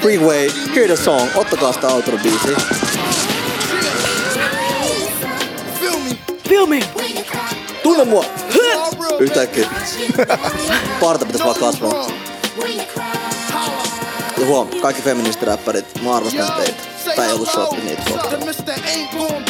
Freeway, 0.00 0.48
hear 0.76 0.86
the 0.86 0.96
song. 0.96 1.28
Ottakaa 1.34 1.72
sitä 1.72 1.86
outro 1.88 2.18
biisi. 2.18 2.48
Me? 6.54 6.80
Filmi! 6.80 7.24
Tunne 7.82 8.04
mua! 8.04 8.24
Yhtäkkiä. 9.18 9.68
Parta 11.00 11.26
pitäisi 11.26 11.44
vaan 11.44 11.56
kasvaa. 11.56 12.06
Ja 14.38 14.46
huom, 14.46 14.68
kaikki 14.68 15.02
feministiräppärit, 15.02 16.02
mä 16.02 16.16
arvostan 16.16 16.52
teitä. 16.52 16.82
Tää 17.16 17.26
ei 17.26 17.32
ollut 17.32 17.50
shotti 17.50 17.76
niitä 17.76 18.02
kohtaan. 18.10 18.28
The 18.28 18.46
mister 18.46 18.74
ain't 18.74 19.10
gon' 19.18 19.44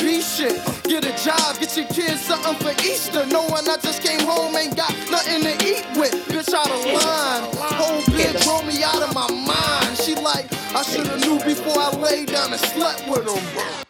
Get 0.88 1.04
a 1.04 1.14
job, 1.24 1.58
get 1.60 1.76
your 1.76 1.86
kids 1.86 2.26
something 2.26 2.56
for 2.56 2.72
Easter. 2.84 3.26
Knowing 3.26 3.68
I 3.68 3.76
just 3.82 4.02
came 4.02 4.20
home, 4.26 4.54
ain't 4.56 4.76
got 4.76 4.92
nothing 5.10 5.42
to 5.42 5.64
eat 5.64 5.86
with. 5.96 6.14
Bitch 6.28 6.54
out 6.54 6.70
of 6.70 6.84
line. 6.86 7.42
Whole 7.78 8.02
bitch 8.02 8.42
throw 8.44 8.62
me 8.62 8.82
out 8.84 9.02
of 9.02 9.14
my 9.14 9.28
mind. 9.30 9.96
She 9.96 10.14
like, 10.14 10.46
I 10.74 10.82
shoulda 10.82 11.16
knew 11.20 11.38
before 11.44 11.78
I 11.78 11.90
laid 11.96 12.28
down 12.32 12.52
and 12.52 12.60
slept 12.60 13.08
with 13.08 13.26
him. 13.26 13.83